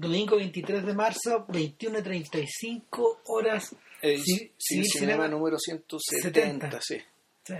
domingo 0.00 0.36
23 0.36 0.84
de 0.84 0.94
marzo, 0.94 1.46
21.35 1.48 3.18
horas. 3.26 3.74
Eh, 4.02 4.18
Sí, 4.22 4.52
sí, 4.58 4.84
cinema, 4.84 5.24
cinema 5.24 5.28
número 5.28 5.58
170, 5.58 6.22
70. 6.70 6.80
sí. 6.82 6.98
Sí. 7.44 7.54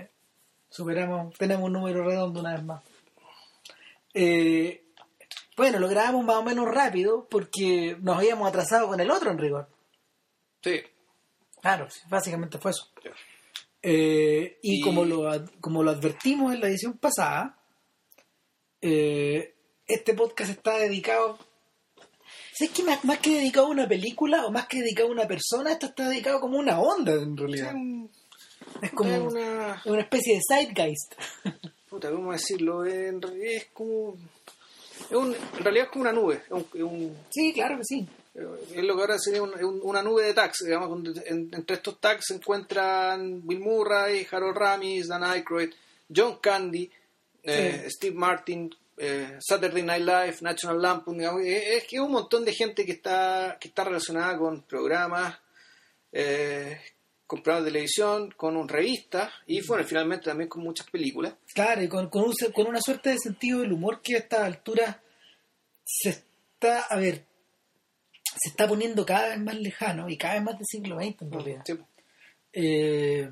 Superamos, 0.69 1.35
tenemos 1.39 1.65
un 1.67 1.73
número 1.73 2.05
redondo 2.05 2.41
una 2.41 2.55
vez 2.55 2.65
más. 2.65 2.83
Eh, 4.13 4.83
bueno, 5.57 5.79
lo 5.79 5.89
grabamos 5.89 6.25
más 6.25 6.37
o 6.37 6.43
menos 6.43 6.67
rápido 6.69 7.27
porque 7.31 7.97
nos 8.03 8.19
habíamos 8.19 8.49
atrasado 8.49 8.89
con 8.89 9.01
el 9.01 9.11
otro 9.11 9.31
en 9.31 9.39
rigor. 9.39 9.69
Sí. 10.63 10.81
Claro, 11.63 11.89
básicamente 12.09 12.59
fue 12.59 12.73
eso. 12.73 12.91
Eh, 13.83 14.59
y 14.63 14.79
Y- 14.79 14.81
Como, 14.83 15.05
lo, 15.05 15.31
como 15.61 15.83
lo 15.83 15.91
advertimos 15.93 16.53
en 16.53 16.61
la 16.61 16.69
edición 16.69 16.99
pasada, 16.99 17.57
eh, 18.81 19.55
este 19.87 20.15
podcast 20.15 20.51
está 20.51 20.77
dedicado. 20.79 21.39
¿Sabes 22.59 22.73
que 22.75 22.83
más, 22.83 23.05
más 23.05 23.19
que 23.19 23.31
dedicado 23.37 23.67
a 23.67 23.71
una 23.71 23.87
película 23.89 24.47
o 24.47 24.51
más 24.51 24.67
que 24.67 24.79
dedicado 24.81 25.09
a 25.09 25.13
una 25.13 25.27
persona, 25.27 25.73
esto 25.73 25.87
está 25.87 26.09
dedicado 26.09 26.41
como 26.41 26.59
una 26.59 26.81
onda 26.81 27.13
en 27.13 27.37
realidad? 27.37 27.75
es 28.83 28.91
como 28.93 29.11
es 29.11 29.21
una... 29.21 29.83
una 29.85 30.01
especie 30.01 30.35
de 30.37 30.41
zeitgeist. 30.49 31.15
Puta, 31.91 32.11
¿cómo 32.11 32.33
decirlo? 32.33 32.85
En 32.87 33.21
realidad 33.23 33.53
es 33.53 33.67
como... 33.73 34.17
es 35.11 35.17
un- 35.17 35.35
en 35.35 35.65
realidad 35.65 35.87
es 35.87 35.91
como 35.91 36.03
una 36.03 36.13
nube. 36.13 36.43
Es, 36.47 36.51
un- 36.51 36.67
es 36.75 36.83
un- 36.83 37.17
Sí, 37.31 37.53
claro 37.53 37.77
que 37.79 37.85
sí. 37.85 38.07
es 38.75 38.83
lo 38.85 38.95
que 38.97 39.01
ahora 39.03 39.19
sería 39.19 39.43
un- 39.43 39.55
es 39.55 39.63
un- 39.63 39.81
una 39.83 40.03
nube 40.03 40.25
de 40.25 40.35
tags. 40.35 40.59
Digamos, 40.65 40.99
en- 41.27 41.51
entre 41.55 41.77
estos 41.77 42.01
tags 42.01 42.25
se 42.27 42.35
encuentran 42.35 43.47
Bill 43.47 43.61
Murray, 43.61 44.27
Harold 44.31 44.57
Ramis, 44.57 45.09
Dan 45.09 45.25
Aykroyd, 45.25 45.71
John 46.15 46.39
Candy, 46.41 46.91
eh, 47.43 47.83
Sí. 47.85 47.91
Steve 47.91 48.17
Martin, 48.17 48.75
eh, 48.97 49.37
Saturday 49.41 49.83
Night 49.83 50.05
Live, 50.05 50.39
National 50.41 50.81
Lampoon. 50.81 51.19
digamos, 51.19 51.43
es, 51.45 51.85
que 51.85 52.01
un 52.01 52.13
montón 52.13 52.45
de 52.45 52.55
gente 52.55 52.85
que 52.85 52.93
está, 52.93 53.57
que 53.61 53.69
está 53.69 53.85
relacionada 53.85 54.39
con 54.39 54.63
programas, 54.63 55.39
eh, 56.13 56.81
con 57.27 57.43
programas 57.43 57.67
de 57.67 57.73
televisión, 57.73 58.31
con 58.37 58.57
un 58.57 58.69
revista 58.69 59.31
y 59.47 59.61
bueno, 59.67 59.85
finalmente 59.85 60.27
también 60.27 60.49
con 60.49 60.63
muchas 60.63 60.89
películas. 60.89 61.35
Claro, 61.55 61.83
y 61.83 61.89
con, 61.89 62.09
con, 62.09 62.25
un 62.25 62.35
con 62.53 62.67
una 62.67 62.81
suerte 62.81 63.11
de 63.11 63.19
sentido 63.19 63.61
del 63.61 63.73
humor 63.73 64.01
que 64.03 64.15
a 64.15 64.19
esta 64.19 64.45
altura 64.45 65.03
se 65.85 66.11
está, 66.11 66.83
a 66.83 66.97
ver, 66.97 67.25
se 68.23 68.51
está 68.51 68.67
poniendo 68.67 69.05
cada 69.05 69.29
vez 69.29 69.39
más 69.41 69.57
lejano 69.57 70.09
y 70.09 70.17
cada 70.17 70.35
vez 70.35 70.43
más 70.43 70.59
del 70.59 70.67
siglo 70.67 70.97
XX 70.97 71.23
en 71.23 71.33
realidad. 71.33 71.63
Sí. 71.65 71.79
Eh, 72.53 73.31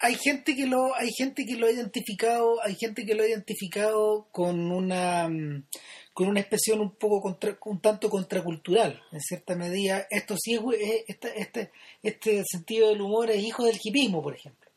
hay 0.00 0.14
gente 0.16 0.54
que 0.56 0.66
lo 0.66 0.94
hay 0.96 1.10
gente 1.16 1.44
que 1.44 1.56
lo 1.56 1.66
ha 1.66 1.70
identificado 1.72 2.62
hay 2.62 2.74
gente 2.74 3.04
que 3.04 3.14
lo 3.14 3.22
ha 3.22 3.26
identificado 3.28 4.26
con 4.32 4.70
una 4.72 5.28
mm, 5.28 5.64
con 6.12 6.28
una 6.28 6.40
expresión 6.40 6.80
un 6.80 6.92
poco 6.96 7.20
contra- 7.20 7.58
un 7.66 7.80
tanto 7.80 8.08
contracultural 8.10 9.02
en 9.12 9.20
cierta 9.20 9.54
medida 9.56 10.06
esto 10.10 10.34
sí 10.38 10.54
es, 10.54 10.60
es- 10.80 11.04
este, 11.08 11.40
este 11.40 11.72
este 12.02 12.42
sentido 12.46 12.88
del 12.88 13.00
humor 13.02 13.30
es 13.30 13.42
hijo 13.42 13.64
del 13.64 13.78
hipismo 13.82 14.22
por 14.22 14.34
ejemplo 14.34 14.68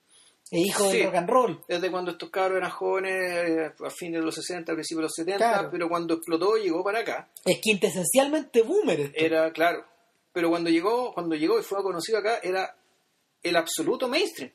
es 0.52 0.60
hijo 0.68 0.92
Sí. 0.92 0.98
del 0.98 1.06
rock 1.08 1.16
and 1.16 1.30
roll 1.30 1.62
Desde 1.68 1.90
cuando 1.90 2.12
estos 2.12 2.30
cabros 2.30 2.58
eran 2.58 2.70
jóvenes, 2.70 3.14
eh, 3.50 3.72
a 3.86 3.90
fines 3.90 4.20
de 4.20 4.26
los 4.26 4.36
60, 4.36 4.72
a 4.72 4.76
principios 4.76 5.00
de 5.00 5.04
los 5.04 5.14
70, 5.16 5.38
Claro. 5.38 5.70
pero 5.72 5.90
cuando 5.90 6.14
explotó 6.16 6.58
llegó 6.58 6.84
para 6.84 7.00
acá, 7.00 7.30
es 7.46 7.60
quintesencialmente 7.60 8.62
boomer 8.62 9.00
esto. 9.00 9.18
era 9.18 9.52
claro. 9.52 9.84
Pero 10.32 10.50
cuando 10.50 10.70
llegó, 10.70 11.12
cuando 11.14 11.34
llegó 11.36 11.60
y 11.60 11.64
fue 11.64 11.82
conocido 11.82 12.20
acá, 12.20 12.40
era 12.44 12.76
el 13.42 13.56
absoluto 13.56 14.08
mainstream. 14.08 14.52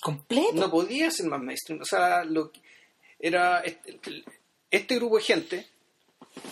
Completo 0.00 0.54
No 0.54 0.70
podía 0.70 1.10
ser 1.10 1.26
más 1.26 1.40
mainstream. 1.40 1.80
O 1.82 1.84
sea, 1.84 2.24
lo 2.24 2.50
que- 2.52 2.60
era 3.18 3.60
este, 3.60 3.98
este 4.70 4.94
grupo 4.96 5.16
de 5.16 5.22
gente 5.22 5.66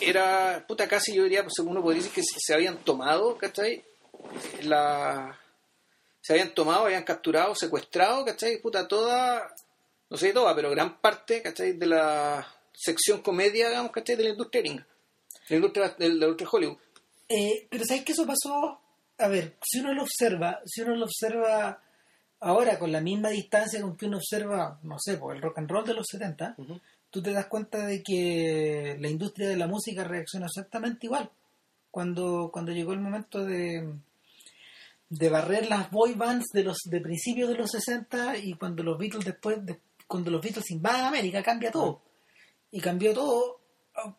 era, 0.01 0.65
puta, 0.67 0.89
casi 0.89 1.15
yo 1.15 1.25
diría, 1.25 1.43
pues 1.43 1.59
uno 1.59 1.83
podría 1.83 2.03
decir 2.03 2.15
que 2.15 2.23
se, 2.23 2.55
habían 2.55 2.79
tomado, 2.79 3.37
¿cachai? 3.37 3.85
La, 4.63 5.39
se 6.21 6.33
habían 6.33 6.55
tomado, 6.55 6.87
habían 6.87 7.05
capturado, 7.05 7.55
secuestrado, 7.55 8.25
¿cachai? 8.25 8.59
Puta, 8.59 8.89
toda, 8.89 9.55
no 10.09 10.17
sé 10.17 10.33
toda, 10.33 10.55
pero 10.55 10.71
gran 10.71 11.01
parte, 11.01 11.43
¿cachai? 11.43 11.73
De 11.73 11.87
la 11.87 12.47
sección 12.73 13.21
comedia, 13.21 13.69
digamos, 13.69 13.93
¿cachai? 13.93 14.17
De 14.17 14.25
la 14.25 14.31
industria 14.31 14.63
gringa. 14.63 14.87
La 15.49 15.57
industria, 15.57 15.89
de 15.99 16.09
la 16.09 16.15
industria 16.15 16.49
de 16.51 16.57
Hollywood. 16.57 16.79
Eh, 17.29 17.67
pero 17.71 17.85
¿sabes 17.85 18.05
que 18.05 18.13
eso 18.13 18.27
pasó? 18.27 18.81
A 19.19 19.29
ver, 19.29 19.57
si 19.63 19.81
uno 19.81 19.93
lo 19.93 20.03
observa, 20.03 20.61
si 20.65 20.81
uno 20.81 20.97
lo 20.97 21.05
observa 21.05 21.83
ahora 22.45 22.79
con 22.79 22.93
la 22.93 23.01
misma 23.01 23.31
distancia 23.31 23.81
con 23.83 23.97
que 23.97 24.07
uno 24.07 24.19
observa, 24.19 24.79
no 24.83 24.97
sé, 24.99 25.17
por 25.17 25.35
el 25.35 25.43
rock 25.43 25.59
and 25.59 25.71
roll 25.71 25.85
de 25.87 25.95
los 25.95 26.07
70, 26.11 26.55
Ujú. 26.59 26.81
tú 27.11 27.23
te 27.23 27.33
das 27.33 27.47
cuenta 27.47 27.87
de 27.87 28.03
que 28.03 28.97
la 29.01 29.09
industria 29.09 29.49
de 29.49 29.57
la 29.57 29.67
música 29.67 30.05
reacciona 30.05 30.47
exactamente 30.47 31.07
igual. 31.07 31.31
Cuando, 31.91 32.51
cuando 32.53 32.73
llegó 32.73 32.93
el 32.93 33.01
momento 33.01 33.45
de, 33.45 33.89
de 35.09 35.29
barrer 35.29 35.69
las 35.69 35.91
boy 35.91 36.15
bands 36.15 36.47
de 36.53 36.65
los 36.65 36.79
de 36.85 37.01
principios 37.01 37.49
de 37.49 37.57
los 37.57 37.71
60 37.71 38.37
y 38.39 38.55
cuando 38.55 38.83
los 38.83 38.99
Beatles 38.99 39.25
después 39.25 39.65
de- 39.65 39.79
cuando 40.07 40.31
los 40.31 40.43
Beatles 40.43 40.71
invaden 40.71 41.05
América 41.05 41.43
cambia 41.43 41.71
todo. 41.71 42.03
Y 42.71 42.81
cambió 42.81 43.15
todo 43.15 43.61
ah, 43.95 44.15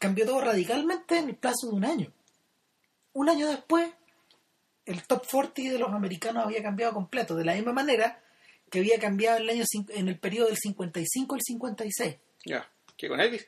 cambió 0.00 0.26
todo 0.26 0.40
radicalmente 0.40 1.18
en 1.18 1.28
el 1.30 1.36
plazo 1.36 1.68
de 1.70 1.74
un 1.76 1.84
año. 1.84 2.12
Un 3.12 3.28
año 3.28 3.46
después, 3.48 3.90
el 4.90 5.02
top 5.04 5.24
40 5.30 5.72
de 5.72 5.78
los 5.78 5.90
americanos 5.90 6.44
había 6.44 6.62
cambiado 6.62 6.92
completo, 6.92 7.34
de 7.34 7.44
la 7.44 7.54
misma 7.54 7.72
manera 7.72 8.20
que 8.70 8.80
había 8.80 8.98
cambiado 8.98 9.38
en 9.38 9.44
el, 9.44 9.50
año, 9.50 9.64
en 9.88 10.08
el 10.08 10.18
periodo 10.18 10.48
del 10.48 10.56
55 10.56 11.34
al 11.34 11.40
56. 11.42 12.16
Ya. 12.44 12.70
¿Qué 12.96 13.08
con 13.08 13.20
Elvis? 13.20 13.46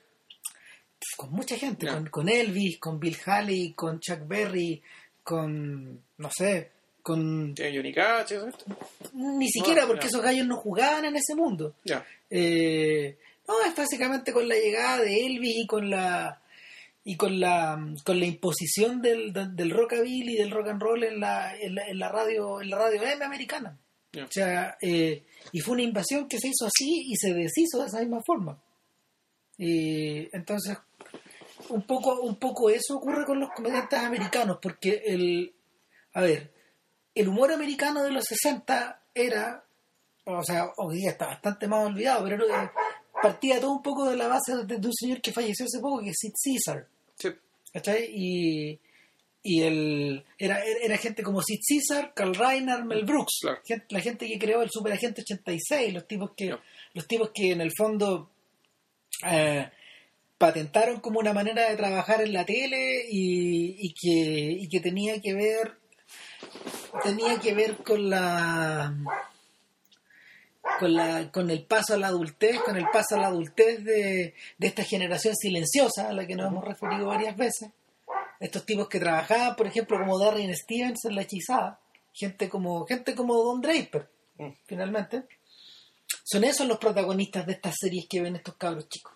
Con 1.16 1.32
mucha 1.32 1.56
gente, 1.56 1.86
con, 1.86 2.06
con 2.08 2.28
Elvis, 2.28 2.78
con 2.78 3.00
Bill 3.00 3.16
Haley, 3.24 3.72
con 3.72 4.00
Chuck 4.00 4.26
Berry, 4.26 4.82
con, 5.22 6.02
no 6.18 6.30
sé, 6.30 6.70
con... 7.02 7.54
¿Tiene 7.54 7.76
Johnny 7.76 7.92
Cash? 7.92 8.34
Ni 9.14 9.48
siquiera 9.48 9.82
No, 9.82 9.88
porque 9.88 10.06
esos 10.06 10.22
gallos 10.22 10.46
no 10.46 10.56
jugaban 10.56 11.04
en 11.04 11.16
ese 11.16 11.34
mundo. 11.34 11.74
Ya. 11.84 12.06
Eh, 12.30 13.18
no, 13.48 13.60
es 13.64 13.74
básicamente 13.74 14.32
con 14.32 14.48
la 14.48 14.54
llegada 14.54 15.02
de 15.02 15.26
Elvis 15.26 15.56
y 15.64 15.66
con 15.66 15.90
la 15.90 16.41
y 17.04 17.16
con 17.16 17.40
la 17.40 17.78
con 18.04 18.20
la 18.20 18.26
imposición 18.26 19.02
del, 19.02 19.32
del, 19.32 19.70
rockabilly 19.70 20.34
y 20.34 20.36
del 20.36 20.50
rock 20.50 20.68
and 20.68 20.80
roll 20.82 21.02
en 21.04 21.20
la, 21.20 21.56
en 21.58 21.74
la, 21.74 21.86
en 21.88 21.98
la 21.98 22.08
radio 22.08 22.60
en 22.60 22.70
la 22.70 22.78
radio 22.78 23.02
M 23.02 23.24
americana. 23.24 23.78
O 24.14 24.30
sea, 24.30 24.76
eh, 24.82 25.24
y 25.52 25.60
fue 25.60 25.72
una 25.74 25.82
invasión 25.82 26.28
que 26.28 26.38
se 26.38 26.48
hizo 26.48 26.66
así 26.66 27.02
y 27.08 27.16
se 27.16 27.32
deshizo 27.32 27.80
de 27.80 27.86
esa 27.86 28.00
misma 28.00 28.20
forma. 28.24 28.62
Y 29.56 30.28
entonces, 30.36 30.76
un 31.70 31.82
poco, 31.86 32.20
un 32.20 32.36
poco 32.36 32.68
eso 32.70 32.96
ocurre 32.96 33.24
con 33.24 33.40
los 33.40 33.50
comediantes 33.50 33.98
americanos, 33.98 34.58
porque 34.60 35.02
el, 35.06 35.54
a 36.14 36.20
ver, 36.22 36.52
el 37.14 37.28
humor 37.28 37.52
americano 37.52 38.02
de 38.02 38.12
los 38.12 38.24
60 38.24 39.02
era, 39.14 39.64
o 40.24 40.42
sea, 40.42 40.70
hoy 40.76 40.96
día 40.98 41.10
está 41.12 41.26
bastante 41.28 41.66
más 41.68 41.86
olvidado, 41.86 42.24
pero 42.24 42.44
era- 42.44 42.72
partía 43.22 43.60
todo 43.60 43.72
un 43.72 43.82
poco 43.82 44.10
de 44.10 44.16
la 44.16 44.28
base 44.28 44.56
de, 44.66 44.78
de 44.78 44.86
un 44.86 44.92
señor 44.94 45.20
que 45.20 45.32
falleció 45.32 45.64
hace 45.66 45.80
poco, 45.80 46.02
que 46.02 46.10
es 46.10 46.16
Sid 46.18 46.32
Caesar. 46.44 46.86
Sí. 47.18 47.28
¿cachai? 47.72 48.10
Y, 48.14 48.80
y 49.44 49.62
el, 49.62 50.24
era, 50.38 50.62
era 50.62 50.96
gente 50.98 51.22
como 51.22 51.40
Sid 51.42 51.60
Caesar, 51.66 52.12
Carl 52.14 52.34
Reiner, 52.34 52.84
Mel 52.84 53.04
Brooks, 53.04 53.38
Claro. 53.42 53.60
Gente- 53.64 53.86
la 53.90 54.00
gente 54.00 54.26
que 54.28 54.38
creó 54.38 54.62
el 54.62 54.70
Superagente 54.70 55.22
86, 55.22 55.94
los 55.94 56.06
tipos 56.06 56.32
que, 56.36 56.54
los 56.94 57.06
tipos 57.06 57.30
que 57.34 57.52
en 57.52 57.60
el 57.60 57.70
fondo 57.76 58.30
eh, 59.26 59.68
patentaron 60.38 61.00
como 61.00 61.20
una 61.20 61.32
manera 61.32 61.70
de 61.70 61.76
trabajar 61.76 62.20
en 62.22 62.32
la 62.32 62.44
tele 62.44 63.04
y, 63.10 63.86
y 63.86 63.94
que, 63.94 64.56
y 64.60 64.68
que 64.68 64.80
tenía 64.80 65.20
que 65.20 65.34
ver 65.34 65.78
tenía 67.04 67.38
que 67.38 67.54
ver 67.54 67.76
con 67.78 68.10
la 68.10 68.94
con 70.78 70.94
la 70.94 71.30
con 71.30 71.50
el 71.50 71.64
paso 71.64 71.94
a 71.94 71.96
la 71.96 72.08
adultez 72.08 72.58
con 72.60 72.76
el 72.76 72.86
paso 72.92 73.16
a 73.16 73.18
la 73.20 73.26
adultez 73.28 73.84
de, 73.84 74.34
de 74.58 74.66
esta 74.66 74.84
generación 74.84 75.34
silenciosa 75.36 76.08
a 76.08 76.12
la 76.12 76.26
que 76.26 76.34
nos 76.36 76.46
hemos 76.50 76.64
referido 76.64 77.06
varias 77.06 77.36
veces. 77.36 77.70
Estos 78.40 78.64
tipos 78.66 78.88
que 78.88 78.98
trabajaban 79.00 79.56
por 79.56 79.66
ejemplo 79.66 79.98
como 79.98 80.18
Darren 80.18 80.54
Stevens 80.56 81.04
en 81.04 81.14
la 81.16 81.22
hechizada. 81.22 81.80
Gente 82.12 82.48
como 82.48 82.84
gente 82.86 83.14
como 83.14 83.34
Don 83.42 83.60
Draper 83.60 84.08
Mm. 84.38 84.48
finalmente. 84.64 85.24
Son 86.24 86.42
esos 86.44 86.66
los 86.66 86.78
protagonistas 86.78 87.46
de 87.46 87.52
estas 87.52 87.74
series 87.78 88.06
que 88.08 88.22
ven 88.22 88.36
estos 88.36 88.56
cabros 88.56 88.88
chicos. 88.88 89.12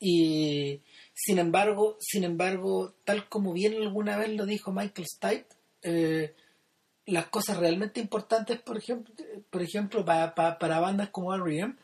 Y 0.00 0.80
sin 1.14 1.38
embargo 1.38 1.96
sin 2.00 2.24
embargo 2.24 2.94
tal 3.04 3.28
como 3.28 3.52
bien 3.52 3.74
alguna 3.74 4.16
vez 4.16 4.30
lo 4.30 4.44
dijo 4.44 4.72
Michael 4.72 5.06
Stipe 5.06 5.46
eh, 5.82 6.34
las 7.06 7.26
cosas 7.26 7.56
realmente 7.58 8.00
importantes 8.00 8.60
por 8.60 8.78
ejemplo 8.78 9.14
por 9.50 9.62
ejemplo 9.62 10.04
pa- 10.04 10.34
pa- 10.34 10.58
para 10.58 10.80
bandas 10.80 11.10
como 11.10 11.34
R.E.M. 11.34 11.74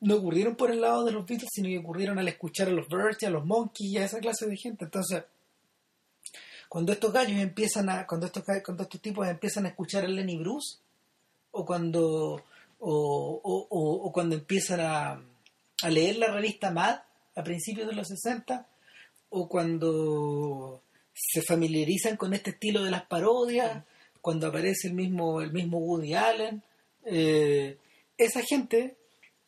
no 0.00 0.16
ocurrieron 0.16 0.56
por 0.56 0.70
el 0.70 0.80
lado 0.80 1.04
de 1.04 1.12
los 1.12 1.24
Beatles 1.26 1.48
sino 1.52 1.68
que 1.68 1.78
ocurrieron 1.78 2.18
al 2.18 2.28
escuchar 2.28 2.68
a 2.68 2.72
los 2.72 2.88
Birds 2.88 3.22
y 3.22 3.26
a 3.26 3.30
los 3.30 3.44
Monkeys 3.44 3.90
y 3.92 3.98
a 3.98 4.04
esa 4.04 4.18
clase 4.18 4.46
de 4.46 4.56
gente 4.56 4.84
entonces 4.84 5.24
cuando 6.68 6.92
estos 6.92 7.12
gallos 7.12 7.38
empiezan 7.40 7.88
a 7.90 8.06
cuando 8.06 8.26
estos 8.26 8.42
cuando 8.64 8.82
estos 8.84 9.00
tipos 9.00 9.28
empiezan 9.28 9.66
a 9.66 9.68
escuchar 9.68 10.04
a 10.04 10.08
Lenny 10.08 10.36
Bruce 10.38 10.78
o 11.52 11.64
cuando 11.64 12.42
o- 12.80 13.40
o- 13.44 14.06
o 14.06 14.12
cuando 14.12 14.34
empiezan 14.34 14.80
a, 14.80 15.22
a 15.82 15.90
leer 15.90 16.16
la 16.16 16.32
revista 16.32 16.70
Mad 16.70 17.00
a 17.36 17.42
principios 17.44 17.86
de 17.88 17.94
los 17.94 18.08
60 18.08 18.66
o 19.30 19.48
cuando 19.48 20.82
se 21.14 21.42
familiarizan 21.42 22.16
con 22.16 22.32
este 22.34 22.50
estilo 22.50 22.82
de 22.82 22.90
las 22.90 23.04
parodias, 23.06 23.84
cuando 24.22 24.46
aparece 24.46 24.88
el 24.88 24.94
mismo, 24.94 25.42
el 25.42 25.52
mismo 25.52 25.78
Woody 25.78 26.14
Allen. 26.14 26.62
Eh, 27.04 27.76
esa 28.16 28.40
gente, 28.42 28.96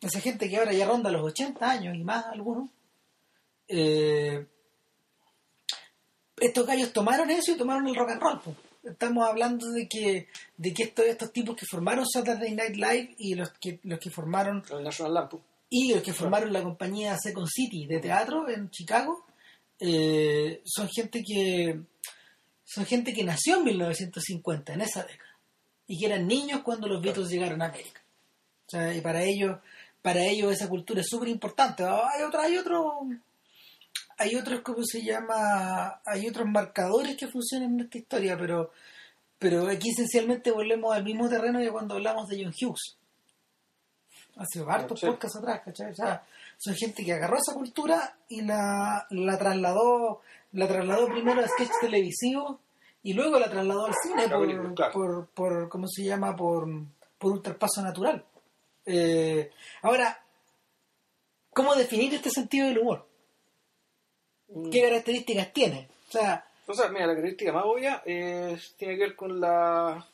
esa 0.00 0.21
gente 0.21 0.50
que 0.50 0.59
ahora 0.59 0.73
ya 0.73 0.87
ronda 0.87 1.11
los 1.11 1.23
80 1.23 1.71
años 1.71 1.97
y 1.97 2.03
más 2.03 2.26
algunos, 2.26 2.69
eh, 3.69 4.44
estos 6.37 6.67
gallos 6.67 6.93
tomaron 6.93 7.31
eso 7.31 7.53
y 7.53 7.56
tomaron 7.56 7.87
el 7.87 7.94
rock 7.94 8.11
and 8.11 8.21
roll. 8.21 8.41
pues. 8.43 8.56
Estamos 8.82 9.26
hablando 9.26 9.71
de 9.71 9.88
que, 9.88 10.29
de 10.59 10.75
que 10.75 10.82
estos, 10.82 11.06
estos 11.06 11.32
tipos 11.32 11.56
que 11.56 11.65
formaron 11.65 12.05
Saturday 12.06 12.55
Night 12.55 12.77
Live 12.77 13.15
y 13.17 13.35
los 13.35 13.50
que, 13.53 13.81
los 13.85 13.99
que 13.99 14.11
formaron 14.11 14.62
El 14.70 14.85
National 14.85 15.31
y 15.70 15.94
los 15.94 16.03
que 16.03 16.12
formaron 16.12 16.53
la 16.53 16.62
compañía 16.62 17.17
Second 17.17 17.49
City 17.49 17.87
de 17.87 17.99
teatro 18.00 18.47
en 18.50 18.69
Chicago 18.70 19.25
eh, 19.81 20.61
son 20.65 20.88
gente 20.88 21.23
que 21.27 21.81
son 22.64 22.87
gente 22.87 23.12
que 23.12 23.25
nació 23.25 23.58
en 23.58 23.64
1950 23.64 24.72
en 24.75 24.81
esa 24.81 25.02
década. 25.05 25.31
Y 25.87 25.99
que 25.99 26.06
eran 26.06 26.26
niños 26.26 26.62
cuando 26.62 26.88
los 26.88 27.02
Beatles 27.02 27.28
llegaron 27.28 27.61
a 27.62 27.66
América. 27.66 28.00
O 28.66 28.70
sea, 28.70 28.94
y 28.94 29.00
para 29.00 29.22
ellos 29.22 29.58
para 30.02 30.22
ellos 30.22 30.52
esa 30.52 30.69
cultura 30.69 31.00
es 31.00 31.06
súper 31.08 31.28
importante 31.28 31.82
hay 31.82 32.22
otro 32.22 32.40
hay 32.40 32.58
otro 32.58 33.06
hay 34.19 34.34
otros 34.37 34.61
cómo 34.61 34.82
se 34.84 35.02
llama 35.02 36.00
hay 36.05 36.28
otros 36.28 36.46
marcadores 36.46 37.16
que 37.16 37.26
funcionan 37.26 37.72
en 37.75 37.81
esta 37.87 37.99
historia 37.99 38.37
pero 38.37 38.70
pero 39.38 39.67
aquí 39.69 39.88
esencialmente 39.90 40.50
volvemos 40.50 40.94
al 40.94 41.05
mismo 41.05 41.26
terreno 41.28 41.58
que 41.58 41.70
cuando 41.70 41.94
hablamos 41.94 42.28
de 42.28 42.43
John 42.44 42.52
Hughes. 42.58 42.96
Hace 44.37 44.64
hartos 44.69 45.00
Sí. 45.00 45.06
podcasts 45.06 45.38
atrás, 45.38 45.62
¿cachai? 45.64 45.93
O 45.93 45.94
sea, 45.94 46.25
son 46.58 46.75
gente 46.75 47.05
que 47.05 47.12
agarró 47.12 47.37
esa 47.37 47.55
cultura 47.55 48.17
y 48.28 48.43
la, 48.43 49.06
la 49.10 49.38
trasladó, 49.38 50.22
la 50.55 50.67
trasladó 50.67 51.06
primero 51.09 51.41
a 51.41 51.47
sketch 51.49 51.71
televisivo 51.81 52.61
y 53.03 53.12
luego 53.12 53.39
la 53.39 53.51
trasladó 53.51 53.87
al 53.87 53.95
cine 54.03 54.29
por, 54.29 54.41
película, 54.47 54.75
claro. 54.75 54.93
por, 54.93 55.27
por, 55.29 55.69
¿cómo 55.69 55.87
se 55.89 56.05
llama? 56.05 56.35
Por, 56.35 56.67
por 57.19 57.33
un 57.33 57.43
traspaso 57.43 57.83
natural. 57.83 58.25
Eh, 58.87 59.51
ahora, 59.83 60.25
¿cómo 61.53 61.75
definir 61.75 62.15
este 62.15 62.31
sentido 62.31 62.67
del 62.69 62.79
humor? 62.79 63.06
¿Qué 64.71 64.83
características 64.83 65.53
tiene? 65.53 65.89
O 66.09 66.12
sea, 66.12 66.47
O 66.67 66.75
sea, 66.75 66.89
mira, 66.89 67.06
la 67.06 67.12
característica 67.15 67.53
más 67.53 67.65
obvia 67.67 68.03
tiene 68.05 68.59
que 68.79 68.97
ver 68.97 69.17
con 69.17 69.41
la. 69.41 70.06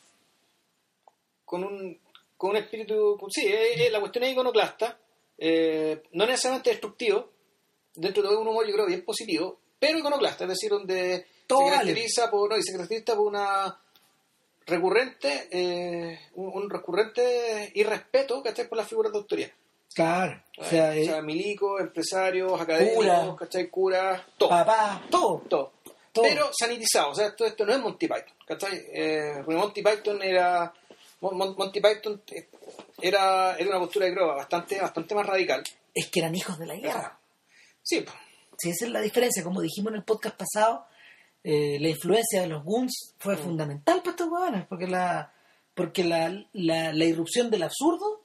con 1.45 1.65
un, 1.65 1.99
con 2.37 2.51
un 2.51 2.57
espíritu. 2.57 3.17
con- 3.19 3.31
sí, 3.31 3.47
eh, 3.47 3.89
la 3.91 4.01
cuestión 4.01 4.25
es 4.25 4.33
iconoclasta, 4.33 4.99
eh, 5.37 6.03
no 6.13 6.27
necesariamente 6.27 6.71
destructivo, 6.71 7.31
dentro 7.95 8.23
de 8.23 8.37
un 8.37 8.49
humor 8.49 8.67
yo 8.67 8.73
creo 8.73 8.87
bien 8.87 9.05
positivo, 9.05 9.59
pero 9.81 9.99
iconoclasta, 9.99 10.45
es 10.45 10.51
decir, 10.51 10.71
donde 10.71 11.27
Todo 11.49 11.59
se 11.61 11.65
vale. 11.65 11.77
caracteriza 11.79 12.31
por. 12.31 12.51
No, 12.51 12.57
y 12.57 12.63
se 12.63 12.73
caracteriza 12.73 13.17
por 13.17 13.27
una 13.27 13.77
recurrente, 14.67 15.49
eh, 15.51 16.21
un, 16.35 16.63
un 16.63 16.71
recurrente 16.71 17.73
irrespeto 17.75 18.43
¿cachai? 18.43 18.69
por 18.69 18.79
las 18.79 18.87
figuras 18.89 19.11
de 19.13 19.19
autoridad. 19.19 19.51
claro, 19.95 20.43
o 20.59 20.63
O 20.63 20.65
sea, 20.65 20.93
sea, 20.93 21.19
eh, 21.19 21.23
milicos, 21.23 21.81
empresarios, 21.81 22.61
académicos, 22.61 22.97
Cura. 23.05 23.37
¿cachai? 23.39 23.69
curas, 23.69 24.23
todo 24.39 24.49
papá, 24.51 25.03
todo, 25.11 25.43
todo. 25.49 25.73
todo. 26.13 26.25
Pero 26.25 26.51
sanitizado, 26.57 27.11
o 27.11 27.15
sea, 27.15 27.29
esto, 27.29 27.45
esto 27.47 27.65
no 27.67 27.73
es 27.73 27.81
Monty 27.81 28.07
Python, 28.07 28.35
¿cachai? 28.47 28.85
Eh, 28.93 29.43
Monty 29.47 29.83
Python 29.83 30.23
era. 30.23 30.73
Mon- 31.21 31.37
Mon- 31.37 31.55
Monty 31.57 31.81
Python 31.81 32.23
eh, 32.31 32.49
era, 33.03 33.57
era 33.59 33.71
una 33.71 33.79
postura 33.81 34.07
de 34.07 34.13
creo 34.15 34.29
bastante, 34.29 34.81
bastante 34.81 35.15
más 35.15 35.27
radical. 35.27 35.63
es 35.95 36.07
que 36.09 36.21
eran 36.21 36.35
hijos 36.35 36.59
de 36.59 36.67
la 36.67 36.77
guerra. 36.77 37.19
Sí, 37.83 38.01
pues, 38.03 38.15
Sí, 38.61 38.71
esa 38.71 38.87
es 38.87 38.91
la 38.93 39.01
diferencia. 39.01 39.43
Como 39.43 39.61
dijimos 39.61 39.93
en 39.93 39.99
el 39.99 40.05
podcast 40.05 40.37
pasado, 40.37 40.87
eh, 41.43 41.79
la 41.81 41.89
influencia 41.89 42.43
de 42.43 42.49
los 42.49 42.63
Goons 42.65 43.15
fue 43.19 43.37
fundamental 43.37 44.01
para 44.01 44.11
estos 44.11 44.29
huevones, 44.29 44.67
porque 44.67 44.87
la 44.87 45.33
porque 45.75 46.05
la, 46.05 46.29
la, 46.53 46.93
la 46.93 47.05
irrupción 47.05 47.51
del 47.51 47.63
absurdo 47.63 48.21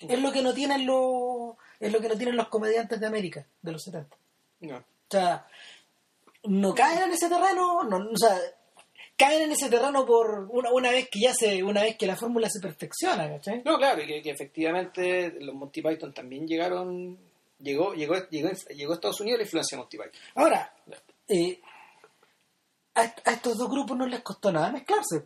es 0.00 0.20
lo 0.20 0.32
que 0.32 0.42
no 0.42 0.52
tienen 0.52 0.84
los 0.84 1.54
es 1.78 1.92
lo 1.92 2.00
que 2.00 2.08
no 2.08 2.16
tienen 2.16 2.36
los 2.36 2.48
comediantes 2.48 2.98
de 2.98 3.06
América 3.06 3.46
de 3.62 3.72
los 3.72 3.82
70. 3.84 4.16
no. 4.60 4.76
O 4.76 5.10
sea, 5.10 5.46
no 6.44 6.74
caen 6.74 7.04
en 7.04 7.12
ese 7.12 7.28
terreno, 7.28 7.82
no, 7.84 7.96
o 7.96 8.16
sea, 8.16 8.36
caen 9.16 9.42
en 9.42 9.52
ese 9.52 9.70
terreno 9.70 10.04
por 10.04 10.48
una, 10.50 10.70
una 10.70 10.90
vez 10.90 11.08
que 11.10 11.20
ya 11.20 11.32
se 11.32 11.62
una 11.62 11.82
vez 11.82 11.96
que 11.96 12.06
la 12.06 12.16
fórmula 12.16 12.48
se 12.50 12.60
perfecciona, 12.60 13.28
¿cachai? 13.28 13.62
No, 13.64 13.78
claro, 13.78 14.02
y 14.02 14.06
que, 14.06 14.22
que 14.22 14.30
efectivamente 14.30 15.36
los 15.40 15.54
Monty 15.54 15.80
Python 15.82 16.12
también 16.12 16.46
llegaron. 16.46 17.18
Llegó, 17.60 17.94
llegó, 17.94 18.14
llegó, 18.30 18.50
llegó 18.50 18.92
a 18.92 18.94
Estados 18.94 19.20
Unidos 19.20 19.38
la 19.38 19.44
influencia 19.44 19.76
de 19.76 19.82
Monty 19.82 19.96
Python. 19.96 20.12
Ahora, 20.34 20.74
eh, 21.28 21.60
a, 22.94 23.00
a 23.00 23.32
estos 23.32 23.56
dos 23.56 23.68
grupos 23.68 23.96
no 23.96 24.06
les 24.06 24.20
costó 24.20 24.52
nada 24.52 24.70
mezclarse. 24.70 25.24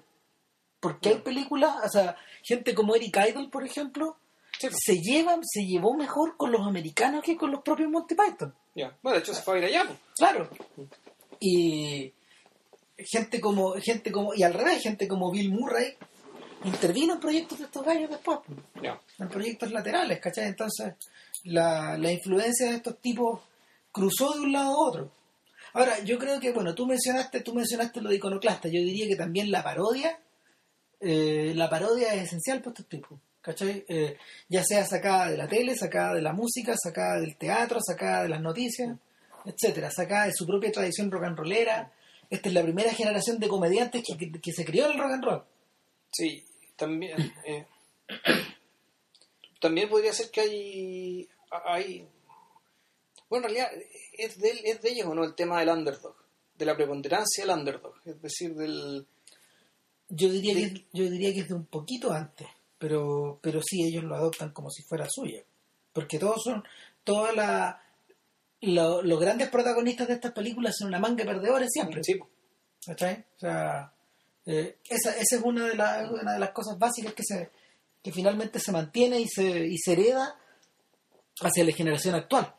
Porque 0.80 1.10
hay 1.10 1.18
películas, 1.18 1.76
o 1.84 1.88
sea, 1.88 2.16
gente 2.42 2.74
como 2.74 2.96
Eric 2.96 3.16
Idle, 3.28 3.48
por 3.48 3.64
ejemplo, 3.64 4.16
Sí, 4.58 4.68
pues, 4.68 4.80
se 4.84 5.00
llevan, 5.00 5.40
se 5.44 5.62
llevó 5.64 5.94
mejor 5.94 6.36
con 6.36 6.52
los 6.52 6.60
americanos 6.66 7.22
que 7.24 7.36
con 7.36 7.50
los 7.50 7.62
propios 7.62 7.90
Monty 7.90 8.14
Python. 8.14 8.54
ya. 8.74 8.96
Bueno, 9.02 9.16
de 9.16 9.22
hecho 9.22 9.34
se 9.34 9.42
fue 9.42 9.56
a 9.56 9.58
ir 9.58 9.64
allá, 9.64 9.84
pues. 9.86 9.98
Claro. 10.16 10.48
Y 11.40 12.12
gente 12.98 13.40
como, 13.40 13.72
gente 13.74 14.12
como, 14.12 14.34
y 14.34 14.42
al 14.42 14.54
revés, 14.54 14.82
gente 14.82 15.08
como 15.08 15.30
Bill 15.30 15.50
Murray 15.50 15.96
intervino 16.64 17.14
en 17.14 17.20
proyectos 17.20 17.58
de 17.58 17.64
estos 17.64 17.84
gallos 17.84 18.10
después, 18.10 18.38
Ya. 18.82 19.00
en 19.18 19.28
proyectos 19.28 19.70
laterales, 19.72 20.20
¿cachai? 20.20 20.46
Entonces, 20.46 20.94
la, 21.44 21.96
la 21.98 22.12
influencia 22.12 22.70
de 22.70 22.76
estos 22.76 22.98
tipos 23.00 23.40
cruzó 23.90 24.32
de 24.34 24.40
un 24.40 24.52
lado 24.52 24.72
a 24.72 24.88
otro. 24.88 25.10
Ahora, 25.74 25.98
yo 26.00 26.18
creo 26.18 26.38
que, 26.38 26.52
bueno, 26.52 26.74
tú 26.74 26.86
mencionaste, 26.86 27.40
tú 27.40 27.54
mencionaste 27.54 28.00
lo 28.00 28.10
de 28.10 28.16
iconoclasta, 28.16 28.68
yo 28.68 28.80
diría 28.80 29.06
que 29.08 29.16
también 29.16 29.50
la 29.50 29.62
parodia, 29.62 30.18
eh, 31.00 31.52
la 31.56 31.68
parodia 31.70 32.14
es 32.14 32.24
esencial 32.24 32.58
para 32.60 32.70
estos 32.72 32.86
tipos, 32.88 33.18
¿cachai? 33.40 33.84
Eh, 33.88 34.16
ya 34.48 34.62
sea 34.64 34.84
sacada 34.84 35.30
de 35.30 35.36
la 35.36 35.48
tele, 35.48 35.74
sacada 35.76 36.14
de 36.14 36.22
la 36.22 36.32
música, 36.32 36.74
sacada 36.76 37.20
del 37.20 37.36
teatro, 37.36 37.80
sacada 37.80 38.22
de 38.24 38.28
las 38.28 38.40
noticias, 38.40 38.96
etcétera, 39.44 39.90
sacada 39.90 40.26
de 40.26 40.32
su 40.34 40.46
propia 40.46 40.70
tradición 40.70 41.10
rock 41.10 41.24
and 41.24 41.36
rollera. 41.38 41.90
Esta 42.30 42.48
es 42.48 42.54
la 42.54 42.62
primera 42.62 42.92
generación 42.94 43.38
de 43.38 43.48
comediantes 43.48 44.02
que, 44.06 44.16
que- 44.16 44.40
que 44.40 44.52
se 44.52 44.64
crió 44.64 44.86
en 44.86 44.92
el 44.92 44.98
rock 44.98 45.12
and 45.12 45.24
roll. 45.24 45.42
Sí, 46.12 46.44
también. 46.86 47.32
eh, 47.44 47.66
también 49.60 49.88
podría 49.88 50.12
ser 50.12 50.30
que 50.30 50.40
hay. 50.40 51.28
hay 51.64 52.08
bueno, 53.28 53.48
en 53.48 53.54
realidad 53.54 53.70
es 54.12 54.38
de, 54.38 54.50
es 54.64 54.82
de 54.82 54.90
ellos 54.90 55.06
o 55.06 55.14
no 55.14 55.24
el 55.24 55.34
tema 55.34 55.60
del 55.60 55.70
underdog, 55.70 56.14
de 56.54 56.64
la 56.66 56.76
preponderancia 56.76 57.44
del 57.46 57.56
underdog, 57.56 57.94
es 58.04 58.20
decir, 58.20 58.54
del. 58.54 59.06
Yo 60.08 60.28
diría, 60.28 60.54
que, 60.54 60.84
yo 60.92 61.08
diría 61.08 61.32
que 61.32 61.40
es 61.40 61.48
de 61.48 61.54
un 61.54 61.64
poquito 61.64 62.12
antes, 62.12 62.46
pero, 62.78 63.38
pero 63.40 63.62
sí, 63.62 63.82
ellos 63.84 64.04
lo 64.04 64.14
adoptan 64.14 64.52
como 64.52 64.68
si 64.70 64.82
fuera 64.82 65.06
suya. 65.08 65.42
Porque 65.94 66.18
todos 66.18 66.42
son, 66.44 66.62
todas 67.04 67.34
la, 67.34 67.82
lo- 68.60 69.00
los 69.02 69.18
grandes 69.20 69.48
protagonistas 69.48 70.08
de 70.08 70.14
estas 70.14 70.32
películas 70.32 70.74
son 70.78 70.88
una 70.88 70.98
manga 70.98 71.24
de 71.24 71.30
perdedores 71.32 71.68
siempre. 71.72 72.04
Sí, 72.04 72.18
¿cachai? 72.84 73.24
O 73.36 73.38
sea, 73.40 73.94
eh, 74.46 74.76
esa, 74.88 75.10
esa 75.16 75.36
es 75.36 75.42
una 75.42 75.66
de, 75.66 75.74
las 75.76 76.10
una 76.10 76.32
de 76.34 76.38
las 76.38 76.50
cosas 76.50 76.78
básicas 76.78 77.12
que 77.14 77.22
se 77.24 77.50
que 78.02 78.10
finalmente 78.12 78.58
se 78.58 78.72
mantiene 78.72 79.20
y 79.20 79.28
se, 79.28 79.42
y 79.66 79.78
se 79.78 79.92
hereda 79.92 80.36
hacia 81.40 81.64
la 81.64 81.72
generación 81.72 82.16
actual. 82.16 82.52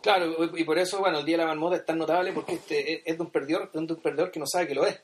claro, 0.00 0.56
y 0.56 0.64
por 0.64 0.78
eso, 0.78 1.00
bueno, 1.00 1.18
el 1.18 1.26
Día 1.26 1.36
de 1.36 1.42
la 1.42 1.48
Marmota 1.48 1.76
es 1.76 1.84
tan 1.84 1.98
notable 1.98 2.32
porque 2.32 2.54
este 2.54 3.08
es- 3.10 3.16
de 3.18 3.22
un 3.22 3.30
perdedor, 3.30 3.70
de 3.70 3.78
un 3.78 3.86
perdedor 4.00 4.30
que 4.30 4.40
no 4.40 4.46
sabe 4.46 4.66
que 4.68 4.74
lo 4.74 4.86
es. 4.86 4.98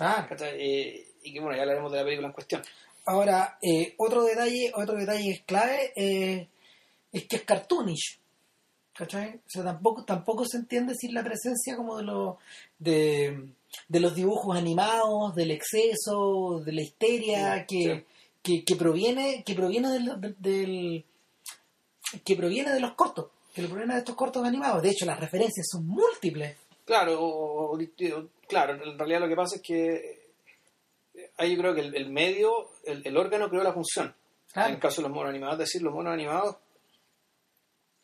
Ah. 0.00 0.26
Eh, 0.40 1.12
y 1.22 1.32
que 1.32 1.40
bueno, 1.40 1.54
ya 1.56 1.62
hablaremos 1.62 1.92
de 1.92 1.98
la 1.98 2.04
película 2.04 2.26
en 2.28 2.34
cuestión. 2.34 2.62
Ahora, 3.06 3.58
eh, 3.62 3.94
otro 3.98 4.24
detalle, 4.24 4.72
otro 4.74 4.96
detalle 4.96 5.22
que 5.22 5.30
es 5.30 5.42
clave 5.42 5.92
eh, 5.94 6.48
es 7.12 7.28
que 7.28 7.36
es 7.36 7.42
cartoonish. 7.42 8.18
¿Cachai? 8.96 9.36
O 9.36 9.48
sea, 9.48 9.62
tampoco, 9.64 10.04
tampoco 10.04 10.44
se 10.46 10.56
entiende 10.56 10.94
sin 10.94 11.14
la 11.14 11.22
presencia 11.22 11.76
como 11.76 11.96
de 11.98 12.04
los 12.04 12.36
de, 12.78 13.48
de 13.88 14.00
los 14.00 14.14
dibujos 14.14 14.56
animados, 14.56 15.34
del 15.34 15.50
exceso, 15.50 16.60
de 16.64 16.72
la 16.72 16.82
histeria 16.82 17.66
Sí, 17.68 17.76
que, 17.84 17.94
sí. 17.94 18.04
que, 18.42 18.64
que 18.64 18.76
proviene, 18.76 19.42
que 19.44 19.54
proviene 19.54 19.88
del, 19.90 20.20
del- 20.20 20.36
del- 20.38 21.04
que 22.24 22.36
proviene 22.36 22.72
de 22.72 22.80
los 22.80 22.94
cortos, 22.94 23.26
que 23.54 23.62
proviene 23.62 23.94
de 23.94 23.98
estos 24.00 24.14
cortos 24.14 24.44
animados. 24.44 24.82
De 24.82 24.90
hecho, 24.90 25.04
las 25.06 25.18
referencias 25.18 25.66
son 25.70 25.86
múltiples. 25.86 26.56
Claro, 26.84 27.72
claro, 28.46 28.74
en 28.84 28.98
realidad 28.98 29.20
lo 29.20 29.28
que 29.28 29.36
pasa 29.36 29.56
es 29.56 29.62
que 29.62 29.94
eh, 31.14 31.30
ahí 31.38 31.52
yo 31.54 31.58
creo 31.60 31.74
que 31.74 31.80
el, 31.80 31.94
el 31.96 32.10
medio, 32.10 32.68
el, 32.84 33.02
el 33.06 33.16
órgano 33.16 33.48
creó 33.48 33.62
la 33.62 33.72
función. 33.72 34.14
Claro. 34.52 34.68
En 34.68 34.74
el 34.74 34.80
caso 34.80 34.96
de 35.02 35.08
los 35.08 35.16
monos 35.16 35.30
animados, 35.30 35.54
es 35.54 35.58
decir, 35.60 35.82
los 35.82 35.92
monos 35.94 36.12
animados 36.12 36.56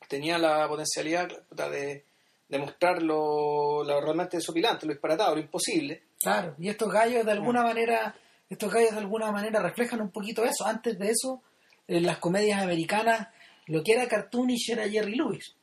tenían 0.09 0.43
la 0.43 0.67
potencialidad 0.67 1.29
de, 1.51 2.05
de 2.51 2.59
mostrar 2.59 3.01
lo, 3.01 3.85
lo 3.85 4.01
realmente 4.01 4.37
desopilante, 4.37 4.85
lo 4.85 4.93
disparatado, 4.93 5.37
lo 5.37 5.41
imposible. 5.41 6.03
Claro, 6.19 6.57
y 6.59 6.69
estos 6.69 6.93
gallos 6.93 7.25
de 7.25 7.33
alguna 7.33 7.63
manera, 7.63 8.15
estos 8.49 8.73
gallos 8.73 8.91
de 8.91 8.99
alguna 8.99 9.31
manera 9.31 9.63
reflejan 9.63 10.01
un 10.01 10.11
poquito 10.11 10.45
eso. 10.45 10.67
Antes 10.67 10.99
de 10.99 11.11
eso, 11.11 11.43
en 11.87 12.05
las 12.05 12.19
comedias 12.19 12.61
americanas, 12.61 13.29
lo 13.67 13.83
que 13.85 13.93
era 13.93 14.09
cartoonish 14.09 14.73
era 14.73 14.89
Jerry 14.89 15.15
Lewis. 15.15 15.55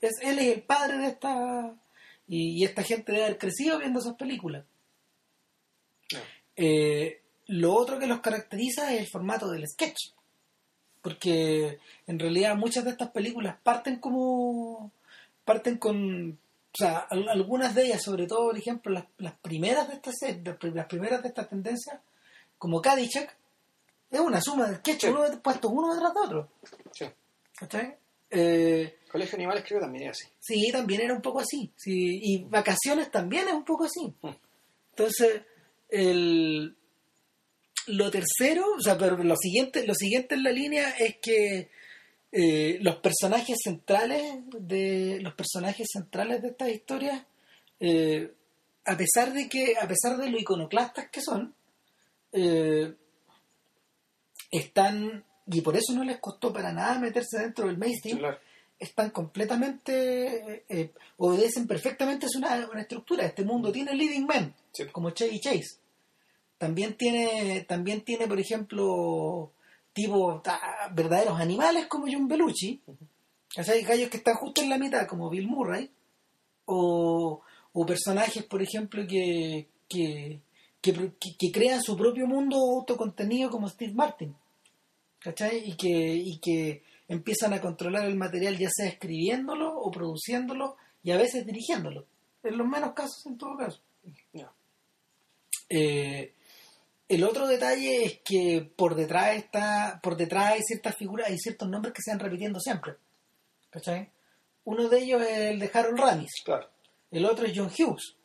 Es, 0.00 0.20
él 0.22 0.38
es 0.38 0.56
el 0.56 0.62
padre 0.62 0.98
de 0.98 1.06
esta 1.08 1.74
Y, 2.26 2.60
y 2.60 2.64
esta 2.64 2.82
gente 2.82 3.12
debe 3.12 3.24
haber 3.24 3.38
crecido 3.38 3.78
viendo 3.78 3.98
esas 3.98 4.14
películas. 4.14 4.64
Eh, 6.54 7.22
lo 7.46 7.74
otro 7.74 7.98
que 7.98 8.06
los 8.06 8.20
caracteriza 8.20 8.92
es 8.92 9.00
el 9.00 9.08
formato 9.08 9.50
del 9.50 9.66
sketch. 9.66 10.12
Porque 11.02 11.78
en 12.06 12.18
realidad 12.18 12.56
muchas 12.56 12.84
de 12.84 12.90
estas 12.90 13.10
películas 13.10 13.56
parten 13.62 13.98
como. 13.98 14.92
Parten 15.44 15.78
con. 15.78 16.32
O 16.72 16.76
sea, 16.76 16.98
al- 17.10 17.28
algunas 17.28 17.74
de 17.74 17.86
ellas, 17.86 18.02
sobre 18.02 18.26
todo, 18.26 18.46
por 18.48 18.58
ejemplo, 18.58 18.92
las, 18.92 19.04
las 19.18 19.34
primeras 19.40 19.88
de 19.88 19.94
esta 19.94 20.12
serie, 20.12 20.42
las 20.44 20.56
pri- 20.56 20.72
las 20.72 20.86
primeras 20.86 21.22
de 21.22 21.28
esta 21.28 21.46
tendencia, 21.48 22.00
como 22.58 22.80
Caddyshack, 22.80 23.36
es 24.10 24.20
una 24.20 24.40
suma 24.40 24.68
de 24.68 24.76
sketches, 24.76 25.10
Sí. 25.10 25.16
uno 25.16 25.42
puestos 25.42 25.70
uno 25.72 25.92
detrás 25.94 26.14
de 26.14 26.20
otro. 26.20 26.48
Sí. 26.92 27.06
¿Cachai? 27.56 27.96
Eh, 28.30 28.98
Colegio 29.10 29.32
de 29.32 29.42
Animales 29.42 29.64
creo 29.66 29.80
que 29.80 29.84
también 29.86 30.10
es 30.10 30.10
así. 30.20 30.28
Sí, 30.38 30.70
también 30.70 31.00
era 31.00 31.12
un 31.14 31.20
poco 31.22 31.40
así. 31.40 31.72
Sí, 31.76 32.20
y 32.22 32.44
vacaciones 32.44 33.10
también 33.10 33.48
es 33.48 33.54
un 33.54 33.64
poco 33.64 33.84
así. 33.84 34.14
Mm. 34.22 34.28
Entonces, 34.90 35.42
el, 35.88 36.76
lo 37.88 38.10
tercero, 38.12 38.64
o 38.76 38.80
sea, 38.80 38.96
pero 38.96 39.16
lo 39.16 39.34
siguiente, 39.36 39.84
lo 39.86 39.94
siguiente 39.94 40.36
en 40.36 40.44
la 40.44 40.52
línea 40.52 40.90
es 40.90 41.16
que 41.20 41.70
eh, 42.32 42.78
los 42.80 42.96
personajes 42.96 43.58
centrales 43.62 44.40
de 44.52 45.18
los 45.20 45.34
personajes 45.34 45.86
centrales 45.92 46.42
de 46.42 46.48
estas 46.48 46.68
historias, 46.70 47.24
eh, 47.80 48.32
a 48.84 48.96
pesar 48.96 49.32
de 49.32 49.48
que, 49.48 49.74
a 49.80 49.86
pesar 49.88 50.16
de 50.16 50.30
lo 50.30 50.38
iconoclastas 50.38 51.10
que 51.10 51.20
son, 51.20 51.54
eh, 52.32 52.94
están 54.50 55.24
y 55.46 55.60
por 55.62 55.76
eso 55.76 55.92
no 55.94 56.04
les 56.04 56.18
costó 56.18 56.52
para 56.52 56.72
nada 56.72 56.98
meterse 56.98 57.38
dentro 57.40 57.66
del 57.66 57.78
mainstream 57.78 58.18
Claro. 58.18 58.38
están 58.78 59.10
completamente, 59.10 60.64
obedecen 61.16 61.66
perfectamente 61.66 62.26
es 62.26 62.36
una, 62.36 62.68
una 62.70 62.82
estructura. 62.82 63.26
Este 63.26 63.44
mundo 63.44 63.72
tiene 63.72 63.94
living 63.94 64.26
men, 64.26 64.54
Sí. 64.72 64.84
como 64.92 65.10
Chevy 65.10 65.40
Chase. 65.40 65.78
También 66.58 66.94
tiene, 66.96 67.64
también 67.68 68.02
tiene, 68.02 68.28
por 68.28 68.38
ejemplo, 68.38 69.52
tipo 69.92 70.42
verdaderos 70.92 71.40
animales 71.40 71.86
como 71.86 72.06
John 72.10 72.28
Belushi. 72.28 72.80
O 73.58 73.62
sea, 73.64 73.74
hay 73.74 73.82
gallos 73.82 74.10
que 74.10 74.18
están 74.18 74.36
justo 74.36 74.62
en 74.62 74.68
la 74.70 74.78
mitad, 74.78 75.06
como 75.06 75.28
Bill 75.30 75.46
Murray. 75.48 75.90
O, 76.66 77.40
o 77.72 77.86
personajes, 77.86 78.44
por 78.44 78.62
ejemplo, 78.62 79.04
que, 79.08 79.68
que, 79.88 80.40
que, 80.80 81.12
que- 81.38 81.52
crean 81.52 81.82
su 81.82 81.96
propio 81.96 82.26
mundo 82.26 82.56
autocontenido 82.56 83.50
como 83.50 83.68
Steve 83.68 83.92
Martin. 83.92 84.34
¿Cachai? 85.18 85.68
Y 85.68 85.76
que, 85.76 86.14
y 86.14 86.38
que 86.38 86.82
empiezan 87.08 87.52
a 87.52 87.60
controlar 87.60 88.06
el 88.06 88.16
material 88.16 88.56
ya 88.56 88.68
sea 88.70 88.86
escribiéndolo 88.86 89.76
o 89.76 89.90
produciéndolo 89.90 90.76
y 91.02 91.10
a 91.10 91.16
veces 91.16 91.44
dirigiéndolo. 91.44 92.06
En 92.42 92.56
los 92.56 92.66
menos 92.66 92.92
casos, 92.94 93.26
en 93.26 93.36
todo 93.36 93.56
caso. 93.56 93.80
Eh, 95.68 96.32
el 97.10 97.24
otro 97.24 97.46
detalle 97.46 98.04
es 98.04 98.20
que 98.24 98.70
por 98.76 98.94
detrás 98.94 99.36
está, 99.36 100.00
por 100.02 100.16
detrás 100.16 100.52
hay 100.52 100.62
ciertas 100.62 100.96
figuras, 100.96 101.28
hay 101.28 101.38
ciertos 101.38 101.68
nombres 101.68 101.92
que 101.92 102.02
se 102.02 102.10
van 102.10 102.20
repitiendo 102.20 102.58
siempre. 102.60 102.94
¿Cachai? 103.70 104.10
Uno 104.64 104.88
de 104.88 104.98
ellos 105.00 105.22
es 105.22 105.38
el 105.52 105.58
de 105.58 105.70
Harold 105.72 105.98
Ramis, 105.98 106.30
Claro. 106.44 106.68
el 107.10 107.24
otro 107.24 107.46
es 107.46 107.52
John 107.56 107.70
Hughes, 107.76 108.16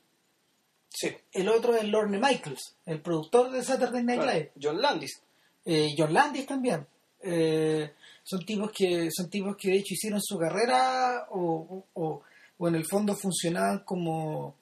Sí. 0.89 1.15
el 1.33 1.49
otro 1.49 1.75
es 1.75 1.83
Lorne 1.85 2.19
Michaels, 2.19 2.77
el 2.85 3.01
productor 3.01 3.51
de 3.51 3.63
Saturday 3.63 4.03
Night 4.03 4.21
claro. 4.21 4.37
Live. 4.37 4.51
John 4.61 4.81
Landis. 4.81 5.21
Eh, 5.65 5.93
John 5.97 6.13
Landis 6.13 6.45
también. 6.45 6.85
Eh, 7.21 7.91
son 8.23 8.45
tipos 8.45 8.71
que 8.71 9.09
son 9.11 9.29
tipos 9.29 9.55
que 9.57 9.69
de 9.69 9.77
hecho 9.77 9.93
hicieron 9.95 10.21
su 10.21 10.37
carrera 10.37 11.27
o, 11.31 11.83
o- 11.95 12.21
o 12.57 12.67
en 12.67 12.75
el 12.75 12.85
fondo 12.85 13.15
funcionaban 13.15 13.79
como 13.79 14.55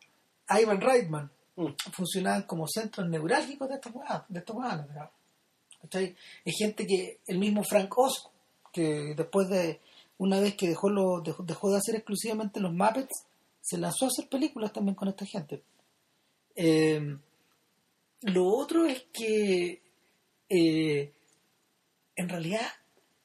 Ivan 0.49 0.79
Reitman 0.81 1.29
Mm. 1.55 1.67
funcionaban 1.91 2.43
como 2.43 2.67
centros 2.67 3.07
neurálgicos 3.07 3.69
de 3.69 3.75
estos 3.75 3.93
de 4.27 4.39
estos 4.39 4.55
digamos. 4.87 5.11
¿Cachai? 5.81 6.15
Hay 6.45 6.53
gente 6.53 6.87
que 6.87 7.19
el 7.27 7.37
mismo 7.37 7.63
Frank 7.63 7.95
Oz 7.97 8.29
que 8.71 9.13
después 9.15 9.49
de 9.49 9.79
una 10.17 10.39
vez 10.39 10.55
que 10.55 10.67
dejó 10.67 10.89
lo, 10.89 11.21
dejó, 11.21 11.43
dejó 11.43 11.69
de 11.69 11.77
hacer 11.77 11.95
exclusivamente 11.95 12.59
los 12.59 12.73
Muppets 12.73 13.25
se 13.61 13.77
lanzó 13.77 14.05
a 14.05 14.07
hacer 14.07 14.27
películas 14.29 14.73
también 14.73 14.95
con 14.95 15.07
esta 15.07 15.25
gente 15.25 15.61
Eh, 16.55 17.17
lo 18.21 18.47
otro 18.47 18.85
es 18.85 19.03
que 19.11 19.81
eh, 20.49 21.13
en 22.15 22.29
realidad 22.29 22.65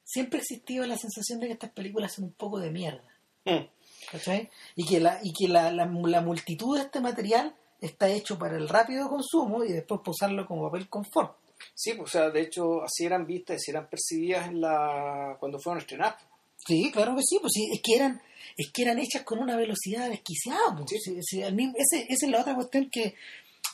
siempre 0.04 0.38
ha 0.38 0.42
existido 0.42 0.86
la 0.86 0.96
sensación 0.96 1.40
de 1.40 1.46
que 1.46 1.52
estas 1.52 1.70
películas 1.70 2.14
son 2.14 2.24
un 2.24 2.32
poco 2.32 2.58
de 2.58 2.70
mierda. 2.70 3.04
Mm. 3.44 3.66
¿cachai? 4.10 4.50
Y 4.74 4.84
que, 4.86 5.00
la, 5.00 5.20
y 5.22 5.32
que 5.32 5.48
la, 5.48 5.70
la, 5.70 5.86
la 5.86 6.20
multitud 6.20 6.76
de 6.76 6.84
este 6.84 7.00
material 7.00 7.54
está 7.80 8.08
hecho 8.08 8.38
para 8.38 8.56
el 8.56 8.68
rápido 8.68 9.08
consumo 9.08 9.64
y 9.64 9.72
después 9.72 10.00
posarlo 10.04 10.46
como 10.46 10.64
papel 10.70 10.88
confort. 10.88 11.36
Sí, 11.74 11.94
pues, 11.94 12.08
o 12.08 12.18
sea, 12.18 12.30
de 12.30 12.40
hecho, 12.42 12.82
así 12.82 13.04
eran 13.04 13.26
vistas, 13.26 13.56
así 13.56 13.70
eran 13.70 13.88
percibidas 13.88 14.48
en 14.48 14.60
la 14.60 15.36
cuando 15.40 15.58
fueron 15.58 15.80
estrenadas. 15.80 16.22
Sí, 16.56 16.90
claro 16.92 17.14
que 17.16 17.22
sí, 17.24 17.38
pues 17.40 17.52
sí, 17.54 17.68
es 17.72 17.80
que 17.82 17.94
eran, 17.96 18.20
es 18.56 18.70
que 18.72 18.82
eran 18.82 18.98
hechas 18.98 19.22
con 19.22 19.38
una 19.38 19.56
velocidad 19.56 20.08
desquiciada. 20.08 20.76
pues. 20.76 20.90
Sí. 20.90 20.98
Sí, 21.22 21.22
sí, 21.22 21.52
mismo- 21.52 21.74
ese- 21.76 22.06
esa 22.08 22.26
es 22.26 22.32
la 22.32 22.40
otra 22.40 22.54
cuestión 22.54 22.88
que, 22.90 23.14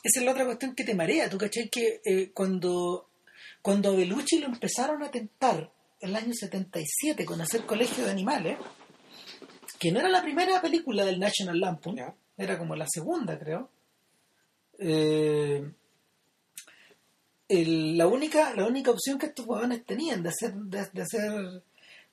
esa 0.03 0.21
es 0.21 0.23
la 0.25 0.33
otra 0.33 0.45
cuestión 0.47 0.75
que 0.75 0.85
te 0.85 0.95
marea, 0.95 1.29
tú 1.29 1.37
cachai 1.39 1.69
que 1.69 2.01
eh, 2.05 2.31
cuando, 2.33 3.09
cuando 3.63 3.91
a 3.91 3.97
Belucci 3.97 4.39
lo 4.39 4.47
empezaron 4.47 5.03
a 5.03 5.11
tentar 5.11 5.71
en 6.01 6.11
el 6.11 6.17
año 6.17 6.33
77 6.35 7.25
con 7.25 7.41
hacer 7.41 7.65
Colegio 7.67 8.05
de 8.05 8.11
Animales, 8.11 8.59
que 9.79 9.91
no 9.91 9.99
era 10.01 10.09
la 10.09 10.23
primera 10.23 10.61
película 10.61 11.05
del 11.05 11.19
National 11.19 11.61
Lampoon, 11.61 11.97
era 12.37 12.59
como 12.59 12.77
la 12.77 12.87
segunda, 12.89 13.39
creo. 13.39 13.71
Eh, 14.79 15.71
el- 17.49 17.97
la 17.99 18.07
única 18.07 18.55
la 18.55 18.67
única 18.67 18.91
opción 18.91 19.19
que 19.19 19.27
estos 19.27 19.47
huevones 19.47 19.85
tenían 19.85 20.23
de 20.23 20.31
hacer 20.31 20.55
de, 20.55 20.89
de 20.93 21.03
hacer 21.03 21.63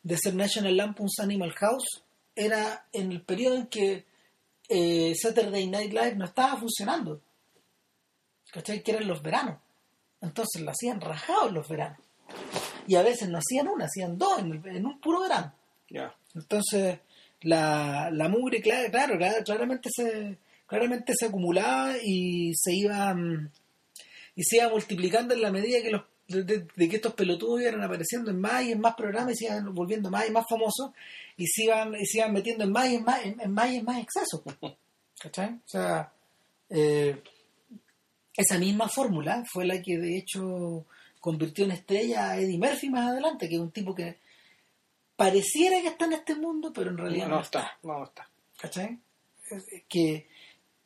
de 0.04 0.16
hacer 0.16 0.36
National 0.36 0.76
Lampoon's 0.78 1.20
Animal 1.20 1.54
House 1.54 2.04
era 2.36 2.86
en 2.92 3.12
el 3.12 3.22
periodo 3.22 3.56
en 3.56 3.68
que 3.68 4.06
eh, 4.70 5.14
Saturday 5.16 5.68
Night 5.68 5.92
Live 5.92 6.16
no 6.16 6.26
estaba 6.26 6.58
funcionando. 6.58 7.22
¿Cachai? 8.52 8.82
Que 8.84 8.92
eran 8.92 9.08
los 9.08 9.22
veranos. 9.22 9.60
Entonces 10.22 10.62
lo 10.62 10.72
hacían 10.72 11.02
rajado 11.02 11.50
en 11.50 11.56
los 11.56 11.68
veranos. 11.68 12.00
Y 12.88 12.96
a 12.96 13.02
veces 13.04 13.28
no 13.30 13.38
hacían 13.38 13.68
una, 13.68 13.86
hacían 13.86 14.18
dos 14.18 14.40
en, 14.40 14.52
el- 14.54 14.76
en 14.78 14.86
un 14.86 15.00
puro 15.00 15.22
verano. 15.22 15.54
Entonces, 16.36 17.00
la, 17.42 18.10
la 18.12 18.30
mugre, 18.30 18.62
cla- 18.62 18.90
claro, 18.90 19.16
cla- 19.16 19.44
claramente 19.44 19.90
se, 19.94 20.38
claramente 20.72 21.14
se 21.14 21.26
acumulaba 21.26 21.96
y 22.02 22.54
se 22.56 22.74
iba 22.74 23.14
mm, 23.14 23.50
y 24.38 24.44
se 24.44 24.56
iba 24.58 24.70
multiplicando 24.70 25.34
en 25.34 25.42
la 25.42 25.52
medida 25.52 25.82
que 25.82 25.92
los 25.92 26.04
de, 26.30 26.44
de- 26.44 26.66
de 26.78 26.88
que 26.90 26.96
estos 26.96 27.14
pelotudos 27.14 27.62
iban 27.62 27.84
apareciendo 27.84 28.32
en 28.32 28.40
más 28.40 28.64
y 28.64 28.72
en 28.72 28.80
más 28.80 28.96
programas 28.96 29.34
y 29.34 29.36
se 29.36 29.46
iban 29.48 29.74
volviendo 29.76 30.10
más 30.10 30.30
y 30.30 30.32
más 30.32 30.46
famosos 30.50 30.92
y 31.36 31.46
se 31.46 31.64
iban, 31.66 31.94
y 31.96 32.06
se 32.06 32.20
iban 32.20 32.32
metiendo 32.32 32.64
en 32.64 32.72
más 32.72 32.90
y 32.90 32.96
en 32.96 33.04
más, 33.04 33.26
en, 33.26 33.42
en 33.42 33.52
más 33.54 33.70
y 33.70 33.76
en 33.76 33.86
más 33.86 34.02
excesos. 34.02 34.42
¿Cachai? 35.22 35.50
O 35.56 35.68
sea, 35.68 36.14
eh, 36.70 37.22
esa 38.38 38.58
misma 38.58 38.88
fórmula 38.88 39.44
fue 39.52 39.66
la 39.66 39.82
que 39.82 39.98
de 39.98 40.18
hecho 40.18 40.86
convirtió 41.20 41.66
en 41.66 41.72
estrella 41.72 42.30
a 42.32 42.38
Eddie 42.40 42.58
Murphy 42.58 42.90
más 42.90 43.10
adelante, 43.12 43.50
que 43.50 43.56
es 43.56 43.62
un 43.62 43.72
tipo 43.72 43.94
que 43.94 44.18
pareciera 45.18 45.82
que 45.82 45.90
está 45.90 46.06
en 46.06 46.14
este 46.14 46.36
mundo, 46.36 46.72
pero 46.74 46.92
en 46.92 46.98
realidad 46.98 47.28
No, 47.28 47.36
no 47.36 47.42
está, 47.42 47.78
no, 47.84 48.00
no 48.00 48.06
está. 48.06 48.30
¿Cachai? 48.58 48.98
Que 49.90 50.28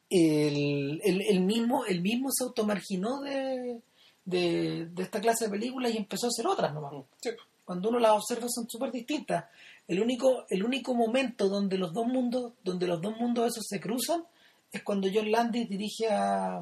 el, 0.09 1.01
el, 1.03 1.21
el 1.21 1.39
mismo, 1.41 1.85
el 1.85 2.01
mismo 2.01 2.29
se 2.31 2.43
automarginó 2.43 3.21
de, 3.21 3.81
de, 4.25 4.85
de 4.87 5.03
esta 5.03 5.19
clase 5.21 5.45
de 5.45 5.51
películas 5.51 5.93
y 5.93 5.97
empezó 5.97 6.27
a 6.27 6.29
hacer 6.29 6.47
otras 6.47 6.73
nomás. 6.73 6.93
Mm. 6.93 7.01
Sí. 7.21 7.29
Cuando 7.63 7.89
uno 7.89 7.99
las 7.99 8.11
observa 8.11 8.47
son 8.49 8.69
súper 8.69 8.91
distintas. 8.91 9.45
El 9.87 10.01
único, 10.01 10.45
el 10.49 10.63
único 10.63 10.93
momento 10.93 11.47
donde 11.49 11.77
los 11.77 11.93
dos 11.93 12.05
mundos, 12.07 12.53
donde 12.63 12.87
los 12.87 13.01
dos 13.01 13.15
mundos 13.17 13.47
esos 13.51 13.65
se 13.67 13.79
cruzan, 13.79 14.23
es 14.71 14.83
cuando 14.83 15.07
John 15.13 15.31
Landis 15.31 15.67
dirige 15.69 16.07
a, 16.09 16.57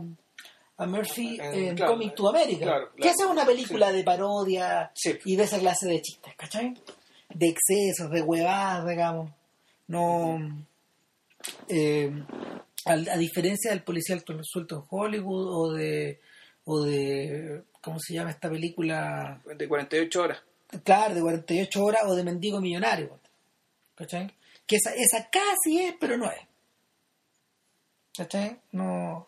a 0.77 0.85
Murphy 0.85 1.38
En- 1.41 1.53
en 1.69 1.75
claro, 1.75 1.93
Coming 1.93 2.09
to 2.15 2.29
America. 2.29 2.65
claro, 2.65 2.89
que 2.91 3.01
claro. 3.01 3.12
esa 3.15 3.25
es 3.25 3.31
una 3.31 3.45
película 3.45 3.91
de 3.91 4.03
parodia 4.03 4.91
Sí. 4.93 5.13
y 5.25 5.35
de 5.35 5.43
esa 5.43 5.59
clase 5.59 5.88
de 5.88 6.01
chistes, 6.01 6.33
¿cachai? 6.38 6.73
De 7.33 7.47
excesos, 7.47 8.09
de 8.12 8.21
huevadas, 8.21 8.88
digamos. 8.88 9.31
No. 9.88 10.38
eh, 11.67 12.12
a, 12.86 12.94
a 12.94 13.18
diferencia 13.18 13.72
del 13.72 13.84
policial 13.84 14.24
suelto 14.44 14.75
en 14.75 14.84
Hollywood 14.90 15.48
o 15.50 15.74
de. 15.74 16.20
o 16.66 16.84
de. 16.84 17.63
¿Cómo 17.82 18.00
se 18.00 18.13
llama 18.13 18.32
esta 18.32 18.50
película? 18.50 19.42
De 19.58 19.68
48 19.68 20.22
horas. 20.22 20.42
Claro, 20.84 21.16
de 21.16 21.22
48 21.22 21.84
horas 21.84 22.02
o 22.06 22.16
de 22.16 22.24
Mendigo 22.24 22.60
Millonario. 22.60 23.20
¿Cachai? 23.96 24.32
Que 24.66 24.78
esa, 24.78 24.94
esa 24.96 25.30
casi 25.30 25.80
es, 25.80 25.96
pero 26.00 26.18
no 26.18 26.32
es. 26.32 26.40
¿Cachai? 28.16 28.60
No. 28.72 29.28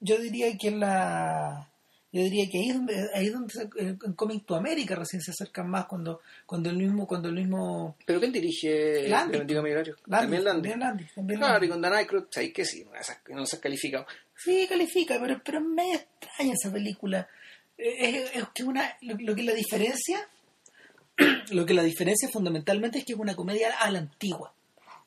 Yo 0.00 0.18
diría 0.18 0.56
que 0.58 0.70
la. 0.70 1.70
Yo 2.16 2.22
diría 2.22 2.48
que 2.50 2.58
ahí 2.58 2.68
es 2.70 2.74
donde, 2.76 3.08
ahí 3.14 3.26
es 3.26 3.32
donde 3.32 3.52
se- 3.52 3.68
en 3.78 3.96
Coming 4.14 4.40
to 4.40 4.54
America 4.56 4.94
recién 4.94 5.20
se 5.20 5.32
acercan 5.32 5.68
más 5.68 5.86
cuando, 5.86 6.20
cuando 6.46 6.70
el 6.70 6.76
mismo, 6.76 7.06
cuando 7.06 7.28
el 7.28 7.34
mismo 7.34 7.96
¿Pero 8.06 8.20
quién 8.20 8.32
dirige 8.32 9.08
Landy. 9.08 9.34
El 9.34 9.38
Mendigo 9.40 9.62
Millonario? 9.62 9.96
Landy, 10.06 10.22
También 10.24 10.44
Landy, 10.80 11.04
también 11.14 11.40
Claro, 11.40 11.64
y 11.64 11.68
con 11.68 11.80
Dan 11.80 11.92
Aykroyd, 11.94 12.24
ahí 12.36 12.52
que 12.52 12.64
sí, 12.64 12.84
no 13.30 13.44
se 13.46 13.56
ha- 13.56 13.60
calificado. 13.60 14.06
Sí, 14.36 14.66
califica, 14.68 15.18
pero, 15.20 15.40
pero 15.44 15.58
es 15.58 15.64
medio 15.64 15.94
extraña 15.94 16.52
esa 16.54 16.72
película. 16.72 17.28
Eh, 17.78 17.94
Es, 18.34 18.36
es 18.42 18.44
que 18.54 18.64
una, 18.64 18.96
lo, 19.02 19.16
lo 19.18 19.34
que 19.34 19.42
la 19.42 19.52
diferencia, 19.54 20.26
lo 21.50 21.66
que 21.66 21.74
la 21.74 21.82
diferencia 21.82 22.28
fundamentalmente 22.28 22.98
es 22.98 23.04
que 23.04 23.12
es 23.14 23.18
una 23.18 23.34
comedia 23.34 23.74
a 23.78 23.90
la 23.90 23.98
antigua. 23.98 24.52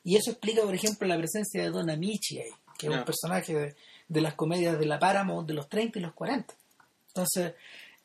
Y 0.04 0.16
eso 0.16 0.30
explica, 0.30 0.62
por 0.62 0.74
ejemplo, 0.74 1.06
la 1.06 1.18
presencia 1.18 1.62
de 1.62 1.70
Don 1.70 1.90
Amici 1.90 2.38
ahí, 2.38 2.50
que 2.78 2.86
es 2.86 2.92
un 2.92 3.04
personaje 3.04 3.54
de, 3.54 3.74
de 4.08 4.20
las 4.20 4.34
comedias 4.34 4.78
de 4.78 4.86
la 4.86 4.98
Paramount 4.98 5.46
de 5.46 5.54
los 5.54 5.68
30 5.68 5.98
y 5.98 6.02
los 6.02 6.14
40. 6.14 6.54
Entonces, 7.14 7.54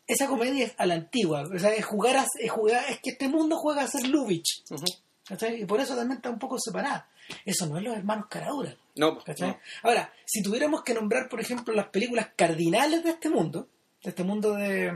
esa 0.08 0.28
comedia 0.28 0.66
es 0.66 0.76
a 0.78 0.86
la 0.86 0.96
antigua. 0.96 1.44
O 1.44 1.60
sea, 1.60 1.74
es 1.74 1.86
jugar, 1.86 2.18
a, 2.18 2.26
es 2.40 2.52
jugar, 2.52 2.84
es 2.90 3.00
que 3.00 3.12
este 3.12 3.28
mundo 3.28 3.58
juega 3.58 3.84
a 3.84 3.88
ser 3.88 4.08
Lubitsch. 4.08 4.64
Y 5.58 5.66
por 5.66 5.80
eso 5.80 5.96
también 5.96 6.18
está 6.18 6.30
un 6.30 6.40
poco 6.40 6.58
separada. 6.60 7.10
Eso 7.44 7.66
no 7.66 7.78
es 7.78 7.84
los 7.84 7.98
hermanos 7.98 8.28
Caradura. 8.30 8.76
No, 8.96 9.20
no. 9.40 9.60
Ahora, 9.82 10.14
si 10.26 10.44
tuviéramos 10.44 10.84
que 10.84 10.94
nombrar, 10.94 11.28
por 11.28 11.42
ejemplo, 11.42 11.74
las 11.74 11.88
películas 11.88 12.30
cardinales 12.36 13.04
de 13.04 13.10
este 13.10 13.30
mundo, 13.30 13.68
de 14.04 14.10
este 14.12 14.24
mundo 14.24 14.54
de, 14.54 14.92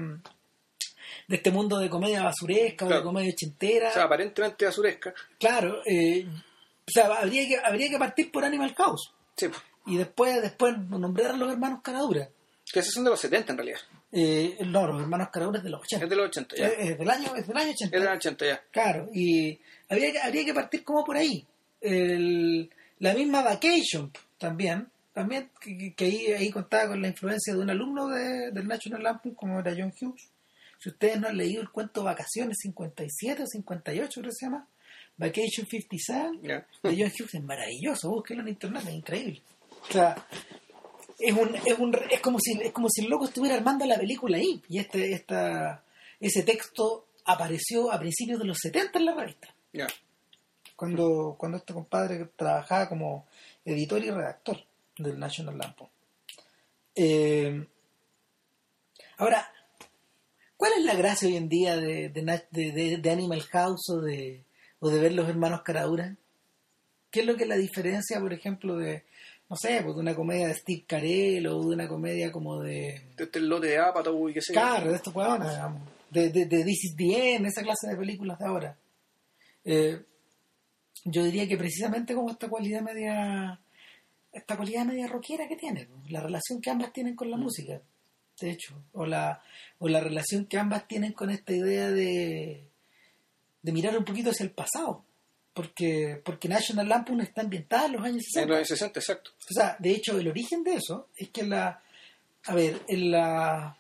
de 1.28 1.36
este 1.36 1.52
mundo 1.52 1.80
de 1.80 1.90
comedia 1.90 2.24
basuresca 2.24 2.86
o 2.86 2.90
de 2.90 3.02
comedia 3.02 3.34
ochentera, 3.34 3.90
O 3.90 3.94
sea, 3.94 4.04
aparentemente 4.04 4.66
basuresca. 4.66 5.14
claro, 5.40 5.82
eh, 5.86 6.28
o 6.28 6.92
sea, 6.92 7.08
habría 7.08 7.48
que, 7.48 7.58
habría 7.58 7.90
que 7.90 7.98
partir 7.98 8.32
por 8.32 8.44
Animal 8.44 8.74
House 8.76 9.14
Sí, 9.36 9.48
y 9.86 9.98
después, 9.98 10.42
después 10.42 10.78
nombrar 10.78 11.32
a 11.32 11.38
los 11.38 11.52
hermanos 11.52 11.80
Caradura. 11.84 12.30
Que 12.72 12.80
esos 12.80 12.94
son 12.94 13.04
de 13.04 13.10
los 13.10 13.20
70 13.20 13.52
en 13.54 13.58
realidad. 13.58 13.80
Eh, 14.12 14.58
no, 14.66 14.88
los 14.88 15.02
hermanos 15.02 15.30
Caradura 15.32 15.58
es 15.60 15.64
de 15.64 15.70
los 15.72 15.82
80. 15.82 16.04
Es 16.06 16.10
de 16.10 16.16
los 16.16 16.26
80 16.28 16.56
ya. 16.56 16.68
Eh, 16.68 16.76
Es, 16.92 16.98
del 17.00 17.10
año, 17.10 17.36
es 17.36 17.48
del 17.48 17.58
año 17.58 17.72
80. 17.72 17.86
Es 17.98 18.02
de 18.04 18.08
los 18.10 18.16
80 18.18 18.46
ya. 18.46 18.64
Claro, 18.72 19.10
y 19.14 19.60
habría 19.90 20.12
que, 20.12 20.20
habría 20.20 20.46
que 20.46 20.54
partir 20.54 20.84
como 20.84 21.04
por 21.04 21.18
ahí. 21.18 21.46
El- 21.82 22.70
la 23.00 23.14
misma 23.14 23.42
Vacation 23.42 24.12
también, 24.38 24.88
también 25.14 25.50
que, 25.62 25.94
ahí, 26.06 26.28
ahí 26.34 26.50
contaba 26.52 26.90
con 26.90 27.02
la 27.02 27.08
influencia 27.08 27.54
de 27.54 27.60
un 27.60 27.70
alumno 27.70 28.08
de- 28.10 28.52
del 28.52 28.68
National 28.68 29.04
Lampoon 29.04 29.36
como 29.36 29.60
era 29.60 29.74
John 29.78 29.94
Hughes. 30.00 30.30
Si 30.80 30.90
ustedes 30.90 31.20
no 31.20 31.28
han 31.28 31.38
leído 31.38 31.62
el 31.62 31.70
cuento 31.70 32.04
Vacaciones 32.04 32.58
57 32.62 33.44
o 33.44 33.48
58, 33.48 34.22
creo 34.22 34.32
que 34.32 34.36
se 34.36 34.46
llama, 34.46 34.68
Vacation 35.18 35.68
57, 35.68 36.40
Ya. 36.44 36.66
de 36.84 36.96
John 36.98 37.12
Hughes 37.18 37.34
es 37.36 37.44
maravilloso, 37.44 38.10
búsquenlo 38.10 38.44
en 38.44 38.50
internet, 38.50 38.84
es 38.88 38.94
increíble. 38.94 39.42
O 39.90 39.92
sea, 39.92 40.16
es 41.20 41.34
un, 41.34 41.56
es 41.56 41.78
un 41.80 41.96
es 42.10 42.20
como 42.22 42.40
si 42.40 42.60
es 42.62 42.72
como 42.72 42.90
si 42.90 43.04
el 43.04 43.10
loco 43.10 43.26
estuviera 43.26 43.56
armando 43.56 43.86
la 43.86 43.98
película 43.98 44.38
ahí 44.38 44.62
y 44.70 44.80
este 44.80 45.14
esta 45.14 45.84
ese 46.20 46.44
texto 46.44 47.08
apareció 47.26 47.92
a 47.92 48.00
principios 48.00 48.40
de 48.40 48.46
los 48.46 48.58
70 48.60 49.00
en 49.00 49.06
la 49.06 49.14
revista 49.16 49.54
Ya. 49.74 49.88
cuando 50.76 51.36
cuando 51.38 51.58
este 51.58 51.74
compadre 51.74 52.30
trabajaba 52.36 52.88
como 52.90 53.28
editor 53.66 54.04
y 54.04 54.10
redactor 54.12 54.58
del 54.98 55.20
National 55.20 55.58
Lampoon 55.58 55.90
Eh, 56.96 57.66
ahora 59.18 59.52
¿cuál 60.58 60.72
es 60.78 60.84
la 60.86 60.96
gracia 60.96 61.28
hoy 61.28 61.38
en 61.38 61.50
día 61.50 61.78
de, 61.78 62.10
de- 62.10 62.44
de- 62.52 62.98
de 62.98 63.10
Animal 63.12 63.42
House 63.44 63.90
o 63.90 64.02
de 64.02 64.44
o 64.80 64.90
de 64.90 65.00
ver 65.00 65.14
los 65.14 65.28
hermanos 65.30 65.62
Caradura? 65.64 66.16
¿qué 67.12 67.22
es 67.22 67.26
lo 67.26 67.36
que 67.36 67.44
es 67.44 67.50
la 67.50 67.58
diferencia 67.58 68.20
por 68.20 68.34
ejemplo 68.34 68.78
de 68.78 69.04
no 69.50 69.56
sé, 69.56 69.82
pues 69.84 69.96
de 69.96 70.02
una 70.02 70.16
comedia 70.16 70.48
de 70.48 70.54
Steve 70.54 70.84
Carell 70.88 71.48
o 71.48 71.62
de 71.62 71.76
una 71.76 71.88
comedia 71.88 72.32
como 72.32 72.62
de 72.62 73.02
De 73.18 73.24
este 73.24 73.40
lote 73.40 73.68
de 73.68 73.80
Apatow 73.80 74.30
y 74.30 74.34
qué 74.34 74.42
sé 74.42 74.54
yo. 74.54 74.62
Claro, 74.62 74.90
de 74.90 74.96
estos 74.96 75.16
huevones, 75.16 75.50
digamos. 75.50 75.82
De, 76.12 76.30
de, 76.30 76.46
de 76.46 76.64
This 76.64 76.86
is 76.86 76.96
the 76.96 77.36
End, 77.36 77.48
esa 77.48 77.64
clase 77.64 77.88
de 77.88 77.98
películas 77.98 78.38
de 78.40 78.46
ahora. 78.46 78.78
Eh, 79.64 80.02
yo 81.06 81.24
diría 81.24 81.48
que 81.48 81.58
precisamente 81.58 82.14
como 82.14 82.30
esta 82.32 82.48
cualidad 82.48 82.82
media 82.82 83.60
esta 84.32 84.56
cualidad 84.56 84.86
media 84.86 85.08
rockera 85.08 85.48
que 85.48 85.56
tiene, 85.56 85.88
la 86.10 86.22
relación 86.22 86.62
que 86.62 86.70
ambas 86.70 86.94
tienen 86.94 87.16
con 87.16 87.32
la 87.32 87.38
música, 87.38 87.82
de 88.40 88.52
hecho, 88.52 88.84
o 88.94 89.06
la, 89.06 89.42
o 89.80 89.88
la 89.88 90.00
relación 90.00 90.46
que 90.46 90.58
ambas 90.58 90.88
tienen 90.88 91.14
con 91.14 91.30
esta 91.30 91.54
idea 91.54 91.90
de, 91.90 92.68
de 93.62 93.72
mirar 93.72 93.98
un 93.98 94.06
poquito 94.06 94.30
hacia 94.30 94.44
el 94.44 94.52
pasado, 94.52 95.04
porque, 95.54 96.22
porque 96.24 96.48
National 96.48 96.88
Lampoon 96.88 97.22
está 97.22 97.42
ambientada 97.42 97.88
en 97.88 97.94
los 97.94 98.02
años 98.04 98.24
60. 98.24 98.42
En 98.44 98.50
los 98.50 98.58
años 98.58 98.68
60, 98.70 99.00
exacto. 99.00 99.32
O 99.50 99.54
sea, 99.54 99.76
de 99.80 99.92
hecho, 99.92 100.18
el 100.18 100.28
origen 100.28 100.64
de 100.64 100.76
eso 100.76 101.08
es 101.16 101.30
que 101.30 101.44
la, 101.44 101.82
a 102.46 102.56
ver, 102.56 102.80
en 102.88 103.12
la, 103.12 103.78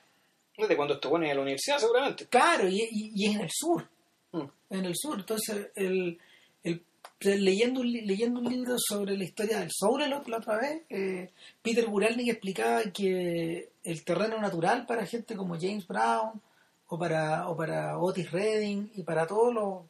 Desde 0.57 0.75
cuando 0.75 0.95
esto 0.95 1.09
bueno 1.09 1.25
en 1.25 1.35
la 1.35 1.41
universidad, 1.41 1.77
seguramente. 1.79 2.25
Claro, 2.27 2.67
y, 2.67 2.81
y- 2.91 3.11
y 3.15 3.25
es 3.27 3.35
en 3.35 3.41
el 3.41 3.49
sur. 3.51 3.87
Mm. 4.33 4.43
En 4.71 4.85
el 4.85 4.93
sur. 4.95 5.19
Entonces, 5.19 5.69
el, 5.75 6.19
el- 6.63 6.83
leyendo, 7.21 7.81
un 7.81 7.91
leyendo 7.91 8.39
un 8.41 8.49
libro 8.49 8.75
sobre 8.77 9.15
la 9.17 9.23
historia 9.23 9.59
del 9.59 9.69
Soule 9.71 10.07
la, 10.09 10.17
otra 10.19 10.57
vez, 10.57 10.83
eh, 10.89 11.31
Peter 11.61 11.85
Guralnick 11.85 12.29
explicaba 12.29 12.81
que 12.93 13.69
el 13.83 14.03
terreno 14.03 14.39
natural 14.39 14.85
para 14.85 15.05
gente 15.05 15.35
como 15.35 15.55
James 15.59 15.87
Brown 15.87 16.41
o 16.87 16.97
para, 16.99 17.47
o 17.49 17.55
para 17.55 17.97
Otis 17.97 18.31
Redding 18.31 18.91
y 18.95 19.03
para 19.03 19.25
todos 19.27 19.53
los 19.53 19.83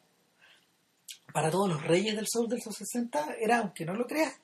para 1.32 1.50
todos 1.50 1.68
los 1.68 1.82
reyes 1.84 2.16
del 2.16 2.26
soul 2.28 2.48
de 2.48 2.56
los 2.64 2.74
60 2.74 3.36
era, 3.40 3.58
aunque 3.58 3.84
no 3.84 3.94
lo 3.94 4.06
creas, 4.06 4.38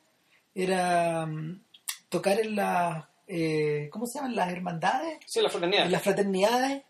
era 0.55 1.27
mm, 1.27 1.61
tocar 2.09 2.41
en 2.41 2.57
las, 2.57 3.05
eh, 3.27 3.89
¿cómo 3.91 4.07
se 4.07 4.19
llaman? 4.19 4.35
Las 4.37 4.53
hermandades 4.53 5.19
Sí, 5.27 5.41
la 5.41 5.51
fraternidad. 5.51 5.87
en 5.87 5.93
las 5.93 6.03
fraternidades 6.03 6.83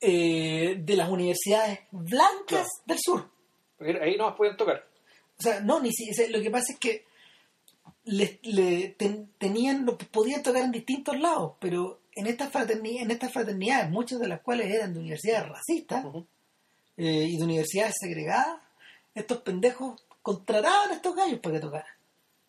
eh, 0.00 0.76
de 0.78 0.96
las 0.96 1.08
universidades 1.08 1.80
blancas 1.90 2.46
Claro. 2.46 2.68
del 2.86 2.98
sur. 3.00 3.30
Porque 3.76 3.98
ahí 4.02 4.16
no 4.16 4.26
más 4.28 4.36
pueden 4.36 4.56
tocar. 4.56 4.84
O 5.38 5.42
sea, 5.42 5.60
no, 5.60 5.80
ni 5.80 5.92
si, 5.92 6.10
o 6.10 6.14
sea, 6.14 6.28
lo 6.28 6.40
que 6.42 6.50
pasa 6.50 6.72
es 6.72 6.78
que 6.78 7.04
le, 8.04 8.38
le- 8.42 8.88
ten- 8.98 9.30
tenían, 9.38 9.84
lo, 9.86 9.96
podían 9.98 10.42
tocar 10.42 10.62
en 10.62 10.72
distintos 10.72 11.18
lados, 11.18 11.54
pero 11.60 12.00
en 12.14 12.26
estas 12.26 12.50
fraternidades, 12.50 13.02
en 13.02 13.10
estas 13.10 13.32
fraternidades, 13.32 13.90
muchas 13.90 14.18
de 14.20 14.28
las 14.28 14.40
cuales 14.42 14.70
eran 14.74 14.92
de 14.92 15.00
universidades 15.00 15.48
racistas 15.48 16.04
eh, 16.96 17.26
y 17.28 17.36
de 17.38 17.44
universidades 17.44 17.94
segregadas, 17.98 18.58
estos 19.14 19.38
pendejos 19.38 20.04
contrataban 20.22 20.90
a 20.90 20.94
estos 20.94 21.14
gallos 21.14 21.40
para 21.40 21.54
que 21.54 21.60
tocaran. 21.60 21.94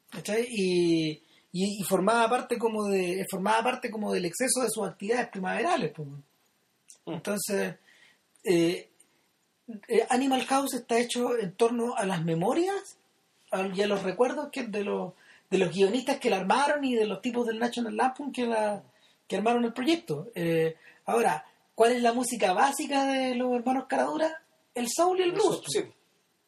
¿Cachai? 0.10 0.46
Y, 0.50 1.12
y, 1.52 1.82
y 1.82 1.84
formaba 1.84 2.30
parte 2.30 2.58
como 2.58 2.88
de, 2.88 3.26
formaba 3.30 3.64
parte 3.64 3.90
como 3.90 4.12
del 4.14 4.26
exceso 4.26 4.62
de 4.62 4.70
sus 4.70 4.88
actividades 4.88 5.30
primaverales. 5.30 5.92
pues. 5.94 6.08
Mm. 6.08 7.14
Entonces, 7.14 7.76
eh, 8.44 8.90
eh, 9.88 10.06
Animal 10.10 10.46
House 10.46 10.74
está 10.74 11.00
hecho 11.00 11.38
en 11.38 11.54
torno 11.54 11.96
a 11.96 12.06
las 12.06 12.24
memorias 12.24 12.98
y 13.74 13.82
a 13.82 13.88
los 13.88 14.04
recuerdos 14.04 14.50
que 14.52 14.64
de 14.64 14.84
los 14.84 15.14
de 15.50 15.58
los 15.58 15.74
guionistas 15.74 16.18
que 16.18 16.30
la 16.30 16.38
armaron 16.38 16.86
y 16.86 16.96
de 16.96 17.06
los 17.06 17.22
tipos 17.22 17.46
del 17.46 17.60
National 17.60 17.98
Lampoon 17.98 18.32
que 18.32 18.46
la 18.46 18.82
que 19.28 19.36
armaron 19.36 19.66
el 19.66 19.74
proyecto. 19.74 20.32
Eh, 20.34 20.76
ahora, 21.06 21.46
¿cuál 21.76 21.94
es 21.94 22.02
la 22.02 22.14
música 22.14 22.54
básica 22.54 23.06
de 23.06 23.36
los 23.36 23.54
hermanos 23.54 23.86
Caradura? 23.88 24.42
El 24.74 24.88
soul 24.90 25.20
y 25.20 25.24
el 25.24 25.32
blues. 25.34 25.62
Sí. 25.68 25.84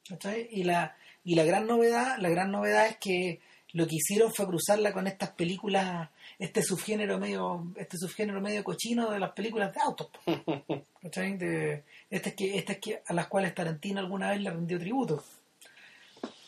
¿Cachai? 0.08 0.48
Y 0.52 0.64
la 0.64 0.96
y 1.24 1.36
la 1.36 1.44
gran 1.44 1.68
novedad, 1.68 2.18
la 2.20 2.30
gran 2.30 2.52
novedad 2.52 2.88
es 2.88 2.98
que 2.98 3.40
lo 3.72 3.88
que 3.88 3.96
hicieron 3.96 4.32
fue 4.34 4.46
cruzarla 4.46 4.92
con 4.92 5.08
estas 5.08 5.32
películas, 5.32 6.10
este 6.38 6.62
subgénero 6.62 7.18
medio, 7.18 7.72
este 7.76 7.98
subgénero 7.98 8.42
medio 8.42 8.64
cochino 8.64 9.10
de 9.10 9.20
las 9.20 9.32
películas 9.32 9.74
de 9.74 9.82
autos. 9.82 10.10
¿cachai? 11.02 11.38
De, 11.38 11.84
estas 12.10 12.34
que, 12.34 12.58
estas 12.58 12.78
que, 12.78 13.02
a 13.06 13.14
las 13.14 13.28
cuales 13.28 13.56
Tarantino 13.56 14.00
alguna 14.00 14.32
vez 14.32 14.42
le 14.42 14.52
rindió 14.52 14.78
tributo. 14.80 15.24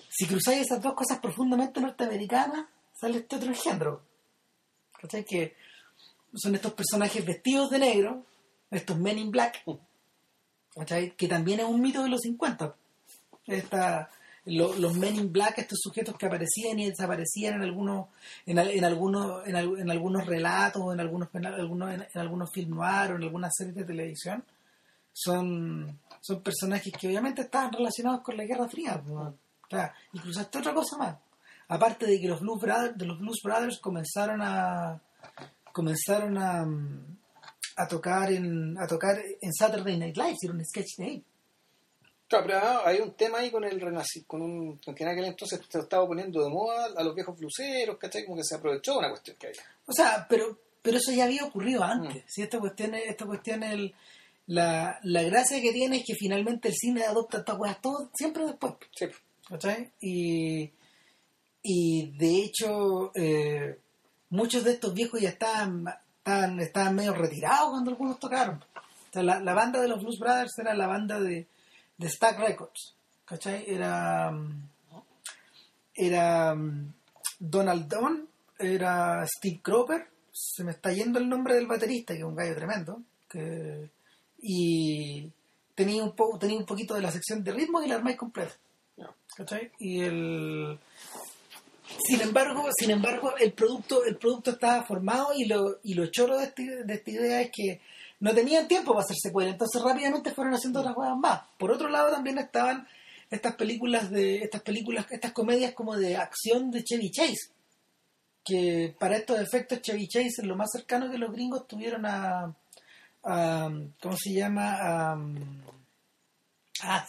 Si 0.09 0.27
cruzáis 0.27 0.61
esas 0.61 0.81
dos 0.81 0.93
cosas 0.93 1.19
profundamente 1.19 1.81
norteamericanas, 1.81 2.67
sale 2.93 3.19
este 3.19 3.37
otro 3.37 3.53
género. 3.53 4.03
¿Cachai? 5.01 5.23
Que 5.23 5.55
son 6.35 6.53
estos 6.53 6.73
personajes 6.73 7.25
vestidos 7.25 7.69
de 7.69 7.79
negro, 7.79 8.25
estos 8.69 8.97
Men 8.99 9.19
in 9.19 9.31
Black, 9.31 9.63
¿cachai? 10.75 11.15
Que 11.15 11.27
también 11.27 11.61
es 11.61 11.65
un 11.65 11.81
mito 11.81 12.03
de 12.03 12.09
los 12.09 12.21
50. 12.21 12.75
Esta, 13.47 14.10
lo- 14.45 14.75
los 14.75 14.95
Men 14.97 15.15
in 15.15 15.31
Black, 15.31 15.60
estos 15.60 15.79
sujetos 15.81 16.15
que 16.17 16.25
aparecían 16.27 16.79
y 16.79 16.89
desaparecían 16.89 17.55
en 17.55 17.62
algunos, 17.63 18.08
en, 18.45 18.58
en 18.60 18.84
algunos, 18.86 19.47
en, 19.47 19.55
al- 19.55 19.79
en 19.79 19.89
algunos 19.91 20.25
relatos, 20.25 20.81
en 20.93 20.99
algunos, 20.99 21.29
en 21.34 21.45
algunos, 21.45 21.93
en, 21.93 22.01
en 22.13 22.21
algunos 22.21 22.51
film 22.51 22.75
noir 22.75 23.12
o 23.12 23.15
en 23.15 23.23
algunas 23.23 23.51
series 23.55 23.75
de 23.75 23.84
televisión, 23.86 24.43
son, 25.13 25.99
son 26.21 26.41
personajes 26.41 26.91
que 26.99 27.08
obviamente 27.08 27.43
estaban 27.43 27.71
relacionados 27.71 28.21
con 28.21 28.36
la 28.38 28.45
Guerra 28.45 28.67
Fría. 28.67 29.01
¿no? 29.05 29.21
O 29.21 29.69
sea, 29.69 29.93
incluso 30.13 30.39
hasta 30.41 30.60
otra 30.60 30.73
cosa 30.73 30.97
más. 30.97 31.15
Aparte 31.67 32.05
de 32.05 32.19
que 32.19 32.27
los 32.27 32.41
Blues 32.41 32.62
Brothers, 32.62 32.97
de 32.97 33.05
los 33.05 33.19
Blues 33.19 33.39
Brothers 33.43 33.79
comenzaron 33.79 34.41
a 34.43 35.01
comenzaron 35.71 36.38
a, 36.38 36.63
a 37.75 37.88
tocar 37.88 38.31
en 38.31 38.77
a 38.77 38.88
tocar 38.88 39.17
en 39.41 39.51
Saturday 39.53 39.97
Night 39.97 40.15
Live, 40.15 40.31
hicieron 40.34 40.58
un 40.58 40.65
sketch 40.65 40.97
de 40.99 41.05
ahí. 41.05 41.23
Claro, 42.27 42.45
pero 42.47 42.88
hay 42.88 42.99
un 42.99 43.13
tema 43.13 43.39
ahí 43.39 43.51
con 43.51 43.63
el 43.63 43.79
con 44.25 44.41
un, 44.41 44.77
con 44.77 44.95
que 44.95 45.03
en 45.03 45.09
aquel 45.09 45.25
entonces 45.25 45.59
se 45.69 45.79
estaba 45.79 46.07
poniendo 46.07 46.43
de 46.43 46.49
moda 46.49 46.88
a 46.95 47.03
los 47.03 47.13
viejos 47.13 47.38
bluseros, 47.38 47.97
¿cachai? 47.97 48.25
Como 48.25 48.38
que 48.38 48.43
se 48.43 48.55
aprovechó 48.55 48.97
una 48.97 49.09
cuestión 49.09 49.38
que 49.38 49.47
había. 49.47 49.61
O 49.85 49.93
sea, 49.93 50.25
pero 50.27 50.57
pero 50.81 50.97
eso 50.97 51.11
ya 51.11 51.25
había 51.25 51.43
ocurrido 51.45 51.83
antes. 51.83 52.23
Si 52.27 52.43
esta 52.43 52.59
cuestión 52.59 52.93
es, 52.93 53.07
esta 53.07 53.25
cuestión 53.25 53.63
el, 53.63 53.93
la, 54.45 54.99
la 55.01 55.23
gracia 55.23 55.59
que 55.59 55.73
tiene 55.73 55.97
es 55.97 56.03
que 56.05 56.13
finalmente 56.13 56.67
el 56.67 56.75
cine 56.75 57.03
adopta 57.03 57.39
estas 57.39 57.57
weas 57.57 57.81
todo 57.81 58.11
siempre 58.13 58.45
después. 58.45 58.73
Sí. 58.95 59.07
¿cachai? 59.49 59.91
Y, 59.99 60.71
y 61.63 62.11
de 62.17 62.43
hecho, 62.43 63.11
eh, 63.15 63.79
muchos 64.29 64.63
de 64.63 64.73
estos 64.73 64.93
viejos 64.93 65.21
ya 65.21 65.29
estaban, 65.29 65.85
estaban, 66.17 66.59
estaban 66.59 66.95
medio 66.95 67.13
retirados 67.13 67.71
cuando 67.71 67.91
algunos 67.91 68.19
tocaron. 68.19 68.63
O 68.75 69.13
sea, 69.13 69.23
la, 69.23 69.39
la 69.39 69.53
banda 69.53 69.81
de 69.81 69.88
los 69.88 70.01
Blues 70.01 70.19
Brothers 70.19 70.57
era 70.59 70.75
la 70.75 70.88
banda 70.88 71.19
de, 71.19 71.47
de 71.97 72.10
Stack 72.10 72.39
Records. 72.39 72.95
¿Cachai? 73.25 73.63
Era. 73.67 74.31
mm, 74.31 74.69
Era 75.93 76.53
mm, 76.55 76.93
Donald 77.39 77.88
Don, 77.88 78.27
era 78.58 79.25
Steve 79.27 79.60
Cropper, 79.62 80.08
se 80.31 80.63
me 80.63 80.71
está 80.71 80.91
yendo 80.93 81.19
el 81.19 81.27
nombre 81.29 81.55
del 81.55 81.67
baterista, 81.67 82.13
que 82.13 82.19
es 82.19 82.25
un 82.25 82.36
gallo 82.36 82.55
tremendo, 82.55 83.01
que, 83.29 83.89
y 84.41 85.29
tenía 85.73 86.03
un, 86.03 86.15
poco 86.15 86.38
tenía 86.39 86.58
un 86.58 86.65
poquito 86.65 86.93
de 86.95 87.01
la 87.01 87.12
sección 87.12 87.43
de 87.43 87.51
ritmo 87.51 87.81
y 87.81 87.88
la 87.88 87.95
armáis 87.95 88.17
completa. 88.17 88.53
¿cachai? 89.36 89.71
Y 89.79 90.01
el 90.01 90.79
sin 92.08 92.21
embargo, 92.21 92.67
sin 92.77 92.91
embargo, 92.91 93.34
el 93.38 93.51
producto, 93.53 94.03
el 94.05 94.15
producto 94.17 94.51
estaba 94.51 94.84
formado 94.84 95.34
y 95.36 95.45
lo, 95.45 95.79
y 95.84 95.93
lo 95.93 96.08
choro 96.08 96.38
de, 96.38 96.45
este- 96.45 96.84
de 96.86 96.93
esta 96.93 97.12
idea 97.12 97.41
es 97.41 97.51
que 97.53 97.81
no 98.19 98.34
tenían 98.34 98.67
tiempo 98.67 98.93
para 98.93 99.04
hacer 99.04 99.17
secuela, 99.21 99.51
entonces 99.51 99.82
rápidamente 99.82 100.32
fueron 100.32 100.54
haciendo 100.54 100.80
otras 100.80 100.95
cosas 100.95 101.17
más. 101.17 101.41
Por 101.58 101.71
otro 101.71 101.89
lado 101.89 102.12
también 102.12 102.38
estaban 102.38 102.88
estas 103.30 103.56
películas 103.56 104.10
de, 104.12 104.38
estas 104.38 104.62
películas, 104.62 105.06
estas 105.12 105.32
comedias 105.34 105.73
como 105.73 105.95
de 105.97 106.15
acción 106.17 106.71
de 106.71 106.84
Chevy 106.84 107.12
Chase. 107.12 107.51
Que 108.43 108.95
para 108.99 109.17
estos 109.17 109.39
efectos 109.39 109.82
Chevy 109.82 110.08
Chase 110.08 110.28
es 110.41 110.43
lo 110.45 110.56
más 110.56 110.69
cercano 110.71 111.10
que 111.10 111.17
los 111.17 111.32
gringos 111.32 111.67
tuvieron 111.67 112.06
a, 112.06 112.56
a 113.23 113.69
¿cómo 114.01 114.15
se 114.17 114.34
llama? 114.34 114.75
A, 114.80 115.17
ah, 116.84 117.08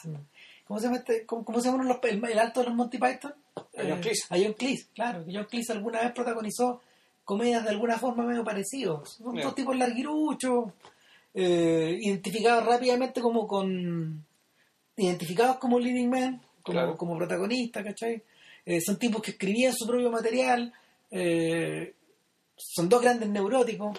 ¿cómo 0.66 0.80
se 0.80 0.86
llama 0.86 0.98
este? 0.98 1.26
¿Cómo, 1.26 1.44
cómo 1.44 1.60
se 1.60 1.70
llama 1.70 1.84
los- 1.84 1.98
el, 2.04 2.24
el 2.24 2.38
alto 2.38 2.60
de 2.60 2.66
los 2.66 2.74
Monty 2.74 2.98
Python? 2.98 3.34
A 3.56 3.60
John 3.82 3.98
Eh, 3.98 4.00
Cleese. 4.00 4.24
a 4.30 4.36
John 4.42 4.52
Cleese, 4.54 4.86
claro. 4.94 5.24
que 5.24 5.34
John 5.34 5.44
Cleese 5.50 5.72
alguna 5.72 6.00
vez 6.00 6.12
protagonizó 6.12 6.80
comedias 7.24 7.64
de 7.64 7.70
alguna 7.70 7.98
forma 7.98 8.24
medio 8.24 8.44
parecidos. 8.44 9.14
Son 9.14 9.34
dos 9.36 9.54
tipos 9.54 9.76
larguiruchos, 9.76 10.72
eh, 11.36 11.96
identificados 12.00 12.64
rápidamente 12.66 13.20
como 13.20 13.46
con... 13.46 14.24
Identificados 14.96 15.58
como 15.58 15.78
leading 15.78 16.08
man, 16.08 16.40
como, 16.62 16.72
Claro. 16.78 16.96
como 16.96 17.16
protagonistas, 17.18 17.84
¿cachai? 17.84 18.22
Eh, 18.64 18.80
son 18.80 18.98
tipos 18.98 19.20
que 19.22 19.32
escribían 19.32 19.72
su 19.74 19.86
propio 19.86 20.10
material. 20.10 20.72
eh, 21.10 21.92
son 22.56 22.88
dos 22.88 23.02
grandes 23.02 23.28
neuróticos 23.28 23.98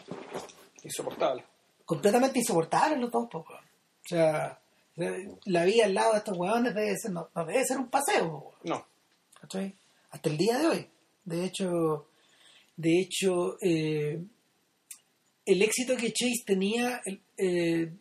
Insoportable. 0.84 1.43
completamente 1.86 2.39
insoportables 2.39 3.00
los 3.00 3.12
dos, 3.12 3.30
po, 3.30 3.45
weón. 3.47 3.62
O 3.63 4.08
sea, 4.10 4.60
la 5.45 5.63
vida 5.65 5.86
al 5.86 5.93
lado 5.93 6.13
de 6.13 6.17
estos 6.17 6.36
huevones 6.38 6.73
debe 6.73 6.95
ser, 6.97 7.12
no, 7.12 7.30
no 7.36 7.45
debe 7.45 7.63
ser 7.63 7.78
un 7.78 7.88
paseo, 7.89 8.30
po. 8.32 8.54
No. 8.63 8.84
¿cachai? 9.39 9.76
Hasta 10.10 10.30
el 10.30 10.38
día 10.38 10.58
de 10.58 10.67
hoy. 10.67 10.88
De 11.23 11.45
hecho, 11.45 12.08
de 12.76 13.00
hecho, 13.00 13.58
eh, 13.62 14.19
el 15.47 15.62
éxito 15.62 15.95
que 15.95 16.12
Chase 16.13 16.43
tenía, 16.45 17.01
el, 17.05 17.21
eh, 17.38 17.91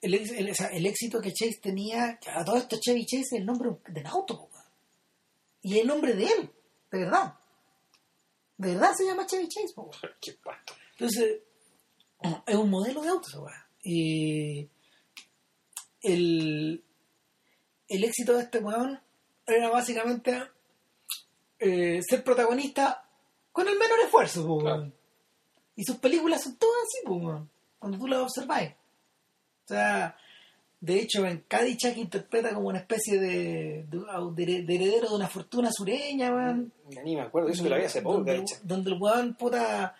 el, 0.00 0.14
el- 0.14 0.50
o 0.50 0.54
sea, 0.54 0.68
el 0.68 0.86
éxito 0.86 1.20
que 1.20 1.32
Chase 1.32 1.58
tenía, 1.60 2.18
a 2.34 2.44
todo 2.44 2.56
esto 2.56 2.78
Chevy 2.80 3.04
Chase 3.04 3.22
es 3.22 3.32
el 3.32 3.44
nombre 3.46 3.70
del 3.88 4.06
auto, 4.06 4.48
y 5.62 5.78
el 5.78 5.86
nombre 5.86 6.14
de 6.14 6.24
él, 6.24 6.50
de 6.90 6.98
verdad. 6.98 7.34
De 8.56 8.68
verdad 8.74 8.92
se 8.96 9.04
llama 9.06 9.26
Chevy 9.26 9.48
Chase, 9.48 9.72
po. 9.74 9.90
Qué. 10.20 10.36
Entonces, 10.92 11.40
es 12.46 12.54
un 12.56 12.70
modelo 12.70 13.02
de 13.02 13.08
auto. 13.08 13.28
Y 13.84 14.68
el, 16.02 16.84
el 17.88 18.04
éxito 18.04 18.34
de 18.36 18.42
este 18.44 18.58
weón 18.58 19.00
era 19.46 19.70
básicamente 19.70 20.40
eh, 21.58 22.00
ser 22.08 22.22
protagonista 22.24 23.08
con 23.50 23.66
el 23.68 23.76
menor 23.78 23.98
esfuerzo, 24.04 24.46
po, 24.46 24.58
Claro. 24.60 24.92
Y 25.76 25.84
sus 25.84 25.96
películas 25.96 26.42
son 26.42 26.56
todas 26.56 26.76
así, 26.82 27.06
weón, 27.08 27.48
cuando 27.78 27.98
tú 27.98 28.06
las 28.06 28.20
observáis. 28.20 28.70
O 29.64 29.68
sea, 29.68 30.16
de 30.80 31.00
hecho, 31.00 31.24
en 31.24 31.44
Caddyshack 31.48 31.96
interpreta 31.96 32.52
como 32.52 32.68
una 32.68 32.78
especie 32.80 33.18
de, 33.18 33.86
de, 33.88 34.44
de- 34.46 34.62
de 34.64 34.74
heredero 34.74 35.10
de 35.10 35.14
una 35.16 35.28
fortuna 35.28 35.70
sureña, 35.72 36.34
weón 36.34 36.72
Ya 36.90 37.02
Ni 37.02 37.14
me 37.16 37.22
acuerdo 37.22 37.48
eso 37.48 37.62
que 37.62 37.70
la 37.70 37.78
vi 37.78 37.84
hace 37.84 38.02
poco, 38.02 38.24
donde, 38.64 38.90
el 38.90 38.98
weón 39.00 39.34
puta 39.34 39.94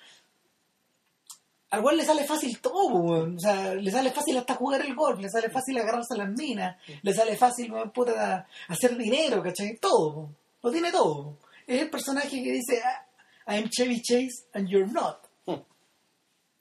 al 1.70 1.80
weón 1.82 1.96
le 1.96 2.04
sale 2.04 2.24
fácil 2.24 2.60
todo 2.60 2.86
weón. 2.88 3.36
o 3.36 3.40
sea 3.40 3.74
le 3.74 3.90
sale 3.90 4.10
fácil 4.10 4.36
hasta 4.36 4.56
jugar 4.56 4.82
el 4.82 4.94
golf 4.94 5.18
le 5.20 5.30
sale 5.30 5.48
fácil 5.48 5.78
agarrarse 5.78 6.14
a 6.14 6.18
las 6.18 6.28
minas 6.30 6.76
le 7.00 7.14
sale 7.14 7.34
fácil 7.36 7.72
weón, 7.72 7.90
puta 7.92 8.46
hacer 8.68 8.96
dinero 8.98 9.42
¿cachai? 9.42 9.78
todo 9.78 10.10
weón. 10.10 10.36
lo 10.62 10.70
tiene 10.70 10.90
todo 10.92 11.38
es 11.66 11.80
el 11.80 11.88
personaje 11.90 12.42
que 12.42 12.52
dice 12.52 12.82
"Ah, 12.84 13.54
I'm 13.56 13.70
Chevy 13.70 14.02
Chase 14.02 14.46
and 14.52 14.68
you're 14.68 14.86
not. 14.92 15.18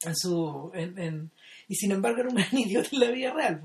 En 0.04 0.16
su 0.16 0.72
en- 0.74 0.98
en- 1.00 1.32
y 1.68 1.76
sin 1.76 1.92
embargo 1.92 2.20
era 2.22 2.30
un 2.30 2.36
gran 2.52 2.58
idiota 2.58 2.90
en 2.92 3.00
la 3.00 3.12
vida 3.12 3.32
real. 3.34 3.62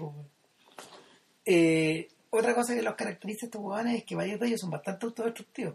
Eh, 1.44 2.08
otra 2.30 2.54
cosa 2.54 2.74
que 2.74 2.82
los 2.82 2.94
caracteriza 2.94 3.46
a 3.46 3.48
estos 3.48 3.62
weones 3.62 3.96
es 3.98 4.04
que 4.04 4.16
varios 4.16 4.40
de 4.40 4.46
ellos 4.48 4.60
son 4.60 4.70
bastante 4.70 5.06
autodestructivos 5.06 5.74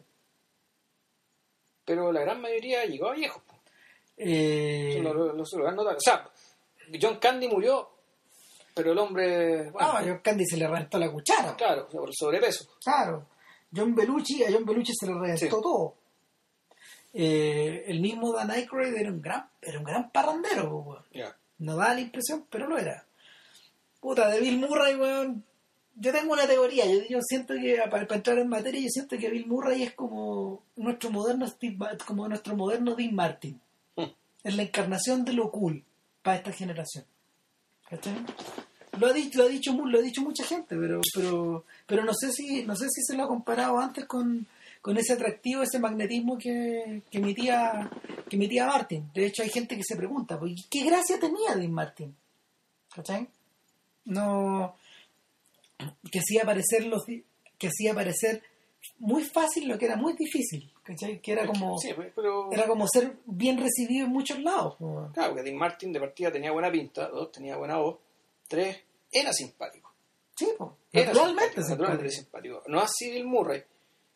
Pero 1.85 2.11
la 2.11 2.21
gran 2.21 2.41
mayoría 2.41 2.85
llegó 2.85 3.09
a 3.09 3.15
viejo. 3.15 3.41
po. 3.47 3.55
Eh, 4.17 4.89
Eso 4.95 5.01
lo, 5.03 5.13
lo- 5.13 5.33
lo- 5.33 5.43
lo 5.57 5.67
han 5.67 5.75
notado. 5.75 5.97
O 5.97 6.01
sea, 6.01 6.29
John 7.01 7.17
Candy 7.17 7.47
murió, 7.47 7.89
pero 8.75 8.91
el 8.91 8.97
hombre, 8.99 9.69
bueno, 9.71 9.87
Ah, 9.93 10.01
John 10.05 10.19
Candy 10.23 10.45
se 10.45 10.57
le 10.57 10.67
reventó 10.67 10.99
la 10.99 11.11
cuchara. 11.11 11.55
claro, 11.55 11.87
por 11.89 12.09
sobrepeso. 12.13 12.65
Claro. 12.83 13.27
John 13.73 13.95
Belushi, 13.95 14.43
a 14.43 14.51
John 14.51 14.65
Belushi 14.65 14.91
se 14.93 15.07
le 15.07 15.13
reventó 15.13 15.37
Sí. 15.45 15.49
todo. 15.49 15.95
Eh, 17.13 17.85
el 17.87 17.99
mismo 17.99 18.31
Dan 18.33 18.51
Aykroyd 18.51 18.95
era 18.95 19.11
un 19.11 19.21
gran, 19.21 19.47
era 19.61 19.79
un 19.79 19.83
gran 19.83 20.11
parrandero, 20.11 20.77
weón. 20.77 21.03
No 21.59 21.75
da 21.75 21.93
la 21.93 22.01
impresión, 22.01 22.45
pero 22.49 22.67
lo 22.67 22.77
era. 22.77 23.05
Puta, 23.99 24.29
de 24.29 24.39
Bill 24.39 24.59
Murray, 24.59 24.95
weón. 24.95 25.43
Yo 25.95 26.11
tengo 26.11 26.33
una 26.33 26.47
teoría, 26.47 26.85
yo, 26.85 27.01
yo 27.09 27.19
siento 27.21 27.53
que, 27.53 27.75
para, 27.89 28.07
para 28.07 28.15
entrar 28.15 28.39
en 28.39 28.47
materia, 28.47 28.81
yo 28.81 28.87
siento 28.89 29.17
que 29.17 29.29
Bill 29.29 29.45
Murray 29.45 29.83
es 29.83 29.93
como 29.93 30.63
nuestro 30.77 31.11
moderno 31.11 31.45
Steve 31.47 31.77
como 32.07 32.27
nuestro 32.27 32.55
moderno 32.55 32.95
Dean 32.95 33.13
Martin. 33.13 33.59
Hmm. 33.95 34.05
Es 34.43 34.55
la 34.55 34.63
encarnación 34.63 35.25
de 35.25 35.33
lo 35.33 35.51
cool 35.51 35.83
para 36.23 36.37
esta 36.37 36.51
generación. 36.51 37.05
¿Cachai? 37.89 38.15
Lo 38.99 39.07
ha 39.07 39.13
dicho, 39.13 39.39
lo 39.39 39.45
ha 39.45 39.47
dicho, 39.49 39.73
lo 39.73 39.99
ha 39.99 40.01
dicho 40.01 40.21
mucha 40.21 40.45
gente, 40.45 40.75
pero, 40.77 41.01
pero, 41.13 41.65
pero 41.85 42.03
no 42.03 42.13
sé 42.13 42.31
si, 42.31 42.63
no 42.63 42.75
sé 42.75 42.87
si 42.89 43.01
se 43.03 43.15
lo 43.15 43.23
ha 43.23 43.27
comparado 43.27 43.77
antes 43.79 44.05
con, 44.05 44.47
con 44.81 44.97
ese 44.97 45.13
atractivo, 45.13 45.61
ese 45.63 45.79
magnetismo 45.79 46.37
que, 46.37 47.03
que 47.11 47.17
emitía, 47.19 47.89
que 48.29 48.35
emitía 48.35 48.65
Martin. 48.65 49.11
De 49.13 49.25
hecho, 49.27 49.43
hay 49.43 49.49
gente 49.49 49.75
que 49.77 49.83
se 49.83 49.95
pregunta, 49.95 50.39
pues, 50.39 50.53
¿qué 50.69 50.83
gracia 50.83 51.19
tenía 51.19 51.55
Dean 51.55 51.71
Martin? 51.71 52.15
¿Cachai? 52.93 53.27
No, 54.05 54.75
que 56.11 56.19
hacía 56.19 56.43
parecer 56.43 56.85
los, 56.85 57.03
que 57.05 57.67
hacía 57.67 57.93
parecer 57.93 58.41
muy 58.97 59.23
fácil 59.23 59.67
lo 59.67 59.77
que 59.77 59.85
era 59.85 59.95
muy 59.95 60.13
difícil, 60.13 60.71
¿cachai? 60.83 61.19
Que 61.21 61.33
era 61.33 61.45
como, 61.45 61.77
Sí, 61.77 61.89
pero... 62.15 62.51
era 62.51 62.65
como 62.67 62.87
ser 62.87 63.17
bien 63.25 63.59
recibido 63.59 64.07
en 64.07 64.11
muchos 64.11 64.39
lados. 64.41 64.75
pues. 64.79 65.11
Claro, 65.13 65.35
que 65.35 65.43
Dean 65.43 65.55
Martin 65.57 65.93
de 65.93 65.99
partida 65.99 66.31
tenía 66.31 66.51
buena 66.51 66.71
pinta, 66.71 67.07
dos, 67.09 67.31
tenía 67.31 67.55
buena 67.57 67.77
voz, 67.77 67.99
tres, 68.47 68.77
era 69.11 69.31
simpático. 69.31 69.93
Sí, 70.35 70.47
pues, 70.57 70.71
Era 70.91 71.05
naturalmente. 71.07 71.43
simpático, 71.61 71.69
naturalmente 71.69 72.09
simpático. 72.09 72.55
simpático. 72.55 72.71
No 72.71 72.79
así 72.81 73.11
Bill 73.11 73.25
Murray, 73.27 73.63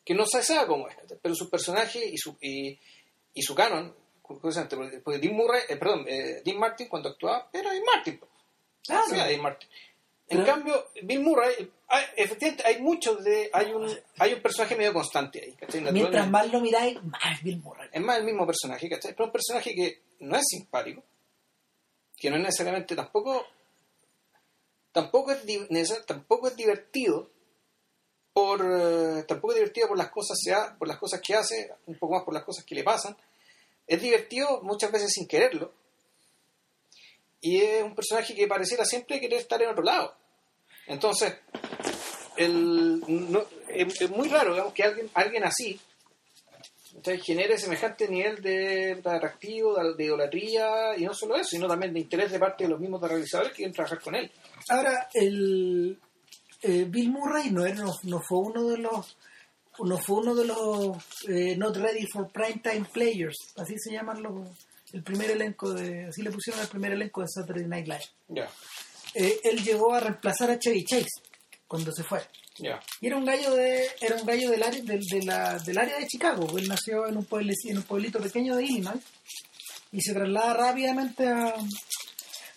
que 0.05 0.13
no 0.13 0.25
se 0.25 0.43
sabe 0.43 0.67
cómo 0.67 0.87
es, 0.87 0.95
pero 1.21 1.35
su 1.35 1.49
personaje 1.49 2.05
y 2.05 2.17
su, 2.17 2.37
y, 2.39 2.77
y 3.33 3.41
su 3.41 3.53
canon, 3.55 3.93
curiosamente, 4.21 4.99
porque, 5.03 5.19
Dean 5.19 5.35
Murray, 5.35 5.63
eh, 5.67 5.75
perdón, 5.77 6.05
eh, 6.07 6.41
Dean 6.45 6.57
Martin 6.59 6.87
cuando 6.87 7.09
actuaba 7.09 7.49
era 7.51 7.71
Dean 7.71 7.83
Martin. 7.83 8.19
Claro. 8.83 9.03
Hacía 9.07 9.25
Dean 9.25 9.41
Martin. 9.41 9.67
En 10.27 10.43
cambio, 10.43 10.87
Bill 11.03 11.19
Murray, 11.19 11.71
hay- 11.87 12.05
efectivamente, 12.17 12.63
hay 12.65 12.81
muchos 12.81 13.23
de. 13.23 13.47
Hay 13.53 13.71
un, 13.71 13.87
hay 14.17 14.33
un 14.33 14.41
personaje 14.41 14.75
medio 14.75 14.91
constante 14.91 15.39
ahí. 15.39 15.53
¿cachai? 15.53 15.81
Mientras 15.91 16.27
más 16.31 16.51
lo 16.51 16.59
miráis, 16.61 16.97
más 17.03 17.43
Bill 17.43 17.57
Murray. 17.59 17.89
Es 17.91 18.01
más 18.01 18.17
el 18.17 18.23
mismo 18.25 18.43
personaje, 18.47 18.89
¿cachai? 18.89 19.11
Pero 19.13 19.25
un 19.25 19.31
personaje 19.31 19.75
que 19.75 20.01
no 20.21 20.35
es 20.35 20.43
simpático, 20.47 21.03
que 22.17 22.31
no 22.31 22.37
es 22.37 22.41
necesariamente 22.43 22.95
tampoco. 22.95 23.45
Tampoco 24.91 25.31
es, 25.31 26.05
tampoco 26.07 26.47
es 26.47 26.55
divertido 26.55 27.29
por 28.35 28.59
eh, 28.61 29.23
tampoco 29.25 29.53
es 29.53 29.59
divertido 29.59 29.87
por 29.87 29.97
las 29.97 30.09
cosas 30.11 30.37
se 30.43 30.53
ha- 30.53 30.75
por 30.77 30.89
las 30.89 30.97
cosas 30.97 31.21
que 31.21 31.33
hace 31.35 31.71
un 31.85 31.95
poco 31.97 32.15
más 32.15 32.23
por 32.23 32.33
las 32.33 32.43
cosas 32.43 32.65
que 32.65 32.75
le 32.75 32.83
pasan. 32.83 33.15
Es 33.87 34.01
divertido 34.01 34.59
muchas 34.61 34.91
veces 34.91 35.09
sin 35.13 35.25
quererlo. 35.25 35.71
Y 37.39 37.61
es 37.61 37.81
un 37.81 37.95
personaje 37.95 38.35
que 38.35 38.45
pareciera 38.47 38.83
siempre 38.83 39.21
querer 39.21 39.39
estar 39.39 39.61
en 39.61 39.69
otro 39.69 39.83
lado. 39.83 40.13
Entonces 40.87 41.33
el, 42.35 42.99
no- 43.07 43.45
es, 43.69 44.09
muy 44.09 44.27
raro 44.27 44.51
digamos, 44.51 44.73
que 44.73 44.83
alguien 44.83 45.09
alguien 45.13 45.45
así 45.45 45.79
genere 47.23 47.57
semejante 47.57 48.07
nivel 48.09 48.41
de, 48.41 48.95
de 48.95 49.09
atractivo, 49.09 49.75
de, 49.75 49.93
de 49.95 50.03
idolatría, 50.05 50.97
y 50.97 51.05
no 51.05 51.13
solo 51.13 51.35
eso, 51.35 51.51
sino 51.51 51.67
también 51.67 51.93
de 51.93 51.99
interés 52.01 52.31
de 52.31 52.39
parte 52.39 52.63
de 52.65 52.69
los 52.71 52.79
mismos 52.79 53.01
realizadores 53.01 53.51
que 53.51 53.57
quieren 53.57 53.73
trabajar 53.73 54.01
con 54.01 54.15
él. 54.15 54.31
Ahora, 54.69 55.07
el 55.13 55.99
eh, 56.65 56.85
Bill 56.89 57.11
Murray 57.11 57.51
no, 57.51 57.65
era, 57.65 57.75
no, 57.83 57.93
no 58.03 58.21
fue 58.27 58.39
uno 58.39 58.67
de 58.69 58.77
los 58.77 59.17
no 59.83 59.97
fue 59.97 60.17
uno 60.19 60.33
de 60.35 60.45
los 60.45 60.97
eh, 61.27 61.55
not 61.57 61.75
ready 61.77 62.05
for 62.07 62.31
prime 62.31 62.61
time 62.63 62.85
players, 62.93 63.35
así 63.57 63.75
se 63.77 63.91
llaman 63.93 64.23
los 64.23 64.49
el 64.93 65.03
primer 65.03 65.31
elenco 65.31 65.73
de 65.73 66.05
así 66.05 66.21
le 66.21 66.31
pusieron 66.31 66.61
el 66.61 66.67
primer 66.69 66.93
elenco 66.93 67.21
de 67.21 67.27
Saturday 67.27 67.67
Night 67.67 67.87
Live. 67.87 68.05
Ya, 68.29 68.49
Eh, 69.13 69.39
él 69.43 69.63
llegó 69.63 69.93
a 69.93 69.99
reemplazar 69.99 70.51
a 70.51 70.59
Chevy 70.59 70.83
Chase 70.85 71.09
cuando 71.67 71.91
se 71.91 72.03
fue. 72.03 72.21
ya. 72.59 72.79
Y 73.01 73.07
era 73.07 73.17
un 73.17 73.25
gallo 73.25 73.53
de 73.55 73.85
era 73.99 74.15
un 74.15 74.25
gallo 74.25 74.49
del 74.49 74.63
área 74.63 74.81
del, 74.81 75.01
de 75.01 75.23
la- 75.23 75.57
del 75.59 75.77
área 75.77 75.99
de 75.99 76.07
Chicago. 76.07 76.57
Él 76.57 76.67
nació 76.69 77.07
en 77.07 77.17
un 77.17 77.25
pueblo 77.25 77.51
en 77.65 77.77
un 77.77 77.83
pueblito 77.83 78.19
pequeño 78.19 78.55
de 78.55 78.63
Illinois 78.63 79.01
y 79.91 79.99
se 80.01 80.13
traslada 80.13 80.53
rápidamente 80.53 81.27
a, 81.27 81.53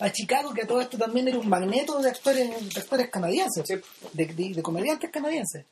a 0.01 0.11
Chicago, 0.13 0.53
que 0.55 0.63
a 0.63 0.67
todo 0.67 0.81
esto 0.81 0.97
también 0.99 1.29
era 1.29 1.39
un 1.39 1.49
magneto 1.49 2.01
de 2.01 2.11
actores 2.11 2.75
de 2.75 2.81
actores 2.81 3.11
canadienses, 3.11 3.65
Sí. 3.67 3.75
de, 4.13 4.27
de- 4.27 4.55
de 4.55 4.63
comediantes 4.63 5.11
canadienses. 5.11 5.65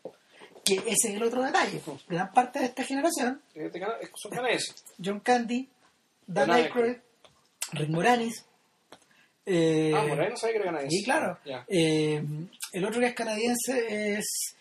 Que 0.65 0.75
ese 0.79 1.11
es 1.11 1.15
el 1.17 1.23
otro 1.23 1.43
detalle. 1.45 1.81
Gran 2.09 2.33
parte 2.33 2.59
de 2.59 2.65
esta 2.67 2.83
generación, 2.83 3.41
Este 3.55 3.81
Son 4.21 4.31
canadienses. 4.33 4.85
John 5.03 5.21
Candy, 5.21 5.69
Dan 6.27 6.51
Aykroyd, 6.51 6.97
Rick 7.73 7.89
Moranis, 7.91 8.45
eh, 9.45 9.93
ah, 9.95 10.03
Morales 10.09 10.31
no 10.33 10.37
sabe 10.37 10.53
que 10.55 10.59
era 10.59 10.67
canadiense. 10.67 10.97
Sí, 10.97 11.05
claro. 11.05 11.39
Eh, 11.69 12.25
el 12.73 12.85
otro 12.85 12.99
que 13.01 13.07
es 13.07 13.15
canadiense 13.15 14.15
es, 14.19 14.57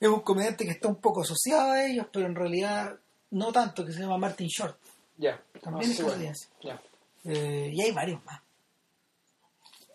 es 0.00 0.08
un 0.08 0.20
comediante 0.20 0.64
que 0.64 0.72
está 0.72 0.88
un 0.88 0.96
poco 0.96 1.22
asociado 1.22 1.70
a 1.72 1.84
ellos, 1.86 2.06
pero 2.12 2.26
en 2.26 2.34
realidad 2.34 2.96
no 3.30 3.52
tanto, 3.52 3.86
que 3.86 3.92
se 3.92 4.00
llama 4.00 4.18
Martin 4.18 4.48
Short. 4.48 4.76
Ya. 5.16 5.40
También 5.62 5.90
Ah, 5.90 5.92
es 5.92 5.96
sí, 5.96 6.02
bueno. 6.02 6.16
canadiense. 6.16 6.48
Ya. 6.62 6.82
Eh, 7.24 7.70
y 7.72 7.80
hay 7.82 7.92
varios 7.92 8.24
más. 8.24 8.40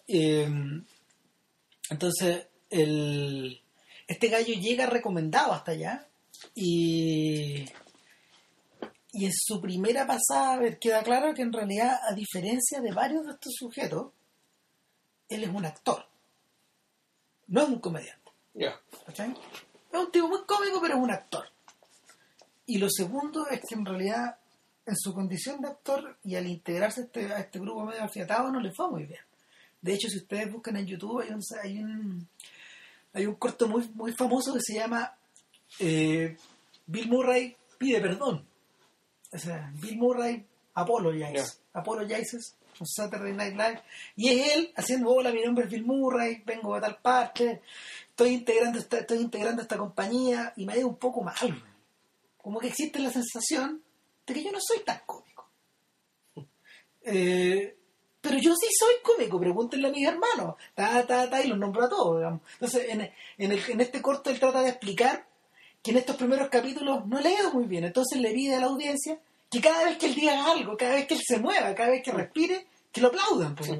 Eh, 0.08 0.48
entonces, 1.90 2.48
el, 2.70 3.62
este 4.08 4.30
gallo 4.30 4.54
llega 4.54 4.86
recomendado 4.86 5.54
hasta 5.54 5.72
allá 5.72 6.08
y, 6.54 7.66
y 9.12 9.26
en 9.26 9.32
su 9.34 9.62
primera 9.62 10.06
pasada 10.06 10.54
a 10.54 10.58
ver, 10.58 10.80
queda 10.80 11.04
claro 11.04 11.34
que 11.34 11.42
en 11.42 11.54
realidad, 11.54 12.00
a 12.08 12.14
diferencia 12.14 12.82
de 12.82 12.92
varios 12.92 13.26
de 13.26 13.32
estos 13.32 13.54
sujetos, 13.56 14.12
él 15.30 15.44
es 15.44 15.50
un 15.50 15.66
actor, 15.66 16.06
no 17.48 17.64
es 17.64 17.70
un 17.70 17.80
comediante. 17.80 18.32
Ya. 18.54 18.80
¿cachai? 19.06 19.32
Es 19.92 20.00
un 20.00 20.12
tipo 20.12 20.28
muy 20.28 20.46
cómico, 20.46 20.80
pero 20.82 20.96
es 20.96 21.02
un 21.02 21.12
actor. 21.12 21.46
Y 22.68 22.78
lo 22.78 22.88
segundo 22.90 23.48
es 23.48 23.62
que 23.62 23.76
en 23.76 23.86
realidad, 23.86 24.38
en 24.86 24.96
su 24.96 25.14
condición 25.14 25.62
de 25.62 25.68
actor 25.68 26.18
y 26.24 26.36
al 26.36 26.48
integrarse 26.48 27.02
a 27.02 27.04
este, 27.06 27.34
a 27.34 27.40
este 27.40 27.60
grupo 27.60 27.86
medio 27.86 28.04
afiatado, 28.04 28.52
no 28.52 28.60
le 28.60 28.72
fue 28.72 28.90
muy 28.90 29.06
bien. 29.06 29.22
De 29.86 29.94
hecho, 29.94 30.10
si 30.10 30.18
ustedes 30.18 30.52
buscan 30.52 30.78
en 30.78 30.88
YouTube, 30.88 31.22
hay 31.22 31.30
un, 31.30 31.42
hay 31.62 31.78
un, 31.78 32.28
hay 33.14 33.28
un 33.28 33.36
corto 33.36 33.68
muy, 33.68 33.88
muy 33.94 34.14
famoso 34.14 34.52
que 34.56 34.60
se 34.60 34.74
llama 34.74 35.16
eh, 35.78 36.36
Bill 36.88 37.08
Murray 37.08 37.56
pide 37.78 38.02
perdón. 38.02 38.44
O 39.32 39.38
sea, 39.38 39.72
Bill 39.76 40.00
Murray 40.00 40.44
apologize. 40.74 41.34
Ya. 41.36 41.46
Apologizes 41.74 42.56
on 42.80 42.88
Saturday 42.88 43.34
Night 43.34 43.54
Live. 43.56 43.84
Y 44.16 44.30
es 44.30 44.56
él 44.56 44.74
haciendo, 44.76 45.12
hola, 45.12 45.32
mi 45.32 45.44
nombre 45.44 45.66
es 45.66 45.70
Bill 45.70 45.86
Murray, 45.86 46.42
vengo 46.44 46.74
de 46.74 46.82
tal 46.82 46.98
parte, 46.98 47.62
estoy 48.10 48.30
integrando 48.30 48.80
esta, 48.80 48.98
estoy 49.02 49.20
integrando 49.20 49.62
esta 49.62 49.78
compañía 49.78 50.52
y 50.56 50.66
me 50.66 50.74
ha 50.74 50.78
ido 50.78 50.88
un 50.88 50.98
poco 50.98 51.22
mal. 51.22 51.64
Como 52.38 52.60
que 52.60 52.70
existe 52.70 52.98
la 52.98 53.12
sensación 53.12 53.84
de 54.26 54.34
que 54.34 54.44
yo 54.44 54.52
no 54.52 54.60
soy 54.60 54.80
tan 54.84 55.00
cómico. 55.06 55.48
Eh, 57.08 57.78
pero 58.26 58.38
yo 58.42 58.54
sí 58.56 58.68
soy 58.78 58.94
cómico, 59.04 59.40
pregúntenle 59.40 59.88
a 59.88 59.92
mis 59.92 60.08
hermanos. 60.08 60.56
Ta, 60.74 61.06
ta, 61.06 61.30
ta, 61.30 61.42
y 61.44 61.48
los 61.48 61.58
nombro 61.58 61.86
a 61.86 61.90
todos. 61.90 62.18
digamos. 62.18 62.42
Entonces, 62.54 62.86
en, 62.90 63.02
en, 63.38 63.52
el- 63.52 63.64
en 63.70 63.82
este 63.82 64.02
corto 64.02 64.30
él 64.30 64.40
trata 64.40 64.62
de 64.62 64.70
explicar 64.70 65.26
que 65.82 65.92
en 65.92 65.98
estos 65.98 66.16
primeros 66.16 66.50
capítulos 66.50 67.06
no 67.06 67.20
le 67.22 67.30
ha 67.30 67.40
ido 67.42 67.54
muy 67.54 67.66
bien. 67.66 67.84
Entonces 67.86 68.20
le 68.20 68.32
pide 68.34 68.56
a 68.56 68.60
la 68.60 68.66
audiencia 68.68 69.20
que 69.50 69.62
cada 69.62 69.86
vez 69.86 69.98
que 69.98 70.08
él 70.08 70.16
diga 70.16 70.52
algo, 70.52 70.76
cada 70.76 70.96
vez 70.96 71.06
que 71.08 71.14
él 71.14 71.22
se 71.26 71.40
mueva, 71.40 71.74
cada 71.76 71.90
vez 71.92 72.02
que 72.04 72.12
respire, 72.12 72.66
que 72.92 73.02
lo 73.02 73.08
aplaudan. 73.10 73.56
Pues. 73.56 73.70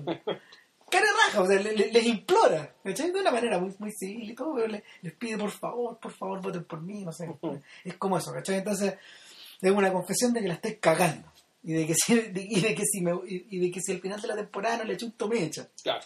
Cara 0.88 1.06
raja, 1.26 1.42
o 1.42 1.48
sea, 1.48 1.60
le- 1.60 1.74
le- 1.76 1.92
les 1.92 2.06
implora, 2.06 2.74
¿cachai? 2.84 3.12
De 3.12 3.20
una 3.20 3.32
manera 3.32 3.58
muy, 3.58 3.74
muy 3.80 3.92
civil 3.92 4.30
y 4.32 4.36
todo, 4.36 4.54
pero 4.54 4.68
le- 4.68 4.84
les 5.02 5.14
pide 5.14 5.36
por 5.38 5.50
favor, 5.50 5.98
por 5.98 6.12
favor, 6.12 6.40
voten 6.42 6.64
por 6.66 6.80
mí, 6.82 7.04
no 7.04 7.12
sé. 7.12 7.28
Es 7.84 7.96
como 7.96 8.18
eso, 8.20 8.32
¿cachai? 8.32 8.58
Entonces, 8.60 8.94
es 9.62 9.72
una 9.72 9.92
confesión 9.92 10.32
de 10.32 10.42
que 10.42 10.48
la 10.48 10.54
estoy 10.54 10.76
cagando. 10.76 11.28
Y 11.68 11.74
de 11.74 11.88
que 11.88 11.96
si, 11.96 12.16
de- 12.16 12.48
y 12.50 12.62
de 12.62 12.76
que 12.76 12.84
si, 12.86 13.02
me, 13.02 13.12
y, 13.28 13.60
de 13.60 13.72
que 13.72 13.82
si 13.82 13.92
al 13.92 14.00
final 14.02 14.22
de 14.22 14.28
la 14.28 14.36
temporada 14.36 14.78
no 14.78 14.84
le 14.86 14.98
chunto 14.98 15.28
me 15.28 15.44
echa. 15.44 15.68
Claro. 15.84 16.06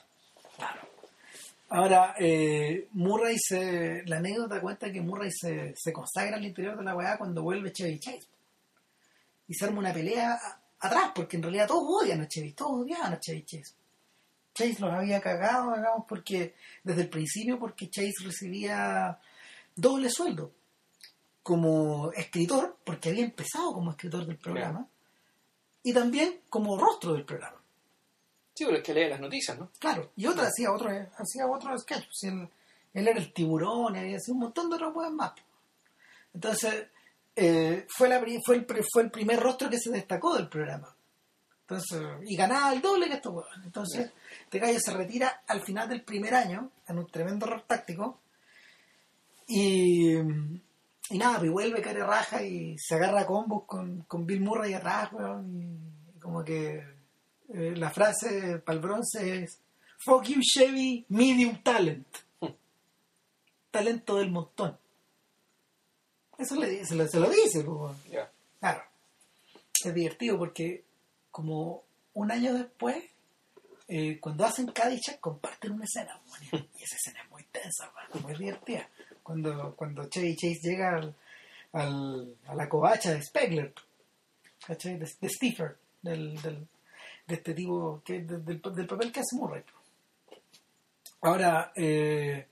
Ahora, 1.72 2.16
eh, 2.18 2.88
Murray 2.94 3.36
se. 3.38 4.04
La 4.06 4.18
anécdota 4.18 4.60
cuenta 4.60 4.92
que 4.92 5.02
Murray 5.02 5.30
se, 5.32 5.74
se 5.76 5.94
consagra 5.94 6.38
al 6.38 6.46
interior 6.46 6.78
de 6.78 6.84
la 6.84 6.96
weá 6.96 7.18
cuando 7.18 7.44
vuelve 7.44 7.72
Chevy 7.72 8.00
Chase. 8.00 8.28
Y 9.48 9.54
se 9.54 9.66
arma 9.66 9.80
una 9.80 9.94
pelea 9.94 10.34
a- 10.34 10.62
atrás, 10.88 11.12
porque 11.14 11.38
en 11.38 11.44
realidad 11.44 11.68
todos 11.68 11.84
odian 12.04 12.22
a 12.22 12.28
Chevy, 12.28 12.54
todos 12.54 12.82
odiaban 12.86 13.14
a 13.14 13.20
Chevy 13.20 13.44
Chase. 13.44 13.74
Chase 14.54 14.78
los 14.80 14.92
había 14.92 15.22
cagado, 15.22 15.76
digamos, 15.76 16.06
porque 16.08 16.56
desde 16.84 17.02
el 17.04 17.10
principio, 17.10 17.60
porque 17.60 17.90
Chase 17.90 18.14
recibía 18.24 19.20
doble 19.76 20.10
sueldo 20.10 20.52
como 21.44 22.12
escritor, 22.14 22.78
porque 22.84 23.10
había 23.10 23.26
empezado 23.26 23.74
como 23.74 23.92
escritor 23.92 24.26
del 24.26 24.38
programa, 24.38 24.88
y 25.84 25.94
también 25.94 26.42
como 26.50 26.78
rostro 26.78 27.14
del 27.14 27.26
programa. 27.26 27.62
Sí, 28.54 28.66
pero 28.66 28.78
es 28.78 28.84
que 28.84 28.94
lee 28.94 29.10
las 29.10 29.22
noticias, 29.22 29.58
¿no? 29.58 29.72
Claro, 29.80 30.12
y 30.16 30.26
otra 30.26 30.48
hacía 30.48 30.72
otro, 30.72 30.90
hacía 30.90 31.48
otro 31.48 31.78
sketch. 31.78 32.06
pues, 32.06 32.24
Él, 32.24 32.50
él 32.94 33.08
era 33.08 33.20
el 33.20 33.32
tiburón 33.32 33.96
y 33.96 34.00
había 34.00 34.18
hacía 34.18 34.34
un 34.34 34.42
montón 34.42 34.70
de 34.70 34.76
otras 34.76 34.94
cosas 34.94 35.12
más. 35.12 35.34
Entonces, 36.34 36.88
eh, 37.36 37.86
fue, 37.88 38.10
la, 38.10 38.20
fue, 38.46 38.56
el, 38.58 38.68
fue 38.92 39.04
el 39.04 39.12
primer 39.12 39.40
rostro 39.40 39.70
que 39.70 39.80
se 39.80 39.92
destacó 39.92 40.36
del 40.36 40.50
programa. 40.50 40.94
Entonces, 41.62 42.02
y 42.26 42.36
ganaba 42.36 42.74
el 42.74 42.82
doble 42.82 43.08
que 43.08 43.14
estos 43.14 43.32
huevos. 43.32 43.52
Entonces, 43.64 44.12
este 44.44 44.60
gallo 44.60 44.80
se 44.80 44.92
retira 44.92 45.44
al 45.48 45.62
final 45.62 45.88
del 45.88 46.04
primer 46.04 46.34
año, 46.34 46.72
en 46.88 46.98
un 46.98 47.08
tremendo 47.08 47.46
error 47.46 47.64
táctico. 47.68 48.20
Y, 49.48 50.16
y 51.10 51.18
nada, 51.18 51.40
pues 51.40 51.52
vuelve 51.52 51.82
cara 51.82 52.06
raja 52.06 52.44
y 52.44 52.78
se 52.78 52.96
agarra 52.96 53.22
a 53.22 53.26
combos 53.26 53.64
con, 53.66 54.02
con 54.02 54.26
Bill 54.26 54.42
Murray 54.42 54.74
atrás, 54.74 55.12
weón, 55.12 55.60
y 56.16 56.20
como 56.20 56.44
que 56.44 56.84
eh, 57.52 57.74
la 57.76 57.90
frase 57.90 58.60
para 58.60 58.76
el 58.76 58.82
bronce 58.82 59.44
es 59.44 59.60
Fuck 59.98 60.26
you 60.26 60.42
Chevy, 60.42 61.06
medium 61.10 61.64
talent. 61.64 62.08
Talento 63.72 64.18
del 64.18 64.30
montón. 64.30 64.78
Eso 66.38 66.56
le, 66.56 66.86
se, 66.86 66.96
lo, 66.96 67.08
se 67.08 67.20
lo 67.20 67.30
dice, 67.30 67.64
pues, 67.64 67.78
weón. 67.78 67.98
Ya. 68.12 68.32
Claro. 68.60 68.84
Es 69.84 69.94
divertido 69.94 70.38
porque 70.38 70.84
como 71.32 71.84
un 72.14 72.32
año 72.32 72.54
después, 72.54 73.04
eh, 73.88 74.20
cuando 74.20 74.46
hacen 74.46 74.68
Caddyshack 74.68 75.20
comparten 75.20 75.72
una 75.72 75.86
escena, 75.86 76.22
weón, 76.28 76.70
y 76.78 76.84
esa 76.84 76.96
escena 76.98 77.24
es 77.24 77.32
muy 77.32 77.44
tensa, 77.46 77.92
weón, 77.96 78.24
muy 78.24 78.36
divertida. 78.36 78.88
Cuando, 79.30 79.76
cuando 79.76 80.10
Chevy 80.10 80.36
Chase 80.36 80.60
llega 80.64 80.96
al, 80.96 81.16
al- 81.74 82.36
a 82.48 82.56
la 82.56 82.68
covacha 82.68 83.14
de 83.14 83.22
Spegler, 83.22 83.72
¿cachai? 84.66 84.98
De, 84.98 85.06
de 85.22 85.30
Stifler, 85.30 85.78
del, 86.02 86.42
del- 86.42 86.68
de 87.28 87.36
este 87.36 87.54
del, 87.54 88.60
del 88.60 88.88
papel 88.88 89.12
que 89.12 89.20
hace 89.20 89.36
Murray. 89.36 89.62
Ahora, 91.22 91.72
eh, 91.76 92.48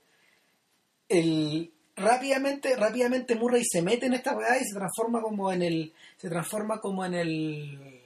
el, 1.08 1.72
rápidamente, 1.96 2.76
rápidamente 2.76 3.34
Murray 3.34 3.64
se 3.68 3.82
mete 3.82 4.06
en 4.06 4.14
esta 4.14 4.36
weá 4.36 4.56
y 4.56 4.64
se 4.64 4.76
transforma 4.76 5.20
como 5.20 5.50
en 5.50 5.62
el, 5.62 5.92
se 6.16 6.28
transforma 6.28 6.80
como 6.80 7.04
en 7.04 7.14
el, 7.14 8.04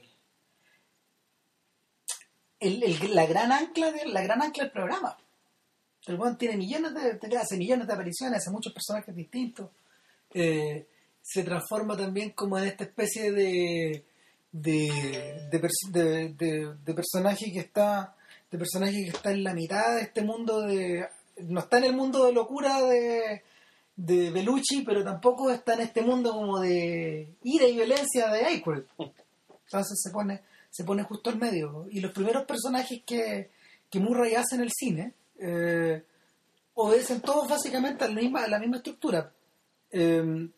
el, 2.59 3.13
la 3.13 3.27
gran 3.27 3.51
ancla 3.51 3.91
de, 3.91 4.05
la 4.07 4.23
gran 4.23 4.41
ancla 4.41 4.63
del 4.63 4.71
programa. 4.73 5.15
El 6.07 6.15
weón 6.19 6.37
tiene 6.37 6.57
millones 6.57 6.93
de, 6.93 7.13
de- 7.27 7.37
hace 7.37 7.57
millones 7.57 7.87
de 7.87 7.93
apariciones, 7.93 8.39
hace 8.39 8.51
muchos 8.51 8.73
personajes 8.73 9.15
distintos. 9.15 9.69
Eh, 10.33 10.85
se 11.21 11.43
transforma 11.43 11.95
también 11.95 12.31
como 12.31 12.57
en 12.57 12.65
esta 12.65 12.83
especie 12.83 13.31
de- 13.31 14.03
de- 16.37 16.73
de 16.85 16.93
personaje 16.93 17.51
que 17.51 17.59
está 17.59 18.15
de 18.51 18.57
personaje 18.59 19.03
que 19.03 19.09
está 19.09 19.31
en 19.31 19.43
la 19.43 19.53
mitad 19.53 19.95
de 19.95 20.01
este 20.03 20.21
mundo 20.21 20.61
de 20.61 21.07
no 21.37 21.61
está 21.61 21.79
en 21.79 21.85
el 21.85 21.93
mundo 21.95 22.25
de 22.25 22.33
locura 22.33 22.81
de 22.83 23.41
de 23.95 24.29
Bellucci 24.29 24.83
pero 24.85 25.03
tampoco 25.03 25.49
está 25.49 25.73
en 25.73 25.81
este 25.81 26.01
mundo 26.03 26.33
como 26.33 26.59
de 26.59 27.29
ira 27.43 27.65
y 27.67 27.73
violencia 27.73 28.27
de 28.27 28.45
Aykroyd 28.45 28.83
entonces 28.99 29.99
se 30.03 30.11
pone 30.11 30.41
se 30.69 30.83
pone 30.83 31.01
justo 31.03 31.31
al 31.31 31.37
medio 31.39 31.87
y 31.89 31.99
los 31.99 32.11
primeros 32.11 32.45
personajes 32.45 33.01
que, 33.05 33.49
que 33.89 33.99
Murray 33.99 34.35
hace 34.35 34.55
en 34.55 34.61
el 34.61 34.71
cine 34.71 35.13
eh, 35.45 36.05
obedecen 36.75 37.21
todos 37.21 37.49
básicamente 37.49 38.05
a 38.05 38.07
la 38.07 38.15
misma, 38.15 38.43
a 38.43 38.47
la 38.47 38.59
misma 38.59 38.77
estructura 38.77 39.33
Eh, 39.91 40.49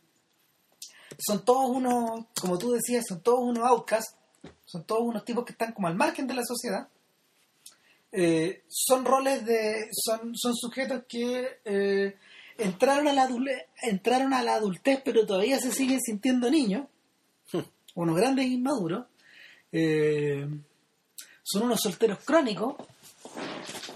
son 1.18 1.44
todos 1.44 1.70
unos, 1.70 2.26
como 2.40 2.58
tú 2.58 2.72
decías, 2.72 3.04
son 3.08 3.22
todos 3.22 3.40
unos 3.42 3.68
outcasts, 3.68 4.16
son 4.66 4.86
todos 4.86 5.02
unos 5.04 5.26
tipos 5.26 5.44
que 5.44 5.52
están 5.52 5.74
como 5.74 5.88
al 5.88 5.96
margen 5.96 6.26
de 6.28 6.34
la 6.34 6.44
sociedad. 6.44 6.88
Eh, 8.12 8.64
son 8.70 9.04
roles 9.04 9.46
de, 9.46 9.90
son, 9.92 10.34
son 10.36 10.56
sujetos 10.56 11.04
que 11.10 11.60
eh, 11.66 12.16
entraron, 12.58 13.08
a 13.10 13.14
la 13.14 13.28
entraron 13.82 14.34
a 14.34 14.42
la 14.42 14.56
adultez, 14.56 15.02
pero 15.04 15.26
todavía 15.26 15.60
se 15.60 15.72
siguen 15.72 16.00
sintiendo 16.00 16.50
niños, 16.50 16.88
unos 17.96 18.16
grandes 18.16 18.46
inmaduros. 18.46 19.06
Son 21.44 21.64
unos 21.64 21.80
solteros 21.82 22.20
crónicos 22.24 22.76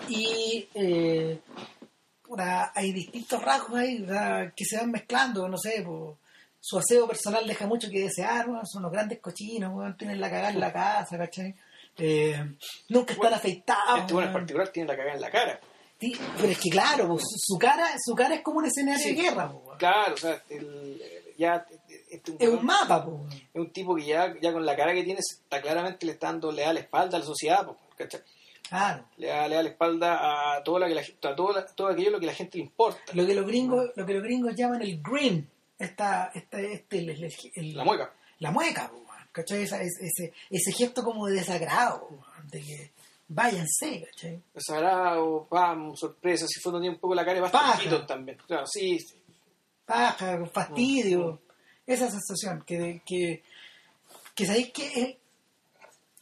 y 0.09 0.67
eh, 0.73 1.39
puta, 2.23 2.71
hay 2.75 2.91
distintos 2.91 3.41
rasgos 3.41 3.79
ahí 3.79 4.05
que 4.55 4.65
se 4.65 4.77
van 4.77 4.91
mezclando, 4.91 5.47
no 5.47 5.57
sé, 5.57 5.81
po, 5.83 6.17
su 6.59 6.77
aseo 6.77 7.07
personal 7.07 7.47
deja 7.47 7.65
mucho 7.67 7.89
que 7.89 8.01
desear, 8.01 8.45
son 8.65 8.81
unos 8.81 8.91
grandes 8.91 9.19
cochinos, 9.19 9.97
tienen 9.97 10.19
la 10.19 10.29
cagada 10.29 10.49
en 10.49 10.59
la 10.59 10.73
casa, 10.73 11.17
¿cachai? 11.17 11.55
Eh, 11.97 12.35
nunca 12.89 13.13
están 13.13 13.33
afeitados. 13.33 13.99
Este 14.01 14.13
bueno 14.13 14.27
en 14.27 14.33
particular 14.33 14.69
tiene 14.69 14.87
la 14.89 14.95
cagada 14.97 15.15
en 15.15 15.21
la 15.21 15.31
cara. 15.31 15.59
Sí, 15.99 16.15
pero 16.37 16.49
es 16.49 16.59
que 16.59 16.69
claro, 16.69 17.07
po, 17.09 17.19
su, 17.19 17.57
cara, 17.57 17.87
su 18.01 18.15
cara 18.15 18.35
es 18.35 18.41
como 18.41 18.59
un 18.59 18.65
escenario 18.67 19.03
Sí. 19.03 19.15
de 19.15 19.21
guerra, 19.21 19.51
po. 19.51 19.73
Claro, 19.77 20.13
o 20.13 20.17
sea, 20.17 20.41
el, 20.49 21.01
ya 21.37 21.65
este 22.09 22.35
es 22.39 22.47
un 22.49 22.65
mapa, 22.65 23.03
po, 23.03 23.25
es 23.31 23.59
un 23.59 23.69
tipo 23.71 23.95
que 23.95 24.05
ya, 24.05 24.33
ya 24.41 24.53
con 24.53 24.65
la 24.65 24.75
cara 24.77 24.93
que 24.93 25.03
tiene 25.03 25.19
está 25.19 25.61
claramente 25.61 26.05
le 26.05 26.13
está 26.13 26.27
dando, 26.27 26.51
le 26.53 26.61
da 26.61 26.71
la 26.73 26.79
espalda 26.79 27.17
a 27.17 27.19
la 27.19 27.25
sociedad, 27.25 27.65
po, 27.65 27.77
¿cachai? 27.97 28.21
Claro. 28.69 29.03
Le 29.17 29.27
da, 29.27 29.47
le 29.47 29.55
da 29.55 29.63
la 29.63 29.69
espalda 29.69 30.55
a 30.55 30.63
todo, 30.63 30.79
lo 30.79 30.87
que 30.87 30.93
la, 30.95 31.01
a 31.01 31.35
todo, 31.35 31.51
la- 31.53 31.65
todo 31.65 31.87
aquello 31.87 32.11
lo 32.11 32.19
que 32.19 32.25
la 32.27 32.33
gente 32.33 32.57
le 32.59 32.63
importa. 32.65 33.01
Lo 33.13 33.25
que 33.25 33.33
los 33.33 33.45
gringos, 33.47 33.89
lo 33.95 34.05
que 34.05 34.13
los 34.13 34.23
gringos 34.23 34.55
llaman 34.55 34.81
el 34.81 35.01
grin, 35.01 35.49
esta, 35.77 36.31
esta, 36.33 36.59
este, 36.61 36.99
el- 36.99 37.09
el- 37.09 37.33
el- 37.55 37.73
La 37.75 37.83
mueca. 37.83 38.13
la 38.39 38.51
mueca, 38.51 38.91
¿cachai? 39.31 39.63
Esa- 39.63 39.81
ese, 39.81 40.33
ese, 40.49 40.71
gesto 40.71 41.03
como 41.03 41.27
de 41.27 41.35
desagrado, 41.35 42.07
de 42.51 42.61
que 42.61 42.91
váyanse, 43.27 44.05
¿cachai? 44.05 44.41
Desagrado, 44.53 45.47
pam, 45.49 45.95
sorpresa, 45.95 46.45
si 46.47 46.59
fue 46.61 46.71
un 46.73 46.97
poco 46.99 47.15
la 47.15 47.25
cara 47.25 47.37
Keaton 47.77 48.07
también. 48.07 48.37
Claro, 48.47 48.65
sí, 48.67 48.97
sí. 48.99 49.15
Paja, 49.85 50.45
fastidio, 50.53 51.41
Mm, 51.41 51.91
esa 51.91 52.09
sensación 52.11 52.63
que, 52.65 53.01
que, 53.05 53.41
que 54.35 54.45
sabéis 54.45 54.71
que 54.71 55.18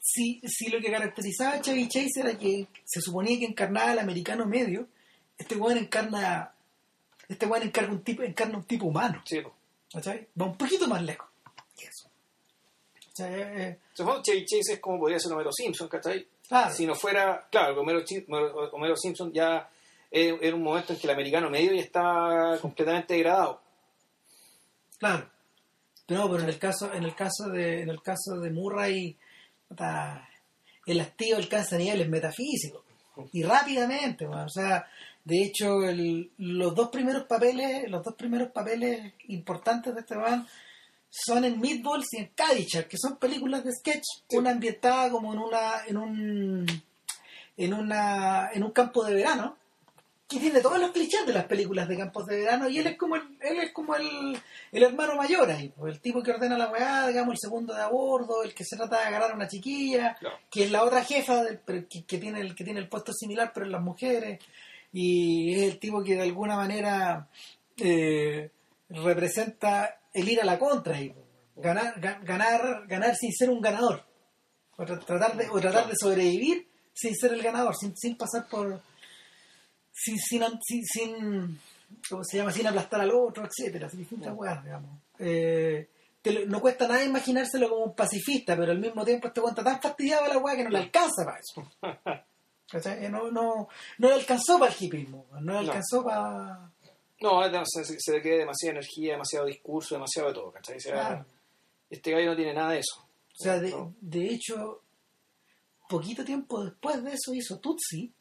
si, 0.09 0.39
si 0.45 0.69
lo 0.69 0.79
que 0.79 0.89
caracterizaba 0.91 1.55
a 1.55 1.61
Chevy 1.61 1.87
Chase 1.89 2.21
era 2.21 2.37
que 2.37 2.67
se 2.85 3.01
suponía 3.01 3.37
que 3.39 3.45
encarnaba 3.45 3.91
al 3.91 3.99
americano 3.99 4.45
medio, 4.45 4.87
este 5.37 5.55
weón 5.55 5.77
encarna, 5.77 6.53
este 7.27 7.45
weón 7.45 7.63
encarna 7.63 7.93
un 7.93 8.03
tipo, 8.03 8.23
encarna 8.23 8.57
un 8.57 8.63
tipo 8.63 8.85
humano, 8.85 9.21
sí. 9.25 9.39
Va 10.39 10.45
un 10.45 10.57
poquito 10.57 10.87
más 10.87 11.01
lejos 11.03 11.27
que 11.77 11.85
eso. 11.87 12.09
¿Cachai? 12.93 13.33
Eh, 13.33 13.53
eh, 13.67 13.79
Se 13.93 14.03
fue 14.03 14.21
Chevy 14.21 14.45
Chase 14.45 14.73
es 14.73 14.79
como 14.79 14.99
podría 14.99 15.19
ser 15.19 15.33
Homero 15.33 15.51
Simpson, 15.51 15.87
¿cachai? 15.89 16.25
claro. 16.47 16.73
Si 16.73 16.85
no 16.85 16.95
fuera, 16.95 17.47
claro, 17.51 17.73
que 17.73 17.79
Homero, 17.81 18.03
Homero- 18.71 18.95
Simpson 18.97 19.31
ya 19.33 19.69
era 20.09 20.55
un 20.55 20.63
momento 20.63 20.93
en 20.93 20.99
que 20.99 21.07
el 21.07 21.13
americano 21.13 21.49
medio 21.49 21.73
ya 21.73 21.81
estaba 21.81 22.57
completamente 22.59 23.13
degradado. 23.15 23.61
Claro. 24.99 25.29
No, 26.07 26.29
pero 26.31 26.43
en 26.43 26.49
el 26.49 26.57
caso, 26.57 26.93
en 26.93 27.03
el 27.03 27.13
caso 27.13 27.49
de, 27.49 27.81
en 27.81 27.89
el 27.89 28.01
caso 28.01 28.39
de 28.39 28.49
Murray, 28.51 29.17
el 30.85 30.99
hastío 31.01 31.37
alcanza 31.37 31.77
niveles 31.77 32.07
metafísicos. 32.09 32.83
Y 33.33 33.43
rápidamente, 33.43 34.27
o 34.27 34.49
sea, 34.49 34.85
de 35.25 35.43
hecho, 35.43 35.83
el- 35.83 36.31
los 36.37 36.75
dos 36.75 36.89
primeros 36.89 37.23
papeles, 37.23 37.89
los 37.89 38.03
dos 38.03 38.13
primeros 38.15 38.51
papeles 38.51 39.13
importantes 39.27 39.93
de 39.93 40.01
este 40.01 40.15
weón 40.17 40.47
son 41.09 41.43
en 41.45 41.59
Meatballs 41.59 42.07
y 42.13 42.17
en 42.17 42.27
Caddyshack, 42.35 42.87
que 42.87 42.97
son 42.97 43.17
películas 43.17 43.63
de 43.63 43.71
sketch, 43.73 44.03
Sí. 44.29 44.37
una 44.37 44.51
ambientada 44.51 45.09
como 45.09 45.33
en 45.33 45.39
una, 45.39 45.85
en 45.87 45.97
un, 45.97 46.65
en 47.57 47.73
una, 47.73 48.49
en 48.53 48.63
un 48.63 48.71
campo 48.71 49.03
de 49.03 49.15
verano, 49.15 49.57
que 50.27 50.39
tiene 50.39 50.59
todos 50.59 50.77
los 50.79 50.91
clichés 50.91 51.25
de 51.25 51.33
las 51.33 51.45
películas 51.45 51.87
de 51.87 51.97
campos 51.97 52.25
de 52.25 52.37
verano 52.41 52.67
y 52.67 52.79
él 52.79 52.87
es 52.87 52.97
como 52.97 53.15
el, 53.15 53.21
él 53.39 53.59
es 53.59 53.71
como 53.71 53.95
el, 53.95 54.37
el 54.73 54.83
hermano 54.83 55.15
mayor 55.15 55.49
ahí, 55.49 55.69
pues, 55.77 55.93
el 55.95 56.01
tipo 56.01 56.21
que 56.21 56.31
ordena 56.31 56.57
la 56.57 56.69
weá, 56.69 57.07
digamos, 57.07 57.33
el 57.35 57.39
segundo 57.39 57.73
de 57.73 57.81
a 57.81 57.87
bordo, 57.87 58.43
el 58.43 58.53
que 58.53 58.65
se 58.65 58.75
trata 58.75 58.99
de 58.99 59.05
agarrar 59.05 59.31
a 59.31 59.35
una 59.35 59.47
chiquilla, 59.47 60.17
que 60.49 60.65
es 60.65 60.71
la 60.71 60.83
otra 60.83 61.03
jefa 61.05 61.43
del- 61.43 61.61
que, 61.87 62.03
que 62.03 62.17
tiene 62.17 62.41
el 62.41 62.55
que 62.55 62.65
tiene 62.65 62.79
el 62.81 62.89
puesto 62.89 63.13
similar 63.13 63.51
pero 63.53 63.65
en 63.65 63.71
las 63.71 63.81
mujeres 63.81 64.39
y 64.91 65.53
es 65.55 65.63
el 65.63 65.79
tipo 65.79 66.03
que 66.03 66.15
de 66.15 66.23
alguna 66.23 66.55
manera 66.57 67.29
eh, 67.77 68.49
representa 68.89 69.99
el 70.13 70.27
ir 70.29 70.41
a 70.41 70.45
la 70.45 70.59
contra 70.59 70.99
y 70.99 71.13
ganar 71.55 71.99
ga- 72.01 72.19
ganar 72.23 72.85
ganar 72.87 73.15
sin 73.15 73.31
ser 73.33 73.49
un 73.49 73.61
ganador 73.61 74.03
o 74.75 74.83
tra- 74.83 75.03
tratar 75.05 75.37
de 75.37 75.47
o 75.49 75.59
tratar 75.59 75.87
de 75.87 75.95
sobrevivir 75.95 76.67
sin 76.93 77.15
ser 77.15 77.33
el 77.33 77.41
ganador 77.41 77.75
sin, 77.75 77.95
sin 77.95 78.17
pasar 78.17 78.47
por 78.49 78.81
sin 80.03 80.17
sin, 80.19 80.43
sin, 80.63 80.83
sin- 80.85 81.59
¿cómo 82.09 82.23
se 82.23 82.37
llama? 82.37 82.51
sin 82.51 82.67
aplastar 82.67 83.01
al 83.01 83.11
otro 83.11 83.45
etcétera 83.45 83.87
así 83.87 83.97
distintas 83.97 84.33
weas 84.35 84.63
digamos 84.63 84.91
Eh, 85.19 85.89
te 86.21 86.31
lo- 86.31 86.45
no 86.45 86.59
cuesta 86.61 86.87
nada 86.87 87.03
imaginárselo 87.03 87.69
como 87.69 87.85
un 87.85 87.95
pacifista 87.95 88.55
pero 88.55 88.71
al 88.71 88.79
mismo 88.79 89.03
tiempo 89.05 89.27
este 89.27 89.41
está 89.41 89.63
tan 89.63 89.81
fastidiado 89.81 90.23
de 90.25 90.29
la 90.33 90.37
wea 90.39 90.55
que 90.55 90.63
no 90.63 90.69
le 90.69 90.77
alcanza 90.79 91.25
para 91.25 91.39
eso 91.39 91.71
¿Cachai? 92.69 93.05
Eh, 93.05 93.09
no, 93.09 93.31
no, 93.31 93.69
no 93.97 94.07
le 94.09 94.13
alcanzó 94.13 94.59
para 94.59 94.71
el 94.73 94.77
hipismo 94.83 95.25
no 95.31 95.39
le 95.39 95.45
No. 95.53 95.57
alcanzó 95.59 96.03
para 96.03 96.69
No, 97.21 97.43
es 97.45 97.51
dem- 97.51 97.63
se, 97.65 97.83
se 97.99 98.11
le 98.11 98.21
queda 98.21 98.37
demasiada 98.37 98.73
energía, 98.73 99.13
demasiado 99.13 99.45
discurso, 99.47 99.95
demasiado 99.95 100.27
de 100.27 100.33
todo, 100.35 100.51
¿cachai? 100.51 100.77
O 100.77 100.79
sea, 100.79 100.93
Claro. 100.93 101.25
Este 101.89 102.11
gallo 102.11 102.27
no 102.31 102.35
tiene 102.35 102.53
nada 102.53 102.73
de 102.73 102.79
eso. 102.79 102.99
O 102.99 103.43
sea, 103.43 103.57
de, 103.59 103.71
No. 103.71 103.95
de 104.01 104.27
hecho, 104.27 104.81
poquito 105.89 106.23
tiempo 106.25 106.63
después 106.63 107.01
de 107.03 107.13
eso 107.13 107.33
hizo 107.33 107.57
Tutsi. 107.59 108.11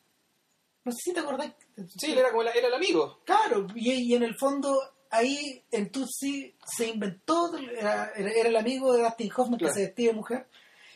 No 0.86 0.92
sé 0.92 0.98
si 1.04 1.12
te 1.12 1.20
acordás. 1.20 1.52
Sí, 1.98 2.12
era 2.12 2.30
como 2.30 2.42
el, 2.42 2.48
era 2.56 2.68
el 2.68 2.74
amigo. 2.74 3.18
Claro, 3.24 3.66
y, 3.74 3.90
y 3.92 4.14
en 4.14 4.22
el 4.22 4.36
fondo, 4.38 4.78
ahí 5.10 5.62
en 5.72 5.90
Tutsi 5.90 6.54
se 6.64 6.86
inventó, 6.88 7.54
era, 7.58 8.12
era- 8.16 8.48
el 8.48 8.56
amigo 8.56 8.92
de 8.94 9.02
Dustin 9.02 9.30
Hoffman 9.36 9.58
Claro. 9.58 9.74
que 9.74 9.80
se 9.80 9.86
vestía 9.86 10.08
de 10.10 10.14
mujer, 10.14 10.46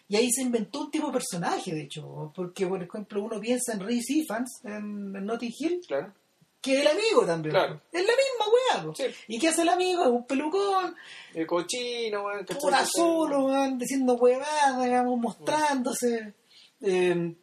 y 0.08 0.16
ahí 0.16 0.30
se 0.30 0.42
inventó 0.42 0.80
un 0.82 0.90
tipo 0.92 1.08
de 1.08 1.12
personaje, 1.14 1.74
de 1.74 1.82
hecho, 1.82 2.32
porque, 2.34 2.66
por 2.66 2.82
ejemplo, 2.82 3.22
uno 3.22 3.40
piensa 3.40 3.72
en 3.72 3.80
Reese 3.80 4.12
Ifans, 4.14 4.60
en, 4.64 5.14
en 5.16 5.24
Notting 5.26 5.54
Hill, 5.58 5.80
Claro. 5.86 6.12
que 6.60 6.74
es 6.74 6.80
el 6.82 6.86
amigo 6.88 7.26
también. 7.26 7.52
Claro. 7.52 7.80
Es 7.92 8.02
la 8.06 8.12
misma 8.12 8.84
weá. 8.86 8.94
Sí. 8.94 9.04
¿Y 9.28 9.38
qué 9.40 9.48
hace 9.48 9.62
el 9.62 9.68
amigo? 9.70 10.02
Es 10.04 10.08
un 10.10 10.24
pelucón, 10.26 10.94
El 11.34 11.46
cochino, 11.48 12.24
weón. 12.26 12.46
pura 12.60 12.86
solo, 12.86 13.46
weón, 13.46 13.76
diciendo 13.78 14.14
huevadas, 14.14 14.82
digamos, 14.84 15.18
mostrándose. 15.18 16.34
eh, 16.80 17.34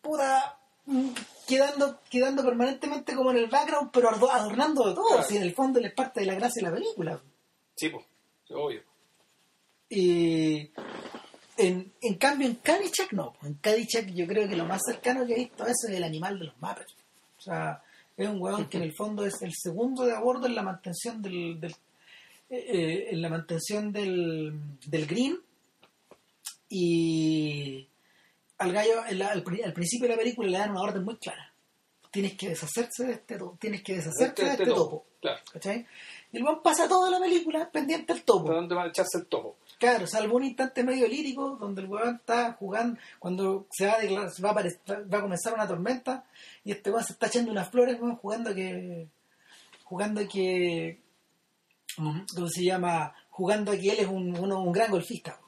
pura. 0.00 0.56
Quedando, 1.46 2.00
quedando 2.10 2.44
permanentemente 2.44 3.14
como 3.14 3.30
en 3.30 3.38
el 3.38 3.46
background, 3.48 3.90
pero 3.92 4.10
adornando 4.10 4.88
de 4.88 4.94
todo. 4.94 5.06
Claro. 5.08 5.22
Si 5.24 5.36
en 5.36 5.42
el 5.42 5.54
fondo 5.54 5.78
él 5.78 5.86
es 5.86 5.92
parte 5.94 6.20
de 6.20 6.26
la 6.26 6.34
gracia 6.34 6.62
de 6.62 6.68
la 6.70 6.74
película. 6.76 7.20
Sí, 7.76 7.88
pues. 7.88 8.04
Obvio. 8.50 8.82
Y. 9.88 10.70
En, 11.56 11.92
en 12.00 12.14
cambio, 12.14 12.46
en 12.48 12.54
Caddyshack 12.56 13.12
no. 13.12 13.34
En 13.42 13.54
Caddyshack 13.54 14.06
yo 14.14 14.26
creo 14.26 14.48
que 14.48 14.56
lo 14.56 14.64
más 14.64 14.80
cercano 14.86 15.26
que 15.26 15.32
he 15.34 15.38
visto 15.38 15.62
a 15.64 15.66
eso 15.66 15.88
es 15.88 15.94
el 15.96 16.04
animal 16.04 16.38
de 16.38 16.46
los 16.46 16.54
Muppets. 16.60 16.94
O 17.38 17.42
sea, 17.42 17.82
es 18.16 18.28
un 18.28 18.40
huevón 18.40 18.68
que 18.68 18.78
en 18.78 18.84
el 18.84 18.94
fondo 18.94 19.24
es 19.26 19.42
el 19.42 19.52
segundo 19.54 20.04
de 20.06 20.14
a 20.14 20.20
bordo 20.20 20.46
en 20.46 20.54
la 20.54 20.62
mantención 20.62 21.20
del, 21.20 21.60
del- 21.60 21.74
eh, 22.48 22.64
eh, 22.66 23.08
en 23.10 23.22
la 23.22 23.28
mantención 23.28 23.92
del, 23.92 24.52
del 24.86 25.06
green 25.06 25.38
y 26.68 27.86
al 28.60 28.72
gallo 28.72 29.04
en 29.08 29.18
la- 29.18 29.28
al, 29.32 29.42
pri- 29.42 29.62
al 29.62 29.72
principio 29.72 30.06
de 30.08 30.14
la 30.14 30.18
película 30.20 30.48
le 30.48 30.58
dan 30.58 30.70
una 30.70 30.82
orden 30.82 31.04
muy 31.04 31.16
clara 31.16 31.52
tienes 32.10 32.34
que 32.36 32.48
deshacerse 32.50 33.04
de 33.06 33.12
este 33.12 33.36
to- 33.38 33.56
tienes 33.60 33.82
que 33.82 33.94
deshacerte 33.96 34.44
de 34.44 34.50
este 34.52 34.66
topo 34.66 35.06
Claro. 35.20 35.40
¿cachai? 35.52 35.86
y 36.32 36.36
el 36.38 36.44
weón 36.44 36.62
pasa 36.62 36.88
toda 36.88 37.10
la 37.10 37.18
película 37.20 37.70
pendiente 37.70 38.12
del 38.14 38.22
topo 38.24 38.46
¿Para 38.46 38.56
dónde 38.60 38.74
va 38.74 38.84
a 38.84 38.88
echarse 38.88 39.18
el 39.18 39.26
topo? 39.26 39.56
Claro, 39.78 40.06
salvo 40.06 40.36
un 40.36 40.44
instante 40.44 40.82
medio 40.84 41.06
lírico 41.08 41.56
donde 41.60 41.82
el 41.82 41.88
weón 41.88 42.16
está 42.16 42.52
jugando, 42.54 42.98
cuando 43.18 43.66
se 43.70 43.86
va 43.86 43.94
a, 43.94 43.98
declarar- 43.98 44.30
va 44.44 44.50
a, 44.50 44.52
apare- 44.54 44.78
va 45.12 45.18
a 45.18 45.22
comenzar 45.22 45.54
una 45.54 45.66
tormenta 45.68 46.24
y 46.64 46.72
este 46.72 46.90
weón 46.90 47.04
se 47.04 47.12
está 47.14 47.26
echando 47.28 47.50
unas 47.52 47.70
flores, 47.70 47.98
weón, 48.00 48.16
jugando 48.16 48.54
que. 48.54 49.08
jugando 49.84 50.20
que. 50.28 51.00
¿Cómo 51.96 52.48
se 52.48 52.64
llama? 52.64 53.12
Jugando 53.30 53.72
a 53.72 53.76
que 53.76 53.90
él 53.90 53.96
es 54.00 54.06
un, 54.06 54.36
uno- 54.38 54.62
un 54.62 54.72
gran 54.72 54.90
golfista. 54.90 55.38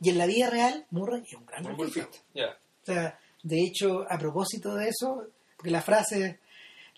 Y 0.00 0.10
en 0.10 0.18
la 0.18 0.26
vida 0.26 0.48
real, 0.50 0.86
Murray 0.90 1.22
es 1.26 1.34
un 1.34 1.46
gran 1.46 1.62
golfista. 1.76 2.18
Ya. 2.34 2.58
O 2.82 2.86
sea, 2.86 3.18
de 3.42 3.60
hecho, 3.62 4.06
a 4.10 4.18
propósito 4.18 4.74
de 4.74 4.88
eso, 4.88 5.26
porque 5.56 5.70
la 5.70 5.82
frase, 5.82 6.40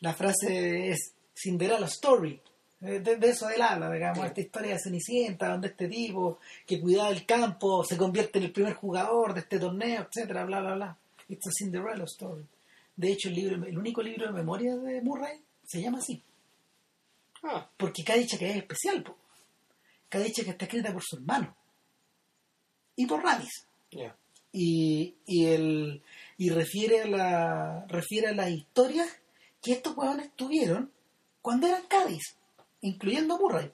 la 0.00 0.14
frase 0.14 0.90
es 0.90 1.12
Cinderella 1.34 1.86
Story. 1.86 2.40
De, 2.78 3.00
de 3.00 3.28
eso 3.28 3.48
él 3.50 3.62
habla, 3.62 3.90
digamos, 3.90 4.20
Sí. 4.20 4.26
esta 4.28 4.40
historia 4.40 4.72
de 4.74 4.78
Cenicienta, 4.78 5.48
donde 5.48 5.68
este 5.68 5.88
tipo 5.88 6.38
que 6.66 6.80
cuidaba 6.80 7.08
el 7.08 7.24
campo 7.26 7.82
se 7.84 7.96
convierte 7.96 8.38
en 8.38 8.44
el 8.44 8.52
primer 8.52 8.74
jugador 8.74 9.34
de 9.34 9.40
este 9.40 9.58
torneo, 9.58 10.06
etcétera, 10.08 10.44
bla, 10.44 10.60
bla, 10.60 10.74
bla. 10.74 10.98
It's 11.28 11.46
a 11.48 11.50
Cinderella 11.58 12.04
Story. 12.04 12.44
De 12.94 13.10
hecho, 13.12 13.28
el 13.30 13.34
libro, 13.34 13.56
el 13.66 13.76
único 13.78 14.02
libro 14.02 14.26
de 14.26 14.32
memoria 14.32 14.76
de 14.76 15.00
Murray 15.02 15.40
se 15.64 15.80
llama 15.82 15.98
así, 15.98 16.22
Ah, 17.42 17.68
porque 17.76 18.04
cada 18.04 18.18
dicha 18.18 18.38
que 18.38 18.48
es 18.50 18.56
especial, 18.56 19.02
po. 19.02 19.16
Kadichek 20.08 20.48
está 20.48 20.64
escrita 20.66 20.92
por 20.92 21.02
su 21.04 21.16
hermano 21.16 21.54
y 22.96 23.06
por 23.06 23.22
Ramis. 23.22 23.66
Ya. 23.92 24.16
Y, 24.52 25.14
y, 25.26 25.46
el, 25.46 26.02
y 26.38 26.48
refiere, 26.50 27.02
a 27.02 27.06
la, 27.06 27.86
refiere 27.88 28.28
a 28.28 28.32
las 28.34 28.50
historias 28.50 29.08
que 29.62 29.72
estos 29.72 29.96
huevones 29.96 30.30
tuvieron 30.34 30.90
cuando 31.42 31.66
eran 31.66 31.82
Cádiz, 31.88 32.36
incluyendo 32.80 33.34
a 33.34 33.38
Murray, 33.38 33.70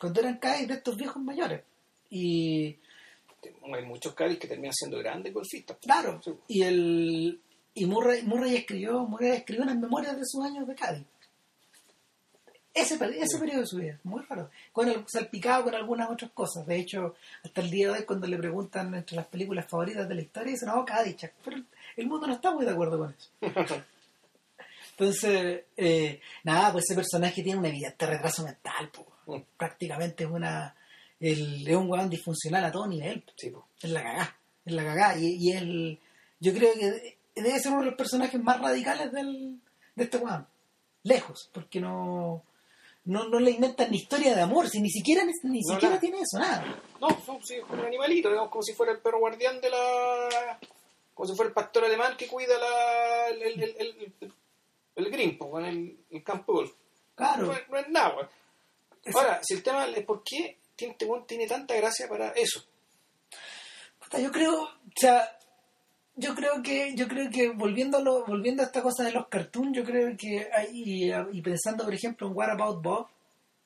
cuando 0.00 0.20
eran 0.20 0.38
Cádiz 0.38 0.68
de 0.68 0.74
estos 0.74 0.96
viejos 0.96 1.22
mayores. 1.22 1.62
Y 2.10 2.76
Hay 3.74 3.84
muchos 3.86 4.14
Cádiz 4.14 4.38
que 4.38 4.48
terminan 4.48 4.72
siendo 4.74 4.98
grandes 4.98 5.32
golfistas. 5.32 5.78
claro, 5.80 6.20
Sí. 6.22 6.32
y 6.48 6.62
el 6.62 7.40
y 7.76 7.86
Murray, 7.86 8.22
Murray 8.22 8.54
escribió 8.56 9.04
Murray 9.04 9.30
escribió 9.38 9.64
unas 9.64 9.76
memorias 9.78 10.14
de 10.16 10.22
sus 10.24 10.44
años 10.44 10.66
de 10.68 10.74
Cádiz. 10.74 11.04
Ese, 12.74 12.98
ese 13.20 13.38
periodo 13.38 13.60
de 13.60 13.66
su 13.66 13.76
vida, 13.76 14.00
muy 14.02 14.22
raro. 14.24 14.50
Con 14.72 14.88
el, 14.88 15.04
salpicado 15.06 15.62
con 15.64 15.74
algunas 15.76 16.10
otras 16.10 16.32
cosas. 16.32 16.66
De 16.66 16.76
hecho, 16.76 17.14
hasta 17.44 17.60
el 17.60 17.70
día 17.70 17.86
de 17.86 17.98
hoy, 18.00 18.04
cuando 18.04 18.26
le 18.26 18.36
preguntan 18.36 18.92
entre 18.94 19.14
las 19.16 19.26
películas 19.26 19.66
favoritas 19.68 20.08
de 20.08 20.14
la 20.16 20.22
historia, 20.22 20.50
dicen, 20.52 20.68
no, 20.68 20.84
Chuck". 20.84 21.30
pero 21.44 21.56
el 21.96 22.06
mundo 22.08 22.26
no 22.26 22.34
está 22.34 22.52
muy 22.52 22.64
de 22.64 22.72
acuerdo 22.72 22.98
con 22.98 23.14
eso. 23.16 23.30
Entonces, 24.90 25.64
eh, 25.76 26.20
nada, 26.44 26.72
pues 26.72 26.84
ese 26.84 26.94
personaje 26.94 27.42
tiene 27.42 27.58
un 27.58 27.66
evidente 27.66 28.06
retraso 28.06 28.44
mental, 28.44 28.90
po. 28.90 29.42
Prácticamente 29.56 30.24
es 30.24 30.30
una 30.30 30.74
el, 31.18 31.66
es 31.66 31.76
un 31.76 31.90
weón 31.90 32.10
disfuncional 32.10 32.64
a 32.64 32.70
todo 32.72 32.86
nivel, 32.86 33.24
Sí, 33.36 33.50
po. 33.50 33.66
es 33.80 33.90
la 33.90 34.02
cagá, 34.02 34.36
es 34.64 34.72
la 34.72 34.84
cagá, 34.84 35.18
y, 35.18 35.36
y 35.40 35.52
el, 35.52 35.98
yo 36.40 36.52
creo 36.52 36.74
que 36.74 37.16
debe 37.34 37.58
ser 37.58 37.72
uno 37.72 37.80
de 37.80 37.86
los 37.86 37.96
personajes 37.96 38.40
más 38.42 38.60
radicales 38.60 39.10
del, 39.12 39.58
de 39.96 40.04
este 40.04 40.18
weón, 40.18 40.46
lejos, 41.02 41.50
porque 41.52 41.80
no, 41.80 42.42
no, 43.04 43.28
no 43.28 43.38
le 43.38 43.50
inventan 43.52 43.90
ni 43.90 43.98
historia 43.98 44.34
de 44.34 44.40
amor, 44.42 44.68
si 44.68 44.80
ni 44.80 44.90
siquiera, 44.90 45.22
ni, 45.24 45.32
No, 45.60 45.74
siquiera 45.74 45.88
nada. 45.90 46.00
tiene 46.00 46.18
eso, 46.20 46.38
nada. 46.38 46.82
No, 47.00 47.08
no, 47.08 47.40
sí, 47.42 47.54
es 47.56 47.64
como 47.64 47.80
un 47.80 47.86
animalito, 47.86 48.28
digamos, 48.30 48.50
como 48.50 48.62
si 48.62 48.72
fuera 48.74 48.92
el 48.92 49.00
perro 49.00 49.18
guardián 49.18 49.60
de 49.60 49.70
la. 49.70 50.58
como 51.14 51.28
si 51.28 51.36
fuera 51.36 51.48
el 51.48 51.54
pastor 51.54 51.84
alemán 51.84 52.16
que 52.16 52.26
cuida 52.26 52.56
la, 52.58 53.28
el, 53.28 53.42
el, 53.42 53.62
el, 53.62 53.76
el, 53.78 54.14
el, 54.20 54.32
el 54.96 55.10
green, 55.10 55.36
po, 55.38 55.58
en 55.60 55.64
el, 55.66 55.98
el 56.10 56.22
campo 56.24 56.52
de 56.52 56.58
golf. 56.58 56.72
Claro, 57.14 57.46
No, 57.46 57.52
es- 57.52 57.68
no 57.68 57.76
es 57.78 57.88
nada. 57.90 58.30
Ahora, 59.14 59.40
si 59.42 59.54
el 59.54 59.62
tema 59.62 59.86
es 59.86 60.04
por 60.06 60.22
qué 60.24 60.58
tiene, 60.74 60.92
este 60.98 61.06
tiene 61.26 61.46
tanta 61.46 61.74
gracia 61.76 62.08
para 62.08 62.30
eso. 62.30 62.64
Yo 64.18 64.30
creo, 64.32 64.62
o 64.62 64.70
sea, 64.96 65.38
yo 66.16 66.34
creo 66.34 66.62
que, 66.62 66.94
yo 66.94 67.08
creo 67.08 67.30
que 67.30 67.50
volviendo 67.50 67.98
a, 67.98 68.00
lo- 68.00 68.24
volviendo 68.24 68.62
a 68.62 68.66
esta 68.66 68.82
cosa 68.82 69.02
de 69.04 69.12
los 69.12 69.26
cartoons, 69.28 69.76
yo 69.76 69.84
creo 69.84 70.16
que 70.16 70.48
hay, 70.56 70.68
y, 70.72 71.12
y 71.32 71.42
pensando 71.42 71.84
por 71.84 71.94
ejemplo 71.94 72.26
en 72.28 72.36
What 72.36 72.50
About 72.50 72.82
Bob, 72.82 73.06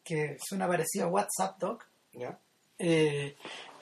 que 0.05 0.37
suena 0.43 0.67
parecido 0.67 1.07
a 1.07 1.11
WhatsApp 1.11 1.59
Dog, 1.59 1.79
eh, 2.79 3.37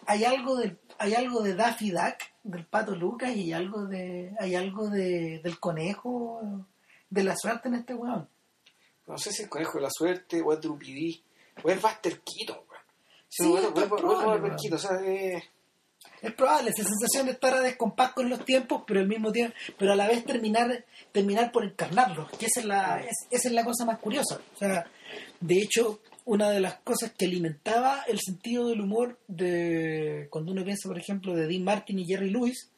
hay 0.06 0.24
algo 0.24 0.56
del, 0.56 0.78
hay 0.98 1.14
algo 1.14 1.42
de 1.42 1.54
Daffy 1.54 1.90
Duck, 1.90 2.16
del 2.42 2.64
pato 2.64 2.94
Lucas, 2.96 3.34
y 3.36 3.52
algo 3.52 3.86
de, 3.86 4.32
hay 4.40 4.54
algo 4.54 4.88
de, 4.88 5.40
del 5.42 5.58
conejo, 5.60 6.64
de 7.10 7.24
la 7.24 7.36
suerte 7.36 7.68
en 7.68 7.74
este 7.74 7.94
weón. 7.94 8.28
No 9.06 9.18
sé 9.18 9.30
si 9.32 9.42
el 9.44 9.48
conejo 9.48 9.78
de 9.78 9.82
la 9.82 9.90
suerte, 9.90 10.42
o 10.42 10.52
es 10.52 10.60
Drupidí, 10.60 11.22
o 11.62 11.70
es 11.70 11.80
Buster 11.80 12.20
Keaton, 12.22 12.56
weón. 12.56 12.82
Sí, 13.28 13.44
o 13.46 13.58
es- 13.58 13.64
Buster. 13.88 14.56
Keaton, 14.56 14.74
o 14.74 14.78
sea, 14.78 15.00
eh, 15.04 15.44
Es 16.22 16.32
probable, 16.34 16.70
esa 16.70 16.82
sensación 16.84 17.26
de 17.26 17.32
estar 17.32 17.54
a 17.54 17.60
descompás 17.60 18.12
con 18.12 18.28
los 18.28 18.44
tiempos, 18.44 18.82
pero 18.86 19.00
al 19.00 19.08
mismo 19.08 19.30
tiempo, 19.32 19.54
pero 19.78 19.92
a 19.92 19.96
la 19.96 20.06
vez 20.08 20.24
terminar, 20.24 20.84
terminar 21.12 21.52
por 21.52 21.64
encarnarlos, 21.64 22.30
que 22.38 22.46
esa 22.46 22.60
es 22.60 22.66
la, 22.66 23.00
es- 23.00 23.26
esa 23.30 23.48
es 23.48 23.54
la 23.54 23.64
cosa 23.64 23.84
más 23.84 23.98
curiosa. 23.98 24.40
O 24.54 24.58
sea, 24.58 24.84
de 25.40 25.58
hecho, 25.58 26.00
una 26.24 26.50
de 26.50 26.60
las 26.60 26.76
cosas 26.80 27.12
que 27.16 27.26
alimentaba 27.26 28.02
el 28.08 28.18
sentido 28.20 28.68
del 28.68 28.80
humor 28.80 29.18
de 29.28 30.26
cuando 30.30 30.52
uno 30.52 30.64
piensa, 30.64 30.88
por 30.88 30.98
ejemplo, 30.98 31.34
de 31.34 31.46
Dean 31.46 31.62
Martin 31.62 31.98
y 32.00 32.06
Jerry 32.06 32.30
Lewis, 32.30 32.70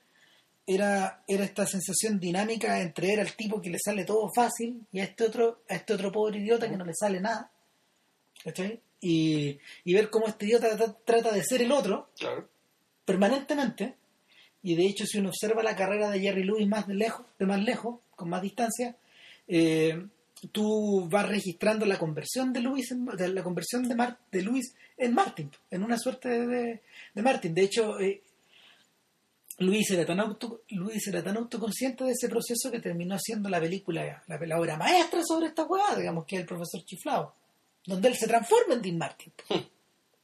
era, 0.67 1.23
era 1.27 1.45
esta 1.45 1.65
sensación 1.65 2.21
dinámica 2.21 2.81
entre 2.83 3.13
era 3.15 3.23
el 3.23 3.33
tipo 3.35 3.59
que 3.63 3.71
le 3.71 3.79
sale 3.83 4.05
todo 4.05 4.29
fácil 4.35 4.83
y 4.93 5.01
a 5.01 5.05
este 5.05 5.25
otro, 5.25 5.63
a 5.67 5.75
este 5.77 5.95
otro 5.95 6.13
pobre 6.13 6.41
idiota 6.41 6.69
que 6.69 6.77
no 6.77 6.85
le 6.85 6.93
sale 6.95 7.21
nada. 7.21 7.51
¿Cachai? 8.45 8.81
Y, 9.01 9.59
y 9.85 9.95
ver 9.95 10.11
cómo 10.11 10.27
este 10.27 10.45
idiota 10.45 10.77
tra- 10.77 10.97
trata 11.07 11.33
de 11.33 11.43
ser 11.43 11.63
el 11.63 11.73
otro. 11.73 12.11
Permanentemente. 13.09 13.95
Y 14.63 14.77
de 14.77 14.87
hecho 14.87 15.07
si 15.07 15.19
uno 15.19 15.31
observa 15.31 15.63
la 15.63 15.75
carrera 15.75 16.11
de 16.11 16.21
Jerry 16.21 16.45
Lewis 16.45 16.67
más 16.69 16.87
de 16.87 16.95
lejos 16.95 17.25
de 17.39 17.47
más 17.47 17.63
lejos 17.63 18.01
con 18.17 18.29
más 18.29 18.43
distancia 18.43 18.97
eh, 19.47 20.05
tú 20.53 21.09
vas 21.09 21.27
registrando 21.29 21.87
la 21.87 21.97
conversión 21.99 22.53
de 22.53 22.61
Lewis 22.61 22.91
en- 22.93 23.07
de 23.07 23.29
la 23.29 23.43
conversión 23.43 23.89
de, 23.89 23.95
Mar- 23.95 24.19
de 24.33 24.43
Lewis 24.43 24.75
en 24.97 25.15
Martin 25.15 25.51
en 25.71 25.83
una 25.85 25.97
suerte 25.99 26.29
de, 26.47 26.83
de 27.15 27.23
Martin. 27.23 27.55
De 27.55 27.63
hecho 27.63 27.99
eh, 28.01 28.21
Luis 29.59 29.91
era 29.91 30.05
tan 30.07 30.21
auto, 30.21 30.63
Luis 30.71 31.07
era 31.09 31.23
tan 31.23 31.37
autoconsciente 31.37 32.05
de 32.05 32.13
ese 32.13 32.29
proceso 32.29 32.71
que 32.71 32.81
terminó 32.81 33.15
haciendo 33.15 33.49
la 33.49 33.61
película 33.61 34.23
la, 34.27 34.39
la 34.47 34.61
obra 34.61 34.77
maestra 34.77 35.21
sobre 35.25 35.47
esta 35.49 35.65
hueá 35.65 35.97
digamos 35.97 36.25
que 36.27 36.37
es 36.37 36.41
el 36.43 36.47
profesor 36.47 36.85
chiflado 36.85 37.35
donde 37.87 38.09
él 38.09 38.17
se 38.17 38.27
transforma 38.29 38.75
en 38.75 38.83
Dean 38.83 38.99
Martin 38.99 39.33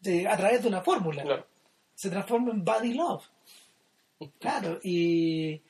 de- 0.01 0.28
a 0.28 0.37
través 0.37 0.61
de 0.62 0.68
una 0.68 0.82
fórmula. 0.82 1.22
Claro. 1.22 1.47
Se 1.95 2.11
transforma 2.11 2.51
en 2.53 2.65
Body 2.65 2.95
Love. 2.95 3.25
Claro, 4.39 4.81
y 4.83 5.61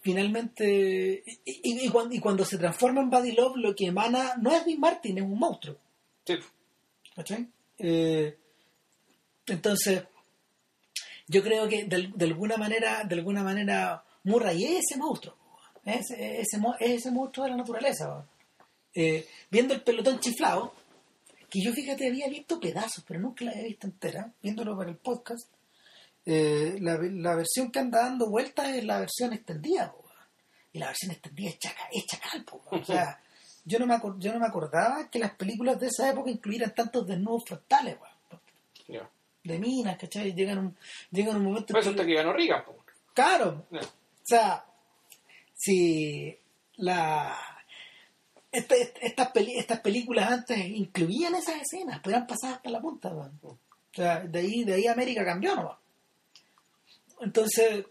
finalmente, 0.00 1.24
y, 1.44 1.50
y- 1.64 1.86
y 1.86 1.88
cuando, 1.88 2.14
y 2.14 2.20
cuando 2.20 2.44
se 2.44 2.58
transforma 2.58 3.00
en 3.00 3.10
Body 3.10 3.32
Love, 3.32 3.56
lo 3.56 3.74
que 3.74 3.86
emana 3.86 4.34
no 4.40 4.54
es 4.54 4.64
Dean 4.64 4.78
Martin, 4.78 5.18
es 5.18 5.24
un 5.24 5.38
monstruo. 5.38 5.76
Sí. 6.24 6.34
Eh, 7.78 8.36
entonces, 9.46 10.04
yo 11.26 11.42
creo 11.42 11.68
que 11.68 11.84
de, 11.84 12.12
de 12.14 12.24
alguna 12.26 12.56
manera, 12.56 13.02
de 13.04 13.14
alguna 13.16 13.42
manera, 13.42 14.04
Murray 14.24 14.64
es 14.64 14.84
ese 14.90 14.98
monstruo, 14.98 15.34
es 15.84 16.10
ese, 16.10 16.40
ese 16.40 16.60
ese 16.80 17.10
monstruo 17.10 17.44
de 17.44 17.50
la 17.52 17.56
naturaleza. 17.56 18.24
Eh, 18.94 19.26
viendo 19.50 19.74
el 19.74 19.82
pelotón 19.82 20.20
chiflado, 20.20 20.72
que 21.50 21.60
yo 21.60 21.72
fíjate 21.72 22.06
había 22.08 22.28
visto 22.28 22.60
pedazos, 22.60 23.04
pero 23.06 23.18
nunca 23.20 23.44
la 23.44 23.50
había 23.52 23.64
visto 23.64 23.86
entera, 23.86 24.32
viéndolo 24.42 24.76
para 24.76 24.90
el 24.90 24.96
podcast. 24.96 25.48
Eh, 26.26 26.76
la, 26.80 26.98
la 27.00 27.34
versión 27.36 27.70
que 27.70 27.78
anda 27.78 28.02
dando 28.02 28.28
vueltas 28.28 28.68
es 28.70 28.84
la 28.84 28.98
versión 29.00 29.32
extendida, 29.32 29.90
po, 29.92 30.04
y 30.72 30.78
la 30.78 30.88
versión 30.88 31.12
extendida 31.12 31.50
es, 31.50 31.58
chaca, 31.58 31.88
es 31.92 32.04
chacal, 32.06 32.44
po, 32.44 32.62
o 32.70 32.84
sea, 32.84 33.18
yo 33.64 33.78
no, 33.78 33.86
me 33.86 33.96
yo 34.18 34.32
no 34.32 34.38
me 34.40 34.46
acordaba 34.46 35.08
que 35.10 35.18
las 35.18 35.32
películas 35.34 35.78
de 35.80 35.86
esa 35.86 36.10
época 36.10 36.30
incluyeran 36.30 36.74
tantos 36.74 37.06
desnudos 37.06 37.44
frontales, 37.46 37.96
de 39.44 39.58
minas, 39.58 39.96
¿cachai? 39.96 40.34
Llegan 40.34 40.58
un, 40.58 40.76
llegan 41.10 41.36
un 41.36 41.44
momento 41.44 41.72
Por 41.72 41.80
eso 41.80 41.90
que- 41.94 42.02
Reagan. 42.02 42.64
Claro, 43.14 43.66
o 43.70 43.78
sea, 44.24 44.64
si 45.54 46.36
la 46.76 47.36
esta- 48.52 48.74
esta- 48.74 49.00
estas, 49.00 49.30
peli- 49.32 49.56
estas 49.58 49.80
películas 49.80 50.30
antes 50.30 50.58
incluían 50.58 51.34
esas 51.34 51.56
escenas, 51.62 52.00
pues 52.02 52.14
eran 52.14 52.26
pasadas 52.26 52.56
hasta 52.56 52.70
la 52.70 52.80
punta. 52.80 53.08
weón. 53.10 53.38
O 53.42 53.58
sea, 53.94 54.20
de 54.20 54.38
ahí, 54.38 54.64
de 54.64 54.74
ahí 54.74 54.86
América 54.86 55.24
cambió 55.24 55.54
nomás. 55.56 55.78
Entonces, 57.20 57.84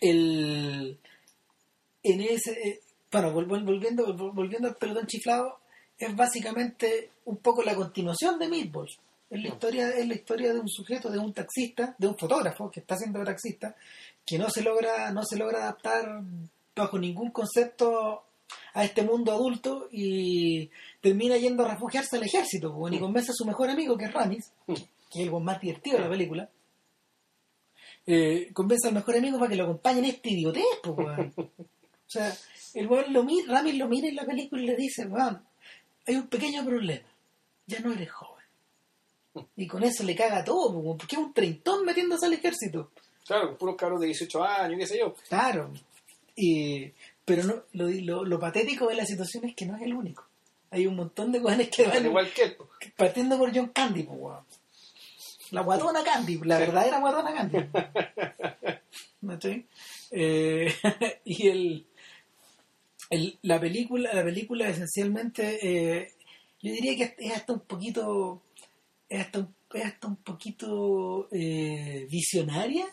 el 0.00 0.98
en 2.02 2.20
ese 2.20 2.52
eh, 2.52 2.80
bueno, 3.10 3.32
vol- 3.32 3.46
vol- 3.46 3.64
volviendo, 3.64 4.06
vol- 4.16 4.34
volviendo 4.34 4.68
al 4.68 4.76
pelotón 4.76 5.06
chiflado, 5.06 5.58
es 5.98 6.14
básicamente 6.14 7.10
un 7.24 7.38
poco 7.38 7.62
la 7.62 7.74
continuación 7.74 8.38
de 8.38 8.48
Meatballs. 8.48 8.98
Es 9.30 9.42
la 9.42 9.48
historia, 9.48 9.90
es 9.90 10.06
la 10.08 10.14
historia 10.14 10.52
de 10.54 10.60
un 10.60 10.68
sujeto, 10.68 11.10
de 11.10 11.18
un 11.18 11.34
taxista, 11.34 11.94
de 11.98 12.06
un 12.06 12.16
fotógrafo 12.16 12.70
que 12.70 12.80
está 12.80 12.96
siendo 12.96 13.22
taxista, 13.24 13.74
que 14.24 14.38
no 14.38 14.48
se 14.48 14.62
logra, 14.62 15.10
no 15.10 15.22
se 15.22 15.36
logra 15.36 15.64
adaptar 15.64 16.22
bajo 16.74 16.98
ningún 16.98 17.30
concepto 17.30 18.22
a 18.72 18.84
este 18.84 19.02
mundo 19.02 19.32
adulto 19.32 19.88
y 19.92 20.70
termina 21.02 21.36
yendo 21.36 21.64
a 21.66 21.72
refugiarse 21.74 22.16
al 22.16 22.22
ejército, 22.22 22.74
pues, 22.74 22.94
y 22.94 22.98
convence 22.98 23.32
a 23.32 23.34
su 23.34 23.44
mejor 23.44 23.68
amigo 23.68 23.98
que 23.98 24.06
es 24.06 24.12
Ramis, 24.14 24.50
que 24.66 25.22
es 25.22 25.28
el 25.28 25.30
más 25.42 25.60
divertido 25.60 25.98
de 25.98 26.04
la 26.04 26.10
película. 26.10 26.48
Eh, 28.10 28.48
convence 28.54 28.88
al 28.88 28.94
mejor 28.94 29.16
amigo 29.16 29.38
para 29.38 29.50
que 29.50 29.56
lo 29.56 29.64
acompañe 29.64 29.98
en 29.98 30.04
este 30.06 30.30
idiotez, 30.30 30.64
weón. 30.86 31.30
O 31.36 32.10
sea, 32.10 32.34
el 32.72 32.86
weón 32.86 33.12
lo 33.12 33.22
mira, 33.22 33.52
Ramis 33.52 33.74
lo 33.76 33.86
mira 33.86 34.08
en 34.08 34.16
la 34.16 34.24
película 34.24 34.62
y 34.62 34.66
le 34.66 34.76
dice, 34.76 35.04
weón, 35.06 35.42
hay 36.06 36.14
un 36.16 36.26
pequeño 36.26 36.64
problema, 36.64 37.06
ya 37.66 37.80
no 37.80 37.92
eres 37.92 38.10
joven. 38.10 38.44
Y 39.56 39.66
con 39.66 39.84
eso 39.84 40.04
le 40.04 40.16
caga 40.16 40.42
todo, 40.42 40.78
weón, 40.78 40.96
porque 40.96 41.16
es 41.16 41.22
un 41.22 41.34
treintón 41.34 41.84
metiéndose 41.84 42.24
al 42.24 42.32
ejército. 42.32 42.92
Claro, 43.26 43.58
puros 43.58 43.76
cabros 43.76 44.00
de 44.00 44.06
18 44.06 44.42
años, 44.42 44.78
qué 44.78 44.86
sé 44.86 44.98
yo. 45.00 45.14
Claro. 45.28 45.70
Y, 46.34 46.90
pero 47.26 47.42
no, 47.44 47.62
lo, 47.74 47.88
lo, 47.90 48.24
lo 48.24 48.40
patético 48.40 48.88
de 48.88 48.94
la 48.94 49.04
situación 49.04 49.44
es 49.44 49.54
que 49.54 49.66
no 49.66 49.76
es 49.76 49.82
el 49.82 49.92
único. 49.92 50.24
Hay 50.70 50.86
un 50.86 50.96
montón 50.96 51.30
de 51.30 51.40
weones 51.40 51.68
que 51.68 51.86
van 51.86 52.06
Igual 52.06 52.32
que 52.32 52.42
él, 52.44 52.56
po. 52.56 52.70
partiendo 52.96 53.36
por 53.36 53.54
John 53.54 53.68
Candy, 53.68 54.04
pues, 54.04 54.18
weón. 54.18 54.44
La 55.50 55.62
guatona 55.62 56.02
Candy, 56.04 56.38
la 56.44 56.58
verdadera 56.58 57.00
guatona 57.00 57.34
Candy. 57.34 57.58
¿Cachai? 59.26 59.66
Eh, 60.10 60.72
y 61.26 61.48
el, 61.48 61.86
el- 63.10 63.38
la 63.42 63.60
película, 63.60 64.10
la 64.14 64.24
película 64.24 64.66
esencialmente, 64.70 65.58
eh, 66.00 66.12
yo 66.62 66.72
diría 66.72 66.96
que 66.96 67.14
es 67.26 67.32
hasta 67.36 67.52
un 67.52 67.60
poquito, 67.60 68.42
es 69.06 69.20
hasta 69.20 69.40
un, 69.40 69.54
es 69.74 69.84
hasta 69.84 70.06
un 70.08 70.16
poquito 70.16 71.28
eh, 71.30 72.06
visionaria 72.10 72.86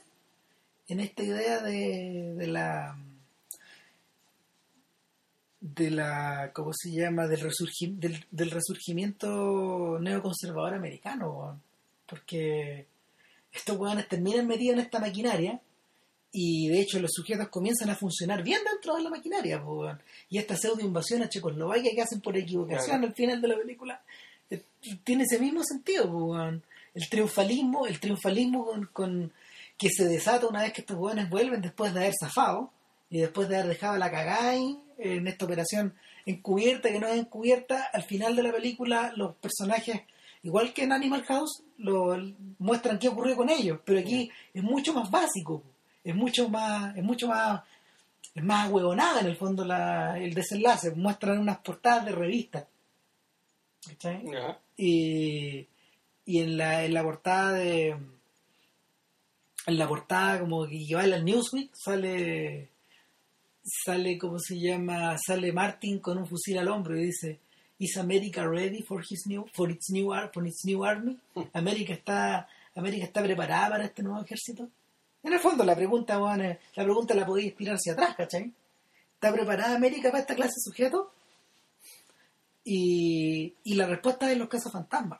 en 0.89 0.99
esta 0.99 1.23
idea 1.23 1.61
de, 1.61 2.33
de 2.35 2.47
la 2.47 2.97
de 5.61 5.89
la 5.91 6.51
¿cómo 6.53 6.71
se 6.73 6.91
llama? 6.91 7.27
del, 7.27 7.39
resurgi- 7.41 7.95
del, 7.97 8.25
del 8.29 8.51
resurgimiento 8.51 9.97
neoconservador 10.01 10.73
americano. 10.73 11.61
Porque 12.07 12.85
estos 13.53 13.77
hueones 13.77 14.07
terminan 14.07 14.47
metidos 14.47 14.75
en 14.77 14.81
esta 14.85 14.99
maquinaria 14.99 15.59
y 16.31 16.67
de 16.67 16.81
hecho 16.81 16.99
los 16.99 17.11
sujetos 17.13 17.47
comienzan 17.47 17.89
a 17.89 17.95
funcionar 17.95 18.43
bien 18.43 18.59
dentro 18.69 18.95
de 18.95 19.03
la 19.03 19.09
maquinaria 19.09 19.57
weón. 19.63 20.01
y 20.29 20.37
esta 20.37 20.57
pseudo 20.57 20.81
invasión 20.81 21.23
a 21.23 21.29
Checoslovaquia 21.29 21.91
que 21.95 22.01
hacen 22.01 22.19
por 22.21 22.35
equivocación 22.35 22.97
Claro. 22.97 23.07
al 23.07 23.13
final 23.13 23.41
de 23.41 23.47
la 23.47 23.57
película 23.57 24.01
eh, 24.49 24.61
tiene 25.03 25.23
ese 25.23 25.39
mismo 25.39 25.63
sentido 25.63 26.05
weón. 26.07 26.61
el 26.93 27.07
triunfalismo 27.09 27.87
el 27.87 27.99
triunfalismo 27.99 28.65
con, 28.65 28.85
con- 28.87 29.31
que 29.77 29.89
se 29.89 30.05
desata 30.05 30.47
una 30.47 30.61
vez 30.63 30.73
que 30.73 30.81
estos 30.81 30.97
hueones 30.97 31.29
vuelven 31.29 31.61
después 31.61 31.93
de 31.93 31.99
haber 32.01 32.13
zafado 32.19 32.71
y 33.09 33.19
después 33.19 33.47
de 33.49 33.55
haber 33.57 33.69
dejado 33.69 33.97
la 33.97 34.09
cagada 34.11 34.55
en 34.55 35.27
esta 35.27 35.45
operación 35.45 35.93
encubierta 36.25 36.89
que 36.89 36.99
no 36.99 37.07
es 37.07 37.17
encubierta 37.19 37.83
al 37.93 38.03
final 38.03 38.35
de 38.35 38.43
la 38.43 38.51
película 38.51 39.13
los 39.15 39.35
personajes 39.35 40.01
igual 40.45 40.73
que 40.73 40.83
en 40.83 40.93
Animal 40.93 41.23
House 41.25 41.63
lo 41.79 42.15
muestran 42.59 42.99
qué 42.99 43.09
ocurrió 43.09 43.35
con 43.35 43.49
ellos 43.49 43.79
pero 43.83 43.99
aquí 43.99 44.31
es 44.53 44.63
mucho 44.63 44.93
más 44.93 45.09
básico 45.11 45.63
es 46.03 46.15
mucho 46.15 46.47
más 46.47 46.95
es 46.95 47.03
mucho 47.03 47.27
más 47.27 47.63
es 48.33 48.43
más 48.43 48.69
huevonada 48.69 49.21
en 49.21 49.27
el 49.27 49.37
fondo 49.37 49.63
la, 49.63 50.19
el 50.19 50.33
desenlace. 50.33 50.91
Muestran 50.91 51.39
unas 51.39 51.59
portadas 51.59 52.05
de 52.05 52.11
revistas 52.11 52.67
¿cachai? 53.87 54.23
Y, 54.77 55.67
y 56.25 56.39
en 56.39 56.57
la 56.57 56.83
en 56.83 56.93
la 56.93 57.03
portada 57.03 57.53
de 57.53 57.95
en 59.67 59.77
la 59.77 59.87
portada 59.87 60.39
como 60.41 60.67
que 60.67 60.75
equivale 60.75 61.15
al 61.15 61.25
Newsweek 61.25 61.71
sale 61.73 62.69
sale 63.63 64.17
como 64.17 64.37
se 64.37 64.59
llama 64.59 65.17
sale 65.17 65.51
Martin 65.51 65.99
con 65.99 66.17
un 66.17 66.27
fusil 66.27 66.57
al 66.57 66.67
hombro 66.67 66.97
y 66.97 67.05
dice 67.05 67.39
is 67.79 67.97
America 67.97 68.47
ready 68.47 68.81
for 68.83 69.01
his 69.01 69.25
new 69.27 69.45
for 69.53 69.69
its 69.69 69.89
new 69.89 70.11
for 70.33 70.45
its 70.47 70.63
new 70.65 70.83
army 70.85 71.17
América 71.53 71.93
está 71.93 72.47
América 72.75 73.05
está 73.05 73.21
preparada 73.23 73.69
para 73.69 73.85
este 73.85 74.01
nuevo 74.03 74.21
ejército 74.23 74.69
en 75.23 75.33
el 75.33 75.39
fondo 75.39 75.63
la 75.63 75.75
pregunta 75.75 76.17
bueno, 76.17 76.43
es- 76.43 76.57
la 76.75 76.83
pregunta 76.83 77.13
la 77.13 77.25
podéis 77.25 77.55
tirar 77.55 77.75
hacia 77.75 77.93
atrás 77.93 78.15
¿cachai? 78.15 78.51
¿está 79.15 79.31
preparada 79.33 79.75
América 79.75 80.09
para 80.09 80.21
esta 80.21 80.35
clase 80.35 80.55
de 80.57 80.61
sujetos? 80.61 81.07
y, 82.63 83.53
y 83.63 83.73
la 83.75 83.85
respuesta 83.87 84.31
es 84.31 84.37
los 84.37 84.47
casos 84.49 84.71
fantasmas 84.71 85.19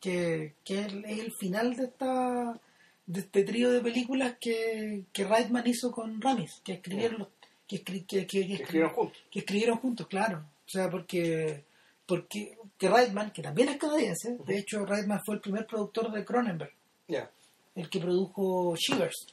que, 0.00 0.54
que 0.64 0.80
es 0.80 0.92
el, 0.92 1.32
final 1.32 1.76
de 1.76 1.84
esta 1.84 2.60
de 3.06 3.20
este 3.20 3.44
trío 3.44 3.70
de 3.70 3.80
películas 3.80 4.36
que, 4.40 5.04
que 5.12 5.24
Reitman 5.24 5.66
hizo 5.66 5.90
con 5.92 6.20
Ramis 6.20 6.60
que 6.64 6.74
escribieron 6.74 7.20
los, 7.20 7.28
que, 7.66 7.84
escri- 7.84 8.06
que, 8.06 8.26
que- 8.26 8.46
que 8.46 8.46
Que 8.46 8.54
escri- 8.54 8.60
escribieron 8.62 8.90
juntos. 8.94 9.18
que 9.30 9.38
escribieron 9.40 9.78
juntos, 9.78 10.06
claro. 10.08 10.44
O 10.72 10.78
sea, 10.78 10.88
porque 10.88 11.64
porque 12.06 12.56
que 12.78 12.88
Reitman, 12.88 13.30
que 13.30 13.42
también 13.42 13.68
es 13.68 13.76
canadiense, 13.76 14.36
de 14.46 14.58
hecho 14.58 14.84
Reitman 14.86 15.20
fue 15.24 15.34
el 15.34 15.40
primer 15.40 15.66
productor 15.66 16.10
de 16.10 16.24
Cronenberg, 16.24 16.72
el 17.74 17.90
que 17.90 18.00
produjo 18.00 18.74
Shivers. 18.76 19.26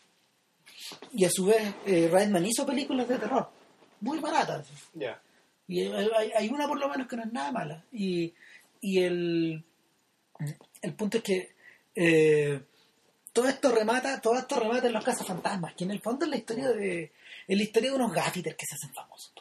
Y 1.13 1.23
a 1.25 1.29
su 1.31 1.45
vez, 1.45 1.75
eh, 1.85 2.09
Reitman 2.11 2.45
hizo 2.45 2.65
películas 2.65 3.07
de 3.07 3.17
terror, 3.17 3.49
muy 4.01 4.19
baratas. 4.19 4.67
Y 5.67 5.81
hay, 5.81 6.49
una 6.49 6.67
por 6.67 6.79
lo 6.79 6.89
menos 6.89 7.07
que 7.07 7.15
no 7.15 7.23
es 7.23 7.31
nada 7.31 7.51
mala. 7.51 7.85
Y, 7.91 8.33
y 8.81 8.99
el, 9.01 9.63
el 10.81 10.93
punto 10.93 11.17
es 11.17 11.23
que 11.23 11.55
eh, 11.95 12.61
todo 13.31 13.47
esto 13.47 13.71
remata, 13.71 14.19
todo 14.19 14.37
esto 14.37 14.59
remata 14.59 14.87
en 14.87 14.93
los 14.93 15.05
casos 15.05 15.25
fantasmas, 15.25 15.73
que 15.75 15.85
en 15.85 15.91
el 15.91 16.01
fondo 16.01 16.25
es 16.25 16.31
la 16.31 16.37
historia 16.37 16.69
de, 16.69 17.11
es 17.47 17.57
la 17.57 17.63
historia 17.63 17.91
de 17.91 17.95
unos 17.95 18.11
gaffiters 18.11 18.57
que 18.57 18.65
se 18.65 18.75
hacen 18.75 18.93
famosos. 18.93 19.33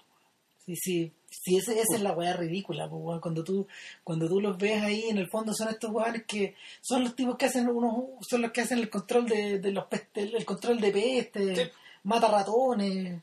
Sí, 0.64 0.76
sí, 0.76 1.12
sí, 1.48 1.56
ese- 1.56 1.80
esa 1.80 1.96
es 1.96 2.00
la 2.02 2.12
weá 2.12 2.34
ridícula, 2.34 2.88
cuando 3.20 3.42
tú, 3.42 3.66
cuando 4.04 4.28
tú 4.28 4.40
los 4.40 4.56
ves 4.58 4.82
ahí, 4.82 5.04
en 5.08 5.18
el 5.18 5.28
fondo 5.30 5.52
son 5.54 5.68
estos 5.68 5.90
weones 5.90 6.24
que 6.26 6.54
son 6.80 7.04
los 7.04 7.16
tipos 7.16 7.36
que 7.36 7.46
hacen 7.46 7.68
unos, 7.68 8.04
son 8.28 8.42
los 8.42 8.52
que 8.52 8.60
hacen 8.60 8.78
el 8.78 8.90
control 8.90 9.26
de, 9.26 9.58
de 9.58 9.70
los 9.72 9.86
peste, 9.86 10.22
el 10.22 10.44
control 10.44 10.80
de 10.80 10.90
peste, 10.92 11.56
Sí. 11.56 11.70
mata 12.04 12.28
ratones. 12.28 13.22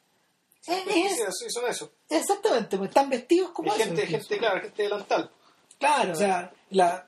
Es- 0.67 0.83
Sí, 0.93 1.01
es- 1.03 1.17
sí, 1.39 1.45
son 1.49 1.69
eso. 1.69 1.91
Exactamente, 2.09 2.77
pues 2.77 2.89
están 2.89 3.09
vestidos 3.09 3.51
como 3.51 3.73
eso, 3.73 3.83
gente, 3.85 4.07
gente, 4.07 4.37
claro, 4.37 4.61
gente 4.61 4.83
delantal. 4.83 5.29
Claro, 5.77 6.11
o 6.13 6.15
sea, 6.15 6.51
la, 6.71 7.07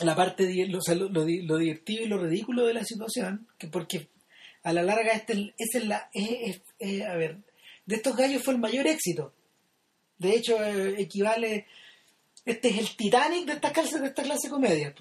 la 0.00 0.14
parte, 0.16 0.66
lo, 0.68 0.78
o 0.78 0.82
sea, 0.82 0.94
lo, 0.96 1.08
lo 1.08 1.24
di- 1.24 1.42
lo 1.42 1.56
divertido 1.58 2.02
y 2.02 2.08
lo 2.08 2.18
ridículo 2.18 2.66
de 2.66 2.74
la 2.74 2.84
situación, 2.84 3.46
que 3.58 3.68
porque 3.68 4.08
a 4.64 4.72
la 4.72 4.82
larga 4.82 5.12
este, 5.12 5.54
esa 5.58 5.78
es 5.78 5.84
la, 5.86 6.08
es- 6.12 6.56
es- 6.56 6.62
es- 6.78 7.02
a 7.06 7.14
ver, 7.14 7.38
de 7.86 7.96
estos 7.96 8.16
gallos 8.16 8.42
fue 8.42 8.54
el 8.54 8.60
mayor 8.60 8.86
éxito. 8.86 9.32
De 10.18 10.36
hecho, 10.36 10.62
eh, 10.62 11.00
equivale, 11.00 11.66
este 12.44 12.68
es 12.68 12.78
el 12.78 12.96
Titanic 12.96 13.46
de 13.46 13.52
esta 13.54 13.72
clase, 13.72 14.00
de 14.00 14.06
esta 14.08 14.22
clase 14.22 14.48
de 14.48 14.50
comedias. 14.50 14.94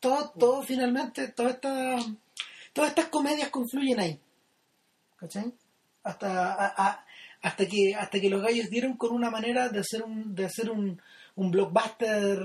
Todo, 0.00 0.30
todo 0.38 0.62
finalmente, 0.62 1.28
todas 1.28 1.54
estas, 1.54 2.06
todas 2.72 2.90
estas 2.90 3.06
comedias 3.06 3.48
confluyen 3.50 4.00
ahí. 4.00 4.20
¿Cachai? 5.16 5.52
Hasta, 6.02 7.04
hasta 7.40 7.66
que, 7.66 7.94
hasta 7.94 8.20
que 8.20 8.28
los 8.28 8.42
gallos 8.42 8.68
dieron 8.68 8.96
con 8.96 9.12
una 9.12 9.30
manera 9.30 9.68
de 9.68 9.80
hacer 9.80 10.02
un, 10.02 10.34
de 10.34 10.44
hacer 10.46 10.70
un, 10.70 11.00
un 11.36 11.50
blockbuster, 11.50 12.38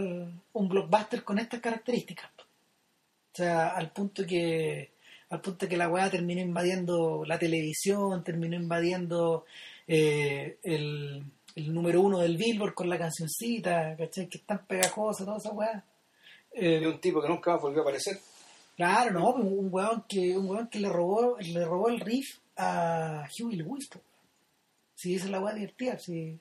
un 0.53 0.70
blockbuster 0.70 1.24
con 1.24 1.39
estas 1.39 1.59
características. 1.59 2.30
O 2.38 3.36
sea, 3.36 3.70
al 3.70 3.91
punto 3.91 4.26
que, 4.26 4.91
al 5.30 5.41
punto 5.41 5.67
que 5.67 5.78
la 5.78 5.89
weá 5.89 6.09
terminó 6.09 6.41
invadiendo 6.41 7.24
la 7.26 7.38
televisión, 7.38 8.24
terminó 8.24 8.55
invadiendo 8.55 9.45
eh, 9.88 10.57
el, 10.63 11.24
el 11.56 11.74
número 11.74 12.02
uno 12.02 12.20
del 12.20 12.38
Billboard 12.38 12.74
con 12.74 12.89
la 12.89 12.97
cancioncita, 12.97 13.95
¿cachai? 13.97 14.28
Que 14.28 14.38
es 14.38 14.43
tan 14.45 14.66
pegajosa, 14.66 15.26
toda 15.26 15.38
esa 15.38 15.52
weá. 15.52 15.84
Eh, 16.52 16.86
un 16.86 17.00
tipo 17.00 17.22
que 17.22 17.28
nunca 17.28 17.56
volvió 17.58 17.80
a 17.80 17.84
aparecer. 17.84 18.20
Claro, 18.76 19.20
no, 19.20 19.30
un 19.34 19.68
weón 19.72 20.06
que, 20.08 20.38
un 20.38 20.50
weón 20.50 20.68
que 20.68 20.80
le 20.80 20.89
robó, 20.89 21.38
le 21.39 21.66
robó 21.66 21.89
el 21.89 22.00
riff 22.00 22.39
a 22.56 23.28
Huey 23.38 23.58
Lewis. 23.58 23.89
Si 24.95 25.10
sí, 25.10 25.16
esa 25.16 25.26
es 25.26 25.32
la 25.32 25.41
weá 25.41 25.54
divertida, 25.54 26.00
sí. 26.00 26.39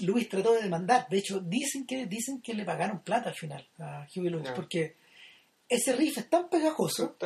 Lewis 0.00 0.28
trató 0.28 0.52
de 0.54 0.62
demandar, 0.62 1.08
de 1.08 1.18
hecho 1.18 1.40
dicen 1.40 1.86
que, 1.86 2.06
dicen 2.06 2.40
que 2.40 2.54
le 2.54 2.64
pagaron 2.64 3.00
plata 3.00 3.30
al 3.30 3.36
final 3.36 3.66
a 3.78 4.06
Huey 4.14 4.28
Lewis, 4.28 4.50
porque 4.54 4.96
ese 5.68 5.94
riff 5.94 6.18
es 6.18 6.28
tan 6.28 6.48
pegajoso. 6.48 7.16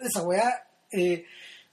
Esa 0.00 0.22
weá 0.24 0.66
eh, 0.90 1.24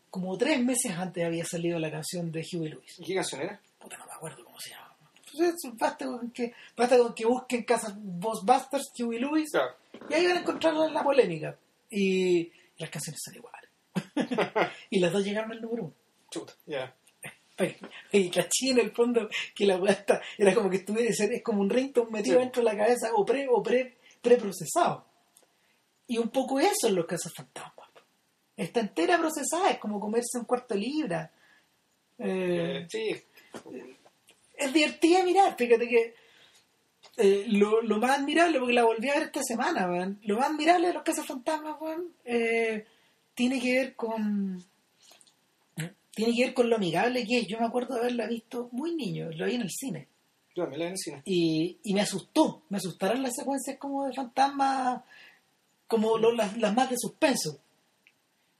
como 0.09 0.37
tres 0.37 0.63
meses 0.63 0.91
antes 0.97 1.23
había 1.25 1.45
salido 1.45 1.77
la 1.79 1.91
canción 1.91 2.31
de 2.31 2.41
Huey 2.51 2.69
Lewis. 2.69 2.95
¿Y 2.99 3.05
qué 3.05 3.15
canción 3.15 3.41
era? 3.41 3.59
Puta, 3.79 3.97
no 3.97 4.05
me 4.05 4.13
acuerdo 4.13 4.43
cómo 4.43 4.59
se 4.59 4.71
llama. 4.71 4.95
Pues 5.31 5.53
eso, 5.55 5.73
Basta 5.75 6.05
con 6.05 6.31
que, 6.31 6.53
basta 6.75 6.97
con 6.97 7.13
que 7.13 7.25
busquen 7.25 7.63
Casas 7.63 7.93
Ghostbusters, 7.97 8.91
Huey 8.99 9.19
Lewis, 9.19 9.51
Claro. 9.51 9.75
y 10.09 10.13
ahí 10.13 10.27
van 10.27 10.37
a 10.37 10.39
encontrar 10.41 10.73
la, 10.73 10.89
la 10.89 11.03
polémica. 11.03 11.57
Y 11.91 12.51
las 12.77 12.89
canciones 12.89 13.21
son 13.23 13.35
iguales. 13.35 13.69
y 14.89 14.99
las 14.99 15.11
dos 15.11 15.23
llegaron 15.23 15.51
al 15.51 15.61
número 15.61 15.83
uno. 15.83 15.93
Chuta, 16.31 16.53
ya. 16.65 16.95
Y 18.13 18.29
caché 18.29 18.69
en 18.71 18.79
el 18.79 18.91
fondo 18.91 19.27
que 19.53 19.65
la 19.65 19.75
weá 19.77 19.91
está, 19.91 20.21
era 20.37 20.53
como 20.55 20.69
que 20.69 20.77
estuviera, 20.77 21.09
es 21.09 21.43
como 21.43 21.59
un 21.61 21.69
ringtone 21.69 22.09
metido 22.09 22.37
Sí. 22.37 22.43
dentro 22.43 22.63
de 22.63 22.71
la 22.71 22.77
cabeza 22.77 23.09
o 23.13 23.25
pre 23.25 23.47
o 23.49 23.61
pre 23.61 23.97
preprocesado. 24.21 25.05
Y 26.07 26.17
un 26.17 26.29
poco 26.29 26.59
eso 26.59 26.87
en 26.87 26.95
los 26.95 27.05
casos 27.05 27.33
fantasmas. 27.35 27.78
Está 28.59 28.79
entera 28.81 29.17
procesada, 29.17 29.69
es 29.71 29.77
como 29.79 29.99
comerse 29.99 30.37
un 30.37 30.45
cuarto 30.45 30.73
de 30.73 30.79
libra. 30.81 31.31
Eh, 32.17 32.85
Eh, 32.85 32.87
sí, 32.89 33.15
es 34.57 34.73
divertida 34.73 35.23
mirar, 35.23 35.55
fíjate 35.57 35.87
que 35.87 36.13
eh, 37.17 37.45
lo, 37.47 37.81
lo 37.81 37.97
más 37.99 38.19
admirable, 38.19 38.59
porque 38.59 38.73
la 38.73 38.83
volví 38.83 39.09
a 39.09 39.13
ver 39.13 39.23
esta 39.23 39.41
semana, 39.43 39.89
weón, 39.89 40.19
lo 40.23 40.37
más 40.37 40.49
admirable 40.49 40.87
de 40.87 40.93
los 40.93 41.03
casos 41.03 41.25
fantasmas, 41.25 41.77
weón, 41.79 42.13
eh, 42.25 42.85
tiene 43.33 43.61
que 43.61 43.71
ver 43.79 43.95
con 43.95 44.61
tiene 46.13 46.35
que 46.35 46.45
ver 46.47 46.53
con 46.53 46.69
lo 46.69 46.75
amigable 46.75 47.25
que 47.25 47.39
es. 47.39 47.47
Yo 47.47 47.59
me 47.59 47.65
acuerdo 47.67 47.93
de 47.93 48.01
haberla 48.01 48.27
visto 48.27 48.67
muy 48.73 48.93
niño, 48.93 49.29
lo 49.31 49.45
vi 49.45 49.55
en 49.55 49.61
el 49.61 49.69
cine. 49.71 50.07
yo 50.53 50.67
me 50.67 50.71
la 50.77 50.83
vi 50.83 50.87
en 50.87 50.91
el 50.91 50.97
cine. 50.97 51.21
Y, 51.23 51.77
y 51.83 51.93
me 51.93 52.01
asustó, 52.01 52.63
me 52.67 52.77
asustaron 52.77 53.23
las 53.23 53.35
secuencias 53.35 53.77
como 53.77 54.05
de 54.05 54.13
fantasmas, 54.13 55.01
como 55.87 56.17
lo- 56.17 56.33
las, 56.33 56.57
las 56.57 56.75
más 56.75 56.89
de 56.89 56.97
suspenso. 56.97 57.59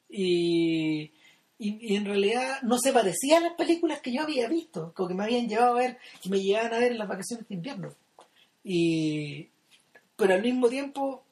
Y, 0.10 1.12
y, 1.58 1.94
y 1.94 1.96
en 1.96 2.06
realidad 2.06 2.62
no 2.64 2.78
se 2.80 2.92
parecía 2.92 3.38
a 3.38 3.42
las 3.42 3.54
películas 3.54 4.02
que 4.02 4.12
yo 4.12 4.24
había 4.24 4.48
visto, 4.48 4.94
como 4.96 5.08
que 5.08 5.16
me 5.16 5.24
habían 5.24 5.48
llevado 5.48 5.78
a 5.78 5.80
ver, 5.80 5.98
que 6.22 6.30
me 6.30 6.42
llevaban 6.42 6.74
a 6.74 6.80
ver 6.80 6.92
en 6.94 6.98
las 6.98 7.08
vacaciones 7.08 7.48
de 7.48 7.56
invierno. 7.56 7.96
Y, 8.64 9.50
pero 10.16 10.34
al 10.34 10.42
mismo 10.42 10.68
tiempo, 10.70 11.24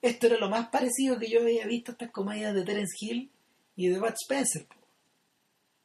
esto 0.00 0.26
era 0.26 0.38
lo 0.38 0.48
más 0.48 0.68
parecido 0.68 1.18
que 1.18 1.30
yo 1.30 1.40
había 1.40 1.66
visto 1.66 1.92
a 1.92 1.94
estas 1.94 2.10
comedias 2.10 2.54
de 2.54 2.64
Terence 2.64 2.96
Hill 3.00 3.30
y 3.76 3.88
de 3.88 3.98
Bud 3.98 4.14
Spencer, 4.20 4.66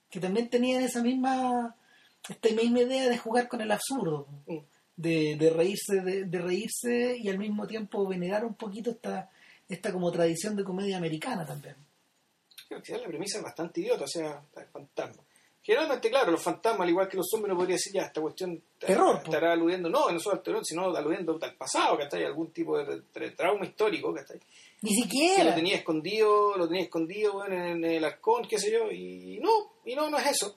que 0.09 0.19
también 0.19 0.49
tenían 0.49 0.83
esa 0.83 1.03
misma 1.03 1.75
esta 2.29 2.49
misma 2.49 2.81
idea 2.81 3.07
de 3.07 3.17
jugar 3.17 3.47
con 3.47 3.61
el 3.61 3.71
absurdo, 3.71 4.27
de, 4.95 5.35
de 5.37 5.49
reírse, 5.49 6.01
de, 6.01 6.25
de 6.25 6.39
reírse 6.39 7.17
y 7.17 7.29
al 7.29 7.37
mismo 7.37 7.65
tiempo 7.67 8.07
venerar 8.07 8.43
un 8.45 8.55
poquito 8.55 8.91
esta, 8.91 9.29
esta 9.69 9.93
como 9.93 10.11
tradición 10.11 10.55
de 10.55 10.63
comedia 10.63 10.97
americana 10.97 11.45
también. 11.45 11.75
Que 12.67 12.97
la 12.97 13.07
premisa 13.07 13.37
es 13.37 13.43
bastante 13.43 13.81
idiota, 13.81 14.03
o 14.03 14.07
sea, 14.07 14.41
el 14.55 14.65
fantasma. 14.67 15.23
Generalmente, 15.63 16.09
claro, 16.09 16.31
los 16.31 16.41
fantasmas, 16.41 16.81
al 16.81 16.89
igual 16.89 17.09
que 17.09 17.17
los 17.17 17.27
zombies, 17.29 17.49
uno 17.49 17.57
podría 17.57 17.75
decir 17.75 17.91
ya, 17.93 18.03
esta 18.03 18.21
cuestión 18.21 18.61
Terror, 18.79 19.21
estará 19.23 19.51
aludiendo, 19.51 19.89
no, 19.89 20.09
no 20.09 20.19
solo 20.19 20.37
al 20.37 20.41
terror, 20.43 20.65
sino 20.65 20.95
aludiendo 20.95 21.37
al 21.41 21.55
pasado, 21.55 21.97
¿cachai? 21.97 22.23
Algún 22.23 22.51
tipo 22.51 22.77
de, 22.77 23.01
de 23.13 23.31
trauma 23.31 23.65
histórico, 23.65 24.13
¿cachai? 24.13 24.39
Ni 24.81 24.91
Que 24.91 24.95
lo 24.95 25.03
siquiera. 25.03 25.55
tenía 25.55 25.75
escondido, 25.77 26.55
lo 26.57 26.67
tenía 26.67 26.83
escondido 26.83 27.33
bueno, 27.33 27.55
en, 27.65 27.83
el 27.83 28.05
arcón, 28.05 28.47
qué 28.47 28.57
sé 28.59 28.71
yo, 28.71 28.89
y 28.91 29.39
no, 29.41 29.73
y 29.85 29.93
no, 29.95 30.09
no 30.09 30.17
es 30.17 30.27
eso. 30.27 30.55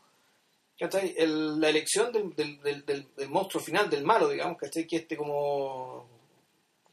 ¿Cachai? 0.79 1.15
El- 1.17 1.61
la 1.61 1.69
elección 1.71 2.13
del, 2.13 2.35
del, 2.35 2.61
del, 2.63 2.87
del- 2.87 3.09
del 3.17 3.29
monstruo 3.31 3.63
final, 3.63 3.91
del 3.91 4.05
malo, 4.05 4.29
digamos, 4.29 4.59
¿cachai? 4.59 4.87
Que 4.87 4.97
este 4.99 5.17
como... 5.17 6.09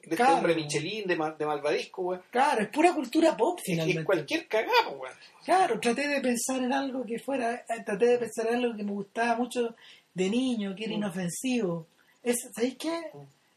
De 0.08 0.16
este 0.16 0.24
Claro. 0.24 0.38
hombre 0.38 0.56
Michelin 0.56 1.06
de, 1.06 1.16
de 1.38 1.46
malvadisco, 1.46 2.02
weón. 2.02 2.22
Claro, 2.32 2.62
es 2.62 2.70
pura 2.70 2.94
cultura 2.94 3.36
pop 3.36 3.60
finalmente. 3.64 4.00
es 4.02 4.06
cualquier 4.06 4.48
cagado, 4.48 4.92
weón. 5.00 5.14
Claro, 5.44 5.80
traté 5.80 6.08
de 6.08 6.22
pensar 6.22 6.62
en 6.64 6.72
algo 6.74 7.06
que 7.06 7.20
fuera, 7.20 7.56
eh, 7.56 7.84
traté 7.86 8.06
de 8.08 8.18
pensar 8.18 8.48
en 8.48 8.56
algo 8.64 8.76
que 8.78 8.84
me 8.84 8.92
gustaba 8.92 9.36
mucho 9.36 9.76
de 10.14 10.30
niño, 10.30 10.76
que 10.76 10.86
era 10.86 10.94
Mm. 10.94 10.98
inofensivo. 10.98 11.88
Es, 12.24 12.38
¿Sabéis 12.56 12.76
qué? 12.78 13.02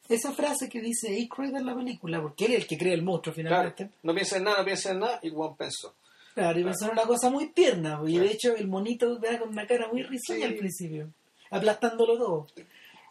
Esa 0.09 0.33
frase 0.33 0.69
que 0.69 0.81
dice 0.81 1.09
Aykroyd 1.09 1.55
en 1.55 1.67
la 1.67 1.75
película, 1.75 2.21
porque 2.21 2.47
él 2.47 2.53
es 2.55 2.59
el 2.63 2.67
que 2.67 2.77
crea 2.77 2.95
el 2.95 3.03
monstruo 3.03 3.33
Claro, 3.35 3.49
finalmente. 3.73 3.91
no 4.03 4.13
piensa 4.13 4.37
en 4.39 4.45
nada, 4.45 4.59
no 4.59 4.65
piensa 4.65 4.91
en 4.91 4.99
nada, 4.99 5.21
y 5.23 5.31
Juan 5.31 5.55
pensó. 5.57 5.95
Claro, 6.35 6.59
y 6.59 6.65
pensó 6.65 6.87
en 6.87 6.93
una 6.93 7.03
cosa 7.03 7.31
muy 7.31 7.47
tierna, 7.53 8.01
y 8.05 8.13
Claro. 8.15 8.25
de 8.27 8.33
hecho 8.33 8.57
el 8.57 8.67
monito 8.67 9.17
da 9.17 9.39
con 9.39 9.51
una 9.51 9.67
cara 9.69 9.87
muy 9.89 10.03
risueña 10.03 10.47
Sí. 10.47 10.53
al 10.53 10.59
principio, 10.59 11.09
aplastándolo 11.51 12.19
todo. 12.19 12.47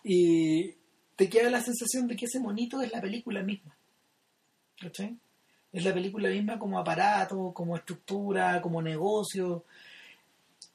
Y 0.03 0.73
te 1.19 1.29
queda 1.29 1.49
la 1.49 1.61
sensación 1.61 2.07
de 2.07 2.15
que 2.15 2.27
ese 2.27 2.39
monito 2.39 2.81
es 2.81 2.93
la 2.93 3.01
película 3.01 3.43
misma. 3.43 3.75
¿Cachai? 4.79 5.17
Es 5.73 5.83
la 5.83 5.93
película 5.93 6.29
misma 6.29 6.57
como 6.57 6.79
aparato, 6.79 7.51
como 7.53 7.75
estructura, 7.75 8.61
como 8.61 8.81
negocio. 8.81 9.65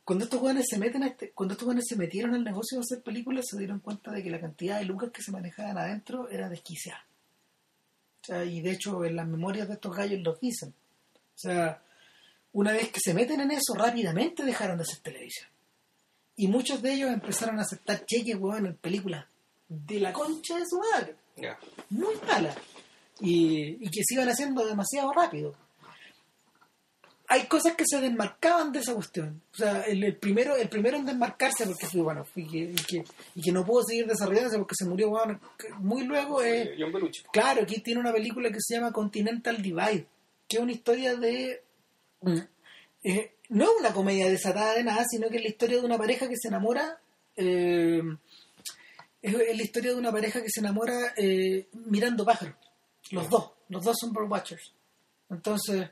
Cuando 0.05 0.27
estos 0.27 0.41
jóvenes 0.41 0.67
se 0.69 0.77
meten 0.77 1.03
a 1.03 1.07
este, 1.07 1.31
cuando 1.31 1.55
estos 1.55 1.65
jóvenes 1.65 1.87
se 1.89 1.97
metieron 1.97 2.35
al 2.35 2.45
negocio 2.45 2.77
de 2.77 2.83
hacer 2.83 3.03
películas, 3.03 3.47
se 3.49 3.57
dieron 3.57 3.81
cuenta 3.81 4.11
de 4.11 4.23
que 4.23 4.29
la 4.29 4.39
cantidad 4.39 4.79
de 4.79 4.85
lucas 4.85 5.13
que 5.13 5.23
se 5.23 5.33
manejaban 5.33 5.79
adentro 5.79 6.29
era 6.29 6.51
desquiciada. 6.51 7.07
O 8.21 8.27
sea, 8.27 8.45
y 8.45 8.61
de 8.61 8.73
hecho 8.73 9.03
en 9.03 9.17
las 9.17 9.27
memorias 9.27 9.67
de 9.67 9.75
estos 9.75 9.97
gallos 9.97 10.21
los 10.21 10.39
dicen. 10.41 10.75
O 11.15 11.39
sea, 11.39 11.83
una 12.53 12.73
vez 12.73 12.91
que 12.91 13.01
se 13.01 13.15
meten 13.15 13.41
en 13.41 13.51
eso, 13.51 13.73
rápidamente 13.75 14.45
dejaron 14.45 14.77
de 14.77 14.83
hacer 14.83 14.99
televisión. 14.99 15.49
Y 16.37 16.49
muchos 16.49 16.83
de 16.83 16.93
ellos 16.93 17.11
empezaron 17.11 17.59
a 17.61 17.63
aceptar 17.63 18.05
cheques, 18.05 18.37
weón, 18.37 18.67
en 18.67 18.77
películas 18.77 19.25
de 19.69 20.01
la 20.01 20.13
concha 20.13 20.59
de 20.59 20.67
su 20.67 20.79
madre 20.79 21.17
Ya. 21.37 21.59
muy 21.91 22.15
mala 22.27 22.55
y, 23.21 23.79
y 23.85 23.91
que 23.91 24.03
se 24.05 24.15
iban 24.15 24.29
haciendo 24.29 24.65
demasiado 24.67 25.13
rápido. 25.13 25.55
Hay 27.27 27.47
cosas 27.47 27.75
que 27.75 27.85
se 27.87 28.01
desmarcaban 28.03 28.71
de 28.71 28.81
esa 28.81 28.95
cuestión. 28.95 29.41
O 29.55 29.57
sea, 29.57 29.81
el, 29.83 30.05
el 30.05 30.17
primero 30.17 30.57
el 30.57 30.69
primero 30.69 30.99
en 30.99 31.07
desmarcarse, 31.07 31.65
porque 31.67 31.87
fui, 31.87 32.03
bueno, 32.03 32.27
que, 32.35 32.41
y, 32.43 32.75
que, 32.75 33.03
y 33.35 33.41
que 33.41 33.51
no 33.53 33.65
pudo 33.65 33.83
seguir 33.83 34.07
desarrollándose 34.07 34.59
porque 34.59 34.75
se 34.77 34.85
murió 34.85 35.09
bueno, 35.09 35.41
muy 35.79 36.05
luego. 36.05 36.43
es 36.43 36.71
John 36.79 36.93
Belushi. 36.93 37.23
Claro, 37.33 37.63
aquí 37.63 37.81
tiene 37.81 38.01
una 38.01 38.13
película 38.13 38.51
que 38.51 38.59
se 38.61 38.75
llama 38.75 38.93
Continental 38.93 39.63
Divide, 39.63 40.07
que 40.47 40.57
es 40.59 40.63
una 40.63 40.73
historia 40.73 41.17
de... 41.17 41.63
eh, 43.03 43.33
no 43.49 43.65
es 43.65 43.71
una 43.81 43.93
comedia 43.95 44.29
desatada 44.29 44.75
de 44.75 44.85
nada, 44.85 45.05
sino 45.09 45.29
que 45.31 45.37
es 45.39 45.43
la 45.43 45.49
historia 45.49 45.79
de 45.79 45.87
una 45.87 45.97
pareja 45.99 46.29
que 46.29 46.37
se 46.37 46.49
enamora... 46.49 46.99
eh, 47.37 48.03
es, 49.25 49.35
es 49.35 49.57
la 49.57 49.63
historia 49.63 49.93
de 49.93 49.99
una 49.99 50.13
pareja 50.13 50.43
que 50.43 50.51
se 50.51 50.61
enamora 50.61 51.13
eh, 51.17 51.69
mirando 51.87 52.25
pájaros. 52.25 52.55
Los 53.11 53.29
dos, 53.29 53.53
los 53.69 53.85
dos 53.85 53.97
son 53.99 54.13
birdwatchers. 54.13 54.73
Entonces, 55.31 55.91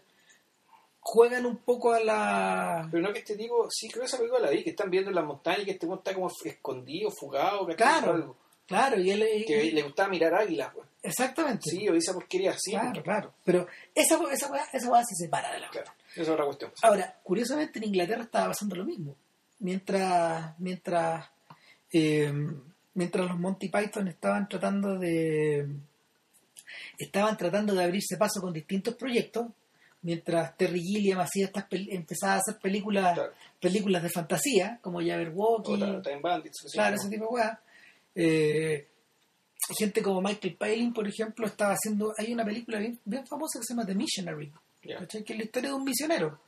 juegan 1.01 1.47
un 1.47 1.59
poco 1.59 1.93
a 1.93 2.01
la... 2.01 2.89
Pero 2.91 3.03
no 3.07 3.13
que 3.13 3.21
este 3.21 3.37
tipo, 3.37 3.67
sí, 3.71 3.89
creo 3.89 4.03
que 4.03 4.07
esa 4.07 4.19
película 4.19 4.41
la 4.41 4.51
vi, 4.51 4.63
que 4.63 4.71
están 4.71 4.91
viendo 4.91 5.11
en 5.11 5.17
las 5.17 5.25
montañas 5.25 5.63
y 5.63 5.65
que 5.65 5.71
este 5.73 5.87
está 5.93 6.15
como 6.15 6.31
escondido, 6.45 7.11
fugado, 7.11 7.67
que 7.67 7.75
Claro, 7.75 8.37
claro, 8.67 9.01
y 9.01 9.11
él... 9.11 9.27
y- 9.35 9.45
Que 9.45 9.73
le 9.73 9.83
gustaba 9.83 10.09
mirar 10.09 10.35
águilas, 10.35 10.73
weón. 10.75 10.87
exactamente. 11.03 11.71
Sí, 11.71 11.89
o 11.89 11.95
esa 11.95 12.13
porquería, 12.15 12.55
sí. 12.59 12.71
claro, 12.73 13.03
claro. 13.03 13.35
Pero 13.45 13.67
esa, 13.95 14.19
esa, 14.33 14.49
weá- 14.51 14.69
esa 14.73 14.91
weá 14.91 15.03
se 15.05 15.15
separa 15.25 15.53
de 15.53 15.61
la 15.61 15.71
Claro, 15.71 15.91
esa 16.13 16.23
es 16.23 16.29
otra 16.29 16.45
cuestión. 16.45 16.73
Ahora, 16.83 17.19
curiosamente 17.23 17.79
en 17.79 17.87
Inglaterra 17.87 18.23
estaba 18.23 18.49
pasando 18.49 18.77
lo 18.77 18.85
mismo. 18.85 19.17
Mientras, 19.59 20.59
mientras, 20.61 21.29
eh, 21.93 22.33
mientras 22.95 23.27
los 23.29 23.39
Monty 23.39 23.69
Python 23.69 24.09
estaban 24.09 24.49
tratando 24.49 24.99
de, 24.99 25.67
estaban 26.99 27.37
tratando 27.37 27.75
de 27.75 27.85
abrirse 27.85 28.17
paso 28.17 28.41
con 28.41 28.53
distintos 28.53 28.95
proyectos, 28.95 29.47
mientras 30.03 30.57
Terry 30.57 30.81
Gilliam 30.81 31.21
hacía 31.21 31.47
estas 31.47 31.67
empezaba 31.71 32.35
a 32.35 32.37
hacer 32.39 32.59
películas, 32.61 33.15
Claro. 33.15 33.33
películas 33.61 34.03
de 34.03 34.11
fantasía, 34.11 34.79
como 34.83 35.01
Jabberwocky, 35.01 35.79
Time 36.03 36.21
Bandits. 36.21 36.67
claro, 36.73 36.97
ese 36.97 37.09
tipo 37.09 37.25
de 37.27 37.31
weas. 37.31 37.59
Eh, 38.15 38.89
gente 39.79 40.03
como 40.03 40.21
Michael 40.21 40.57
Palin, 40.57 40.93
por 40.93 41.07
ejemplo, 41.07 41.47
estaba 41.47 41.73
haciendo, 41.75 42.13
hay 42.19 42.33
una 42.33 42.45
película 42.45 42.79
bien, 42.79 42.99
bien 43.05 43.27
famosa 43.27 43.59
que 43.61 43.65
se 43.65 43.75
llama 43.75 43.87
The 43.87 43.95
Missionary, 43.95 44.53
que 44.81 44.93
es 44.95 45.39
la 45.39 45.45
historia 45.45 45.71
de 45.71 45.77
un 45.77 45.85
misionero. 45.85 46.41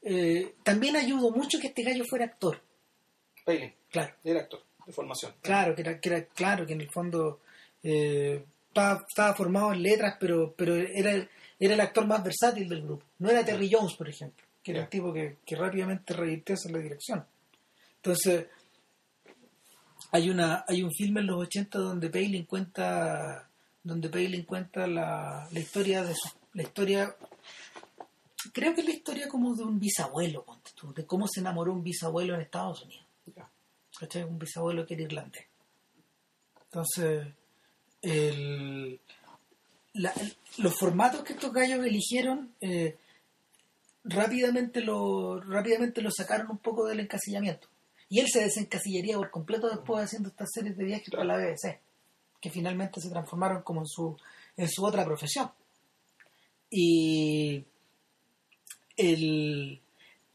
Eh, 0.00 0.54
también 0.62 0.96
ayudó 0.96 1.30
mucho 1.32 1.58
que 1.60 1.68
este 1.68 1.82
gallo 1.82 2.04
fuera 2.08 2.24
actor. 2.26 2.60
Palin, 3.44 3.72
Claro, 3.90 4.14
era 4.24 4.40
actor 4.40 4.62
de 4.86 4.92
formación. 4.92 5.32
claro, 5.40 5.74
que 5.74 5.82
era, 5.82 6.00
que 6.00 6.08
era 6.08 6.24
claro 6.26 6.66
que 6.66 6.72
en 6.72 6.80
el 6.80 6.90
fondo 6.90 7.40
eh, 7.82 8.44
estaba, 8.68 9.04
estaba 9.08 9.34
formado 9.34 9.72
en 9.72 9.82
letras, 9.82 10.16
pero, 10.20 10.54
pero 10.56 10.74
era, 10.76 11.12
el- 11.12 11.28
era 11.58 11.74
el 11.74 11.80
actor 11.80 12.06
más 12.06 12.22
versátil 12.24 12.68
del 12.68 12.82
grupo. 12.82 13.04
No 13.18 13.30
era 13.30 13.44
Terry 13.44 13.70
Jones, 13.72 13.94
por 13.94 14.08
ejemplo, 14.08 14.44
que 14.62 14.72
era 14.72 14.82
el 14.82 14.88
tipo 14.88 15.12
que, 15.12 15.36
que 15.44 15.56
rápidamente 15.56 16.14
revirtió 16.14 16.54
hacia 16.54 16.70
la 16.72 16.78
dirección. 16.78 17.24
Entonces, 17.96 18.46
hay 20.10 20.28
una 20.30 20.64
hay 20.68 20.82
un 20.82 20.90
filme 20.92 21.20
en 21.20 21.26
los 21.28 21.40
80 21.42 21.78
donde 21.78 22.10
Palin 22.10 22.44
cuenta 22.44 23.48
donde 23.82 24.08
Palin 24.08 24.44
cuenta 24.44 24.86
la, 24.86 25.48
la 25.50 25.60
historia 25.60 26.02
de 26.04 26.14
su, 26.14 26.28
la 26.54 26.62
historia 26.62 27.16
creo 28.52 28.74
que 28.74 28.80
es 28.80 28.86
la 28.86 28.92
historia 28.92 29.28
como 29.28 29.54
de 29.54 29.62
un 29.64 29.78
bisabuelo 29.78 30.44
de 30.94 31.06
cómo 31.06 31.26
se 31.28 31.40
enamoró 31.40 31.72
un 31.72 31.82
bisabuelo 31.82 32.34
en 32.34 32.40
Estados 32.42 32.82
Unidos. 32.82 33.06
¿Cachai? 34.02 34.24
un 34.24 34.38
bisabuelo 34.38 34.84
que 34.84 34.94
era 34.94 35.04
irlandés. 35.04 35.46
Entonces 36.64 37.26
el, 38.02 39.00
la- 39.94 40.10
el- 40.20 40.36
los 40.58 40.76
formatos 40.78 41.22
que 41.22 41.34
estos 41.34 41.52
gallos 41.52 41.84
eligieron 41.86 42.52
eh, 42.60 42.96
rápidamente 44.04 44.80
lo 44.80 45.40
rápidamente 45.40 46.02
lo 46.02 46.10
sacaron 46.10 46.50
un 46.50 46.58
poco 46.58 46.86
del 46.86 46.98
encasillamiento. 47.00 47.68
Y 48.08 48.18
él 48.20 48.26
se 48.28 48.40
desencasillaría 48.42 49.16
por 49.16 49.30
completo 49.30 49.68
después 49.70 50.04
haciendo 50.04 50.28
estas 50.30 50.48
series 50.52 50.76
de 50.76 50.84
viajes 50.84 51.10
para 51.10 51.24
la 51.24 51.36
BBC 51.36 51.78
que 52.40 52.50
finalmente 52.50 53.00
se 53.00 53.08
transformaron 53.10 53.62
como 53.62 53.82
en 53.82 53.86
su 53.86 54.16
en 54.56 54.68
su 54.68 54.84
otra 54.84 55.04
profesión. 55.04 55.50
Y 56.70 57.64
el 58.96 59.81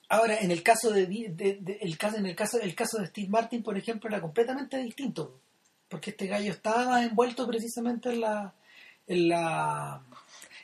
ahora 0.10 0.38
en 0.40 0.52
el 0.52 0.64
caso 0.64 0.92
de, 0.92 1.06
de- 1.08 1.58
de- 1.62 1.78
el 1.82 1.98
caso 1.98 2.18
en 2.18 2.26
el 2.26 2.36
caso 2.36 2.60
el 2.60 2.76
caso 2.76 2.98
de 3.00 3.08
Steve 3.08 3.28
Martin 3.30 3.64
por 3.64 3.78
ejemplo 3.78 4.10
era 4.10 4.22
completamente 4.22 4.78
distinto 4.78 5.40
porque 5.90 6.12
este 6.12 6.28
gallo 6.28 6.52
estaba 6.52 7.04
envuelto 7.04 7.46
precisamente 7.48 8.10
en 8.10 8.22
la 8.22 8.54
en 9.08 9.30
la 9.30 10.02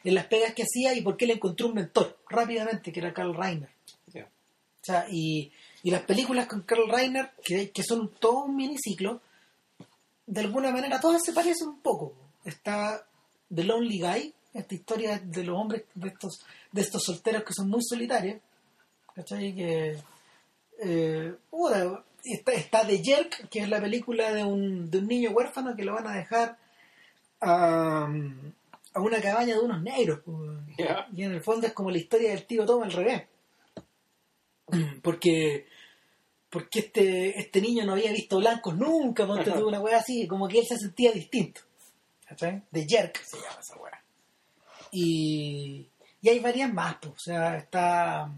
en 0.03 0.15
las 0.15 0.25
pegas 0.25 0.53
que 0.53 0.63
hacía 0.63 0.93
y 0.93 1.01
porque 1.01 1.25
él 1.25 1.31
encontró 1.31 1.67
un 1.67 1.75
mentor 1.75 2.17
rápidamente 2.29 2.91
que 2.91 2.99
era 2.99 3.13
Carl 3.13 3.33
Reiner 3.35 3.69
o 4.81 4.85
sea, 4.85 5.05
y, 5.09 5.49
y 5.81 5.91
las 5.91 6.01
películas 6.01 6.45
con 6.47 6.63
Carl 6.63 6.89
Reiner, 6.89 7.31
que, 7.41 7.71
que 7.71 7.83
son 7.83 8.09
todo 8.19 8.43
un 8.43 8.55
miniciclo, 8.57 9.21
de 10.27 10.41
alguna 10.41 10.71
manera 10.71 10.99
todas 10.99 11.21
se 11.23 11.31
parecen 11.31 11.69
un 11.69 11.79
poco. 11.79 12.13
Está 12.43 13.05
The 13.53 13.63
Lonely 13.63 13.99
Guy, 14.01 14.33
esta 14.53 14.75
historia 14.75 15.19
de 15.19 15.43
los 15.45 15.57
hombres, 15.57 15.83
de 15.95 16.09
estos, 16.09 16.41
de 16.69 16.81
estos 16.81 17.01
solteros 17.01 17.43
que 17.45 17.53
son 17.53 17.69
muy 17.69 17.81
solitarios. 17.81 18.41
¿Cachai? 19.15 19.55
Que, 19.55 19.97
eh, 20.79 21.35
puta, 21.49 22.03
está, 22.23 22.53
está 22.53 22.87
The 22.87 23.03
Jerk, 23.03 23.49
que 23.49 23.59
es 23.59 23.69
la 23.69 23.81
película 23.81 24.31
de 24.33 24.43
un, 24.43 24.89
de 24.89 24.97
un 24.99 25.07
niño 25.07 25.31
huérfano 25.31 25.75
que 25.75 25.83
lo 25.83 25.93
van 25.93 26.07
a 26.07 26.15
dejar 26.15 26.57
a, 27.41 28.07
a 28.93 28.99
una 29.01 29.21
cabaña 29.21 29.55
de 29.55 29.61
unos 29.61 29.81
negros. 29.81 30.21
Y 31.13 31.23
en 31.23 31.33
el 31.33 31.41
fondo 31.41 31.67
es 31.67 31.73
como 31.73 31.91
la 31.91 31.97
historia 31.97 32.31
del 32.31 32.45
tío 32.45 32.65
Tom 32.65 32.83
al 32.83 32.91
revés. 32.91 33.23
Porque 35.03 35.67
porque 36.53 36.81
este, 36.81 37.39
este 37.39 37.59
niño 37.59 37.83
no 37.83 37.93
había 37.93 38.11
visto 38.11 38.37
blancos 38.37 38.77
nunca, 38.77 39.25
ponte 39.25 39.49
tú 39.49 39.67
una 39.67 39.79
weá 39.79 39.97
así, 39.97 40.27
como 40.27 40.47
que 40.47 40.59
él 40.59 40.67
se 40.67 40.77
sentía 40.77 41.11
distinto. 41.11 41.61
¿Cachai? 42.27 42.61
De 42.69 42.85
Jerk 42.87 43.23
se 43.23 43.37
llama 43.37 43.57
esa 43.59 43.75
weá. 43.77 44.03
Y, 44.91 45.89
y 46.21 46.29
hay 46.29 46.39
varias 46.39 46.71
más, 46.71 46.97
pues, 47.01 47.13
o 47.13 47.17
sea, 47.17 47.57
está, 47.57 48.29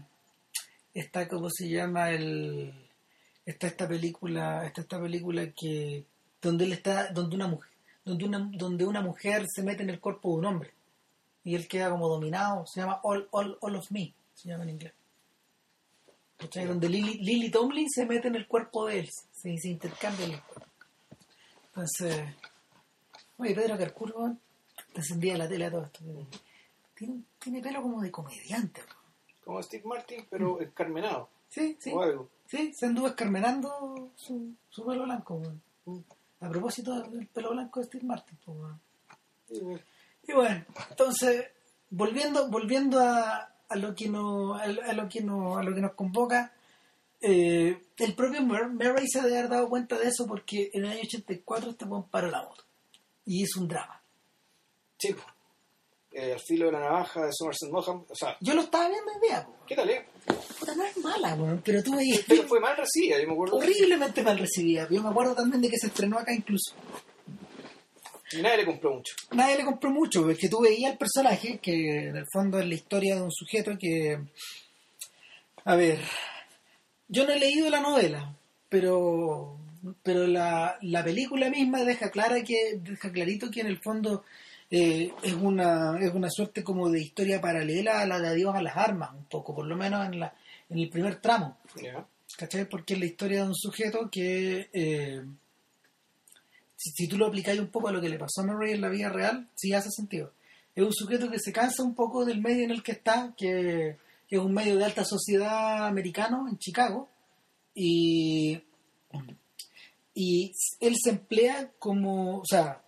está 1.00 1.28
como 1.28 1.50
se 1.50 1.68
llama 1.68 2.10
el, 2.10 2.72
está 3.44 3.66
esta 3.66 3.86
película, 3.86 4.66
está 4.66 4.80
esta 4.80 5.00
película 5.00 5.50
que 5.52 6.04
donde 6.40 6.64
él 6.64 6.72
está, 6.72 7.10
donde 7.12 7.36
una 7.36 7.48
mujer, 7.48 7.70
donde 8.04 8.24
una, 8.24 8.50
donde 8.52 8.86
una 8.86 9.00
mujer 9.00 9.44
se 9.48 9.62
mete 9.62 9.82
en 9.82 9.90
el 9.90 10.00
cuerpo 10.00 10.30
de 10.30 10.36
un 10.36 10.44
hombre 10.46 10.72
y 11.44 11.54
él 11.54 11.68
queda 11.68 11.90
como 11.90 12.08
dominado, 12.08 12.66
se 12.66 12.80
llama 12.80 13.00
All, 13.02 13.28
All, 13.30 13.58
All 13.60 13.76
of 13.76 13.90
Me, 13.90 14.12
se 14.34 14.48
llama 14.48 14.64
en 14.64 14.70
inglés. 14.70 14.92
¿Cachai? 16.38 16.66
Donde 16.66 16.88
Lily, 16.88 17.18
Lily 17.18 17.50
Tomlin 17.50 17.88
se 17.88 18.04
mete 18.04 18.28
en 18.28 18.36
el 18.36 18.46
cuerpo 18.46 18.86
de 18.86 19.00
él, 19.00 19.10
se, 19.32 19.56
se 19.56 19.68
intercambia 19.68 20.26
el 20.26 20.40
cuerpo. 20.42 20.66
Entonces, 21.68 22.24
oye, 23.36 23.54
Pedro 23.54 23.78
Carcuro 23.78 24.36
te 24.92 25.00
encendía 25.00 25.36
la 25.36 25.48
tele 25.48 25.66
a 25.66 25.70
todo 25.70 25.84
esto. 25.84 26.00
Tiene, 26.94 27.22
tiene 27.38 27.60
pelo 27.60 27.82
como 27.82 28.00
de 28.00 28.10
comediante. 28.10 28.82
bro. 28.82 28.95
Como 29.46 29.62
Steve 29.62 29.84
Martin, 29.86 30.26
pero 30.28 30.60
encarmenado. 30.60 31.28
Sí, 31.48 31.76
sí. 31.80 31.92
O 31.94 32.02
algo. 32.02 32.28
Sí, 32.46 32.72
se 32.74 32.86
anduvo 32.86 33.06
escarmenando 33.06 34.10
su, 34.16 34.54
su 34.68 34.84
pelo 34.84 35.04
blanco. 35.04 35.36
weón. 35.36 35.62
A 36.40 36.48
propósito 36.50 37.00
del 37.02 37.28
pelo 37.28 37.52
blanco 37.52 37.78
de 37.80 37.86
Steve 37.86 38.04
Martin. 38.04 38.36
pues. 38.44 38.58
Sí. 39.48 39.62
Y 40.28 40.32
bueno, 40.32 40.64
entonces, 40.90 41.46
volviendo, 41.90 42.50
volviendo 42.50 42.98
a, 43.00 43.52
a 43.68 43.76
lo 43.76 43.94
que 43.94 44.08
nos, 44.08 44.60
a, 44.60 44.64
a 44.64 44.92
lo 44.94 45.08
que 45.08 45.20
nos, 45.22 45.56
a 45.56 45.62
lo 45.62 45.72
que 45.74 45.80
nos 45.80 45.94
convoca, 45.94 46.52
eh, 47.20 47.80
el 47.98 48.14
propio 48.16 48.42
Mur- 48.42 48.68
Murray 48.72 49.06
se 49.08 49.22
debe 49.22 49.38
haber 49.38 49.50
dado 49.50 49.68
cuenta 49.68 49.96
de 49.96 50.08
eso 50.08 50.26
porque 50.26 50.70
en 50.72 50.84
el 50.86 50.90
año 50.90 51.00
84 51.04 51.70
este 51.70 51.84
weón 51.84 52.08
paró 52.10 52.28
la 52.32 52.42
moto. 52.42 52.64
Y 53.24 53.44
hizo 53.44 53.60
un 53.60 53.68
drama. 53.68 54.02
Sí, 54.98 55.12
pues. 55.14 55.24
Eh, 56.18 56.32
al 56.32 56.40
filo 56.40 56.66
de 56.66 56.72
la 56.72 56.80
navaja 56.80 57.26
de 57.26 57.30
Somerset 57.30 57.70
Maugham. 57.70 58.02
O 58.08 58.14
sea, 58.14 58.38
Yo 58.40 58.54
lo 58.54 58.62
estaba 58.62 58.88
viendo 58.88 59.12
el 59.12 59.20
día. 59.20 59.46
¿qué 59.66 59.76
tal, 59.76 59.90
eh? 59.90 60.06
Puta, 60.58 60.74
no 60.74 60.84
es 60.84 60.96
mala, 60.96 61.34
weón, 61.34 61.60
pero 61.62 61.82
tú 61.82 61.94
veías 61.94 62.22
Pero 62.26 62.44
fue 62.44 62.58
mal 62.58 62.74
recibida, 62.74 63.20
yo 63.20 63.26
me 63.26 63.34
acuerdo. 63.34 63.56
horriblemente 63.56 64.22
mal 64.22 64.38
recibida. 64.38 64.88
Yo 64.90 65.02
me 65.02 65.10
acuerdo 65.10 65.34
también 65.34 65.60
de 65.60 65.68
que 65.68 65.76
se 65.76 65.88
estrenó 65.88 66.18
acá 66.18 66.32
incluso. 66.32 66.74
Y 68.32 68.40
nadie 68.40 68.56
le 68.56 68.64
compró 68.64 68.94
mucho. 68.94 69.14
nadie 69.32 69.58
le 69.58 69.64
compró 69.66 69.90
mucho, 69.90 70.22
porque 70.22 70.48
tú 70.48 70.62
veías 70.62 70.92
al 70.92 70.98
personaje, 70.98 71.58
que 71.58 72.08
en 72.08 72.16
el 72.16 72.24
fondo 72.32 72.58
es 72.58 72.66
la 72.66 72.74
historia 72.74 73.16
de 73.16 73.22
un 73.22 73.30
sujeto 73.30 73.72
que... 73.78 74.18
A 75.66 75.76
ver, 75.76 76.00
yo 77.08 77.26
no 77.26 77.32
he 77.34 77.38
leído 77.38 77.68
la 77.68 77.80
novela, 77.80 78.34
pero 78.70 79.58
pero 80.02 80.26
la, 80.26 80.78
la 80.80 81.04
película 81.04 81.50
misma 81.50 81.84
deja 81.84 82.10
clara 82.10 82.42
que 82.42 82.78
deja 82.80 83.12
clarito 83.12 83.50
que 83.50 83.60
en 83.60 83.66
el 83.68 83.78
fondo 83.78 84.24
eh, 84.70 85.12
es 85.22 85.34
una 85.34 85.98
es 86.00 86.12
una 86.12 86.30
suerte 86.30 86.64
como 86.64 86.90
de 86.90 87.00
historia 87.00 87.40
paralela 87.40 88.00
a 88.00 88.06
la 88.06 88.18
de 88.18 88.28
Adiós 88.28 88.54
a 88.54 88.62
las 88.62 88.76
armas, 88.76 89.10
un 89.14 89.24
poco, 89.24 89.54
por 89.54 89.66
lo 89.66 89.76
menos 89.76 90.06
en 90.06 90.20
la 90.20 90.34
en 90.68 90.78
el 90.78 90.88
primer 90.88 91.20
tramo. 91.20 91.58
Porque 92.70 92.94
es 92.94 92.98
la 92.98 93.06
historia 93.06 93.42
de 93.42 93.48
un 93.48 93.54
sujeto 93.54 94.10
que, 94.10 94.68
eh, 94.72 95.22
si, 96.76 96.90
si 96.90 97.08
tú 97.08 97.16
lo 97.16 97.26
aplicáis 97.26 97.60
un 97.60 97.68
poco 97.68 97.88
a 97.88 97.92
lo 97.92 98.00
que 98.00 98.08
le 98.08 98.18
pasó 98.18 98.42
a 98.42 98.44
Murray 98.44 98.72
en 98.72 98.80
la 98.80 98.88
vida 98.88 99.08
real, 99.08 99.48
sí 99.54 99.72
hace 99.72 99.90
sentido. 99.90 100.32
Es 100.74 100.84
un 100.84 100.92
sujeto 100.92 101.30
que 101.30 101.38
se 101.38 101.52
cansa 101.52 101.82
un 101.82 101.94
poco 101.94 102.24
del 102.24 102.40
medio 102.40 102.64
en 102.64 102.70
el 102.70 102.82
que 102.82 102.92
está, 102.92 103.32
que, 103.36 103.96
que 104.28 104.36
es 104.36 104.42
un 104.42 104.52
medio 104.52 104.76
de 104.76 104.84
alta 104.84 105.04
sociedad 105.04 105.86
americano 105.86 106.46
en 106.48 106.58
Chicago, 106.58 107.08
y, 107.74 108.60
y 110.14 110.52
él 110.80 110.94
se 111.02 111.10
emplea 111.10 111.70
como, 111.78 112.38
o 112.38 112.44
sea, 112.44 112.82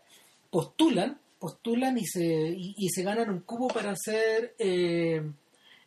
postulan, 0.50 1.18
postulan 1.38 1.98
y 1.98 2.06
se, 2.06 2.24
y, 2.24 2.74
y 2.76 2.88
se 2.88 3.02
ganan 3.02 3.30
un 3.30 3.40
cubo 3.40 3.68
para 3.68 3.94
ser 3.96 4.54
eh, 4.58 5.22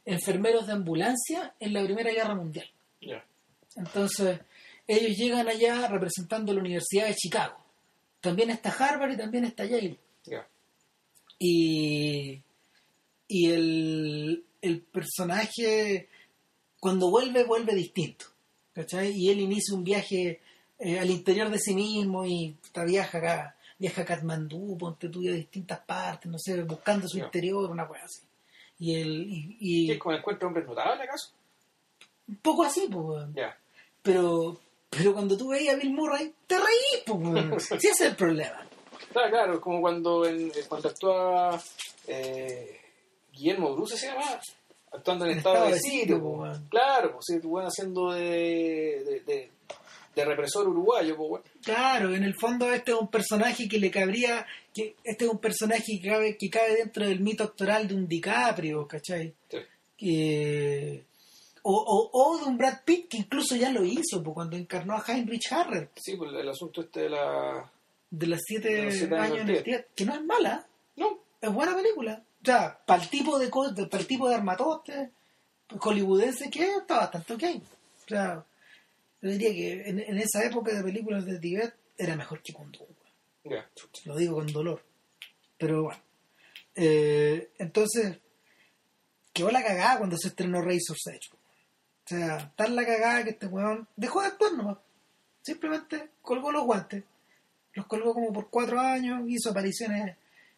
enfermeros 0.05 0.67
de 0.67 0.73
ambulancia 0.73 1.55
en 1.59 1.73
la 1.73 1.83
Primera 1.83 2.11
Guerra 2.11 2.35
Mundial. 2.35 2.69
Entonces, 3.75 4.39
ellos 4.87 5.17
llegan 5.17 5.47
allá 5.47 5.87
representando 5.87 6.53
la 6.53 6.59
Universidad 6.59 7.07
de 7.07 7.15
Chicago. 7.15 7.57
También 8.19 8.49
está 8.49 8.69
Harvard 8.69 9.13
y 9.13 9.17
también 9.17 9.45
está 9.45 9.65
Yale. 9.65 9.97
Ya. 10.25 10.47
Y, 11.39 12.41
y 13.27 13.51
el, 13.51 14.45
el 14.61 14.81
personaje, 14.81 16.09
cuando 16.79 17.09
vuelve, 17.09 17.43
vuelve 17.45 17.73
distinto. 17.73 18.25
¿cachai? 18.73 19.11
Y 19.11 19.29
él 19.29 19.39
inicia 19.39 19.75
un 19.75 19.83
viaje 19.83 20.41
eh, 20.79 20.99
al 20.99 21.09
interior 21.09 21.49
de 21.49 21.59
sí 21.59 21.73
mismo 21.73 22.25
y 22.25 22.55
viaja 22.85 23.17
acá, 23.17 23.55
viaja 23.81 24.03
a 24.03 24.05
Katmandú, 24.05 24.77
ponte 24.77 25.09
tú 25.09 25.21
a 25.21 25.31
distintas 25.31 25.79
partes, 25.79 26.31
no 26.31 26.37
sé, 26.37 26.61
buscando 26.61 27.07
su 27.07 27.17
interior, 27.17 27.67
una 27.71 27.87
cosa 27.87 28.03
así. 28.05 28.21
Y, 28.77 29.01
el, 29.01 29.23
y, 29.27 29.57
y 29.59 29.87
¿Qué 29.87 29.93
es 29.93 29.99
como 29.99 30.13
el 30.13 30.19
encuentro 30.19 30.45
de 30.45 30.47
hombres 30.49 30.67
notables, 30.67 31.07
acaso? 31.07 31.31
un 32.27 32.35
poco 32.37 32.63
así, 32.63 32.87
pues. 32.91 33.25
Ya. 33.33 33.57
Pero, 34.03 34.55
pero 34.87 35.13
cuando 35.13 35.35
tú 35.35 35.49
veías 35.49 35.73
a 35.73 35.79
Bill 35.79 35.93
Murray, 35.93 36.31
te 36.45 36.57
reís, 36.57 37.03
pues. 37.49 37.65
Sí, 37.81 37.87
ese 37.87 37.89
es 37.89 38.01
el 38.11 38.15
problema. 38.15 38.67
Claro, 39.11 39.29
claro, 39.31 39.53
es 39.55 39.59
como 39.59 39.81
cuando, 39.81 40.25
en, 40.27 40.51
cuando 40.69 40.89
actúa 40.89 41.59
eh, 42.07 42.79
Guillermo 43.33 43.73
Bruce 43.75 43.97
se 43.97 44.07
llama, 44.07 44.39
actuando 44.91 45.25
en 45.25 45.31
En 45.31 45.37
estado, 45.39 45.55
estado 45.55 45.69
de 45.69 45.75
de 45.75 45.79
sitio. 45.79 46.21
po. 46.21 46.33
po, 46.33 46.41
weón. 46.43 46.67
Claro, 46.69 47.13
pues 47.13 47.25
sí, 47.27 47.39
bueno, 47.47 47.67
haciendo 47.67 48.11
de, 48.11 49.03
de, 49.03 49.19
de, 49.25 49.51
de 50.15 50.25
represor 50.25 50.67
uruguayo, 50.67 51.15
pues, 51.15 51.29
weón. 51.29 51.43
Claro, 51.63 52.13
en 52.13 52.23
el 52.23 52.35
fondo 52.35 52.71
este 52.71 52.91
es 52.91 52.97
un 52.97 53.07
personaje 53.07 53.67
que 53.67 53.79
le 53.79 53.89
cabría, 53.89 54.45
que 54.73 54.95
este 55.03 55.25
es 55.25 55.31
un 55.31 55.39
personaje 55.39 55.99
que 56.01 56.09
cabe, 56.09 56.37
que 56.37 56.49
cabe 56.49 56.75
dentro 56.75 57.05
del 57.07 57.19
mito 57.19 57.43
actoral 57.43 57.87
de 57.87 57.95
un 57.95 58.07
DiCaprio, 58.07 58.87
¿cachai? 58.87 59.33
Sí. 59.49 59.57
Que, 59.97 61.03
o, 61.63 61.73
o, 61.73 62.09
o 62.11 62.37
de 62.39 62.45
un 62.45 62.57
Brad 62.57 62.79
Pitt 62.83 63.07
que 63.09 63.17
incluso 63.17 63.55
ya 63.55 63.69
lo 63.71 63.83
hizo, 63.85 64.21
pues, 64.23 64.33
cuando 64.33 64.57
encarnó 64.57 64.95
a 64.95 65.03
Heinrich 65.07 65.51
Harrer, 65.51 65.89
Sí, 65.95 66.15
pues 66.17 66.31
el 66.33 66.49
asunto 66.49 66.81
este 66.81 67.01
de 67.01 67.09
la... 67.09 67.71
de 68.09 68.27
las 68.27 68.41
siete, 68.45 68.69
De 68.69 68.83
los 68.85 68.93
siete 68.95 69.15
años 69.15 69.25
años 69.25 69.41
en 69.41 69.47
del 69.47 69.55
el 69.57 69.63
Tíbet, 69.63 69.87
que 69.95 70.05
no 70.05 70.15
es 70.15 70.23
mala, 70.23 70.65
No, 70.95 71.19
es 71.39 71.53
buena 71.53 71.75
película. 71.75 72.23
O 72.41 72.45
sea, 72.45 72.79
para 72.85 73.03
el 73.03 73.09
tipo 73.09 73.37
de 73.37 73.49
para 73.49 74.01
el 74.01 74.07
tipo 74.07 74.27
de 74.27 74.35
armatoste 74.35 75.11
hollywoodense 75.79 76.49
que 76.49 76.63
es, 76.63 76.77
está 76.77 76.97
bastante 76.97 77.33
ok. 77.33 77.43
O 77.53 78.07
sea, 78.09 78.45
yo 79.21 79.29
diría 79.29 79.51
que 79.51 79.89
en, 79.89 79.99
en 79.99 80.17
esa 80.17 80.43
época 80.43 80.73
de 80.73 80.83
películas 80.83 81.25
de 81.25 81.39
Tibet 81.39 81.75
era 81.97 82.15
mejor 82.15 82.41
que 82.41 82.53
Kundun. 82.53 82.87
chucha. 83.75 84.01
Lo 84.05 84.15
digo 84.15 84.35
con 84.35 84.47
dolor. 84.47 84.83
Pero 85.57 85.83
bueno. 85.83 86.01
Eh, 86.75 87.51
entonces, 87.59 88.17
quedó 89.33 89.51
la 89.51 89.63
cagada 89.63 89.99
cuando 89.99 90.17
se 90.17 90.29
estrenó 90.29 90.61
Razor's 90.61 91.07
Edge. 91.07 91.29
O 91.33 92.07
sea, 92.07 92.51
tan 92.55 92.75
la 92.75 92.85
cagada 92.85 93.23
que 93.23 93.29
este 93.31 93.47
weón 93.47 93.87
dejó 93.95 94.21
de 94.21 94.27
actuar 94.27 94.53
nomás. 94.53 94.77
Simplemente 95.43 96.09
colgó 96.21 96.51
los 96.51 96.65
guantes. 96.65 97.03
Los 97.73 97.85
colgó 97.85 98.13
como 98.13 98.33
por 98.33 98.49
cuatro 98.49 98.79
años, 98.79 99.23
hizo 99.27 99.51
apariciones 99.51 100.17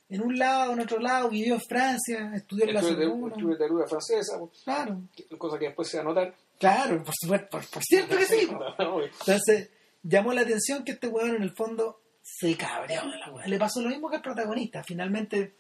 en 0.09 0.22
un 0.22 0.38
lado, 0.38 0.74
en 0.74 0.80
otro 0.80 0.99
lado, 0.99 1.30
vivió 1.30 1.55
en 1.55 1.61
Francia, 1.61 2.32
estudió 2.36 2.66
en 2.66 2.74
la 2.76 2.82
Estuve 2.82 2.99
de, 2.99 3.05
Sorbona. 3.05 3.34
estuve 3.34 3.43
de 3.43 3.53
literatura 3.53 3.88
francesa, 3.88 4.39
Claro, 4.64 5.01
cosa 5.38 5.57
que 5.57 5.66
después 5.66 5.88
se 5.89 5.97
va 5.97 6.03
a 6.03 6.05
notar. 6.05 6.36
Claro, 6.59 7.03
por 7.03 7.13
supuesto, 7.19 7.47
por, 7.49 7.65
por 7.67 7.83
cierto 7.83 8.17
que 8.17 8.25
sí. 8.25 8.47
No. 8.51 9.01
Entonces, 9.03 9.69
llamó 10.03 10.33
la 10.33 10.41
atención 10.41 10.83
que 10.83 10.93
este 10.93 11.07
weón 11.07 11.35
en 11.35 11.43
el 11.43 11.55
fondo 11.55 12.01
se 12.21 12.55
cabreó 12.55 13.03
la 13.05 13.31
weá. 13.31 13.47
Le 13.47 13.57
pasó 13.59 13.81
lo 13.81 13.89
mismo 13.89 14.09
que 14.09 14.15
al 14.17 14.21
protagonista. 14.21 14.83
Finalmente, 14.83 15.55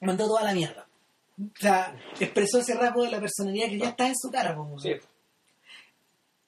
mandó 0.00 0.26
toda 0.26 0.42
la 0.42 0.54
mierda. 0.54 0.86
O 1.38 1.60
sea, 1.60 1.96
expresó 2.20 2.58
ese 2.60 2.74
rasgo 2.74 3.02
de 3.04 3.10
la 3.10 3.20
personalidad 3.20 3.68
que 3.68 3.78
ya 3.78 3.88
está 3.90 4.08
en 4.08 4.16
su 4.16 4.30
cara. 4.30 4.54
po, 4.56 4.78
Sí, 4.78 4.88
weón. 4.90 5.00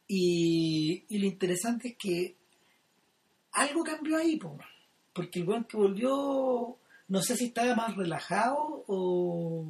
Y, 0.09 1.05
y 1.09 1.18
lo 1.18 1.26
interesante 1.26 1.88
es 1.88 1.97
que 1.99 2.36
algo 3.53 3.82
cambió 3.82 4.16
ahí, 4.18 4.36
po, 4.36 4.49
weón. 4.49 4.61
porque 5.12 5.40
el 5.40 5.49
weón 5.49 5.64
que 5.64 5.76
volvió, 5.76 6.76
no 7.09 7.22
sé 7.22 7.36
si 7.36 7.47
estaba 7.47 7.74
más 7.74 7.97
relajado 7.97 8.84
o, 8.86 9.64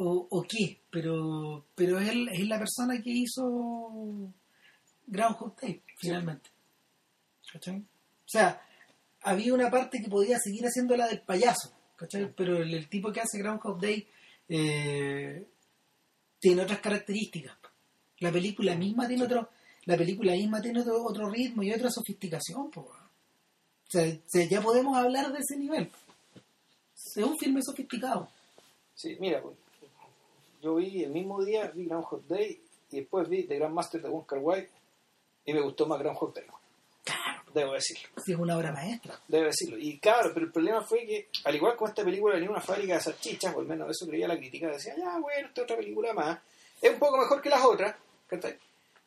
o, 0.00 0.28
o 0.30 0.42
qué, 0.42 0.80
pero, 0.90 1.66
pero 1.74 1.98
él 1.98 2.28
es 2.28 2.46
la 2.46 2.58
persona 2.58 3.02
que 3.02 3.10
hizo 3.10 4.32
Groundhog 5.06 5.56
Day, 5.60 5.82
finalmente. 5.96 6.50
¿Cachai? 7.52 7.78
O 7.78 8.28
sea, 8.28 8.62
había 9.22 9.54
una 9.54 9.70
parte 9.70 10.00
que 10.00 10.08
podía 10.08 10.38
seguir 10.38 10.64
haciendo 10.64 10.96
la 10.96 11.08
del 11.08 11.22
payaso, 11.22 11.72
¿cachai? 11.96 12.32
Pero 12.36 12.58
el, 12.58 12.72
el 12.74 12.88
tipo 12.88 13.10
que 13.10 13.20
hace 13.20 13.38
Groundhog 13.38 13.80
Day 13.80 14.06
eh, 14.48 15.46
tiene 16.38 16.62
otras 16.62 16.78
características. 16.78 17.56
La 18.20 18.30
película 18.30 18.76
misma 18.76 19.08
tiene 19.08 19.24
otro, 19.24 19.50
la 19.86 19.96
película 19.96 20.32
misma 20.32 20.62
tiene 20.62 20.80
otro, 20.80 21.02
otro 21.04 21.28
ritmo 21.28 21.64
y 21.64 21.72
otra 21.72 21.90
sofisticación, 21.90 22.70
po, 22.70 22.82
o 22.82 23.90
sea, 23.90 24.46
ya 24.46 24.60
podemos 24.60 24.96
hablar 24.96 25.32
de 25.32 25.38
ese 25.38 25.56
nivel. 25.56 25.90
Es 26.94 27.16
un 27.16 27.38
filme 27.38 27.62
sofisticado. 27.62 28.28
sí, 28.94 29.16
mira, 29.18 29.40
pues, 29.40 29.56
yo 30.60 30.74
vi 30.76 31.04
el 31.04 31.10
mismo 31.10 31.42
día, 31.44 31.70
vi 31.74 31.86
Groundhog 31.86 32.26
Day 32.26 32.60
y 32.90 32.96
después 33.00 33.28
vi 33.28 33.44
The 33.44 33.56
Grandmaster 33.56 34.00
de 34.02 34.08
Wong 34.08 34.26
Kar 34.26 34.38
Wai 34.38 34.68
y 35.44 35.52
me 35.52 35.60
gustó 35.60 35.86
más 35.86 35.98
Groundhog 35.98 36.34
Day, 36.34 36.44
Claro, 37.04 37.42
debo 37.54 37.72
decirlo. 37.72 38.08
sí, 38.22 38.32
es 38.32 38.38
una 38.38 38.56
obra 38.58 38.70
maestra. 38.70 39.18
Debo 39.28 39.44
decirlo. 39.46 39.78
Y 39.78 39.98
claro, 39.98 40.30
pero 40.34 40.44
el 40.46 40.52
problema 40.52 40.82
fue 40.82 41.06
que, 41.06 41.28
al 41.44 41.54
igual 41.54 41.72
que 41.72 41.78
con 41.78 41.88
esta 41.88 42.04
película 42.04 42.34
venía 42.34 42.50
una 42.50 42.60
fábrica 42.60 42.94
de 42.94 43.00
salchichas, 43.00 43.54
o 43.54 43.60
al 43.60 43.66
menos 43.66 43.88
eso 43.90 44.06
creía 44.06 44.28
la 44.28 44.36
crítica, 44.36 44.68
decía, 44.68 44.94
ya, 44.96 45.18
bueno, 45.18 45.48
esta 45.48 45.62
otra 45.62 45.76
película 45.76 46.12
más. 46.12 46.38
Es 46.82 46.92
un 46.92 46.98
poco 46.98 47.16
mejor 47.16 47.40
que 47.40 47.48
las 47.48 47.64
otras, 47.64 47.96
¿cachai? 48.26 48.58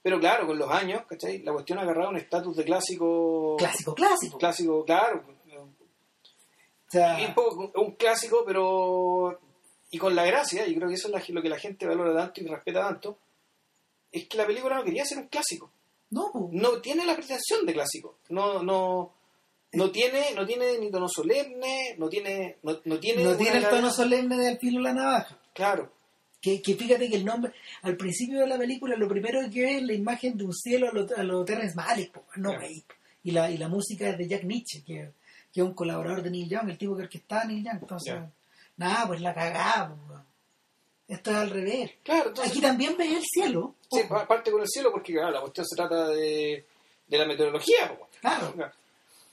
Pero 0.01 0.19
claro, 0.19 0.47
con 0.47 0.57
los 0.57 0.69
años, 0.71 1.03
¿cachai? 1.07 1.43
La 1.43 1.53
cuestión 1.53 1.77
ha 1.77 1.83
agarrado 1.83 2.09
un 2.09 2.17
estatus 2.17 2.57
de 2.57 2.63
clásico. 2.65 3.55
Clásico, 3.57 3.93
clásico. 3.93 4.37
Clásico, 4.39 4.83
claro. 4.83 5.23
O 5.55 6.91
sea, 6.91 7.17
un, 7.25 7.33
poco, 7.33 7.71
un 7.79 7.91
clásico, 7.91 8.43
pero. 8.45 9.39
Y 9.91 9.97
con 9.97 10.15
la 10.15 10.25
gracia, 10.25 10.65
y 10.67 10.75
creo 10.75 10.87
que 10.87 10.95
eso 10.95 11.09
es 11.13 11.29
lo 11.29 11.41
que 11.41 11.49
la 11.49 11.59
gente 11.59 11.85
valora 11.85 12.15
tanto 12.15 12.41
y 12.41 12.47
respeta 12.47 12.87
tanto, 12.87 13.19
es 14.11 14.27
que 14.27 14.37
la 14.37 14.45
película 14.47 14.75
no 14.77 14.83
quería 14.83 15.05
ser 15.05 15.19
un 15.19 15.27
clásico. 15.27 15.71
no, 16.09 16.31
po. 16.31 16.49
No 16.51 16.81
tiene 16.81 17.05
la 17.05 17.15
pretensión 17.15 17.65
de 17.65 17.73
clásico. 17.73 18.17
No, 18.29 18.63
no. 18.63 19.13
No 19.73 19.89
tiene, 19.89 20.33
no 20.35 20.45
tiene 20.45 20.77
ni 20.79 20.91
tono 20.91 21.07
solemne, 21.07 21.95
no 21.97 22.09
tiene, 22.09 22.57
no, 22.63 22.79
no 22.83 22.99
tiene, 22.99 23.23
no 23.23 23.37
tiene 23.37 23.57
el 23.59 23.69
tono 23.69 23.89
solemne 23.89 24.35
de 24.37 24.49
al 24.49 24.59
filo 24.59 24.79
de 24.79 24.83
la 24.83 24.93
navaja. 24.93 25.39
Claro, 25.53 25.93
Que, 26.41 26.61
que 26.61 26.75
fíjate 26.75 27.09
que 27.09 27.15
el 27.15 27.23
nombre, 27.23 27.53
al 27.83 27.95
principio 27.95 28.39
de 28.41 28.47
la 28.47 28.57
película, 28.57 28.97
lo 28.97 29.07
primero 29.07 29.39
que 29.49 29.61
ve 29.61 29.77
es 29.77 29.83
la 29.83 29.93
imagen 29.93 30.35
de 30.37 30.43
un 30.43 30.53
cielo 30.53 30.89
a 30.89 30.91
lo, 30.91 31.07
a 31.15 31.23
lo 31.23 31.45
Terrence 31.45 31.75
Malick, 31.75 32.11
po, 32.11 32.25
no, 32.35 32.49
Claro. 32.49 32.65
y, 33.23 33.31
la, 33.31 33.49
y 33.49 33.57
la 33.57 33.69
música 33.69 34.09
es 34.09 34.17
de 34.17 34.27
Jack 34.27 34.43
Nietzsche, 34.43 34.83
que, 34.83 35.11
que 35.53 35.61
es 35.61 35.65
un 35.65 35.73
colaborador 35.73 36.21
de 36.21 36.31
Neil 36.31 36.49
Young, 36.49 36.69
el 36.69 36.77
tipo 36.77 36.97
que 36.97 37.23
a 37.29 37.45
Neil 37.45 37.63
Young. 37.63 37.79
Entonces. 37.81 38.15
Nada, 38.81 39.07
pues 39.07 39.21
la 39.21 39.33
cagamos. 39.33 39.99
Esto 41.07 41.31
es 41.31 41.37
al 41.37 41.49
revés. 41.49 41.91
claro. 42.03 42.29
Entonces, 42.29 42.51
Aquí 42.51 42.61
también 42.61 42.95
ves 42.97 43.11
el 43.11 43.23
cielo. 43.23 43.75
sí, 43.91 43.99
ojo. 44.05 44.15
aparte 44.17 44.51
con 44.51 44.61
el 44.61 44.67
cielo, 44.67 44.91
porque 44.91 45.13
claro, 45.13 45.31
la 45.31 45.41
cuestión 45.41 45.65
se 45.65 45.75
trata 45.75 46.07
de, 46.09 46.65
de 47.07 47.17
la 47.17 47.25
meteorología. 47.25 47.97
Claro. 48.21 48.53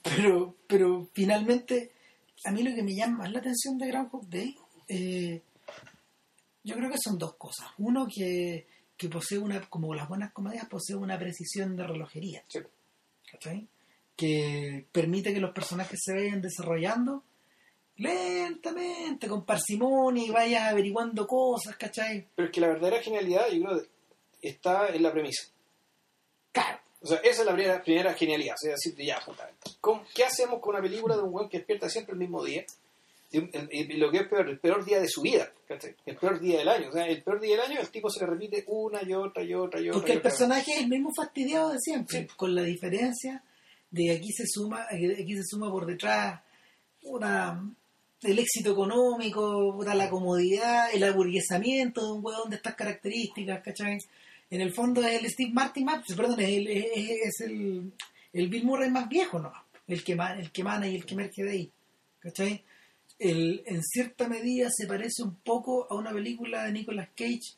Pero, 0.01 0.55
pero 0.67 1.07
finalmente, 1.13 1.91
a 2.45 2.51
mí 2.51 2.63
lo 2.63 2.73
que 2.75 2.83
me 2.83 2.95
llama 2.95 3.19
más 3.19 3.31
la 3.31 3.39
atención 3.39 3.77
de 3.77 3.87
Groundhog 3.87 4.27
Day, 4.27 4.57
eh, 4.87 5.41
yo 6.63 6.75
creo 6.75 6.89
que 6.89 6.97
son 7.01 7.17
dos 7.17 7.35
cosas. 7.35 7.67
Uno, 7.77 8.07
que, 8.13 8.67
que 8.97 9.09
posee 9.09 9.37
una, 9.37 9.61
como 9.69 9.93
las 9.93 10.07
buenas 10.09 10.31
comedias, 10.33 10.67
posee 10.67 10.95
una 10.95 11.17
precisión 11.17 11.75
de 11.75 11.87
relojería. 11.87 12.43
Sí. 12.47 12.59
¿cachai? 13.31 13.67
Que 14.15 14.85
permite 14.91 15.33
que 15.33 15.39
los 15.39 15.51
personajes 15.53 15.99
se 16.03 16.13
vayan 16.13 16.41
desarrollando 16.41 17.23
lentamente, 17.99 19.27
con 19.27 19.45
parsimonia 19.45 20.25
y 20.25 20.29
vayas 20.31 20.71
averiguando 20.71 21.27
cosas, 21.27 21.75
¿cachai? 21.75 22.27
Pero 22.35 22.47
es 22.47 22.51
que 22.53 22.61
la 22.61 22.67
verdadera 22.69 23.01
genialidad, 23.01 23.47
yo 23.51 23.63
creo, 23.63 23.81
está 24.41 24.87
en 24.87 25.03
la 25.03 25.11
premisa. 25.11 25.47
Claro. 26.51 26.79
O 27.01 27.07
sea, 27.07 27.17
esa 27.19 27.41
es 27.41 27.45
la 27.45 27.53
primera, 27.53 27.81
primera 27.83 28.13
genialidad. 28.13 28.55
O 28.55 28.57
sea, 28.57 28.71
decirte, 28.71 29.05
ya, 29.05 29.19
puta, 29.25 29.49
¿cómo- 29.79 30.03
¿qué 30.13 30.25
hacemos 30.25 30.59
con 30.59 30.75
una 30.75 30.81
película 30.81 31.15
de 31.15 31.23
un 31.23 31.33
weón 31.33 31.49
que 31.49 31.57
despierta 31.57 31.89
siempre 31.89 32.13
el 32.13 32.19
mismo 32.19 32.43
día? 32.43 32.65
Y, 33.31 33.93
lo 33.97 34.09
que 34.09 34.17
es 34.17 34.27
peor, 34.27 34.49
el 34.49 34.59
peor 34.59 34.83
día 34.83 34.99
de 34.99 35.07
su 35.07 35.21
vida, 35.21 35.51
¿cachai? 35.67 35.95
el 36.07 36.15
peor 36.17 36.39
día 36.39 36.57
del 36.57 36.67
año. 36.67 36.89
O 36.89 36.91
sea, 36.91 37.05
el 37.05 37.21
peor 37.21 37.39
día 37.39 37.57
del 37.57 37.65
año, 37.71 37.79
el 37.79 37.89
tipo 37.91 38.09
se 38.09 38.21
le 38.21 38.25
repite 38.31 38.63
una 38.67 39.03
y 39.03 39.13
otra 39.13 39.43
y 39.43 39.53
otra 39.53 39.79
y 39.79 39.87
otra. 39.89 39.99
Porque 39.99 40.13
y 40.13 40.15
el 40.15 40.21
personaje 40.23 40.71
es 40.73 40.79
el 40.81 40.87
mismo 40.89 41.11
fastidiado 41.15 41.69
de 41.69 41.77
siempre, 41.79 42.21
Sí. 42.21 42.27
con 42.35 42.55
la 42.55 42.63
diferencia 42.63 43.43
de 43.91 44.11
aquí 44.15 44.31
se 44.31 44.45
suma, 44.47 44.85
aquí 44.89 45.35
se 45.35 45.43
suma 45.43 45.69
por 45.71 45.85
detrás 45.85 46.41
una, 47.03 47.71
el 48.23 48.39
éxito 48.39 48.71
económico, 48.71 49.81
la 49.83 50.09
comodidad, 50.09 50.93
el 50.93 51.03
aburguesamiento 51.03 52.05
de 52.05 52.11
un 52.13 52.25
hueón 52.25 52.49
de 52.49 52.57
estas 52.57 52.75
características, 52.75 53.61
¿cachai? 53.63 53.97
En 54.49 54.61
el 54.61 54.73
fondo 54.73 55.01
es 55.03 55.21
el 55.21 55.29
Steve 55.29 55.51
Martin 55.53 55.85
más, 55.85 56.03
perdón, 56.15 56.39
es 56.39 56.49
el, 56.49 56.67
es, 56.67 56.85
es 57.23 57.41
el, 57.41 57.93
el 58.33 58.47
Bill 58.49 58.65
Murray 58.65 58.89
más 58.89 59.07
viejo, 59.07 59.39
¿no? 59.39 59.51
El 59.87 60.03
que, 60.03 60.13
el 60.37 60.51
que 60.51 60.63
mana 60.63 60.87
y 60.87 60.95
el 60.95 61.05
que 61.05 61.13
emerge 61.13 61.43
de 61.43 61.51
ahí, 61.51 61.71
¿cachai? 62.19 62.63
El, 63.17 63.63
en 63.65 63.83
cierta 63.83 64.27
medida 64.27 64.69
se 64.71 64.87
parece 64.87 65.23
un 65.23 65.35
poco 65.35 65.87
a 65.89 65.95
una 65.95 66.11
película 66.11 66.63
de 66.65 66.71
Nicolas 66.71 67.09
Cage 67.15 67.53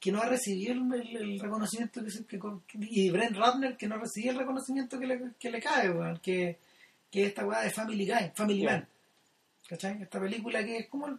que 0.00 0.12
no 0.12 0.20
ha 0.20 0.28
recibido 0.28 0.72
el, 0.72 1.38
reconocimiento 1.40 2.00
que, 2.04 2.38
que- 2.38 2.86
y 2.90 3.10
Brent 3.10 3.36
Ratner 3.36 3.76
que 3.76 3.88
no 3.88 3.98
recibió 3.98 4.32
el 4.32 4.38
reconocimiento 4.38 4.98
que 4.98 5.06
le, 5.06 5.20
que 5.38 5.50
le 5.50 5.60
cae 5.60 5.90
weón, 5.90 6.18
que, 6.18 6.58
que 7.10 7.22
es 7.22 7.28
esta 7.28 7.46
weá 7.46 7.62
de 7.62 7.70
Family 7.70 8.06
Guy 8.06 8.30
Family. 8.34 8.64
Man 8.64 8.86
¿cachai? 9.68 10.02
esta 10.02 10.20
película 10.20 10.64
que 10.64 10.78
es 10.78 10.88
como 10.88 11.08
el, 11.08 11.18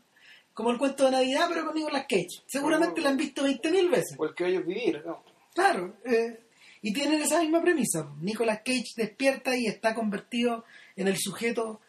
como 0.54 0.72
el 0.72 0.78
cuento 0.78 1.06
de 1.06 1.12
Navidad 1.12 1.46
pero 1.50 1.66
con 1.66 1.76
Nicolas 1.76 2.06
Cage 2.10 2.44
seguramente 2.46 2.96
Como- 2.96 3.04
la 3.04 3.10
han 3.12 3.18
visto 3.18 3.44
20.000 3.44 3.90
veces 3.90 4.16
O 4.18 4.26
el 4.26 4.34
que 4.36 4.48
ellos 4.48 4.66
vivir, 4.66 5.04
¿no? 5.06 5.24
claro 5.54 5.96
eh, 6.06 6.40
y 6.82 6.94
tienen 6.94 7.22
esa 7.22 7.40
misma 7.42 7.62
premisa 7.62 8.10
Nicolas 8.22 8.60
Cage 8.66 8.86
despierta 8.96 9.56
y 9.56 9.66
está 9.68 9.94
convertido 9.96 10.64
en 10.96 11.08
el 11.08 11.18
sujeto 11.18 11.82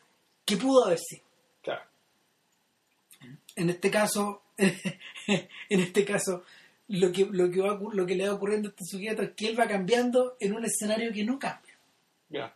que 0.44 0.56
pudo 0.56 0.84
haber 0.86 0.98
sido 0.98 1.24
Claro. 1.62 1.82
en 3.56 3.70
este 3.70 3.90
caso 3.90 4.42
en 4.58 5.80
este 5.80 6.04
caso 6.04 6.44
lo 6.88 7.12
que 7.12 7.26
lo 7.30 7.50
que 7.50 7.60
va 7.60 7.78
lo 7.92 8.06
que 8.06 8.14
le 8.14 8.26
va 8.28 8.34
ocurriendo 8.34 8.68
a 8.68 8.70
este 8.70 8.84
sujeto 8.84 9.22
es 9.22 9.32
que 9.32 9.46
él 9.48 9.58
va 9.60 9.68
cambiando 9.68 10.36
en 10.40 10.54
un 10.54 10.64
escenario 10.64 11.12
que 11.12 11.24
no 11.24 11.38
cambia 11.38 11.74
Ya. 12.30 12.54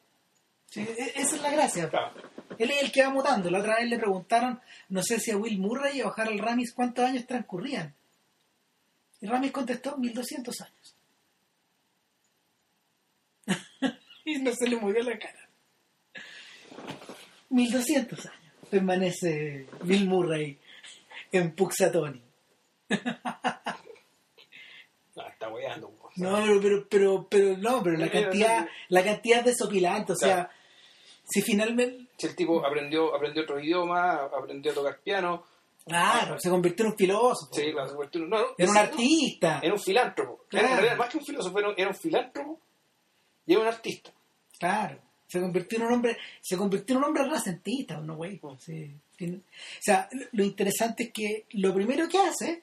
Sí, 0.70 0.80
e- 0.80 1.12
esa 1.16 1.36
es 1.36 1.42
la 1.42 1.50
gracia 1.52 1.88
Claro. 1.90 2.14
Él 2.62 2.70
es 2.70 2.82
el 2.82 2.92
que 2.92 3.02
va 3.02 3.10
mutando 3.10 3.50
la 3.50 3.60
otra 3.60 3.76
vez 3.76 3.88
le 3.88 3.98
preguntaron 3.98 4.60
no 4.88 5.02
sé 5.02 5.18
si 5.18 5.30
a 5.30 5.36
Will 5.36 5.58
Murray 5.58 6.00
o 6.02 6.08
a 6.08 6.14
Harold 6.16 6.40
Ramis 6.40 6.72
cuántos 6.72 7.04
años 7.04 7.26
transcurrían 7.26 7.94
y 9.20 9.26
Ramis 9.26 9.52
contestó 9.52 9.96
1200 9.96 10.60
años 10.60 10.96
y 14.24 14.38
no 14.38 14.52
se 14.54 14.68
le 14.68 14.76
movió 14.76 15.02
la 15.02 15.18
cara 15.18 15.48
1200 17.50 18.26
años 18.26 18.52
permanece 18.70 19.66
Bill 19.82 20.06
Murray 20.06 20.58
en 21.30 21.54
Puxatoni 21.54 22.22
No, 25.14 25.28
está 25.28 25.50
weando. 25.50 25.90
po. 25.90 26.10
No, 26.16 26.36
pero, 26.42 26.60
pero, 26.60 26.88
pero, 26.88 27.28
pero 27.28 27.56
no, 27.58 27.82
pero 27.82 27.98
la 27.98 28.10
cantidad, 28.10 28.66
la 28.88 29.04
cantidad 29.04 29.40
es 29.40 29.44
desopilante, 29.44 30.12
o 30.12 30.16
sea, 30.16 30.34
Claro. 30.34 30.61
Si 31.32 31.42
finalmente, 31.42 32.06
Si 32.18 32.26
el 32.26 32.36
tipo 32.36 32.64
aprendió, 32.64 33.14
aprendió 33.14 33.42
otro 33.42 33.58
idioma, 33.60 34.12
aprendió 34.24 34.72
a 34.72 34.74
tocar 34.74 34.98
piano, 35.00 35.44
claro, 35.86 36.38
se 36.38 36.50
convirtió 36.50 36.84
en 36.84 36.92
un 36.92 36.96
filósofo, 36.98 37.52
sí, 37.54 37.72
cuestión- 37.94 38.28
no, 38.28 38.38
no, 38.38 38.46
era 38.58 38.70
un 38.70 38.76
artista, 38.76 39.60
Era 39.62 39.74
un 39.74 39.80
filántropo. 39.80 40.44
Claro. 40.48 40.66
Era, 40.66 40.74
en 40.76 40.80
realidad, 40.82 40.98
más 40.98 41.08
que 41.08 41.18
un 41.18 41.24
filósofo, 41.24 41.58
era, 41.58 41.74
era 41.76 41.88
un 41.88 41.96
filántropo 41.96 42.60
y 43.46 43.52
era 43.52 43.62
un 43.62 43.66
artista. 43.68 44.10
claro, 44.58 44.98
se 45.26 45.40
convirtió 45.40 45.78
en 45.78 45.84
un 45.86 45.92
hombre, 45.94 46.16
se 46.42 46.56
convirtió 46.58 46.94
en 46.94 46.98
un 46.98 47.04
hombre 47.08 47.22
renacentista, 47.24 47.96
no 47.98 48.16
güey, 48.16 48.38
Mm. 48.42 48.56
sí. 48.58 48.94
O 49.22 49.26
sea, 49.80 50.08
lo- 50.12 50.26
lo 50.32 50.44
interesante 50.44 51.04
es 51.04 51.12
que 51.12 51.46
lo 51.52 51.72
primero 51.72 52.06
que 52.08 52.18
hace 52.18 52.62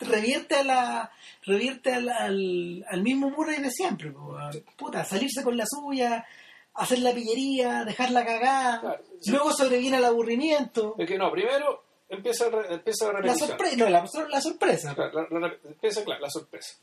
revierte 0.00 0.56
a 0.56 0.64
la 0.64 1.10
revierte 1.44 1.92
al, 1.92 2.08
al, 2.08 2.84
al 2.88 3.02
mismo 3.02 3.30
Murray 3.30 3.60
de 3.60 3.70
siempre, 3.70 4.10
po, 4.10 4.36
a- 4.36 4.50
puta, 4.76 5.04
salirse 5.04 5.42
con 5.42 5.56
la 5.56 5.64
suya, 5.66 6.26
hacer 6.74 6.98
la 7.00 7.12
pillería, 7.14 7.84
dejarla 7.84 8.24
cagada, 8.24 8.80
Claro, 8.80 9.02
sí. 9.20 9.30
luego 9.30 9.52
sobreviene 9.52 9.96
al 9.98 10.04
aburrimiento. 10.04 10.94
Es 10.98 11.06
que 11.08 11.16
no, 11.18 11.30
primero 11.30 11.82
empieza, 12.08 12.46
empieza 12.68 13.06
la 13.06 13.12
La 13.12 13.18
repetición. 13.20 13.48
sorpresa, 13.48 13.76
no, 13.76 13.88
la, 13.88 14.04
la 14.30 14.40
sorpresa. 14.40 14.94
Claro, 14.94 15.28
la- 15.30 15.38
la- 15.40 15.56
empieza, 15.64 16.04
claro, 16.04 16.20
la 16.20 16.30
sorpresa. 16.30 16.76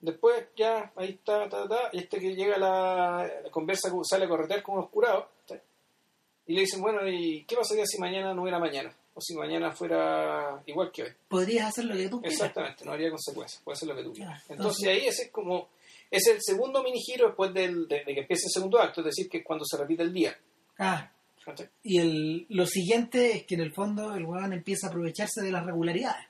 Después 0.00 0.48
ya, 0.56 0.92
ahí 0.96 1.10
está, 1.12 1.48
ta, 1.48 1.66
ta, 1.66 1.88
y 1.92 1.98
este 2.00 2.18
que 2.18 2.34
llega 2.34 2.56
a 2.56 2.58
la, 2.58 3.30
la 3.44 3.50
conversa, 3.50 3.90
con- 3.90 4.04
sale 4.04 4.26
a 4.26 4.28
corretear 4.28 4.62
con 4.62 4.76
unos 4.76 4.90
curados, 4.90 5.26
¿sí? 5.48 5.54
y 6.46 6.54
le 6.54 6.60
dicen, 6.62 6.82
bueno, 6.82 7.08
¿y 7.08 7.44
qué 7.44 7.56
pasaría 7.56 7.86
si 7.86 7.98
mañana 7.98 8.34
no 8.34 8.42
hubiera 8.42 8.58
mañana? 8.58 8.94
O 9.14 9.20
si 9.20 9.34
mañana 9.34 9.70
fuera 9.72 10.60
igual 10.66 10.90
que 10.92 11.04
hoy. 11.04 11.08
Podrías 11.28 11.68
hacer 11.68 11.84
lo 11.86 11.94
que 11.94 12.08
tú 12.08 12.20
quieras. 12.20 12.38
Exactamente, 12.38 12.84
no 12.84 12.92
habría 12.92 13.10
consecuencias, 13.10 13.62
puede 13.62 13.76
ser 13.78 13.88
lo 13.88 13.96
que 13.96 14.02
tú 14.02 14.12
quieras. 14.12 14.42
Entonces 14.50 14.82
entonces- 14.82 14.88
ahí 14.88 15.06
ese 15.06 15.22
es 15.24 15.30
como, 15.30 15.68
es 16.16 16.26
el 16.28 16.38
segundo 16.40 16.82
mini 16.82 17.00
giro 17.00 17.26
después 17.28 17.52
del, 17.54 17.86
de, 17.88 18.04
de 18.04 18.14
que 18.14 18.20
empiece 18.20 18.46
el 18.46 18.52
segundo 18.52 18.80
acto, 18.80 19.00
es 19.00 19.06
decir, 19.06 19.28
que 19.28 19.38
es 19.38 19.44
cuando 19.44 19.64
se 19.64 19.76
repite 19.76 20.02
el 20.02 20.12
día. 20.12 20.36
Ah, 20.78 21.10
y 21.82 21.98
el, 21.98 22.46
lo 22.48 22.66
siguiente 22.66 23.32
es 23.36 23.44
que 23.44 23.54
en 23.54 23.60
el 23.60 23.72
fondo 23.74 24.14
el 24.14 24.24
weón 24.24 24.52
empieza 24.54 24.86
a 24.86 24.90
aprovecharse 24.90 25.42
de 25.42 25.52
las 25.52 25.64
regularidades. 25.66 26.26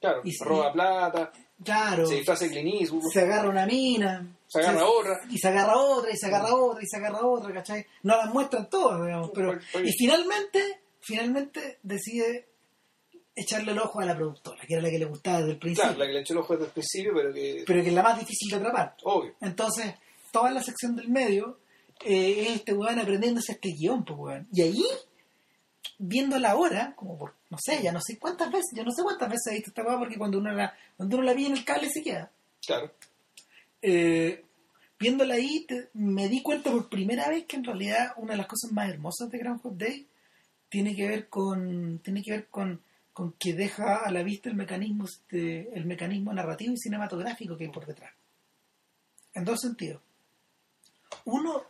Claro, 0.00 0.22
Y 0.24 0.32
si- 0.32 0.44
roba 0.44 0.72
plata, 0.72 1.30
Claro, 1.62 2.06
se 2.06 2.14
disfraza 2.14 2.46
de 2.46 2.58
Eastwood, 2.58 3.12
se 3.12 3.20
agarra 3.20 3.50
una 3.50 3.66
mina. 3.66 4.26
se 4.46 4.60
agarra 4.60 4.86
otra. 4.88 5.20
Y 5.28 5.36
se 5.36 5.48
agarra 5.48 5.76
otra, 5.76 6.10
y 6.10 6.16
se 6.16 6.26
agarra 6.26 6.54
otra, 6.54 6.82
y 6.82 6.86
se 6.86 6.96
agarra 6.96 7.26
otra, 7.26 7.52
¿cachai? 7.52 7.84
No 8.04 8.16
las 8.16 8.32
muestran 8.32 8.70
todas, 8.70 9.04
digamos. 9.04 9.30
Pero, 9.34 9.58
y 9.84 9.92
finalmente, 9.92 10.80
finalmente 11.00 11.78
decide 11.82 12.46
echarle 13.34 13.72
el 13.72 13.78
ojo 13.78 14.00
a 14.00 14.04
la 14.04 14.16
productora, 14.16 14.60
que 14.66 14.74
era 14.74 14.82
la 14.82 14.90
que 14.90 14.98
le 14.98 15.04
gustaba 15.06 15.38
desde 15.38 15.52
el 15.52 15.58
principio. 15.58 15.84
Claro, 15.88 15.98
la 16.00 16.06
que 16.06 16.12
le 16.12 16.20
echó 16.20 16.32
el 16.34 16.38
ojo 16.40 16.52
desde 16.54 16.66
el 16.66 16.72
principio, 16.72 17.12
pero 17.14 17.32
que, 17.32 17.64
Pero 17.66 17.82
que 17.82 17.88
es 17.88 17.94
la 17.94 18.02
más 18.02 18.18
difícil 18.18 18.50
de 18.50 18.56
atrapar. 18.56 18.96
obvio. 19.04 19.34
Entonces, 19.40 19.94
toda 20.32 20.50
la 20.50 20.62
sección 20.62 20.96
del 20.96 21.08
medio 21.08 21.58
eh, 22.04 22.42
es 22.42 22.50
este 22.56 22.72
weón 22.74 22.98
aprendiéndose 22.98 23.52
este 23.52 23.70
guion, 23.70 24.04
pues 24.04 24.18
weón. 24.18 24.48
Y 24.52 24.62
ahí, 24.62 24.84
viéndola 25.98 26.50
ahora, 26.52 26.94
como 26.96 27.18
por, 27.18 27.34
no 27.50 27.58
sé, 27.60 27.82
ya 27.82 27.92
no 27.92 28.00
sé 28.00 28.18
cuántas 28.18 28.50
veces, 28.50 28.70
yo 28.74 28.84
no 28.84 28.90
sé 28.92 29.02
cuántas 29.02 29.28
veces 29.28 29.46
he 29.48 29.54
visto 29.56 29.70
esta 29.70 29.82
weá, 29.82 29.98
porque 29.98 30.16
cuando 30.18 30.38
uno 30.38 30.52
la, 30.52 30.74
cuando 30.96 31.16
uno 31.16 31.24
la 31.26 31.34
vi 31.34 31.46
en 31.46 31.52
el 31.52 31.64
cable 31.64 31.88
se 31.90 32.02
queda. 32.02 32.30
Claro. 32.66 32.92
Eh, 33.82 34.44
viéndola 34.98 35.34
ahí, 35.34 35.64
te- 35.66 35.88
me 35.94 36.28
di 36.28 36.42
cuenta 36.42 36.70
por 36.70 36.88
primera 36.88 37.28
vez 37.28 37.46
que 37.46 37.56
en 37.56 37.64
realidad 37.64 38.12
una 38.16 38.32
de 38.32 38.38
las 38.38 38.46
cosas 38.46 38.72
más 38.72 38.88
hermosas 38.90 39.30
de 39.30 39.38
Groundhog 39.38 39.76
Day 39.76 40.06
tiene 40.68 40.94
que 40.94 41.08
ver 41.08 41.28
con, 41.28 41.98
tiene 42.04 42.22
que 42.22 42.30
ver 42.32 42.46
con, 42.48 42.80
con 43.12 43.32
que 43.32 43.52
deja 43.54 43.96
a 44.04 44.10
la 44.10 44.22
vista 44.22 44.48
el 44.48 44.54
mecanismo, 44.56 45.04
este, 45.04 45.68
el 45.76 45.84
mecanismo 45.84 46.32
narrativo 46.32 46.72
y 46.74 46.78
cinematográfico 46.78 47.56
que 47.56 47.64
hay 47.64 47.70
por 47.70 47.86
detrás. 47.86 48.12
En 49.34 49.44
dos 49.44 49.60
sentidos. 49.60 50.00
Uno, 51.24 51.62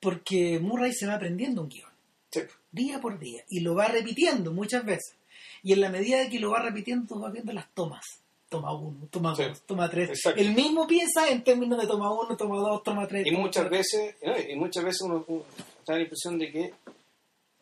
porque 0.00 0.58
Murray 0.60 0.92
se 0.92 1.06
va 1.06 1.14
aprendiendo 1.14 1.62
un 1.62 1.68
guion, 1.68 1.90
Sí. 2.30 2.40
día 2.70 3.00
por 3.00 3.18
día, 3.18 3.42
y 3.48 3.60
lo 3.60 3.74
va 3.74 3.88
repitiendo 3.88 4.52
muchas 4.52 4.84
veces. 4.84 5.16
Y 5.62 5.72
en 5.72 5.80
la 5.80 5.88
medida 5.90 6.18
de 6.20 6.28
que 6.28 6.38
lo 6.38 6.50
va 6.50 6.62
repitiendo, 6.62 7.06
tú 7.06 7.20
vas 7.20 7.32
viendo 7.32 7.52
las 7.52 7.68
tomas. 7.74 8.04
Toma 8.48 8.72
uno, 8.74 9.06
toma 9.10 9.34
Sí. 9.36 9.42
dos, 9.44 9.60
toma 9.62 9.90
tres. 9.90 10.08
Exacto. 10.10 10.40
El 10.40 10.54
mismo 10.54 10.86
piensa 10.86 11.28
en 11.28 11.42
términos 11.44 11.78
de 11.80 11.86
toma 11.86 12.10
uno, 12.12 12.34
toma 12.36 12.56
dos, 12.58 12.82
toma 12.82 13.06
tres. 13.06 13.26
Y 13.26 13.30
toma 13.30 13.44
muchas 13.44 13.68
veces, 13.68 14.14
¿no? 14.22 14.38
y 14.38 14.56
muchas 14.56 14.84
veces 14.84 15.02
uno, 15.02 15.24
uno 15.28 15.42
da 15.86 15.94
la 15.96 16.00
impresión 16.02 16.38
de 16.38 16.50
que 16.50 16.74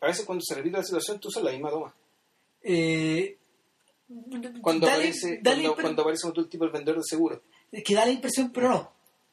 a 0.01 0.07
veces 0.07 0.25
cuando 0.25 0.43
se 0.47 0.55
repite 0.55 0.77
la 0.77 0.85
situación 0.85 1.19
tú 1.19 1.29
usas 1.29 1.43
la 1.43 1.51
misma 1.53 1.71
toma. 1.71 1.93
Eh, 2.69 3.37
Cuando 4.61 4.87
da 4.87 4.93
la- 4.95 4.99
aparece, 4.99 5.39
da 5.43 5.51
la 5.53 5.57
cuando, 5.63 5.75
cuando 5.83 6.03
aparece 6.03 6.27
otro 6.29 6.47
tipo 6.47 6.65
el 6.65 6.71
vendedor 6.71 6.99
de 6.99 7.05
seguro. 7.09 7.43
es 7.73 7.83
que 7.85 7.95
da 7.95 8.05
la 8.07 8.13
impresión, 8.13 8.51
pero 8.53 8.69
no. 8.69 8.93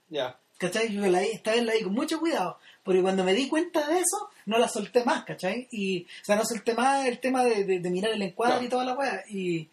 Ya. 0.09 0.37
¿Cachai? 0.57 0.93
Yo 0.93 1.05
la, 1.07 1.21
esta 1.23 1.51
vez 1.51 1.63
la 1.63 1.73
di 1.73 1.83
con 1.83 1.93
mucho 1.93 2.19
cuidado, 2.19 2.57
porque 2.83 3.01
cuando 3.01 3.23
me 3.23 3.33
di 3.33 3.47
cuenta 3.49 3.87
de 3.87 3.95
eso, 3.99 4.29
no 4.45 4.57
la 4.59 4.67
solté 4.67 5.03
más, 5.03 5.23
¿cachai? 5.25 5.67
Y, 5.71 6.03
o 6.03 6.23
sea, 6.25 6.35
no 6.35 6.45
solté 6.45 6.73
más 6.73 7.05
el 7.07 7.19
tema 7.19 7.43
de, 7.43 7.65
de- 7.65 7.79
de 7.79 7.89
mirar 7.89 8.11
el 8.11 8.21
encuadre 8.21 8.53
Claro. 8.53 8.65
y 8.65 8.69
toda 8.69 8.85
la 8.85 8.93
weá. 8.93 9.23
Y, 9.29 9.67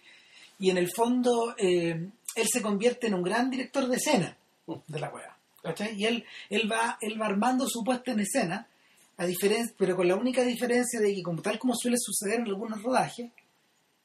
y 0.59 0.71
en 0.71 0.79
el 0.79 0.91
fondo, 0.91 1.55
eh, 1.59 2.09
él 2.35 2.47
se 2.51 2.63
convierte 2.63 3.07
en 3.09 3.15
un 3.15 3.23
gran 3.23 3.51
director 3.51 3.87
de 3.87 3.97
escena 3.97 4.37
de 4.87 5.01
la 5.01 5.11
weá, 5.11 5.37
¿cachai? 5.63 5.95
Y 6.01 6.07
él, 6.07 6.25
él, 6.49 6.71
va, 6.71 6.97
él 7.01 7.21
va 7.21 7.27
armando 7.27 7.67
su 7.69 7.85
puesta 7.85 8.13
en 8.13 8.21
escena, 8.21 8.67
a 9.19 9.27
diferencia, 9.27 9.75
pero 9.79 9.95
con 9.97 10.09
la 10.09 10.17
única 10.17 10.43
diferencia 10.43 10.99
de 11.01 11.15
que, 11.15 11.23
como 11.23 11.43
tal 11.43 11.59
como 11.59 11.75
suele 11.77 11.97
suceder 11.99 12.41
en 12.41 12.47
algunos 12.47 12.83
rodajes, 12.83 13.31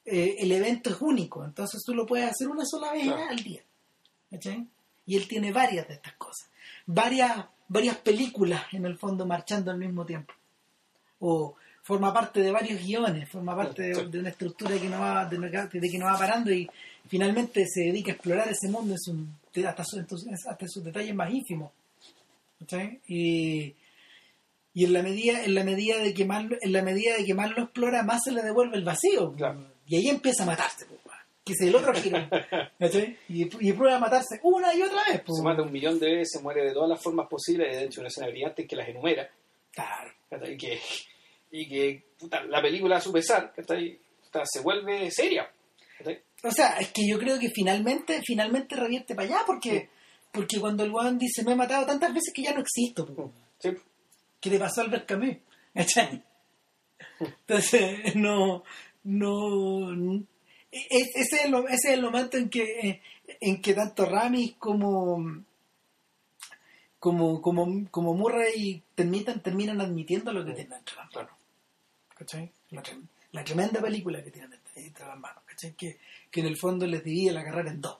eh, 0.06 0.36
el 0.38 0.52
evento 0.52 0.90
es 0.90 0.96
único, 1.00 1.44
entonces 1.44 1.82
tú 1.84 1.94
lo 1.94 2.06
puedes 2.06 2.30
hacer 2.30 2.48
una 2.48 2.64
sola 2.64 2.92
vez 2.92 3.04
Claro. 3.04 3.24
al 3.28 3.36
día. 3.42 3.60
¿cachai? 4.30 4.66
Y 5.06 5.16
él 5.16 5.28
tiene 5.28 5.52
varias 5.52 5.86
de 5.88 5.94
estas 5.94 6.14
cosas. 6.14 6.48
Varias, 6.86 7.44
varias 7.68 7.96
películas 7.98 8.62
en 8.72 8.84
el 8.86 8.98
fondo 8.98 9.24
marchando 9.26 9.70
al 9.70 9.78
mismo 9.78 10.04
tiempo. 10.04 10.32
O 11.20 11.54
forma 11.82 12.12
parte 12.12 12.40
de 12.40 12.50
varios 12.50 12.82
guiones, 12.84 13.28
forma 13.28 13.54
parte 13.56 13.82
de, 13.94 14.18
una 14.18 14.30
estructura 14.30 14.76
que 14.78 14.88
no 14.88 14.98
va, 15.00 15.24
de, 15.26 15.38
que 15.90 15.98
no 15.98 16.06
va 16.06 16.18
parando 16.18 16.52
y 16.52 16.68
finalmente 17.08 17.64
se 17.68 17.82
dedica 17.82 18.10
a 18.10 18.14
explorar 18.14 18.48
ese 18.48 18.68
mundo 18.68 18.94
en 18.94 18.98
su- 18.98 19.66
hasta, 19.66 19.84
su- 19.84 20.00
hasta 20.00 20.68
sus 20.68 20.82
detalles 20.84 21.14
más 21.14 21.30
ínfimos. 21.32 21.70
¿cachai? 22.58 23.00
Y, 23.06 23.74
y 24.74 24.84
en 24.84 24.92
la 24.92 25.02
medida, 25.02 25.44
en 25.44 25.54
la 25.54 25.62
medida 25.64 25.98
de 25.98 26.12
que 26.12 26.24
más 26.24 26.44
lo- 26.44 26.56
en 26.60 26.72
la 26.72 26.82
medida 26.82 27.16
de 27.16 27.24
que 27.24 27.34
más 27.34 27.50
lo 27.56 27.62
explora, 27.62 28.02
más 28.02 28.22
se 28.24 28.32
le 28.32 28.42
devuelve 28.42 28.76
el 28.76 28.84
vacío. 28.84 29.32
Claro. 29.34 29.75
Y 29.86 29.96
ahí 29.96 30.08
empieza 30.08 30.42
a 30.42 30.46
matarse, 30.46 30.84
pues, 30.86 31.00
que 31.44 31.52
es 31.52 31.60
el 31.60 31.74
otro 31.76 31.94
giro. 31.94 32.18
Y, 33.28 33.68
y 33.68 33.72
prueba 33.72 33.96
a 33.96 34.00
matarse 34.00 34.40
una 34.42 34.74
y 34.74 34.82
otra 34.82 35.04
vez. 35.08 35.20
pues, 35.24 35.36
Se 35.38 35.42
mata 35.44 35.62
un 35.62 35.70
millón 35.72 35.98
de 36.00 36.16
veces, 36.16 36.42
muere 36.42 36.64
de 36.64 36.72
todas 36.72 36.88
las 36.88 37.00
formas 37.02 37.28
posibles, 37.28 37.68
y 37.72 37.76
de 37.78 37.84
hecho 37.84 38.00
una 38.00 38.08
escena 38.08 38.28
brillante 38.28 38.66
que 38.66 38.74
las 38.76 38.88
enumera. 38.88 39.30
Claro. 39.72 40.10
Y 40.50 40.56
que, 40.56 40.80
y 41.52 41.68
que 41.68 42.02
puta, 42.18 42.42
la 42.44 42.60
película 42.60 42.96
a 42.96 43.00
su 43.00 43.12
pesar 43.12 43.52
¿cachai? 43.54 43.98
Puta, 44.24 44.42
se 44.44 44.60
vuelve 44.60 45.08
seria. 45.12 45.48
O 46.42 46.50
sea, 46.50 46.78
es 46.78 46.88
que 46.88 47.02
yo 47.08 47.18
creo 47.18 47.38
que 47.38 47.48
finalmente, 47.50 48.20
finalmente 48.24 48.74
revierte 48.74 49.14
para 49.14 49.28
allá 49.28 49.38
porque, 49.46 49.70
Sí. 49.70 49.88
porque 50.32 50.58
cuando 50.60 50.82
el 50.84 50.90
weón 50.90 51.16
dice 51.18 51.44
me 51.44 51.52
he 51.52 51.56
matado 51.56 51.86
tantas 51.86 52.12
veces 52.12 52.32
que 52.34 52.42
ya 52.42 52.52
no 52.54 52.60
existo, 52.60 53.06
pues, 53.06 53.76
que 54.40 54.50
le 54.50 54.58
pasó 54.58 54.80
a 54.80 54.84
Albert 54.84 55.06
Camus. 55.06 55.36
Entonces, 57.20 58.14
no, 58.16 58.64
no, 59.06 59.92
e- 60.72 60.86
e- 60.90 61.10
ese 61.14 61.20
es 61.36 61.44
el, 61.44 61.54
ese 61.68 61.74
es 61.74 61.84
el 61.94 62.02
momento 62.02 62.36
en 62.36 62.48
que, 62.50 63.00
en 63.40 63.62
que 63.62 63.74
tanto 63.74 64.04
Ramis 64.04 64.54
como, 64.58 65.42
como, 66.98 67.40
como, 67.40 67.90
como 67.90 68.14
Murray 68.14 68.82
terminan, 68.94 69.40
terminan 69.42 69.80
admitiendo 69.80 70.32
lo 70.32 70.44
que 70.44 70.52
tienen 70.52 70.74
entre 70.74 70.96
las 70.96 71.14
manos. 71.14 71.32
¿Cachai? 72.16 72.50
La, 72.70 72.82
trem- 72.82 73.06
la 73.32 73.44
tremenda 73.44 73.80
película 73.80 74.22
que 74.24 74.30
tienen 74.30 74.52
entre, 74.74 75.06
las 75.06 75.18
manos, 75.18 75.42
¿cachai? 75.46 75.72
Que, 75.74 75.98
que 76.30 76.40
en 76.40 76.46
el 76.46 76.56
fondo 76.56 76.86
les 76.86 77.04
divide 77.04 77.32
la 77.32 77.44
carrera 77.44 77.70
en 77.70 77.80
dos. 77.80 77.98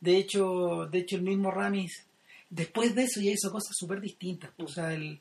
De 0.00 0.16
hecho, 0.16 0.86
de 0.90 0.98
hecho 0.98 1.16
el 1.16 1.22
mismo 1.22 1.50
Ramis, 1.50 2.04
después 2.48 2.94
de 2.94 3.04
eso 3.04 3.20
ya 3.20 3.30
hizo 3.32 3.50
cosas 3.52 3.76
súper 3.76 4.00
distintas. 4.00 4.50
O 4.58 4.66
sea, 4.66 4.92
el, 4.92 5.20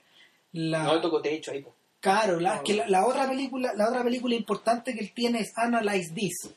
la, 0.53 0.83
No 0.83 0.99
tocó 1.01 1.21
techo 1.21 1.51
ahí. 1.51 1.61
po. 1.61 1.75
Claro, 1.99 2.39
que 2.63 2.73
la, 2.75 2.87
la 2.87 3.05
otra 3.05 3.27
película, 3.27 3.73
la 3.75 3.89
otra 3.89 4.03
película 4.03 4.33
importante 4.35 4.93
que 4.93 5.01
él 5.01 5.11
tiene 5.13 5.39
es 5.39 5.51
Analyze 5.57 6.13
This, 6.13 6.49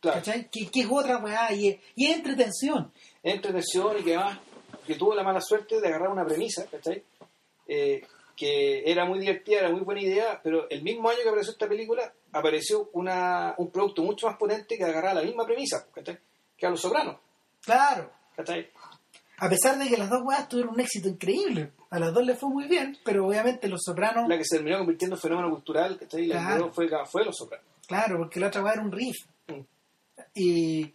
Claro. 0.00 0.18
¿cachai? 0.18 0.48
Que, 0.50 0.68
que 0.70 0.80
es 0.80 0.86
otra 0.90 1.18
weá 1.18 1.52
y 1.52 1.68
es, 1.68 1.80
y 1.96 2.06
es 2.06 2.16
entretención. 2.16 2.92
entretención 3.22 3.96
y 3.98 4.04
que 4.04 4.14
además 4.14 4.38
que 4.86 4.94
tuvo 4.94 5.14
la 5.14 5.24
mala 5.24 5.40
suerte 5.40 5.80
de 5.80 5.88
agarrar 5.88 6.10
una 6.10 6.24
premisa, 6.24 6.64
¿cachai? 6.70 7.02
Eh, 7.66 8.06
que 8.36 8.82
era 8.88 9.04
muy 9.06 9.18
divertida, 9.18 9.60
era 9.60 9.70
muy 9.70 9.80
buena 9.80 10.02
idea, 10.02 10.40
pero 10.44 10.68
el 10.70 10.82
mismo 10.82 11.08
año 11.08 11.18
que 11.22 11.28
apareció 11.30 11.52
esta 11.52 11.66
película 11.66 12.12
apareció 12.32 12.90
una, 12.92 13.54
un 13.56 13.70
producto 13.70 14.02
mucho 14.02 14.26
más 14.28 14.36
potente 14.36 14.76
que 14.76 14.84
agarraba 14.84 15.14
la 15.14 15.22
misma 15.22 15.44
premisa, 15.46 15.86
¿cachai? 15.92 16.18
Que 16.56 16.66
a 16.66 16.70
Los 16.70 16.80
Sopranos, 16.82 17.16
Claro. 17.64 18.12
¿cachai? 18.36 18.70
A 19.38 19.48
pesar 19.50 19.78
de 19.78 19.88
que 19.88 19.96
las 19.98 20.08
dos 20.08 20.22
weas 20.24 20.48
tuvieron 20.48 20.74
un 20.74 20.80
éxito 20.80 21.08
increíble. 21.08 21.72
A 21.90 21.98
las 21.98 22.12
dos 22.14 22.24
les 22.24 22.38
fue 22.38 22.48
muy 22.48 22.66
bien, 22.68 22.96
pero 23.04 23.26
obviamente 23.26 23.68
Los 23.68 23.82
Sopranos, 23.84 24.28
La 24.28 24.38
que 24.38 24.44
se 24.44 24.56
terminó 24.56 24.78
convirtiendo 24.78 25.16
en 25.16 25.20
fenómeno 25.22 25.50
cultural, 25.50 25.98
¿cachai? 25.98 26.24
Y 26.24 26.26
la 26.28 26.38
Claro. 26.40 26.66
que 26.68 26.72
fue, 26.72 26.88
fue 27.06 27.24
Los 27.24 27.36
Sopranos. 27.36 27.66
claro, 27.86 28.16
porque 28.18 28.40
la 28.40 28.46
otra 28.48 28.62
wea 28.62 28.72
era 28.72 28.82
un 28.82 28.92
riff. 28.92 29.16
Mm. 29.48 29.60
Y 30.34 30.94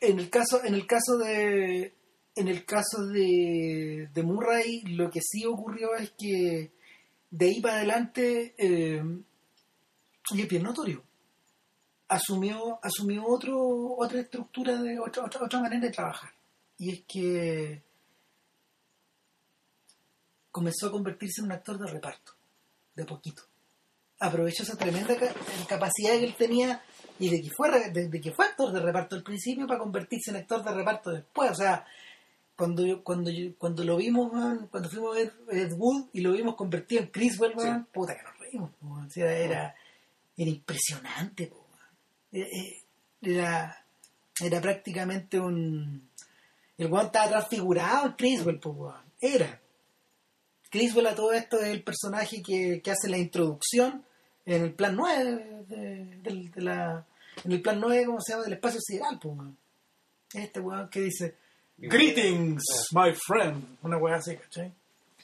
en 0.00 0.18
el 0.18 0.28
caso, 0.30 0.62
en 0.64 0.74
el 0.74 0.86
caso 0.86 1.16
de 1.18 1.94
en 2.36 2.46
el 2.46 2.64
caso 2.64 3.04
de, 3.12 4.08
de 4.12 4.22
Murray, 4.22 4.82
lo 4.82 5.10
que 5.10 5.20
sí 5.20 5.44
ocurrió 5.44 5.96
es 5.96 6.12
que 6.16 6.70
de 7.30 7.46
ahí 7.46 7.60
para 7.60 7.78
adelante 7.78 8.54
eh, 8.56 9.02
y 10.30 10.42
es 10.42 10.48
bien 10.48 10.62
notorio. 10.62 11.02
Asumió, 12.06 12.78
asumió 12.82 13.24
otro, 13.26 13.58
otra 13.98 14.20
estructura 14.20 14.80
de 14.80 14.98
otra, 15.00 15.24
otra, 15.24 15.44
otra 15.44 15.60
manera 15.60 15.80
de 15.86 15.90
trabajar. 15.90 16.30
Y 16.78 16.90
es 16.92 17.02
que 17.06 17.82
comenzó 20.50 20.88
a 20.88 20.92
convertirse 20.92 21.40
en 21.40 21.46
un 21.46 21.52
actor 21.52 21.78
de 21.78 21.86
reparto, 21.90 22.32
de 22.94 23.04
poquito. 23.04 23.42
Aprovechó 24.20 24.62
esa 24.64 24.76
tremenda 24.76 25.16
ca- 25.16 25.34
capacidad 25.68 26.12
que 26.18 26.24
él 26.24 26.34
tenía 26.36 26.82
y 27.18 27.30
de 27.30 27.40
que 27.42 27.50
fue 27.50 27.70
de, 27.90 28.08
de 28.08 28.20
que 28.20 28.32
fue 28.32 28.46
actor 28.46 28.72
de 28.72 28.80
reparto 28.80 29.14
al 29.16 29.22
principio 29.22 29.66
para 29.66 29.78
convertirse 29.78 30.30
en 30.30 30.38
actor 30.38 30.64
de 30.64 30.72
reparto 30.72 31.10
después. 31.10 31.50
O 31.52 31.54
sea, 31.54 31.86
cuando 32.56 32.84
yo- 32.84 33.04
cuando 33.04 33.30
yo- 33.30 33.54
cuando 33.56 33.84
lo 33.84 33.96
vimos, 33.96 34.32
cuando 34.70 34.88
fuimos 34.88 35.14
a 35.16 35.18
ver 35.20 35.32
Ed 35.50 35.72
Wood 35.76 36.08
y 36.12 36.20
lo 36.20 36.32
vimos 36.32 36.56
convertido 36.56 37.02
en 37.02 37.08
Criswell, 37.10 37.54
weón, 37.56 37.84
puta 37.92 38.16
que 38.16 38.22
nos 38.24 38.38
reímos. 38.38 38.70
O 38.82 39.10
sea, 39.10 39.30
era, 39.32 39.74
era 40.36 40.50
impresionante. 40.50 41.52
Eh, 42.32 42.40
eh, 42.40 42.82
Era, 43.20 43.84
era 44.40 44.60
prácticamente 44.60 45.38
un... 45.40 46.07
El 46.78 46.86
weón 46.90 47.06
estaba 47.06 47.28
transfigurado 47.28 48.06
en 48.06 48.12
Criswell, 48.12 48.58
po, 48.60 48.70
weón. 48.70 49.02
Era. 49.20 49.60
Criswell 50.70 51.06
a 51.08 51.14
todo 51.14 51.32
esto 51.32 51.58
es 51.60 51.68
el 51.68 51.82
personaje 51.82 52.42
que, 52.42 52.80
que 52.82 52.90
hace 52.90 53.08
la 53.08 53.18
introducción 53.18 54.04
en 54.46 54.62
el 54.64 54.72
plan 54.74 54.94
9 54.96 55.64
de, 55.66 55.76
de- 56.22 56.50
de 56.54 56.62
la 56.62 57.06
en 57.44 57.52
el 57.52 57.62
plan 57.62 57.78
9 57.80 58.04
¿cómo 58.06 58.20
se 58.20 58.32
llama? 58.32 58.44
del 58.44 58.52
espacio 58.54 58.80
sideral 58.80 59.18
pues 59.20 59.36
weón. 59.36 59.56
este 60.34 60.60
weón 60.60 60.88
que 60.90 61.00
dice 61.02 61.34
greetings 61.78 62.62
my 62.92 63.12
friend 63.14 63.78
una 63.82 63.96
weá 63.96 64.16
así 64.16 64.36
¿cachai? 64.36 64.72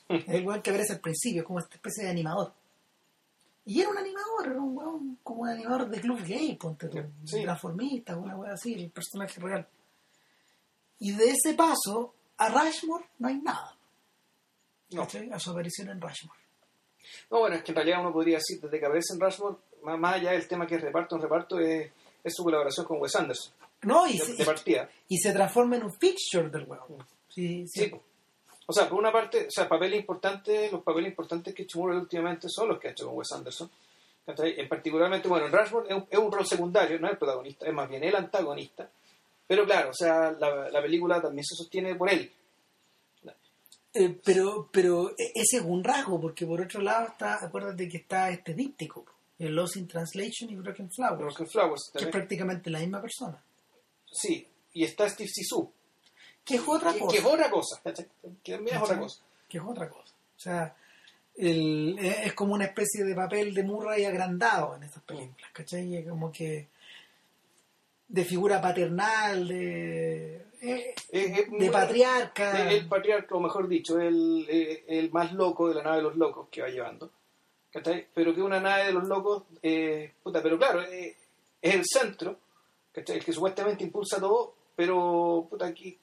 es 0.09 0.25
el 0.29 0.47
weón 0.47 0.63
que 0.63 0.71
aparece 0.71 0.95
al 0.95 1.01
principio 1.01 1.45
como 1.45 1.59
esta 1.59 1.75
especie 1.75 2.05
de 2.05 2.11
animador 2.11 2.53
y 3.67 3.81
era 3.81 3.91
un 3.91 3.99
animador 3.99 4.47
era 4.47 4.61
un 4.61 4.77
weón 4.77 5.19
como 5.23 5.43
un 5.43 5.49
animador 5.51 5.89
de 5.91 6.01
club 6.01 6.21
gay 6.25 6.57
ponte 6.57 6.89
tú, 6.89 6.99
Sí. 7.25 7.43
transformista 7.43 8.17
una 8.17 8.37
weá 8.37 8.53
así 8.55 8.73
el 8.75 8.91
personaje 8.91 9.41
real 9.41 9.67
y 10.99 11.13
de 11.13 11.31
ese 11.31 11.55
paso 11.55 12.15
a 12.39 12.49
Rushmore 12.49 13.05
no 13.19 13.29
hay 13.29 13.37
nada 13.37 13.77
No. 14.91 15.03
a 15.33 15.39
su 15.39 15.51
aparición 15.51 15.89
en 15.91 16.01
Rushmore 16.01 16.39
No, 17.31 17.41
bueno, 17.41 17.57
es 17.57 17.63
que 17.63 17.73
en 17.73 17.77
realidad 17.77 18.01
uno 18.01 18.13
podría 18.13 18.39
decir, 18.39 18.61
desde 18.61 18.79
que 18.81 18.87
aparece 18.87 19.15
en 19.15 19.21
Rushmore, 19.21 19.57
más, 19.83 20.15
allá 20.15 20.33
del 20.33 20.49
tema 20.49 20.67
que 20.67 20.77
es 20.77 20.81
reparto 20.83 21.17
en 21.17 21.23
reparto, 21.23 21.59
es, 21.59 21.91
es 22.23 22.33
su 22.35 22.43
colaboración 22.45 22.87
con 22.87 23.01
Wes 23.01 23.15
Anderson, 23.17 23.53
no 23.83 24.07
y, 24.07 24.19
de, 24.19 24.25
se- 24.25 24.35
de 24.35 24.45
partida. 24.45 24.89
y 25.09 25.19
se 25.19 25.33
transforma 25.33 25.77
en 25.77 25.85
un 25.85 25.93
fixture 25.93 26.49
del 26.49 26.65
weón 26.65 27.07
sí, 27.29 27.67
sí. 27.69 27.81
Sí. 27.85 27.87
po. 27.89 28.03
O 28.67 28.73
sea, 28.73 28.89
por 28.89 28.99
una 28.99 29.13
parte, 29.13 29.47
o 29.47 29.51
sea, 29.51 29.69
papeles 29.69 30.01
importantes, 30.01 30.73
los 30.73 30.83
papeles 30.83 31.11
importantes 31.11 31.55
que 31.55 31.67
Murray 31.75 31.99
últimamente 31.99 32.49
son 32.49 32.69
los 32.69 32.79
que 32.81 32.89
ha 32.89 32.91
hecho 32.93 33.07
con 33.07 33.17
Wes 33.19 33.31
Anderson. 33.33 33.71
En 34.27 34.69
particularmente, 34.71 35.29
bueno, 35.29 35.45
en 35.47 35.53
Rushmore 35.53 35.87
es 35.91 35.95
un, 35.97 36.07
es 36.09 36.19
un 36.19 36.33
rol 36.33 36.47
secundario, 36.47 36.99
no 36.99 37.07
es 37.09 37.13
el 37.13 37.19
protagonista, 37.19 37.67
es 37.67 37.75
más 37.75 37.87
bien 37.91 38.03
el 38.05 38.17
antagonista. 38.17 38.89
Pero 39.47 39.65
claro, 39.67 39.91
o 39.91 39.95
sea, 39.95 40.33
la, 40.33 40.71
la 40.71 40.83
película 40.83 41.21
también 41.21 41.45
se 41.45 41.55
sostiene 41.55 41.95
por 41.95 42.11
él. 42.11 42.33
Eh, 43.97 44.19
pero, 44.25 44.69
pero 44.73 45.11
e- 45.11 45.33
ese 45.35 45.59
es 45.59 45.63
un 45.63 45.85
rasgo, 45.85 46.21
porque 46.21 46.47
por 46.47 46.61
otro 46.61 46.81
lado 46.81 47.07
está, 47.09 47.45
acuérdate 47.45 47.89
que 47.89 47.99
está 47.99 48.29
este 48.31 48.53
díptico, 48.55 49.05
el 49.39 49.55
Lost 49.55 49.77
in 49.77 49.87
Translation 49.87 50.51
y 50.51 50.57
Broken 50.57 50.91
Flowers, 50.91 51.19
Broken 51.21 51.47
Flowers 51.49 51.91
que 51.97 52.05
es 52.05 52.11
prácticamente 52.11 52.71
la 52.71 52.81
misma 52.81 53.01
persona. 53.01 53.41
Sí, 54.11 54.47
y 54.73 54.85
está 54.85 55.09
Steve 55.09 55.29
Sisu. 55.33 55.71
que 56.45 56.57
es 56.57 56.63
otra 56.67 56.93
que, 56.93 56.99
cosa. 57.01 57.13
que 57.13 57.19
es 57.19 57.25
otra 57.25 57.51
cosa. 57.51 57.81
Que 58.43 58.53
también 58.55 58.77
es 58.77 58.83
otra 58.83 58.99
cosa. 58.99 59.23
que 59.49 59.59
es 59.59 59.65
otra 59.65 59.89
cosa. 59.89 60.13
O 60.37 60.41
sea, 60.41 60.77
el- 61.37 61.97
es 62.01 62.27
es 62.27 62.33
como 62.35 62.55
una 62.55 62.65
especie 62.65 63.05
de 63.05 63.15
papel 63.15 63.55
de 63.55 63.63
Murray 63.63 64.05
agrandado 64.05 64.75
en 64.75 64.83
esas 64.85 65.03
películas, 65.05 65.51
¿cachai? 65.53 66.05
Como 66.09 66.33
que 66.33 66.67
de 68.09 68.25
figura 68.25 68.61
paternal, 68.61 69.49
de, 69.49 70.37
eh, 70.63 70.95
es- 71.11 71.51
de 71.51 71.71
patriarca. 71.71 72.71
el, 72.71 72.87
patriarca, 72.87 73.35
o 73.35 73.41
mejor 73.41 73.69
dicho, 73.69 73.99
el, 74.01 74.47
el, 74.49 74.83
el 74.87 75.11
más 75.11 75.33
loco 75.33 75.69
de 75.69 75.75
la 75.77 75.83
nave 75.83 75.97
de 75.99 76.03
los 76.05 76.17
locos 76.17 76.49
que 76.51 76.63
va 76.63 76.69
llevando. 76.69 77.11
¿cachai? 77.73 78.07
Pero 78.15 78.33
que 78.35 78.41
una 78.41 78.61
nave 78.61 78.85
de 78.87 78.93
los 78.93 79.09
locos, 79.09 79.43
eh, 79.63 80.13
puta, 80.23 80.41
pero 80.41 80.57
claro, 80.57 80.81
eh, 80.83 81.17
es 81.61 81.75
el 81.75 81.83
centro, 81.85 82.39
¿cachai? 82.93 83.17
el 83.19 83.25
que 83.25 83.33
supuestamente 83.33 83.83
impulsa 83.83 84.21
todo, 84.21 84.55
pero 84.77 85.47
puta, 85.51 85.67
aquí, 85.67 85.99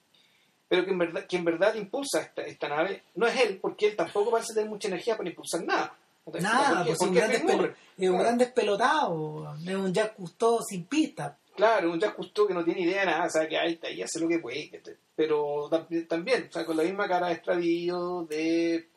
pero 0.68 0.84
que 0.84 0.92
en 0.92 0.98
verdad, 0.98 1.26
que 1.26 1.38
en 1.38 1.46
verdad 1.46 1.74
impulsa 1.76 2.22
esta, 2.22 2.42
esta 2.42 2.68
nave 2.68 3.04
no 3.16 3.26
es 3.26 3.40
él, 3.42 3.58
porque 3.62 3.88
él 3.88 3.96
tampoco 3.96 4.32
parece 4.32 4.54
tener 4.54 4.70
mucha 4.70 4.90
energía 4.90 5.16
para 5.16 5.30
impulsar 5.30 5.64
nada. 5.64 5.96
Nada, 6.42 6.84
Porque- 6.84 6.90
pues 6.90 7.02
es 7.02 7.02
un 7.02 7.08
porque 7.08 7.20
gran, 7.20 7.76
es 7.98 8.10
un 8.10 8.18
gran 8.20 8.38
despelotado, 8.38 9.56
es 9.66 9.76
un 9.76 9.94
Jack 9.94 10.16
Cousteau 10.16 10.60
sin 10.62 10.84
pista. 10.86 11.38
Claro, 11.56 11.92
un 11.92 12.00
Jacques 12.00 12.16
Cousteau 12.16 12.48
que 12.48 12.54
no 12.54 12.64
tiene 12.64 12.82
idea 12.82 13.02
de 13.02 13.06
nada, 13.08 13.26
o 13.26 13.30
sea, 13.30 13.48
que 13.48 13.58
ahí 13.58 13.74
está 13.74 13.90
y 13.90 14.02
hace 14.02 14.20
lo 14.20 14.28
que 14.28 14.40
puede, 14.40 14.82
pero 15.16 15.70
tam- 15.70 16.08
también, 16.08 16.48
o 16.50 16.52
sea, 16.52 16.66
con 16.66 16.78
la 16.78 16.84
misma 16.84 17.08
cara 17.08 17.28
de 17.28 17.34
extravío, 17.34 18.24
de... 18.30 18.88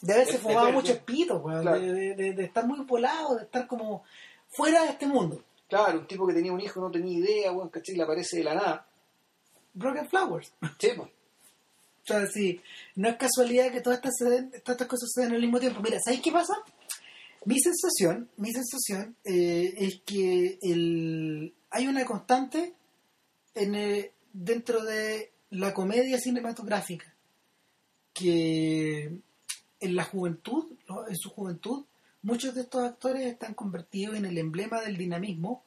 De 0.00 0.14
haberse 0.14 0.38
fumado 0.38 0.66
verde. 0.66 0.78
muchos 0.80 0.98
pitos, 0.98 1.42
weón, 1.44 1.60
Claro. 1.60 1.78
de, 1.80 1.92
de- 1.92 2.14
de- 2.14 2.32
de 2.32 2.44
estar 2.44 2.66
muy 2.66 2.80
volado, 2.86 3.36
de 3.36 3.42
estar 3.44 3.66
como 3.66 4.02
fuera 4.48 4.82
de 4.84 4.90
este 4.90 5.06
mundo. 5.06 5.42
Claro, 5.68 6.00
un 6.00 6.06
tipo 6.06 6.26
que 6.26 6.32
tenía 6.32 6.52
un 6.52 6.60
hijo, 6.60 6.80
no 6.80 6.90
tenía 6.90 7.18
idea, 7.18 7.50
bueno, 7.52 7.70
¿cachai? 7.70 7.94
Le 7.96 8.02
aparece 8.02 8.38
de 8.38 8.44
la 8.44 8.54
nada. 8.54 8.86
Broken 9.74 10.08
Flowers. 10.08 10.52
Sí, 10.80 10.88
pues. 10.96 11.08
O 12.02 12.06
sea, 12.06 12.26
sí, 12.26 12.60
no 12.96 13.08
es 13.10 13.16
casualidad 13.16 13.70
que 13.70 13.82
todas 13.82 13.98
estas, 14.02 14.14
todas 14.18 14.52
estas 14.80 14.88
cosas 14.88 15.10
se 15.14 15.20
den 15.22 15.34
al 15.34 15.40
mismo 15.40 15.60
tiempo. 15.60 15.80
Mira, 15.82 15.98
¿sabes 16.02 16.20
qué 16.22 16.32
pasa? 16.32 16.54
Mi 17.44 17.56
sensación, 17.60 18.28
mi 18.38 18.50
sensación 18.52 19.14
eh, 19.24 19.74
es 19.76 20.00
que 20.04 20.58
el, 20.62 21.54
hay 21.70 21.86
una 21.86 22.04
constante 22.04 22.74
en, 23.54 23.74
eh, 23.74 24.12
dentro 24.32 24.84
de 24.84 25.32
la 25.50 25.74
comedia 25.74 26.18
cinematográfica 26.18 27.12
que 28.12 29.12
en 29.80 29.96
la 29.96 30.04
juventud, 30.04 30.66
en 31.08 31.16
su 31.16 31.30
juventud, 31.30 31.84
muchos 32.22 32.54
de 32.54 32.62
estos 32.62 32.84
actores 32.84 33.26
están 33.26 33.54
convertidos 33.54 34.16
en 34.16 34.26
el 34.26 34.38
emblema 34.38 34.80
del 34.80 34.96
dinamismo, 34.96 35.64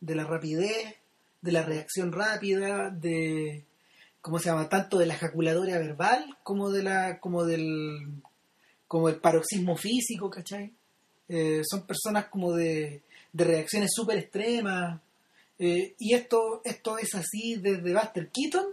de 0.00 0.14
la 0.14 0.24
rapidez, 0.24 0.96
de 1.40 1.52
la 1.52 1.62
reacción 1.62 2.12
rápida, 2.12 2.90
de 2.90 3.64
¿cómo 4.20 4.38
se 4.38 4.50
llama? 4.50 4.68
tanto 4.68 4.98
de 4.98 5.06
la 5.06 5.14
ejaculatoria 5.14 5.78
verbal 5.78 6.36
como 6.42 6.70
de 6.70 6.82
la, 6.82 7.18
como 7.20 7.44
del 7.44 8.22
como 8.88 9.08
el 9.08 9.16
paroxismo 9.16 9.76
físico, 9.76 10.30
¿cachai? 10.30 10.72
Eh, 11.28 11.62
son 11.68 11.86
personas 11.86 12.26
como 12.26 12.52
de, 12.52 13.02
de 13.32 13.44
reacciones 13.44 13.90
súper 13.92 14.18
extremas. 14.18 15.00
Eh, 15.58 15.94
y 15.98 16.14
esto, 16.14 16.60
esto 16.64 16.98
es 16.98 17.14
así 17.14 17.56
desde 17.56 17.94
Buster 17.94 18.30
Keaton 18.30 18.66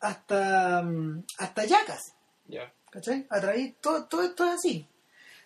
hasta, 0.00 0.82
mm, 0.82 1.24
hasta 1.38 1.64
Jackass. 1.64 2.12
Ya. 2.46 2.72
¿Cachai? 2.90 3.26
A 3.30 3.40
través, 3.40 3.74
todo, 3.80 4.04
todo 4.06 4.22
esto 4.22 4.44
es 4.44 4.54
así. 4.54 4.86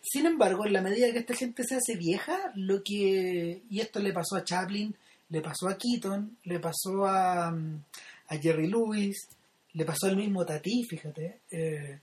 Sin 0.02 0.26
embargo, 0.26 0.66
en 0.66 0.72
la 0.72 0.82
medida 0.82 1.10
que 1.12 1.18
esta 1.18 1.34
gente 1.34 1.64
se 1.64 1.76
hace 1.76 1.96
vieja, 1.96 2.52
lo 2.54 2.82
que. 2.82 3.62
Y 3.68 3.80
esto 3.80 4.00
le 4.00 4.12
pasó 4.12 4.36
a 4.36 4.44
Chaplin, 4.44 4.94
le 5.30 5.40
pasó 5.40 5.68
a 5.68 5.76
Keaton, 5.76 6.38
le 6.44 6.60
pasó 6.60 7.06
a, 7.06 7.50
mm, 7.50 7.84
a 8.28 8.36
Jerry 8.36 8.68
Lewis, 8.68 9.28
le 9.72 9.84
pasó 9.84 10.06
al 10.06 10.16
mismo 10.16 10.44
Tati, 10.44 10.84
fíjate. 10.84 11.40
eh, 11.50 12.00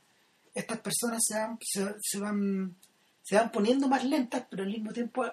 estas 0.54 0.80
personas 0.80 1.22
se 1.28 1.38
van, 1.38 1.58
se, 1.62 1.96
se 2.02 2.20
van, 2.20 2.76
se 3.22 3.36
van 3.36 3.52
poniendo 3.52 3.90
más 3.90 4.06
lentas, 4.06 4.46
pero 4.50 4.64
al 4.64 4.70
mismo 4.70 4.94
tiempo, 4.94 5.26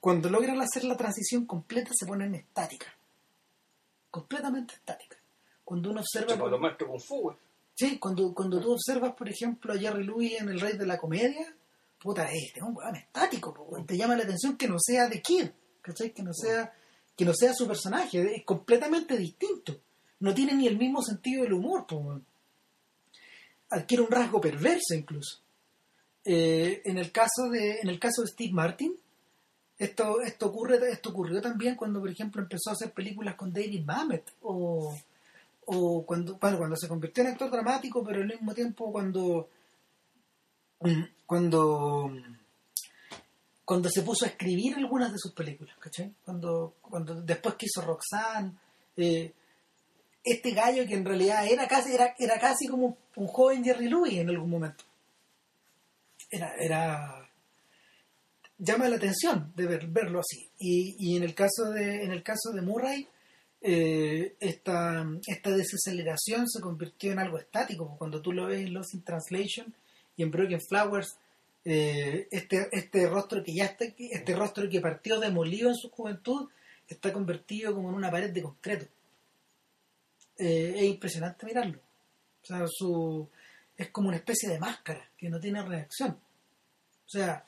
cuando 0.00 0.28
logran 0.30 0.60
hacer 0.60 0.84
la 0.84 0.96
transición 0.96 1.46
completa, 1.46 1.90
se 1.92 2.06
ponen 2.06 2.34
estáticas. 2.34 2.92
Completamente 4.10 4.74
estáticas. 4.74 5.18
Cuando 5.64 5.90
uno 5.90 6.00
observa. 6.00 6.34
Como 6.34 6.48
los 6.48 6.60
maestros 6.60 6.88
Kung 6.88 7.00
Fu. 7.00 7.36
Sí, 7.74 7.98
cuando, 7.98 8.34
cuando 8.34 8.60
tú 8.60 8.72
observas, 8.72 9.14
por 9.14 9.28
ejemplo, 9.28 9.72
a 9.72 9.78
Jerry 9.78 10.04
Lewis 10.04 10.40
en 10.40 10.48
El 10.48 10.60
Rey 10.60 10.76
de 10.76 10.86
la 10.86 10.98
Comedia, 10.98 11.54
puta, 12.00 12.24
este 12.24 12.58
es 12.58 12.62
un 12.62 12.76
weón 12.76 12.96
estático, 12.96 13.54
po, 13.54 13.84
te 13.86 13.96
llama 13.96 14.16
la 14.16 14.24
atención 14.24 14.56
que 14.56 14.66
no 14.66 14.78
sea 14.80 15.08
de 15.08 15.22
Kid, 15.22 15.48
¿cachai? 15.80 16.12
Que 16.12 16.22
no 16.22 16.32
sea, 16.32 16.72
que 17.16 17.24
no 17.24 17.32
sea 17.34 17.54
su 17.54 17.68
personaje, 17.68 18.34
es 18.34 18.44
completamente 18.44 19.16
distinto. 19.16 19.80
No 20.20 20.34
tiene 20.34 20.54
ni 20.54 20.66
el 20.66 20.76
mismo 20.76 21.02
sentido 21.02 21.44
del 21.44 21.52
humor, 21.52 21.86
po. 21.86 22.20
Adquiere 23.70 24.02
un 24.02 24.10
rasgo 24.10 24.40
perverso 24.40 24.94
incluso. 24.94 25.40
Eh, 26.24 26.82
en 26.84 26.98
el 26.98 27.12
caso 27.12 27.48
de, 27.50 27.78
en 27.80 27.88
el 27.88 28.00
caso 28.00 28.22
de 28.22 28.28
Steve 28.28 28.52
Martin, 28.52 28.96
esto, 29.78 30.20
esto 30.20 30.46
ocurre, 30.46 30.78
esto 30.90 31.10
ocurrió 31.10 31.40
también 31.40 31.76
cuando, 31.76 32.00
por 32.00 32.10
ejemplo, 32.10 32.42
empezó 32.42 32.70
a 32.70 32.72
hacer 32.72 32.92
películas 32.92 33.36
con 33.36 33.52
David 33.52 33.84
Mamet 33.84 34.32
o 34.42 34.94
o 35.70 36.04
cuando 36.06 36.38
bueno, 36.38 36.56
cuando 36.56 36.76
se 36.76 36.88
convirtió 36.88 37.22
en 37.22 37.30
actor 37.30 37.50
dramático 37.50 38.02
pero 38.02 38.20
al 38.20 38.26
mismo 38.26 38.54
tiempo 38.54 38.90
cuando 38.90 39.50
cuando 41.26 42.10
cuando 43.66 43.90
se 43.90 44.00
puso 44.02 44.24
a 44.24 44.28
escribir 44.28 44.76
algunas 44.76 45.12
de 45.12 45.18
sus 45.18 45.32
películas 45.32 45.76
¿cachai? 45.78 46.14
cuando 46.24 46.76
cuando 46.80 47.20
después 47.20 47.56
que 47.56 47.66
hizo 47.66 47.82
Roxanne 47.82 48.52
eh, 48.96 49.34
este 50.24 50.52
gallo 50.52 50.86
que 50.86 50.94
en 50.94 51.04
realidad 51.04 51.46
era 51.46 51.68
casi 51.68 51.94
era, 51.94 52.14
era 52.18 52.38
casi 52.40 52.66
como 52.66 52.96
un 53.16 53.26
joven 53.26 53.62
Jerry 53.62 53.90
Lewis 53.90 54.14
en 54.14 54.30
algún 54.30 54.48
momento 54.48 54.84
era 56.30 56.54
era 56.58 57.27
llama 58.58 58.88
la 58.88 58.96
atención 58.96 59.52
de 59.54 59.66
ver- 59.66 59.86
verlo 59.88 60.20
así 60.20 60.50
y, 60.58 60.96
y 60.98 61.16
en 61.16 61.22
el 61.22 61.34
caso 61.34 61.70
de 61.70 62.04
en 62.04 62.10
el 62.10 62.22
caso 62.22 62.50
de 62.52 62.60
Murray 62.60 63.08
eh, 63.60 64.36
esta, 64.40 65.04
esta 65.26 65.50
desaceleración 65.50 66.48
se 66.48 66.60
convirtió 66.60 67.10
en 67.12 67.18
algo 67.18 67.38
estático. 67.38 67.96
Cuando 67.98 68.22
tú 68.22 68.32
lo 68.32 68.46
ves 68.46 68.60
en 68.60 68.74
Lost 68.74 68.94
in 68.94 69.02
Translation 69.02 69.74
y 70.16 70.22
en 70.22 70.30
Broken 70.30 70.60
Flowers, 70.60 71.16
eh, 71.64 72.28
este, 72.30 72.68
este 72.72 73.08
rostro 73.08 73.42
que 73.42 73.54
ya 73.54 73.64
está, 73.64 73.84
este 73.84 74.36
rostro 74.36 74.68
que 74.68 74.80
partió 74.80 75.18
demolido 75.18 75.68
en 75.70 75.74
su 75.74 75.90
juventud, 75.90 76.48
está 76.86 77.12
convertido 77.12 77.74
como 77.74 77.88
en 77.88 77.96
una 77.96 78.10
pared 78.10 78.30
de 78.30 78.42
concreto. 78.42 78.86
Eh, 80.38 80.74
es 80.76 80.84
impresionante 80.84 81.44
mirarlo. 81.44 81.80
O 82.42 82.46
sea, 82.46 82.64
su, 82.68 83.28
es 83.76 83.90
como 83.90 84.08
una 84.08 84.18
especie 84.18 84.48
de 84.48 84.60
máscara 84.60 85.10
que 85.16 85.28
no 85.28 85.40
tiene 85.40 85.62
reacción. 85.62 86.12
O 86.12 87.08
sea, 87.10 87.44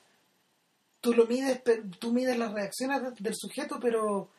tú 1.01 1.13
lo 1.13 1.25
mides, 1.25 1.61
tú 1.99 2.13
mides 2.13 2.37
las 2.37 2.53
reacciones 2.53 3.01
de- 3.01 3.11
del 3.19 3.35
sujeto, 3.35 3.79
pero 3.81 4.29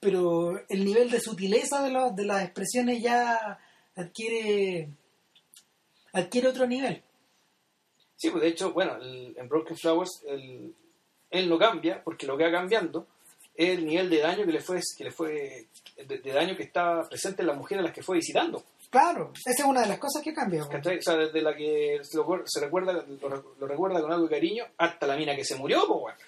pero 0.00 0.60
el 0.68 0.84
nivel 0.84 1.10
de 1.10 1.20
sutileza 1.20 1.80
de, 1.82 1.90
los- 1.92 2.14
de 2.16 2.24
las 2.26 2.42
expresiones 2.42 3.00
ya 3.02 3.58
adquiere 3.94 4.88
adquiere 6.12 6.48
otro 6.48 6.66
nivel. 6.66 7.02
Sí, 8.16 8.30
pues 8.30 8.42
de 8.42 8.48
hecho, 8.48 8.72
bueno, 8.72 8.96
el- 8.96 9.34
en 9.36 9.48
Broken 9.48 9.76
Flowers 9.76 10.22
el- 10.26 10.74
él 11.30 11.48
no 11.48 11.58
cambia, 11.58 12.02
porque 12.02 12.26
lo 12.26 12.36
que 12.36 12.44
va 12.44 12.50
cambiando 12.52 13.06
es 13.54 13.78
el 13.78 13.86
nivel 13.86 14.10
de 14.10 14.18
daño 14.18 14.44
que 14.44 14.52
le 14.52 14.60
fue, 14.60 14.80
que 14.96 15.04
le 15.04 15.10
fue 15.12 15.68
de, 15.96 16.18
de 16.18 16.32
daño 16.32 16.56
que 16.56 16.64
está 16.64 17.08
presente 17.08 17.42
en 17.42 17.48
la 17.48 17.54
mujer 17.54 17.78
a 17.78 17.82
las 17.82 17.92
que 17.92 18.02
fue 18.02 18.16
visitando. 18.16 18.62
Claro, 18.92 19.32
esa 19.46 19.62
es 19.62 19.68
una 19.68 19.80
de 19.80 19.88
las 19.88 19.98
cosas 19.98 20.22
que 20.22 20.32
cambia. 20.34 20.68
¿cachai? 20.68 20.98
O 20.98 21.02
sea, 21.02 21.16
desde 21.16 21.40
la 21.42 21.56
que 21.56 21.98
se, 22.02 22.16
lo- 22.18 22.42
se 22.46 22.60
recuerda, 22.60 22.92
lo, 22.92 23.54
lo 23.58 23.66
recuerda 23.66 24.00
con 24.02 24.12
algo 24.12 24.24
de 24.28 24.34
cariño, 24.34 24.64
hasta 24.76 25.06
la 25.06 25.16
mina 25.16 25.34
que 25.34 25.44
se 25.44 25.56
murió, 25.56 25.80
pues, 25.88 26.00
bueno. 26.00 26.18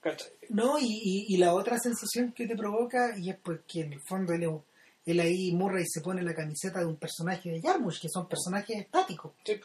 ¿cachai? 0.00 0.30
No, 0.50 0.78
y, 0.78 0.84
y- 0.86 1.34
y 1.34 1.36
la 1.38 1.52
otra 1.52 1.78
sensación 1.80 2.32
que 2.32 2.46
te 2.46 2.54
provoca, 2.56 3.18
y 3.18 3.28
es 3.28 3.36
porque 3.38 3.80
en 3.80 3.94
el 3.94 4.00
fondo 4.08 4.32
él, 4.32 4.48
él 5.04 5.18
ahí 5.20 5.52
Murray 5.52 5.84
se 5.86 6.00
pone 6.00 6.22
la 6.22 6.32
camiseta 6.34 6.78
de 6.78 6.86
un 6.86 6.96
personaje 6.96 7.50
de 7.50 7.60
Yarmush, 7.60 8.00
que 8.00 8.08
son 8.08 8.28
personajes 8.28 8.78
estáticos. 8.78 9.32
Sí, 9.44 9.60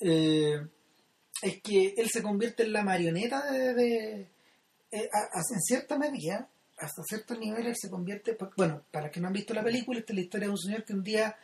eh, 0.00 0.66
es 1.42 1.60
que 1.62 1.94
él 1.96 2.08
se 2.08 2.22
convierte 2.22 2.62
en 2.62 2.72
la 2.72 2.82
marioneta 2.82 3.50
de, 3.52 3.74
de- 3.74 4.20
eh, 4.92 5.08
a- 5.12 5.38
a- 5.38 5.42
en 5.54 5.60
cierta 5.60 5.98
medida 5.98 6.48
hasta 6.78 7.02
ciertos 7.04 7.38
niveles 7.38 7.66
él 7.68 7.76
se 7.76 7.90
convierte 7.90 8.34
pues, 8.34 8.50
bueno 8.56 8.82
para 8.90 9.06
los 9.06 9.14
que 9.14 9.20
no 9.20 9.28
han 9.28 9.32
visto 9.32 9.54
la 9.54 9.62
película 9.64 9.98
esta 9.98 10.12
es 10.12 10.16
la 10.16 10.22
historia 10.22 10.46
de 10.46 10.52
un 10.52 10.58
señor 10.58 10.84
que 10.84 10.92
un 10.92 11.02
día 11.02 11.34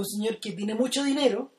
es 0.00 0.08
un 0.14 0.20
señor 0.22 0.40
que 0.40 0.52
tiene 0.52 0.74
mucho 0.74 1.02
dinero 1.04 1.50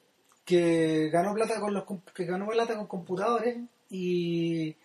que 0.44 1.10
ganó 1.12 1.34
plata 1.34 1.60
con 1.60 1.74
los 1.74 1.84
que 2.14 2.26
ganó 2.26 2.48
plata 2.48 2.76
con 2.76 2.88
computadores 2.88 3.58
y 3.90 4.72
o 4.72 4.76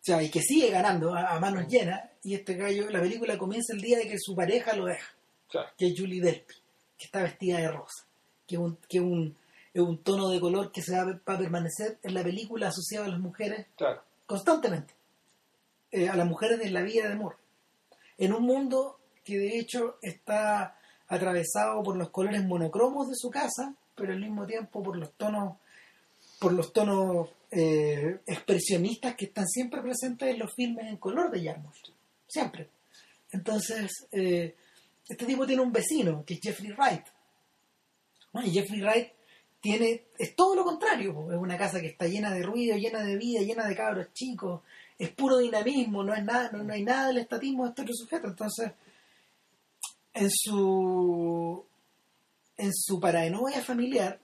sea, 0.00 0.22
y 0.22 0.30
que 0.30 0.40
sigue 0.40 0.70
ganando 0.70 1.14
a, 1.14 1.34
a 1.34 1.40
manos 1.40 1.66
llenas 1.68 2.00
y 2.22 2.34
este 2.34 2.54
gallo 2.54 2.88
la 2.90 3.00
película 3.00 3.36
comienza 3.38 3.72
el 3.74 3.80
día 3.80 3.98
de 3.98 4.08
que 4.08 4.16
su 4.18 4.34
pareja 4.34 4.74
lo 4.74 4.86
deja 4.86 5.06
claro. 5.48 5.68
que 5.76 5.86
es 5.88 5.94
Julie 5.98 6.20
Delpy, 6.22 6.54
que 6.96 7.04
está 7.04 7.22
vestida 7.22 7.58
de 7.58 7.68
rosa, 7.70 8.04
que 8.46 8.54
es 8.56 8.60
un, 8.60 8.78
que 8.88 9.00
un, 9.00 9.36
es 9.74 9.82
un 9.82 9.98
tono 10.02 10.28
de 10.30 10.40
color 10.40 10.72
que 10.72 10.82
se 10.82 10.92
va, 10.96 11.02
a- 11.02 11.20
va 11.28 11.34
a 11.34 11.38
permanecer 11.38 11.98
en 12.02 12.14
la 12.14 12.22
película 12.22 12.68
asociado 12.68 13.04
a 13.04 13.08
las 13.08 13.20
mujeres 13.20 13.66
claro. 13.76 14.02
constantemente, 14.26 14.94
eh, 15.90 16.08
a 16.08 16.16
las 16.16 16.26
mujeres 16.26 16.58
de 16.58 16.70
la 16.70 16.82
vida 16.82 17.06
de 17.06 17.12
amor, 17.12 17.36
en 18.16 18.32
un 18.32 18.42
mundo 18.44 18.98
que 19.24 19.36
de 19.38 19.58
hecho 19.58 19.98
está 20.00 20.77
atravesado 21.08 21.82
por 21.82 21.96
los 21.96 22.10
colores 22.10 22.44
monocromos 22.44 23.08
de 23.08 23.14
su 23.16 23.30
casa, 23.30 23.74
pero 23.94 24.12
al 24.12 24.20
mismo 24.20 24.46
tiempo 24.46 24.82
por 24.82 24.96
los 24.96 25.12
tonos, 25.14 25.56
por 26.38 26.52
los 26.52 26.72
tonos 26.72 27.30
eh, 27.50 28.20
expresionistas 28.26 29.16
que 29.16 29.26
están 29.26 29.46
siempre 29.46 29.80
presentes 29.80 30.28
en 30.28 30.38
los 30.38 30.54
filmes 30.54 30.86
en 30.86 30.98
color 30.98 31.30
de 31.30 31.44
Jarmusch. 31.44 31.90
Siempre. 32.26 32.68
Entonces, 33.32 33.90
eh, 34.12 34.54
este 35.08 35.24
tipo 35.24 35.46
tiene 35.46 35.62
un 35.62 35.72
vecino, 35.72 36.24
que 36.24 36.34
es 36.34 36.40
Jeffrey 36.42 36.72
Wright. 36.72 37.04
y 38.44 38.50
Jeffrey 38.50 38.82
Wright 38.82 39.08
tiene, 39.60 40.04
es 40.18 40.36
todo 40.36 40.54
lo 40.54 40.64
contrario, 40.64 41.32
es 41.32 41.38
una 41.38 41.56
casa 41.56 41.80
que 41.80 41.88
está 41.88 42.06
llena 42.06 42.32
de 42.32 42.42
ruido, 42.42 42.76
llena 42.76 43.02
de 43.02 43.16
vida, 43.16 43.40
llena 43.40 43.66
de 43.66 43.74
cabros 43.74 44.12
chicos, 44.12 44.62
es 44.98 45.10
puro 45.10 45.38
dinamismo, 45.38 46.04
no 46.04 46.14
es 46.14 46.24
nada, 46.24 46.50
no, 46.52 46.72
hay 46.72 46.82
nada 46.82 47.08
del 47.08 47.18
estatismo 47.18 47.64
de 47.64 47.70
este 47.70 47.82
otro 47.82 47.94
sujeto. 47.94 48.28
Entonces, 48.28 48.72
en 50.14 50.30
su 50.30 51.64
en 52.56 52.72
su 52.74 52.98
paranoia 52.98 53.62
familiar, 53.62 54.18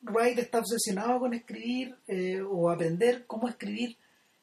Wright 0.00 0.38
está 0.38 0.60
obsesionado 0.60 1.20
con 1.20 1.34
escribir 1.34 1.94
eh, 2.06 2.40
o 2.40 2.70
aprender 2.70 3.26
cómo 3.26 3.48
escribir 3.48 3.96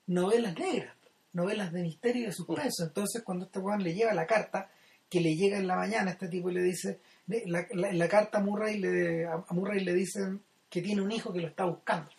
novelas 0.07 0.57
negras, 0.57 0.95
novelas 1.31 1.71
de 1.71 1.81
misterio 1.81 2.23
y 2.23 2.25
de 2.27 2.33
suspenso. 2.33 2.83
Entonces, 2.83 3.23
cuando 3.23 3.45
este 3.45 3.59
Juan 3.59 3.81
le 3.81 3.93
lleva 3.93 4.13
la 4.13 4.27
carta, 4.27 4.69
que 5.09 5.19
le 5.19 5.35
llega 5.35 5.57
en 5.57 5.67
la 5.67 5.75
mañana, 5.75 6.11
este 6.11 6.27
tipo 6.27 6.49
le 6.49 6.61
dice, 6.61 6.99
la, 7.27 7.67
la, 7.71 8.07
carta 8.07 8.39
a 8.39 8.41
Murray, 8.41 8.79
le, 8.79 9.25
a 9.25 9.43
Murray 9.51 9.83
le 9.83 9.93
dicen 9.93 10.41
que 10.69 10.81
tiene 10.81 11.01
un 11.01 11.11
hijo 11.11 11.31
que 11.31 11.41
lo 11.41 11.47
está 11.47 11.65
buscando. 11.65 12.09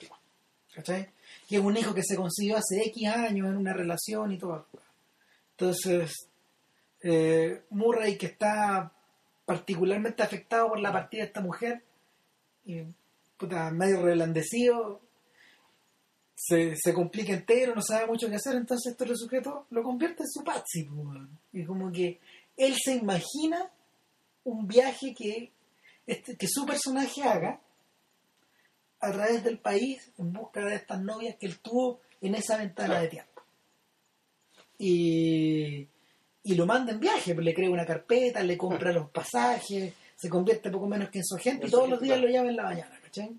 ¿Cachai? 0.74 1.10
Que 1.48 1.56
es 1.56 1.62
un 1.62 1.76
hijo 1.76 1.94
que 1.94 2.02
se 2.02 2.16
consiguió 2.16 2.56
hace 2.56 2.82
X 2.86 3.08
años 3.08 3.48
en 3.48 3.56
una 3.56 3.72
relación 3.72 4.32
y 4.32 4.38
todo. 4.38 4.66
Entonces, 5.52 6.12
eh, 7.06 7.64
Murray, 7.68 8.16
que 8.16 8.26
está 8.26 8.90
particularmente 9.44 10.22
afectado 10.22 10.70
por 10.70 10.80
la 10.80 10.90
partida 10.90 11.20
de 11.20 11.26
esta 11.26 11.42
mujer, 11.42 11.84
y, 12.64 12.82
puta, 13.36 13.70
medio 13.70 14.00
reblandecido, 14.00 15.02
se, 16.34 16.74
se, 16.76 16.94
complica 16.94 17.34
entero, 17.34 17.74
no 17.74 17.82
sabe 17.82 18.06
mucho 18.06 18.28
qué 18.30 18.36
hacer, 18.36 18.56
entonces 18.56 18.92
este 18.92 19.14
sujeto 19.14 19.66
lo 19.68 19.82
convierte 19.82 20.22
en 20.22 20.30
su 20.30 20.42
patsy. 20.42 20.88
Y 21.52 21.64
como 21.66 21.92
que 21.92 22.20
él 22.56 22.74
se 22.82 22.94
imagina 22.96 23.70
un 24.44 24.66
viaje 24.66 25.14
que, 25.14 25.52
este, 26.06 26.36
que 26.38 26.46
su 26.48 26.64
personaje 26.64 27.22
haga 27.22 27.60
a 29.00 29.12
través 29.12 29.44
del 29.44 29.58
país 29.58 30.10
en 30.16 30.32
busca 30.32 30.64
de 30.64 30.76
estas 30.76 31.02
novias 31.02 31.36
que 31.38 31.46
él 31.46 31.58
tuvo 31.58 32.00
en 32.22 32.34
esa 32.34 32.56
ventana 32.56 33.00
de 33.00 33.08
tiempo. 33.08 33.42
Y, 34.78 35.88
y 36.44 36.54
lo 36.54 36.66
manda 36.66 36.92
en 36.92 37.00
viaje, 37.00 37.34
pues 37.34 37.44
le 37.44 37.54
crea 37.54 37.70
una 37.70 37.86
carpeta, 37.86 38.42
le 38.42 38.56
compra 38.56 38.92
los 38.92 39.10
pasajes, 39.10 39.94
se 40.14 40.28
convierte 40.28 40.70
poco 40.70 40.86
menos 40.86 41.10
que 41.10 41.18
en 41.18 41.24
su 41.24 41.36
agente 41.36 41.66
y 41.66 41.70
todos 41.70 41.88
los 41.88 42.00
días 42.00 42.20
lo 42.20 42.28
llama 42.28 42.50
en 42.50 42.56
la 42.56 42.64
mañana, 42.64 43.00
¿cachai? 43.02 43.30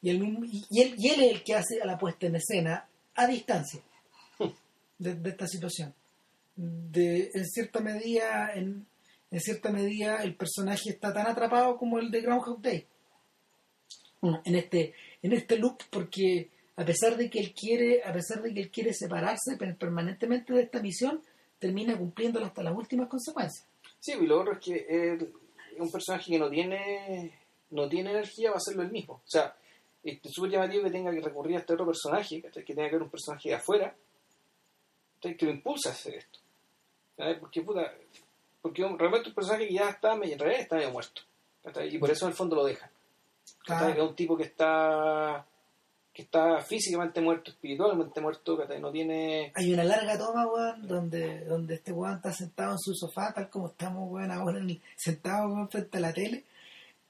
Y 0.00 0.10
él, 0.10 0.22
y, 0.70 0.82
él, 0.82 0.94
y 0.96 1.08
él 1.08 1.22
es 1.22 1.32
el 1.32 1.42
que 1.42 1.54
hace 1.54 1.78
la 1.84 1.98
puesta 1.98 2.26
en 2.26 2.36
escena 2.36 2.86
a 3.14 3.26
distancia 3.26 3.80
de, 4.98 5.28
esta 5.28 5.46
situación. 5.46 5.92
De, 6.54 7.30
en 7.34 7.44
cierta 7.46 7.80
medida, 7.80 8.52
en, 8.54 8.86
en 9.30 9.40
cierta 9.40 9.70
medida, 9.70 10.22
el 10.22 10.36
personaje 10.36 10.90
está 10.90 11.12
tan 11.12 11.26
atrapado 11.26 11.76
como 11.76 11.98
el 11.98 12.10
de 12.10 12.20
Groundhog 12.20 12.62
Day 12.62 12.86
en 14.44 14.54
este, 14.54 14.94
en 15.22 15.32
este 15.32 15.58
loop 15.58 15.82
porque 15.90 16.50
a 16.76 16.84
pesar 16.84 17.16
de 17.16 17.30
que 17.30 17.38
él 17.40 17.54
quiere, 17.54 18.02
a 18.04 18.12
pesar 18.12 18.42
de 18.42 18.52
que 18.52 18.60
él 18.60 18.70
quiere 18.70 18.92
separarse 18.92 19.56
permanentemente 19.56 20.52
de 20.52 20.62
esta 20.62 20.82
misión, 20.82 21.22
termina 21.58 21.96
cumpliéndola 21.96 22.46
hasta 22.46 22.62
las 22.62 22.76
últimas 22.76 23.08
consecuencias. 23.08 23.66
Sí, 23.98 24.12
y 24.12 24.26
lo 24.26 24.40
otro 24.40 24.52
es 24.54 24.58
que 24.60 25.32
un 25.78 25.90
personaje 25.90 26.30
que 26.30 26.38
no 26.38 26.48
tiene, 26.48 27.38
no 27.70 27.88
tiene 27.88 28.10
energía 28.10 28.50
va 28.50 28.56
a 28.56 28.58
hacerlo 28.58 28.82
él 28.82 28.90
mismo. 28.90 29.14
O 29.14 29.28
sea, 29.28 29.56
es 30.02 30.20
súper 30.24 30.52
llamativo 30.52 30.84
que 30.84 30.90
tenga 30.90 31.10
que 31.10 31.20
recurrir 31.20 31.56
a 31.56 31.60
este 31.60 31.72
otro 31.72 31.86
personaje, 31.86 32.40
que 32.40 32.50
tenga 32.50 32.88
que 32.88 32.94
ver 32.96 33.02
un 33.02 33.10
personaje 33.10 33.48
de 33.48 33.54
afuera, 33.56 33.94
que 35.20 35.36
lo 35.40 35.50
impulsa 35.50 35.88
a 35.88 35.92
hacer 35.92 36.14
esto. 36.14 36.38
Porque, 37.40 37.62
puta, 37.62 37.92
porque 38.62 38.82
realmente 38.82 39.30
un 39.30 39.34
personaje 39.34 39.66
que 39.66 39.74
ya 39.74 39.88
está, 39.88 40.12
en 40.12 40.38
realidad 40.38 40.60
está 40.60 40.76
medio 40.76 40.92
muerto. 40.92 41.22
Y 41.90 41.98
por 41.98 42.10
eso 42.10 42.26
en 42.26 42.30
el 42.30 42.36
fondo 42.36 42.54
lo 42.54 42.64
deja. 42.64 42.90
Es 43.68 43.98
un 43.98 44.14
tipo 44.14 44.36
que 44.36 44.44
está 44.44 45.44
que 46.16 46.22
está 46.22 46.62
físicamente 46.62 47.20
muerto, 47.20 47.50
espiritualmente 47.50 48.22
muerto, 48.22 48.56
que 48.56 48.80
no 48.80 48.90
tiene... 48.90 49.52
Hay 49.54 49.70
una 49.74 49.84
larga 49.84 50.16
toma, 50.16 50.46
weón, 50.46 50.86
donde, 50.86 51.44
donde 51.44 51.74
este 51.74 51.92
weón 51.92 52.16
está 52.16 52.32
sentado 52.32 52.72
en 52.72 52.78
su 52.78 52.94
sofá, 52.94 53.34
tal 53.34 53.50
como 53.50 53.66
estamos, 53.66 54.10
weón, 54.10 54.30
ahora 54.30 54.58
sentados 54.96 55.70
frente 55.70 55.98
a 55.98 56.00
la 56.00 56.14
tele, 56.14 56.44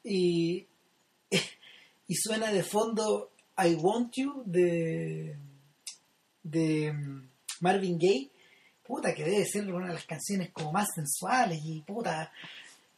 y, 0.03 0.66
y 2.09 2.15
suena 2.16 2.51
de 2.51 2.65
fondo 2.65 3.31
I 3.57 3.77
Want 3.77 4.12
You 4.16 4.43
de, 4.45 5.37
de 6.43 6.93
Marvin 7.61 7.99
Gaye, 7.99 8.33
puta, 8.85 9.15
que 9.15 9.23
debe 9.23 9.45
ser 9.45 9.73
una 9.73 9.87
de 9.87 9.95
las 9.95 10.05
canciones 10.05 10.51
como 10.51 10.73
más 10.73 10.89
sensuales 10.93 11.61
y 11.65 11.81
puta, 11.83 12.33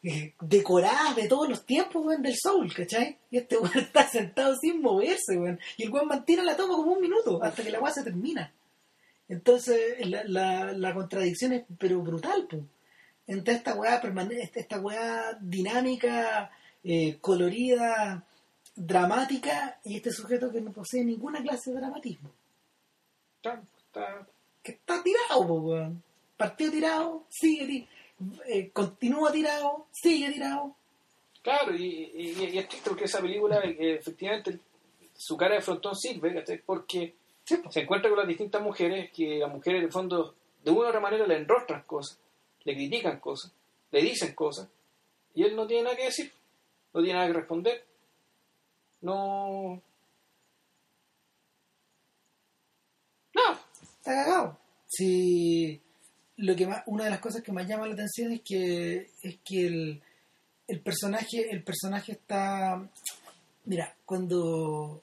eh, 0.00 0.34
decoradas 0.40 1.16
de 1.16 1.26
todos 1.26 1.48
los 1.48 1.66
tiempos, 1.66 2.06
weón, 2.06 2.22
del 2.22 2.36
soul, 2.36 2.72
¿cachai? 2.72 3.18
Y 3.30 3.38
este 3.38 3.56
weón 3.58 3.78
está 3.78 4.06
sentado 4.08 4.54
sin 4.56 4.80
moverse, 4.80 5.36
weón. 5.36 5.58
Y 5.76 5.84
el 5.84 5.90
weón 5.90 6.06
mantiene 6.06 6.44
la 6.44 6.56
toma 6.56 6.76
como 6.76 6.92
un 6.92 7.00
minuto 7.00 7.42
hasta 7.42 7.62
que 7.62 7.70
la 7.70 7.80
weá 7.80 7.92
se 7.92 8.04
termina. 8.04 8.52
Entonces, 9.28 10.06
la, 10.08 10.72
la, 10.72 10.94
contradicción 10.94 11.52
es 11.52 11.64
pero 11.78 12.00
brutal, 12.00 12.46
pues. 12.48 12.62
Entre 13.26 13.54
esta 13.54 13.74
weá 13.74 14.00
permanente, 14.00 14.50
esta 14.54 14.80
weá 14.80 15.36
dinámica, 15.40 16.50
eh, 16.82 17.18
colorida, 17.20 18.24
dramática, 18.74 19.80
y 19.84 19.96
este 19.96 20.12
sujeto 20.12 20.50
que 20.50 20.62
no 20.62 20.72
posee 20.72 21.04
ninguna 21.04 21.42
clase 21.42 21.70
de 21.70 21.76
dramatismo. 21.76 22.30
Está, 23.36 24.26
que 24.62 24.72
está 24.72 25.02
tirado, 25.02 25.42
weón. 25.42 26.02
Partido 26.36 26.70
tirado, 26.70 27.26
sigue 27.28 27.66
tirado 27.66 27.97
eh, 28.46 28.70
continúa 28.70 29.30
tirado, 29.32 29.86
sigue 29.92 30.32
tirado. 30.32 30.74
Claro, 31.42 31.74
y, 31.74 32.10
y, 32.14 32.58
es 32.58 32.68
triste 32.68 32.90
porque 32.90 33.04
esa 33.04 33.20
película, 33.20 33.60
eh, 33.64 33.96
efectivamente, 34.00 34.58
su 35.16 35.36
cara 35.36 35.54
de 35.54 35.62
frontón 35.62 35.94
sirve, 35.96 36.44
porque 36.64 37.14
se 37.44 37.80
encuentra 37.80 38.10
con 38.10 38.18
las 38.18 38.28
distintas 38.28 38.62
mujeres, 38.62 39.10
que 39.12 39.38
las 39.38 39.50
mujeres, 39.50 39.82
de 39.82 39.90
fondo, 39.90 40.34
de 40.62 40.70
una 40.70 40.80
u 40.80 40.86
otra 40.88 41.00
manera 41.00 41.26
le 41.26 41.36
enrostran 41.36 41.82
cosas, 41.82 42.18
le 42.64 42.74
critican 42.74 43.18
cosas, 43.20 43.52
le 43.90 44.02
dicen 44.02 44.34
cosas, 44.34 44.68
y 45.34 45.44
él 45.44 45.56
no 45.56 45.66
tiene 45.66 45.84
nada 45.84 45.96
que 45.96 46.04
decir, 46.04 46.32
no 46.92 47.02
tiene 47.02 47.14
nada 47.14 47.28
que 47.28 47.38
responder, 47.38 47.84
no. 49.00 49.80
No. 53.34 53.52
Está 53.82 54.14
cagado. 54.14 54.58
Si 54.86 55.80
lo 56.38 56.54
que 56.54 56.66
más, 56.66 56.82
una 56.86 57.04
de 57.04 57.10
las 57.10 57.20
cosas 57.20 57.42
que 57.42 57.52
más 57.52 57.66
llama 57.66 57.86
la 57.86 57.94
atención 57.94 58.32
es 58.32 58.42
que 58.42 59.10
es 59.22 59.38
que 59.44 59.66
el, 59.66 60.02
el 60.68 60.80
personaje 60.80 61.50
el 61.50 61.62
personaje 61.62 62.12
está 62.12 62.88
mira 63.64 63.94
cuando 64.04 65.02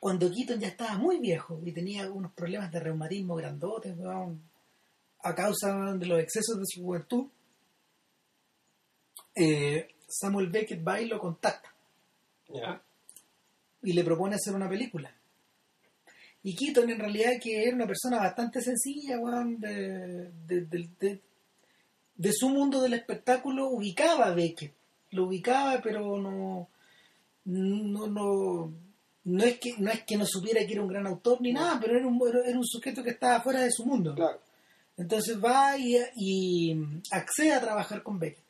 cuando 0.00 0.30
Keaton 0.30 0.60
ya 0.60 0.68
estaba 0.68 0.96
muy 0.96 1.18
viejo 1.18 1.60
y 1.64 1.72
tenía 1.72 2.10
unos 2.10 2.32
problemas 2.32 2.70
de 2.72 2.80
reumatismo 2.80 3.36
grandotes 3.36 3.94
a 5.22 5.34
causa 5.34 5.94
de 5.94 6.06
los 6.06 6.20
excesos 6.20 6.58
de 6.58 6.64
su 6.66 6.82
juventud 6.82 7.26
eh, 9.34 9.88
Samuel 10.08 10.48
Beckett 10.48 10.86
va 10.86 11.00
y 11.00 11.06
lo 11.06 11.18
contacta. 11.18 11.72
Y 13.82 13.92
le 13.92 14.04
propone 14.04 14.36
hacer 14.36 14.54
una 14.54 14.68
película 14.68 15.15
y 16.46 16.54
Keaton 16.54 16.88
en 16.88 17.00
realidad 17.00 17.32
que 17.42 17.64
era 17.64 17.74
una 17.74 17.88
persona 17.88 18.18
bastante 18.18 18.60
sencilla, 18.60 19.16
de, 19.58 20.30
de, 22.14 22.32
su 22.32 22.48
mundo 22.50 22.80
del 22.80 22.94
espectáculo 22.94 23.68
ubicaba 23.68 24.26
a 24.26 24.30
Beckett. 24.32 24.72
Lo 25.10 25.24
ubicaba, 25.24 25.80
pero 25.82 26.16
no, 26.18 26.68
no, 27.46 28.06
no, 28.06 28.72
no 29.24 29.44
es 29.44 29.58
que 29.58 29.74
no 29.78 29.90
es 29.90 30.04
que 30.04 30.16
no 30.16 30.24
supiera 30.24 30.64
que 30.64 30.74
era 30.74 30.82
un 30.82 30.88
gran 30.88 31.08
autor 31.08 31.40
ni 31.40 31.52
nada, 31.52 31.80
pero 31.80 31.98
era 31.98 32.06
un, 32.06 32.20
era 32.46 32.56
un 32.56 32.64
sujeto 32.64 33.02
que 33.02 33.10
estaba 33.10 33.42
fuera 33.42 33.62
de 33.62 33.72
su 33.72 33.84
mundo. 33.84 34.14
Entonces 34.96 35.42
va 35.42 35.76
y, 35.76 35.96
y, 36.14 36.76
accede 37.10 37.54
a 37.54 37.60
trabajar 37.60 38.04
con 38.04 38.20
Beckett. 38.20 38.44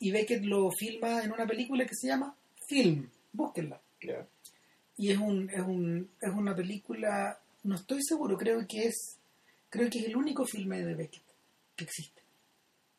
Y 0.00 0.10
Beckett 0.10 0.42
lo 0.42 0.70
filma 0.76 1.22
en 1.22 1.30
una 1.30 1.46
película 1.46 1.86
que 1.86 1.94
se 1.94 2.08
llama 2.08 2.36
Film. 2.66 3.08
Búsquenla 3.32 3.80
y 4.96 5.10
es 5.10 5.18
un, 5.18 5.50
es 5.50 5.60
un 5.60 6.08
es 6.20 6.32
una 6.32 6.54
película 6.54 7.38
no 7.64 7.76
estoy 7.76 8.02
seguro 8.02 8.36
creo 8.36 8.66
que 8.66 8.86
es 8.86 9.18
creo 9.68 9.90
que 9.90 9.98
es 10.00 10.06
el 10.06 10.16
único 10.16 10.44
filme 10.44 10.82
de 10.82 10.94
Beckett 10.94 11.22
que 11.76 11.84
existe 11.84 12.22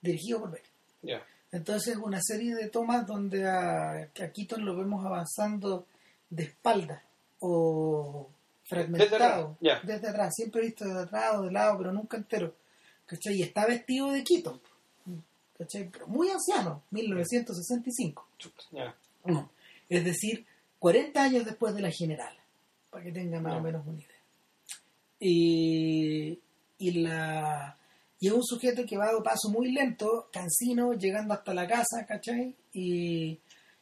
dirigido 0.01 0.41
por 0.41 0.51
Beckett 0.51 1.23
entonces 1.51 1.95
una 1.97 2.19
serie 2.21 2.55
de 2.55 2.69
tomas 2.69 3.07
donde 3.07 3.47
a, 3.47 3.91
a 4.03 4.31
Keaton 4.33 4.65
lo 4.65 4.75
vemos 4.75 5.05
avanzando 5.05 5.85
de 6.29 6.43
espalda 6.43 7.01
o 7.39 8.29
fragmentado 8.63 9.57
desde 9.61 10.09
atrás, 10.09 10.33
siempre 10.35 10.61
visto 10.61 10.85
de 10.85 10.99
atrás 11.03 11.35
o 11.35 11.43
de 11.43 11.51
lado 11.51 11.77
pero 11.77 11.91
nunca 11.93 12.17
entero 12.17 12.53
¿cachai? 13.05 13.35
y 13.35 13.43
está 13.43 13.65
vestido 13.65 14.11
de 14.11 14.23
Keaton 14.23 14.59
¿cachai? 15.57 15.89
Pero 15.89 16.07
muy 16.07 16.29
anciano, 16.29 16.83
1965. 16.91 18.27
Ya. 18.71 18.95
No. 19.23 19.49
Es 19.89 20.03
decir, 20.03 20.45
40 20.85 21.23
años 21.23 21.45
después 21.45 21.73
de 21.73 21.81
la 21.81 21.89
general, 21.89 22.37
para 22.91 23.03
que 23.03 23.11
tengan 23.11 23.41
más 23.41 23.57
o 23.57 23.59
menos 23.59 23.87
una 23.87 23.97
idea. 23.97 24.21
Y, 25.19 26.39
y, 26.77 26.91
la, 27.01 27.75
y 28.19 28.27
es 28.27 28.31
un 28.31 28.43
sujeto 28.43 28.85
que 28.85 28.95
va 28.95 29.05
a 29.05 29.23
paso 29.23 29.49
muy 29.49 29.71
lento, 29.71 30.29
cansino, 30.31 30.93
llegando 30.93 31.33
hasta 31.33 31.55
la 31.55 31.65
casa, 31.65 32.05
¿cachai? 32.07 32.53
Y, 32.71 33.39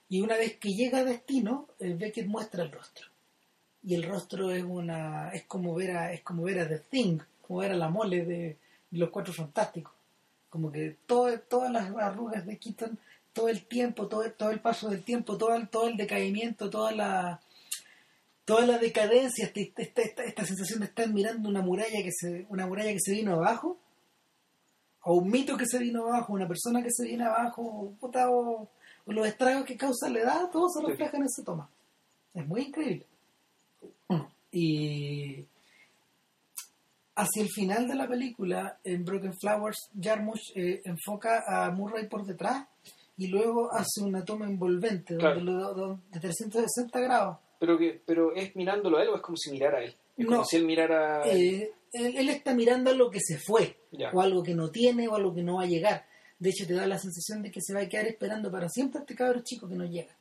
y 0.08 0.22
una 0.22 0.38
vez 0.38 0.56
que 0.58 0.70
llega 0.70 1.00
a 1.00 1.04
destino, 1.04 1.68
eh, 1.78 1.94
Beckett 1.94 2.28
muestra 2.28 2.64
el 2.64 2.72
rostro. 2.72 3.08
Y 3.84 3.96
el 3.96 4.04
rostro 4.04 4.54
es 4.54 4.64
una 4.64 5.32
es 5.34 5.44
como 5.44 5.76
ver 5.76 5.98
a, 5.98 6.14
es 6.14 6.22
como 6.22 6.44
ver 6.44 6.62
a 6.62 6.70
The 6.70 6.80
Thing, 6.90 7.20
como 7.42 7.60
ver 7.60 7.74
a 7.74 7.76
la 7.76 7.90
mole 7.90 8.24
de, 8.24 8.58
de 8.90 8.98
los 8.98 9.10
Cuatro 9.10 9.34
Fantásticos. 9.34 9.92
Como 10.50 10.72
que 10.72 10.96
todo, 11.06 11.38
todas 11.38 11.70
las 11.70 11.92
arrugas 11.98 12.46
de 12.46 12.58
Keaton, 12.58 12.98
todo 13.34 13.50
el 13.50 13.66
tiempo, 13.66 14.08
todo, 14.08 14.30
todo 14.32 14.52
el 14.52 14.60
paso 14.62 14.90
del 14.90 15.04
tiempo, 15.04 15.38
todo 15.38 15.56
el, 15.56 15.68
todo 15.70 15.88
el 15.88 15.98
decaimiento, 15.98 16.70
toda 16.70 16.92
la 16.92 17.42
toda 18.46 18.66
la 18.66 18.78
decadencia, 18.78 19.46
esta, 19.46 19.62
esta, 19.82 20.02
esta, 20.02 20.24
esta 20.24 20.46
sensación 20.46 20.80
de 20.82 20.86
estar 20.88 21.08
mirando 21.08 21.48
una 21.48 21.62
muralla 21.62 22.04
que 22.04 22.12
se, 22.12 22.46
una 22.50 22.68
muralla 22.68 22.92
que 22.92 23.00
se 23.00 23.14
vino 23.14 23.34
abajo, 23.36 23.78
o 25.04 25.14
un 25.16 25.30
mito 25.32 25.56
que 25.58 25.66
se 25.66 25.80
vino 25.80 26.08
abajo, 26.08 26.34
una 26.34 26.48
persona 26.48 26.84
que 26.84 26.92
se 26.92 27.06
viene 27.06 27.24
abajo, 27.26 27.94
puta, 28.02 28.30
o- 28.30 28.68
o 29.06 29.12
los 29.14 29.26
estragos 29.28 29.64
que 29.66 29.78
causa 29.78 30.10
la 30.10 30.20
edad, 30.20 30.50
todo 30.52 30.68
se 30.70 30.86
refleja 30.86 31.16
en 31.18 31.24
esa 31.24 31.44
toma. 31.44 31.70
Es 32.34 32.46
muy 32.46 32.62
increíble. 32.64 33.06
Y 34.52 35.46
hacia 37.16 37.44
el 37.44 37.50
final 37.50 37.88
de 37.88 37.96
la 37.96 38.08
película, 38.08 38.78
en 38.84 39.04
Broken 39.06 39.34
Flowers, 39.40 39.90
Jarmusch 40.00 40.52
eh, 40.56 40.82
enfoca 40.86 41.44
a 41.48 41.72
Murray 41.72 42.08
por 42.08 42.26
detrás 42.26 42.68
y 43.18 43.28
luego 43.28 43.72
hace 43.72 44.02
una 44.02 44.24
toma 44.26 44.46
envolvente 44.48 45.16
Claro. 45.18 45.36
donde 45.36 45.52
lo- 45.52 45.74
donde- 45.74 46.02
de 46.12 46.20
360 46.20 47.00
grados. 47.00 47.38
Pero, 47.60 47.78
que, 47.78 48.02
pero 48.06 48.36
es 48.36 48.56
mirándolo 48.56 48.98
a 48.98 49.04
él 49.04 49.10
o 49.10 49.16
es 49.16 49.22
como 49.22 49.38
si 49.38 49.52
mirara 49.52 49.78
a 49.80 49.84
él. 49.84 49.96
Es 50.18 50.26
como 50.26 50.40
No. 50.40 50.46
si 50.46 50.58
él 50.58 50.66
mirara. 50.66 51.26
Eh, 51.28 51.72
él, 51.94 52.18
él 52.18 52.30
está 52.30 52.54
mirando 52.54 52.90
a 52.90 52.94
lo 52.94 53.10
que 53.10 53.20
se 53.22 53.38
fue, 53.38 53.78
Ya. 53.92 54.12
o 54.12 54.22
algo 54.22 54.44
que 54.44 54.54
no 54.56 54.70
tiene, 54.70 55.08
o 55.08 55.16
algo 55.16 55.34
que 55.34 55.44
no 55.44 55.56
va 55.58 55.64
a 55.64 55.68
llegar. 55.68 56.06
De 56.40 56.50
hecho, 56.50 56.68
te 56.68 56.74
da 56.74 56.86
la 56.88 56.98
sensación 57.00 57.42
de 57.42 57.52
que 57.52 57.62
se 57.62 57.74
va 57.74 57.82
a 57.82 57.88
quedar 57.88 58.08
esperando 58.08 58.52
para 58.52 58.68
siempre 58.68 59.00
a 59.00 59.02
este 59.04 59.16
cabro 59.16 59.42
chico 59.44 59.68
que 59.70 59.76
no 59.76 59.86
llega. 59.86 60.16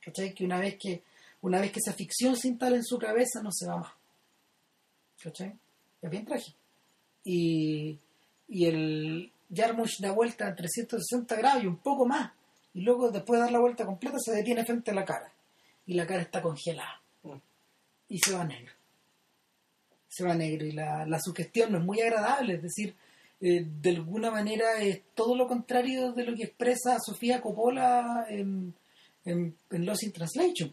¿Cachai? 0.00 0.34
Que 0.34 0.44
una 0.44 0.58
vez 0.58 0.76
que, 0.78 1.02
una 1.42 1.60
vez 1.60 1.70
que 1.72 1.78
esa 1.80 1.92
ficción 1.92 2.36
se 2.36 2.48
instala 2.48 2.76
en 2.76 2.84
su 2.84 2.98
cabeza, 2.98 3.40
no 3.42 3.50
se 3.52 3.66
va 3.68 3.76
más. 3.76 3.92
¿Cachai? 5.22 5.54
Es 6.02 6.10
bien 6.10 6.24
trágico. 6.24 6.58
Y, 7.24 7.98
y 8.48 8.66
el 8.66 9.32
Jarmusch 9.52 10.00
da 10.00 10.12
vuelta 10.12 10.46
a 10.48 10.54
360 10.54 11.36
grados 11.36 11.64
y 11.64 11.66
un 11.66 11.76
poco 11.78 12.06
más. 12.06 12.32
Y 12.72 12.80
luego, 12.82 13.10
después 13.10 13.38
de 13.38 13.44
dar 13.44 13.52
la 13.52 13.60
vuelta 13.60 13.84
completa, 13.86 14.18
se 14.18 14.32
detiene 14.32 14.64
frente 14.64 14.90
a 14.90 14.94
la 14.94 15.04
cara. 15.04 15.32
Y 15.86 15.94
la 15.94 16.06
cara 16.06 16.22
está 16.22 16.42
congelada. 16.42 17.00
Mm. 17.22 17.32
Y 18.08 18.18
se 18.18 18.32
va 18.34 18.44
negro 18.44 18.72
se 20.08 20.22
va 20.24 20.32
negro 20.34 20.64
y 20.64 20.70
la, 20.70 21.04
la 21.06 21.18
sugestión 21.18 21.72
no 21.72 21.78
es 21.78 21.84
muy 21.84 22.00
agradable, 22.00 22.54
es 22.54 22.62
decir, 22.62 22.94
eh, 23.40 23.66
de 23.66 23.90
alguna 23.90 24.30
manera 24.30 24.80
es 24.80 25.02
todo 25.12 25.34
lo 25.34 25.48
contrario 25.48 26.12
de 26.12 26.22
lo 26.24 26.36
que 26.36 26.44
expresa 26.44 26.98
Sofía 27.04 27.40
Coppola 27.40 28.24
en, 28.28 28.72
en, 29.24 29.56
en 29.72 29.84
Lost 29.84 30.04
in 30.04 30.12
Translation, 30.12 30.72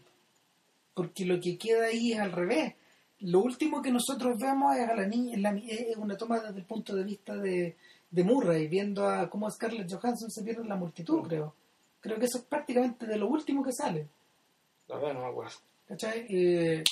porque 0.94 1.24
lo 1.24 1.40
que 1.40 1.58
queda 1.58 1.86
ahí 1.86 2.12
es 2.12 2.20
al 2.20 2.30
revés. 2.30 2.74
Lo 3.18 3.40
último 3.40 3.82
que 3.82 3.90
nosotros 3.90 4.36
vemos 4.38 4.76
es 4.76 4.88
a 4.88 4.94
la 4.94 5.08
niña, 5.08 5.34
es, 5.34 5.40
la- 5.40 5.60
es 5.68 5.96
una 5.96 6.16
toma 6.16 6.38
desde 6.38 6.58
el 6.60 6.64
punto 6.64 6.94
de 6.94 7.02
vista 7.02 7.34
de, 7.36 7.76
de 8.12 8.22
Murray, 8.24 8.68
viendo 8.68 9.08
a 9.08 9.28
cómo 9.28 9.50
Scarlett 9.50 9.90
Johansson 9.92 10.30
se 10.30 10.42
pierde 10.44 10.62
en 10.62 10.68
la 10.68 10.76
multitud, 10.76 11.18
Mm. 11.20 11.26
creo. 11.26 11.54
Creo 12.00 12.18
que 12.18 12.26
eso 12.26 12.38
es 12.38 12.44
prácticamente 12.44 13.06
de 13.06 13.16
lo 13.16 13.26
último 13.28 13.62
que 13.64 13.72
sale. 13.72 14.06
La 14.88 14.96
verdad 14.96 15.14
no 15.14 15.20
me 15.20 15.26
acuerdo. 15.26 15.52
¿Cachai? 15.88 16.26
Eh, 16.28 16.84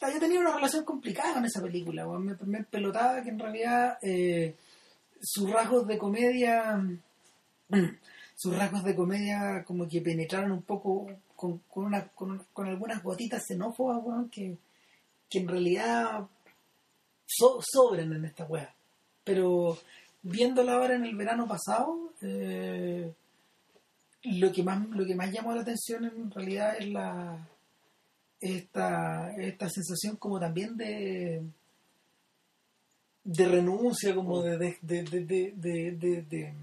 yo 0.00 0.18
tenía 0.20 0.40
una 0.40 0.54
relación 0.54 0.84
complicada 0.84 1.34
con 1.34 1.44
esa 1.44 1.60
película, 1.62 2.06
me, 2.06 2.34
me 2.44 2.64
pelotaba 2.64 3.22
que 3.22 3.30
en 3.30 3.38
realidad 3.38 3.98
eh, 4.02 4.54
sus 5.20 5.50
rasgos 5.50 5.86
de 5.86 5.98
comedia, 5.98 6.80
sus 8.36 8.56
rasgos 8.56 8.84
de 8.84 8.94
comedia 8.94 9.64
como 9.64 9.88
que 9.88 10.00
penetraron 10.00 10.52
un 10.52 10.62
poco 10.62 11.06
con, 11.34 11.58
con, 11.68 11.84
una, 11.86 12.08
con, 12.08 12.44
con 12.52 12.66
algunas 12.66 13.02
gotitas 13.02 13.42
xenófobas, 13.46 14.30
que, 14.30 14.56
que 15.28 15.38
en 15.40 15.48
realidad 15.48 16.26
so- 17.26 17.60
sobran 17.62 18.12
en 18.12 18.24
esta 18.24 18.44
weá. 18.44 18.72
Pero 19.24 19.76
viéndola 20.28 20.74
ahora 20.74 20.94
en 20.96 21.04
el 21.04 21.16
verano 21.16 21.46
pasado, 21.46 22.12
eh, 22.22 23.12
lo 24.24 24.52
que 24.52 24.62
más 24.62 24.88
lo 24.90 25.04
que 25.04 25.14
más 25.14 25.30
llamó 25.32 25.54
la 25.54 25.60
atención 25.62 26.04
en 26.04 26.30
realidad 26.30 26.76
es 26.78 26.88
la 26.88 27.48
esta, 28.40 29.32
esta 29.36 29.68
sensación 29.70 30.16
como 30.16 30.38
también 30.40 30.76
de 30.76 31.42
de 33.24 33.44
renuncia 33.46 34.14
como 34.14 34.42
de 34.42 34.56
de, 34.58 34.76
de, 34.82 35.02
de, 35.02 35.20
de, 35.24 35.52
de- 35.56 35.92
de- 35.92 36.22
de- 36.22 36.54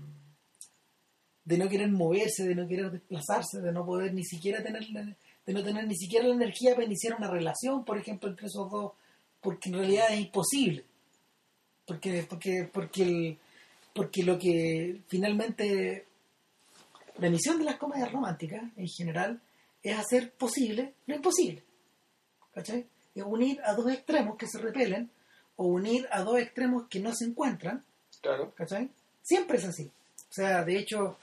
de 1.45 1.57
no 1.57 1.67
querer 1.67 1.89
moverse 1.91 2.45
de 2.47 2.55
no 2.55 2.67
querer 2.67 2.89
desplazarse 2.91 3.59
de 3.59 3.71
no 3.73 3.85
poder 3.85 4.13
ni 4.13 4.23
siquiera 4.23 4.63
tener 4.63 4.89
la- 4.91 5.15
de 5.45 5.53
no 5.53 5.61
tener 5.63 5.85
ni 5.87 5.95
siquiera 5.95 6.27
la 6.27 6.35
energía 6.35 6.73
para 6.73 6.85
iniciar 6.85 7.15
una 7.17 7.29
relación 7.29 7.83
por 7.83 7.97
ejemplo 7.97 8.29
entre 8.29 8.47
esos 8.47 8.69
dos 8.71 8.93
porque 9.41 9.69
en 9.69 9.75
realidad 9.75 10.05
es 10.11 10.21
imposible. 10.21 10.85
Porque 11.85 12.25
porque 12.29 12.69
porque 12.71 13.03
el, 13.03 13.37
porque 13.93 14.23
lo 14.23 14.37
que 14.39 15.01
finalmente 15.07 16.07
la 17.19 17.29
misión 17.29 17.59
de 17.59 17.65
las 17.65 17.77
comedias 17.77 18.11
románticas 18.11 18.63
en 18.75 18.87
general 18.87 19.41
es 19.81 19.97
hacer 19.97 20.31
posible 20.31 20.93
lo 21.05 21.15
imposible 21.15 21.63
¿cachai? 22.53 22.87
es 23.13 23.23
unir 23.23 23.59
a 23.63 23.73
dos 23.73 23.91
extremos 23.91 24.37
que 24.37 24.47
se 24.47 24.59
repelen 24.59 25.09
o 25.55 25.67
unir 25.67 26.07
a 26.11 26.21
dos 26.23 26.39
extremos 26.39 26.87
que 26.89 26.99
no 26.99 27.13
se 27.13 27.25
encuentran 27.25 27.83
Claro. 28.21 28.53
¿cachai? 28.55 28.89
siempre 29.21 29.57
es 29.57 29.65
así 29.65 29.91
o 30.29 30.33
sea 30.33 30.63
de 30.63 30.77
hecho 30.79 31.17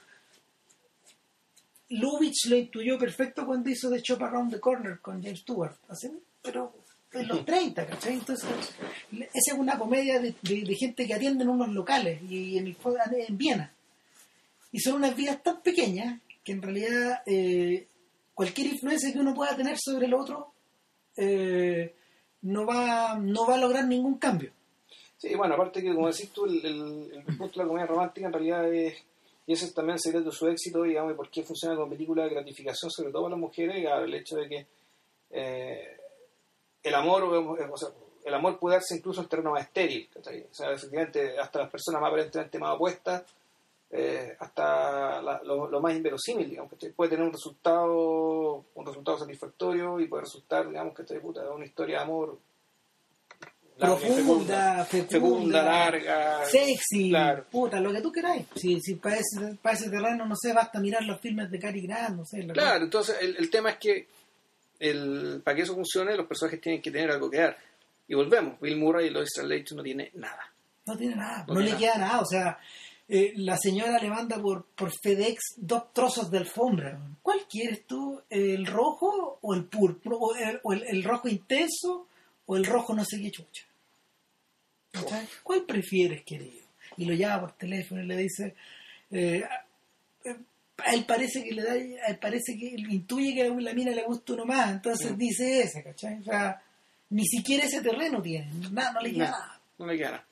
Lubitsch 1.89 2.45
lo 2.47 2.55
intuyó 2.55 2.97
perfecto 2.97 3.45
cuando 3.45 3.69
hizo 3.69 3.89
The 3.89 4.01
Chop 4.01 4.21
Around 4.21 4.53
the 4.53 4.59
Corner 4.61 4.99
con 5.01 5.21
James 5.21 5.39
Stewart 5.41 5.75
hace, 5.89 6.09
pero 6.41 6.73
en 7.13 7.27
los 7.27 7.45
30 7.45 7.85
¿cachai? 7.87 8.13
entonces 8.13 8.49
esa 9.11 9.53
es 9.53 9.57
una 9.57 9.77
comedia 9.77 10.19
de, 10.19 10.33
de- 10.41 10.75
gente 10.75 11.05
que 11.05 11.13
atiende 11.13 11.43
en 11.43 11.49
unos 11.49 11.69
locales 11.69 12.21
y 12.29 12.57
en, 12.57 12.67
en 12.67 13.37
Viena 13.37 13.73
y 14.71 14.79
son 14.79 14.95
unas 14.95 15.15
vidas 15.15 15.41
tan 15.43 15.61
pequeñas 15.61 16.19
que 16.43 16.53
en 16.53 16.61
realidad 16.61 17.21
eh, 17.25 17.87
cualquier 18.33 18.67
influencia 18.67 19.11
que 19.11 19.19
uno 19.19 19.33
pueda 19.33 19.55
tener 19.55 19.77
sobre 19.77 20.05
el 20.07 20.13
otro 20.13 20.51
eh, 21.17 21.93
no 22.43 22.65
va 22.65 23.17
no 23.19 23.45
va 23.45 23.55
a 23.55 23.59
lograr 23.59 23.85
ningún 23.85 24.17
cambio 24.17 24.51
Sí, 25.17 25.35
bueno, 25.35 25.53
aparte 25.53 25.83
que 25.83 25.93
como 25.93 26.07
decís 26.07 26.31
tú, 26.31 26.45
el, 26.45 26.65
el, 26.65 27.23
el 27.27 27.37
punto 27.37 27.59
de 27.59 27.63
la 27.63 27.67
comedia 27.67 27.85
romántica 27.85 28.25
en 28.25 28.33
realidad 28.33 28.73
es, 28.73 28.95
y 29.45 29.53
ese 29.53 29.65
es 29.65 29.73
también 29.75 29.93
el 29.93 29.99
secreto 30.01 30.31
de 30.31 30.35
su 30.35 30.47
éxito, 30.47 30.81
digamos, 30.81 31.13
y 31.13 31.15
por 31.15 31.29
qué 31.29 31.43
funciona 31.43 31.75
como 31.75 31.91
película 31.91 32.23
de 32.23 32.31
gratificación, 32.31 32.89
sobre 32.89 33.11
todo 33.11 33.21
para 33.21 33.35
las 33.35 33.39
mujeres, 33.39 33.75
el 34.03 34.13
hecho 34.15 34.37
de 34.37 34.49
que 34.49 34.65
eh, 35.29 35.97
el 36.83 36.95
amor, 36.95 37.23
o 37.23 37.77
sea, 37.77 37.89
el 38.23 38.33
amor 38.33 38.59
puede 38.59 38.75
darse 38.75 38.95
incluso 38.95 39.21
en 39.21 39.27
terreno 39.27 39.51
más 39.51 39.63
estéril. 39.63 40.09
O 40.15 40.53
sea, 40.53 40.71
efectivamente, 40.71 41.37
hasta 41.39 41.59
las 41.59 41.69
personas 41.69 42.01
más 42.01 42.09
aparentemente 42.09 42.59
más 42.59 42.75
opuestas, 42.75 43.23
eh, 43.93 44.35
hasta 44.39 45.21
la- 45.21 45.41
lo, 45.43 45.69
lo 45.69 45.81
más 45.81 45.93
inverosímil, 45.95 46.49
digamos, 46.49 46.71
que 46.79 46.89
puede 46.91 47.09
tener 47.09 47.25
un 47.25 47.33
resultado, 47.33 48.65
un 48.75 48.85
resultado 48.85 49.17
satisfactorio 49.19 49.99
y 49.99 50.07
puede 50.07 50.23
resultar, 50.23 50.67
digamos, 50.69 50.95
que 50.95 51.03
puta, 51.19 51.41
una 51.51 51.65
historia 51.65 51.97
de 51.97 52.03
amor 52.03 52.39
larga 53.77 53.95
profunda, 53.97 54.85
fecunda, 54.85 54.85
fecunda, 54.85 55.63
larga, 55.63 56.45
sexy, 56.45 57.09
claro. 57.09 57.45
puta, 57.49 57.79
lo 57.79 57.91
que 57.91 58.01
tú 58.01 58.11
queráis. 58.11 58.45
Si, 58.55 58.79
si 58.79 58.95
para, 58.95 59.15
ese, 59.17 59.55
para 59.61 59.75
ese 59.75 59.89
terreno, 59.89 60.25
no 60.25 60.35
sé, 60.35 60.53
basta 60.53 60.79
mirar 60.79 61.03
los 61.03 61.19
filmes 61.19 61.49
de 61.49 61.59
Cary 61.59 61.81
Grant, 61.81 62.15
no 62.17 62.25
sé. 62.25 62.43
la 62.43 62.53
Claro, 62.53 62.83
entonces 62.83 63.17
el, 63.21 63.35
el 63.37 63.49
tema 63.49 63.71
es 63.71 63.77
que 63.77 64.07
el, 64.81 65.41
para 65.43 65.55
que 65.55 65.61
eso 65.63 65.73
funcione, 65.75 66.15
los 66.17 66.27
personajes 66.27 66.59
tienen 66.59 66.81
que 66.81 66.91
tener 66.91 67.11
algo 67.11 67.29
que 67.29 67.37
dar. 67.37 67.57
Y 68.07 68.15
volvemos, 68.15 68.59
Bill 68.59 68.75
Murray 68.77 69.07
y 69.07 69.09
Lois 69.11 69.29
Straley 69.29 69.63
no 69.75 69.83
tiene 69.83 70.11
nada. 70.15 70.51
No 70.85 70.97
tiene 70.97 71.15
nada, 71.15 71.45
No 71.47 71.53
no, 71.53 71.59
tiene 71.61 71.71
le 71.71 71.77
queda 71.77 71.97
nada. 71.97 72.19
O 72.19 72.25
sea, 72.25 72.57
eh, 73.07 73.33
la 73.37 73.57
señora 73.57 73.97
le 73.99 74.09
manda 74.09 74.41
por, 74.41 74.65
por 74.75 74.91
FedEx 74.91 75.39
dos 75.57 75.93
trozos 75.93 76.29
de 76.31 76.39
alfombra. 76.39 76.99
¿Cuál 77.21 77.41
quieres 77.49 77.85
tú? 77.85 78.21
¿El 78.29 78.65
rojo 78.65 79.37
o 79.41 79.53
el 79.53 79.65
púrpura? 79.65 80.15
¿O, 80.17 80.35
el, 80.35 80.59
o 80.63 80.73
el- 80.73 80.83
el 80.87 81.03
rojo 81.03 81.29
intenso 81.29 82.07
o 82.45 82.57
el 82.57 82.65
rojo 82.65 82.93
no 82.93 83.05
sé 83.05 83.21
qué 83.21 83.31
chucha? 83.31 83.63
¿Cuál 85.43 85.63
prefieres, 85.65 86.23
querido? 86.25 86.65
Y 86.97 87.05
lo 87.05 87.13
llama 87.13 87.41
por 87.41 87.51
teléfono 87.53 88.01
y 88.03 88.07
le 88.07 88.17
dice... 88.17 88.55
eh, 89.11 89.43
a 90.85 90.93
él 90.93 91.05
parece 91.05 91.43
que 91.43 91.51
le 91.53 91.63
da, 91.63 91.73
a 91.73 91.75
él 92.11 92.19
parece 92.21 92.57
que 92.57 92.75
él 92.75 92.91
intuye 92.91 93.33
que 93.35 93.43
a 93.43 93.49
la 93.49 93.73
mina 93.73 93.91
le 93.91 94.03
gusta 94.03 94.33
uno 94.33 94.45
más, 94.45 94.71
entonces 94.71 95.11
Mm. 95.13 95.17
dice 95.17 95.61
ese, 95.61 95.83
¿cachai? 95.83 96.19
O 96.19 96.23
sea, 96.23 96.61
ni 97.09 97.25
siquiera 97.25 97.65
ese 97.65 97.81
terreno 97.81 98.21
tiene, 98.21 98.51
nada, 98.71 98.93
no 98.93 99.01
le 99.01 99.11
queda 99.13 99.25
No. 99.25 99.31
nada. 99.31 99.61
No 99.79 99.85
le 99.87 99.97
queda 99.97 100.11
nada. 100.11 100.25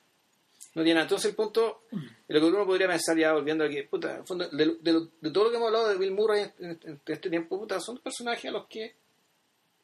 No 0.74 0.82
tiene 0.84 0.94
nada. 0.94 1.02
Entonces 1.04 1.30
el 1.30 1.36
punto, 1.36 1.82
lo 2.28 2.40
que 2.40 2.46
uno 2.46 2.64
podría 2.64 2.86
pensar 2.86 3.16
ya 3.18 3.32
volviendo 3.32 3.64
a 3.64 3.68
que, 3.68 3.82
puta, 3.84 4.16
en 4.16 4.26
fondo, 4.26 4.48
de, 4.48 4.76
de- 4.80 5.08
de 5.20 5.30
todo 5.32 5.44
lo 5.44 5.50
que 5.50 5.56
hemos 5.56 5.66
hablado 5.66 5.88
de 5.88 5.98
Bill 5.98 6.12
Murray 6.12 6.42
en, 6.60 6.70
en- 6.70 6.78
en 6.84 7.00
este 7.06 7.28
tiempo, 7.28 7.58
puta, 7.58 7.80
son 7.80 7.98
personajes 7.98 8.44
a 8.46 8.52
los 8.52 8.66
que 8.68 8.94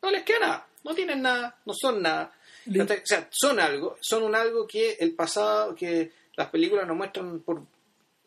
no 0.03 0.11
les 0.13 0.23
queda 0.23 0.39
nada, 0.41 0.67
no 0.85 0.95
tienen 0.95 1.23
nada, 1.23 1.59
no 1.67 1.73
son 1.75 2.01
nada. 2.03 2.33
O 2.69 2.87
sea, 3.05 3.29
son 3.31 3.59
algo, 3.61 3.97
son 4.01 4.23
un 4.23 4.35
algo 4.37 4.67
que 4.67 4.93
el 5.01 5.13
pasado, 5.15 5.75
que 5.75 6.13
las 6.37 6.49
películas 6.51 6.87
nos 6.87 6.97
muestran 6.97 7.41
por, 7.41 7.63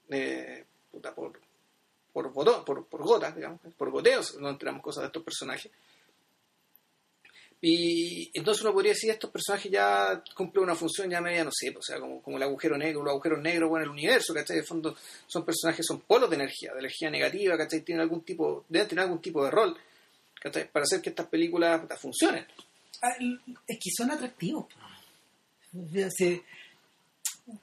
eh, 0.09 0.65
puta, 0.91 1.13
por, 1.15 1.39
por, 2.13 2.31
botón- 2.33 2.63
por, 2.65 2.85
por 2.87 3.03
gotas, 3.03 3.35
digamos, 3.35 3.59
por 3.77 3.89
goteos, 3.91 4.35
no 4.39 4.49
enteramos 4.49 4.81
cosas 4.81 5.01
de 5.03 5.07
estos 5.07 5.23
personajes. 5.23 5.71
Y 7.61 8.31
entonces 8.37 8.63
uno 8.63 8.71
podría 8.73 8.93
decir 8.93 9.09
estos 9.11 9.29
personajes 9.31 9.69
ya 9.69 10.23
cumplen 10.33 10.63
una 10.63 10.75
función 10.75 11.09
ya 11.09 11.19
media, 11.19 11.43
no 11.43 11.51
sé, 11.53 11.75
o 11.77 11.81
sea, 11.81 11.99
como, 11.99 12.21
como 12.21 12.37
el 12.37 12.43
agujero 12.43 12.77
negro, 12.77 13.03
los 13.03 13.11
agujeros 13.11 13.41
negros 13.41 13.69
bueno, 13.69 13.83
en 13.85 13.89
el 13.91 13.97
universo, 13.97 14.33
¿cachai? 14.33 14.57
De 14.57 14.63
fondo 14.63 14.95
son 15.27 15.43
personajes, 15.43 15.85
son 15.85 15.99
polos 16.01 16.29
de 16.29 16.37
energía, 16.37 16.71
de 16.73 16.79
energía 16.79 17.09
negativa, 17.09 17.57
¿cachai? 17.57 17.81
Tienen 17.81 18.01
algún 18.01 18.21
tipo, 18.23 18.63
deben 18.69 18.87
tener 18.87 19.03
algún 19.03 19.21
tipo 19.21 19.43
de 19.43 19.51
rol, 19.51 19.77
¿cachai? 20.39 20.71
Para 20.71 20.83
hacer 20.83 21.01
que 21.01 21.09
estas 21.09 21.27
películas 21.27 21.81
funcionen. 21.99 22.45
Ah, 23.01 23.09
Es 23.67 23.77
que 23.77 23.89
son 23.93 24.09
atractivos. 24.11 24.65
O 25.73 25.85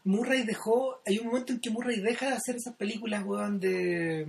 Murray 0.04 0.42
dejó. 0.44 1.00
Hay 1.06 1.18
un 1.18 1.26
momento 1.26 1.52
en 1.52 1.60
que 1.60 1.70
Murray 1.70 2.00
deja 2.00 2.26
de 2.26 2.32
hacer 2.34 2.56
esas 2.56 2.74
películas, 2.76 3.24
weón, 3.24 3.58
de. 3.60 4.26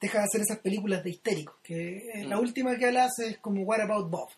Deja 0.00 0.18
de 0.18 0.24
hacer 0.24 0.40
esas 0.42 0.58
películas 0.58 1.02
de 1.02 1.10
histéricos. 1.10 1.56
Que 1.62 2.22
la 2.26 2.36
Mm. 2.36 2.40
última 2.40 2.76
que 2.76 2.88
él 2.88 2.96
hace 2.98 3.28
es 3.30 3.38
como 3.38 3.62
What 3.62 3.80
About 3.80 4.10
Bob. 4.10 4.28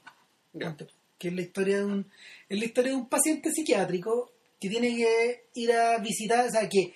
Que 1.18 1.28
es 1.28 1.34
la 1.34 1.42
historia 1.42 1.78
de 1.78 1.84
un. 1.84 2.06
Es 2.48 2.58
la 2.58 2.64
historia 2.64 2.92
de 2.92 2.96
un 2.96 3.08
paciente 3.08 3.50
psiquiátrico 3.52 4.32
que 4.58 4.68
tiene 4.70 4.96
que 4.96 5.44
ir 5.54 5.72
a 5.72 5.98
visitar. 5.98 6.46
O 6.46 6.50
sea, 6.50 6.68
que, 6.68 6.92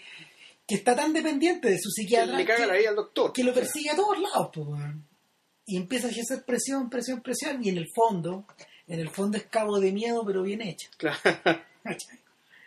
que 0.66 0.74
está 0.76 0.96
tan 0.96 1.12
dependiente 1.12 1.68
de 1.68 1.78
su 1.78 1.90
Que 1.94 2.02
psiquiatra. 2.02 2.36
le 2.38 2.44
que- 2.46 2.66
la 2.66 2.74
vida 2.74 2.88
al 2.90 2.96
doctor. 2.96 3.32
que 3.32 3.44
lo 3.44 3.52
persigue 3.52 3.90
a 3.90 3.96
todos 3.96 4.18
lados, 4.18 4.50
pues, 4.54 4.66
weón. 4.66 5.04
Y 5.66 5.76
empieza 5.76 6.08
a 6.08 6.10
ejercer 6.10 6.44
presión, 6.44 6.90
presión, 6.90 7.20
presión, 7.22 7.64
y 7.64 7.68
en 7.70 7.78
el 7.78 7.88
fondo, 7.94 8.46
en 8.86 9.00
el 9.00 9.08
fondo 9.10 9.36
es 9.38 9.44
cabo 9.44 9.78
de 9.80 9.92
miedo, 9.92 10.22
pero 10.26 10.42
bien 10.42 10.60
hecho. 10.62 10.88
Claro. 10.96 11.18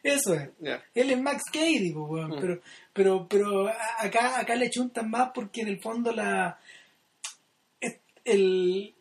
Eso 0.07 0.34
es. 0.34 0.49
Él 0.93 1.11
es 1.11 1.21
Max 1.21 1.43
Cady, 1.51 1.91
pues, 1.93 2.09
weón. 2.09 2.31
Mm. 2.31 2.39
Pero, 2.41 2.61
pero, 2.93 3.27
pero 3.27 3.67
acá, 3.99 4.39
acá 4.39 4.55
le 4.55 4.69
chuntan 4.69 5.09
más 5.09 5.31
porque 5.34 5.61
en 5.61 5.67
el 5.67 5.79
fondo 5.81 6.11
la 6.11 6.57
el, 8.23 8.93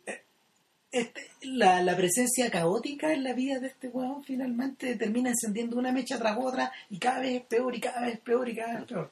este- 0.91 1.27
la, 1.41 1.81
la 1.83 1.95
presencia 1.97 2.49
caótica 2.49 3.11
en 3.13 3.23
la 3.23 3.33
vida 3.33 3.59
de 3.59 3.67
este 3.67 3.89
weón 3.89 4.23
finalmente 4.23 4.95
termina 4.95 5.29
encendiendo 5.29 5.77
una 5.77 5.91
mecha 5.91 6.17
tras 6.17 6.37
otra 6.39 6.71
y 6.89 6.97
cada 6.97 7.19
vez 7.19 7.41
es 7.41 7.45
peor 7.45 7.75
y 7.75 7.79
cada 7.81 8.01
vez 8.01 8.13
es 8.15 8.19
peor 8.21 8.47
y 8.47 8.55
cada 8.55 8.73
vez 8.73 8.81
es 8.81 8.87
peor. 8.87 9.11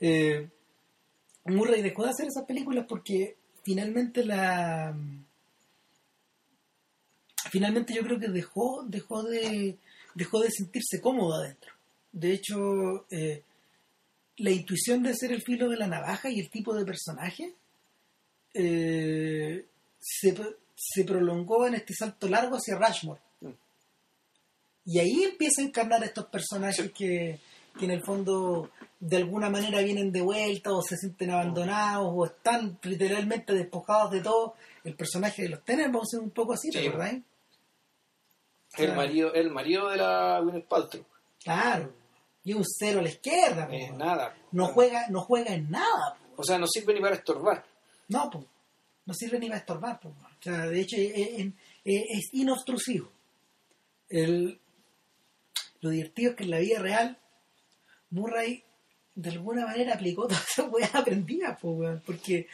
Eh, 0.00 0.48
Murray 1.44 1.80
dejó 1.82 2.02
de 2.04 2.10
hacer 2.10 2.26
esas 2.26 2.44
películas 2.44 2.86
porque 2.88 3.36
finalmente 3.62 4.24
la 4.24 4.96
finalmente 7.50 7.94
yo 7.94 8.02
creo 8.02 8.18
que 8.18 8.28
dejó 8.28 8.84
dejó 8.88 9.22
de 9.22 9.78
dejó 10.16 10.40
de 10.40 10.50
sentirse 10.50 11.00
cómodo 11.00 11.34
adentro 11.34 11.72
de 12.12 12.32
hecho 12.32 13.06
eh, 13.10 13.42
la 14.38 14.50
intuición 14.50 15.02
de 15.02 15.14
ser 15.14 15.32
el 15.32 15.42
filo 15.42 15.68
de 15.68 15.76
la 15.76 15.86
navaja 15.86 16.28
y 16.30 16.40
el 16.40 16.50
tipo 16.50 16.74
de 16.74 16.84
personaje 16.84 17.54
eh, 18.54 19.66
se, 19.98 20.34
se 20.74 21.04
prolongó 21.04 21.66
en 21.66 21.74
este 21.74 21.94
salto 21.94 22.28
largo 22.28 22.56
hacia 22.56 22.76
Rushmore 22.78 23.20
Mm. 23.40 23.50
y 24.86 24.98
ahí 24.98 25.22
empieza 25.24 25.60
a 25.60 25.64
encarnar 25.66 26.02
estos 26.04 26.24
personajes 26.26 26.86
Sí. 26.86 26.88
que, 26.92 27.38
que 27.78 27.84
en 27.84 27.90
el 27.90 28.02
fondo 28.02 28.70
de 28.98 29.18
alguna 29.18 29.50
manera 29.50 29.82
vienen 29.82 30.10
de 30.10 30.22
vuelta 30.22 30.72
o 30.72 30.80
se 30.80 30.96
sienten 30.96 31.30
abandonados 31.32 32.08
o 32.14 32.24
están 32.24 32.78
literalmente 32.82 33.52
despojados 33.52 34.10
de 34.12 34.22
todo. 34.22 34.54
El 34.84 34.94
personaje 34.94 35.42
de 35.42 35.48
los 35.50 35.64
Tenenbaums 35.66 36.14
es 36.14 36.20
un 36.20 36.30
poco 36.30 36.54
así, 36.54 36.70
¿te 36.70 36.80
Sí. 36.80 36.88
El 38.78 38.94
marido, 38.94 39.32
el 39.34 39.50
marido 39.50 39.88
de 39.88 39.96
la 39.96 40.40
Gwyneth 40.42 40.66
Paltrow. 40.66 41.04
Claro. 41.42 41.92
Y 42.44 42.52
un 42.54 42.64
cero 42.64 43.00
a 43.00 43.02
la 43.02 43.08
izquierda. 43.08 43.66
po. 43.66 43.72
Es 43.74 43.92
nada. 43.94 44.36
no, 44.52 44.66
juega, 44.68 45.08
no 45.08 45.20
juega 45.22 45.54
en 45.54 45.70
nada. 45.70 46.16
po. 46.34 46.42
O 46.42 46.44
sea, 46.44 46.58
no 46.58 46.66
sirve 46.66 46.94
ni 46.94 47.00
para 47.00 47.16
estorbar. 47.16 47.64
No, 48.08 48.30
po. 48.30 48.44
no 49.04 49.14
sirve 49.14 49.38
ni 49.38 49.46
para 49.48 49.58
estorbar. 49.60 49.98
po. 50.00 50.08
O 50.10 50.42
sea, 50.42 50.66
de 50.66 50.80
hecho, 50.80 50.96
es, 50.96 51.12
es- 51.14 51.52
es 51.84 52.28
inobtrusivo. 52.34 53.10
El, 54.08 54.60
lo 55.80 55.90
divertido 55.90 56.30
es 56.30 56.36
que 56.36 56.44
en 56.44 56.50
la 56.50 56.58
vida 56.58 56.78
real, 56.80 57.18
Murray 58.10 58.62
de 59.14 59.30
alguna 59.30 59.66
manera 59.66 59.94
aplicó 59.94 60.22
todas 60.28 60.44
esas 60.48 60.70
weas 60.70 60.94
aprendidas, 60.94 61.58
po, 61.60 61.70
weón, 61.70 62.02
porque 62.06 62.46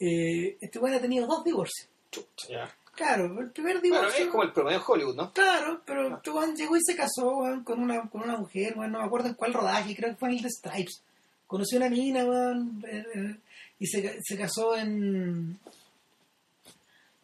eh, 0.00 0.56
este 0.60 0.78
weón 0.78 0.96
ha 0.96 1.00
tenido 1.00 1.26
dos 1.26 1.44
divorcios. 1.44 1.88
Chucha, 2.10 2.48
ya. 2.48 2.76
Claro, 2.98 3.26
el 3.40 3.50
primer 3.52 3.78
Bueno, 3.78 3.96
divorcio. 4.00 4.24
es 4.24 4.30
como 4.30 4.42
el 4.42 4.52
promedio 4.52 4.78
en 4.78 4.84
Hollywood, 4.84 5.14
¿no? 5.14 5.32
Claro, 5.32 5.80
pero 5.86 6.16
este 6.16 6.30
weón 6.30 6.56
llegó 6.56 6.76
y 6.76 6.80
se 6.84 6.96
casó 6.96 7.28
weón, 7.38 7.62
con, 7.62 7.80
una, 7.80 8.02
con 8.10 8.22
una 8.22 8.36
mujer, 8.36 8.74
weón, 8.76 8.90
no 8.90 8.98
me 8.98 9.04
acuerdo 9.04 9.28
en 9.28 9.34
cuál 9.34 9.54
rodaje, 9.54 9.94
creo 9.94 10.10
que 10.10 10.16
fue 10.16 10.30
en 10.30 10.36
el 10.38 10.42
de 10.42 10.50
Stripes. 10.50 11.02
Conoció 11.46 11.78
una 11.78 11.88
mina, 11.88 12.24
weón, 12.24 12.84
eh, 12.90 13.04
eh, 13.14 13.36
y 13.78 13.86
se, 13.86 14.18
se 14.20 14.36
casó 14.36 14.76
en... 14.76 15.60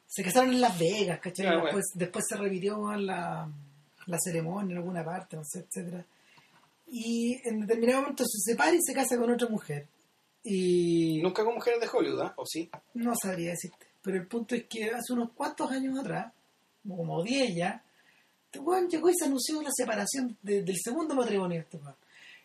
Se 0.06 0.22
casaron 0.22 0.50
en 0.50 0.60
Las 0.60 0.78
Vegas, 0.78 1.18
¿cachai? 1.18 1.46
Ah, 1.46 1.58
bueno. 1.60 1.80
después, 1.94 2.24
se 2.28 2.36
repitió 2.36 2.78
weón, 2.78 3.04
la, 3.04 3.48
la 4.06 4.18
ceremonia 4.20 4.74
en 4.74 4.78
alguna 4.78 5.04
parte, 5.04 5.34
no 5.36 5.42
sé, 5.44 5.66
etcétera 5.68 6.04
Y 6.86 7.40
en 7.48 7.62
determinado 7.62 8.02
momento 8.02 8.24
se 8.24 8.52
separa 8.52 8.72
y 8.72 8.78
se 8.80 8.94
casa 8.94 9.18
con 9.18 9.32
otra 9.32 9.48
mujer. 9.48 9.88
Y 10.44 11.20
Nunca 11.20 11.44
con 11.44 11.54
mujeres 11.54 11.80
de 11.80 11.88
Hollywood, 11.92 12.20
¿ah? 12.20 12.34
¿O 12.36 12.46
sí? 12.46 12.70
no 12.94 13.12
sabría 13.20 13.50
decirte. 13.50 13.86
Pero 14.04 14.18
el 14.18 14.26
punto 14.28 14.54
es 14.54 14.64
que 14.68 14.90
hace 14.90 15.12
unos 15.14 15.32
cuantos 15.32 15.70
años 15.72 15.98
atrás, 15.98 16.32
como 16.86 17.22
10 17.24 17.56
ya, 17.56 17.82
este 18.44 18.58
weón 18.60 18.88
llegó 18.88 19.08
y 19.10 19.14
se 19.16 19.24
anunció 19.24 19.60
la 19.62 19.70
separación 19.72 20.36
de- 20.42 20.62
del 20.62 20.76
segundo 20.78 21.14
matrimonio 21.16 21.60
este 21.60 21.78
weón. 21.78 21.96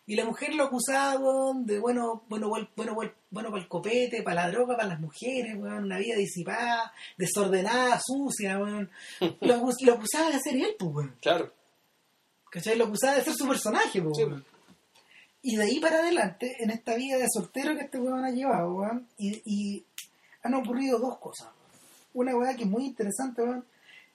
Y 0.06 0.16
la 0.16 0.24
mujer 0.24 0.54
lo 0.54 0.64
acusaba, 0.64 1.20
weón, 1.20 1.64
de 1.66 1.78
bueno, 1.78 2.24
bueno, 2.28 2.48
bueno, 2.48 2.68
bueno, 2.74 3.12
bueno, 3.30 3.50
para 3.50 3.62
el 3.62 3.68
copete, 3.68 4.22
para 4.22 4.46
la 4.46 4.50
droga, 4.50 4.74
para 4.76 4.88
las 4.88 5.00
mujeres, 5.00 5.54
weón, 5.56 5.84
una 5.84 5.98
vida 5.98 6.16
disipada, 6.16 6.92
desordenada, 7.18 8.00
sucia, 8.04 8.58
weón. 8.58 8.90
Lo, 9.42 9.56
lo 9.84 9.92
acusaba 9.94 10.30
de 10.30 10.40
ser 10.40 10.56
él, 10.56 10.74
pues, 10.78 10.90
weón. 10.94 11.16
Claro. 11.20 11.52
¿Cachai? 12.50 12.76
Lo 12.76 12.86
acusaba 12.86 13.16
de 13.16 13.22
ser 13.22 13.34
su 13.34 13.46
personaje, 13.46 14.00
pues, 14.02 14.16
Sí. 14.16 14.24
weón. 14.24 14.44
Y 15.42 15.56
de 15.56 15.62
ahí 15.62 15.78
para 15.80 16.00
adelante, 16.00 16.56
en 16.58 16.70
esta 16.70 16.94
vida 16.96 17.16
de 17.18 17.26
soltero 17.32 17.74
que 17.76 17.82
este 17.84 17.98
weón 18.00 18.24
ha 18.24 18.30
llevado, 18.30 18.74
weón, 18.74 19.06
y, 19.16 19.40
y 19.44 19.84
han 20.42 20.54
ocurrido 20.54 20.98
dos 20.98 21.18
cosas. 21.18 21.48
Una 22.14 22.36
weá 22.36 22.56
que 22.56 22.64
es 22.64 22.68
muy 22.68 22.86
interesante, 22.86 23.42
weón, 23.42 23.64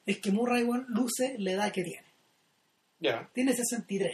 es 0.06 0.20
que 0.20 0.32
Murray, 0.32 0.64
weón, 0.64 0.86
luce 0.90 1.36
la 1.40 1.52
edad 1.52 1.72
que 1.72 1.84
tiene. 1.84 2.06
Ya. 3.00 3.30
Tiene 3.34 3.54
63. 3.54 4.12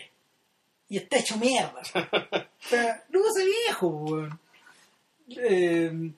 Y 0.90 0.98
está 0.98 1.18
hecho 1.18 1.38
mierda. 1.38 1.82
o 2.66 2.68
sea, 2.68 3.04
luce 3.10 3.46
viejo, 3.46 3.88
weón. 3.88 4.40
Eh, 5.30 6.14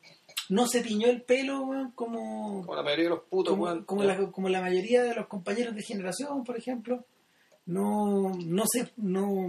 no 0.49 0.67
se 0.67 0.81
tiñó 0.81 1.07
el 1.07 1.21
pelo, 1.21 1.61
weón, 1.61 1.91
como, 1.91 2.61
Como 2.65 2.75
la 2.75 2.83
mayoría 2.83 3.05
de 3.05 3.09
los 3.09 3.23
putos, 3.23 3.53
como, 3.53 3.63
weón. 3.63 3.83
como 3.85 4.03
la, 4.03 4.31
como 4.31 4.49
la 4.49 4.61
mayoría 4.61 5.03
de 5.03 5.15
los 5.15 5.27
compañeros 5.27 5.75
de 5.75 5.83
generación, 5.83 6.43
por 6.43 6.57
ejemplo, 6.57 7.05
no, 7.65 8.31
no 8.45 8.63
se, 8.71 8.91
no, 8.97 9.47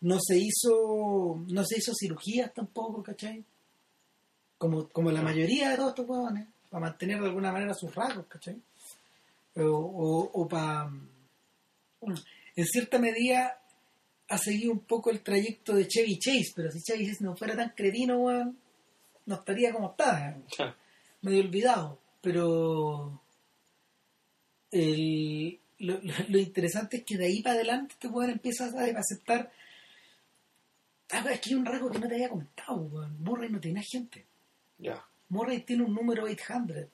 no 0.00 0.18
se 0.20 0.38
hizo, 0.38 1.44
no 1.48 1.64
se 1.64 1.78
hizo 1.78 1.92
cirugías 1.94 2.52
tampoco, 2.52 3.02
¿cachai? 3.02 3.44
Como, 4.62 4.88
como 4.90 5.10
la 5.10 5.22
mayoría 5.22 5.70
de 5.70 5.76
todos 5.76 5.88
estos 5.90 6.08
huevones, 6.08 6.46
para 6.70 6.82
mantener 6.82 7.18
de 7.20 7.26
alguna 7.26 7.50
manera 7.50 7.74
sus 7.74 7.92
rasgos, 7.92 8.26
¿cachai? 8.26 8.62
O, 9.56 10.46
para, 10.48 10.88
en 12.54 12.66
cierta 12.66 13.00
medida, 13.00 13.60
ha 14.28 14.38
seguido 14.38 14.70
un 14.70 14.78
poco 14.78 15.10
el 15.10 15.20
trayecto 15.20 15.74
de 15.74 15.88
Chevy 15.88 16.16
Chase, 16.20 16.52
pero 16.54 16.70
si 16.70 16.80
Chevy 16.80 17.08
Chase 17.08 17.24
no 17.24 17.34
fuera 17.34 17.56
tan 17.56 17.70
cretino, 17.70 18.18
weón, 18.20 18.56
no 19.26 19.34
estaría 19.34 19.72
como 19.72 19.90
está. 19.90 20.30
¿eh? 20.30 20.72
medio 21.22 21.40
olvidado, 21.40 21.98
pero 22.20 23.20
el- 24.70 25.58
lo, 25.80 25.94
lo- 26.02 26.14
lo 26.28 26.38
interesante 26.38 26.98
es 26.98 27.04
que 27.04 27.16
de 27.16 27.26
ahí 27.26 27.42
para 27.42 27.56
adelante 27.56 27.94
este 27.94 28.06
weón 28.06 28.30
empieza 28.30 28.66
a 28.66 28.98
aceptar. 28.98 29.50
Ah, 31.10 31.24
es 31.32 31.40
que 31.40 31.50
hay 31.50 31.56
un 31.56 31.66
rasgo 31.66 31.90
que 31.90 31.98
no 31.98 32.06
te 32.08 32.14
había 32.14 32.28
comentado, 32.28 32.76
weón. 32.76 33.20
Murray 33.22 33.50
no 33.50 33.58
tiene 33.60 33.82
gente. 33.82 34.24
Murray 35.28 35.62
tiene 35.62 35.84
un 35.84 35.94
número 35.94 36.24
800, 36.24 36.88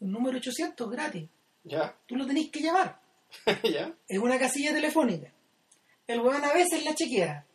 un 0.00 0.12
número 0.12 0.38
800 0.38 0.90
gratis. 0.90 1.28
Ya. 1.64 1.96
Tú 2.06 2.16
lo 2.16 2.26
tenés 2.26 2.50
que 2.50 2.60
llamar. 2.60 3.00
ya. 3.64 3.94
Es 4.06 4.18
una 4.18 4.38
casilla 4.38 4.72
telefónica. 4.72 5.32
El 6.06 6.20
weón 6.20 6.44
a 6.44 6.52
veces 6.52 6.84
la 6.84 6.94
chequea. 6.94 7.46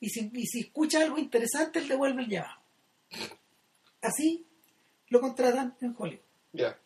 Y 0.00 0.08
si, 0.08 0.30
y 0.32 0.46
si 0.46 0.60
escucha 0.60 1.02
algo 1.02 1.18
interesante, 1.18 1.78
él 1.78 1.88
devuelve 1.88 2.22
el 2.22 2.28
llamado. 2.28 2.60
Así 4.00 4.46
lo 5.08 5.20
contratan 5.20 5.76
en 5.80 5.94
Hollywood. 5.96 6.24
Ya. 6.52 6.78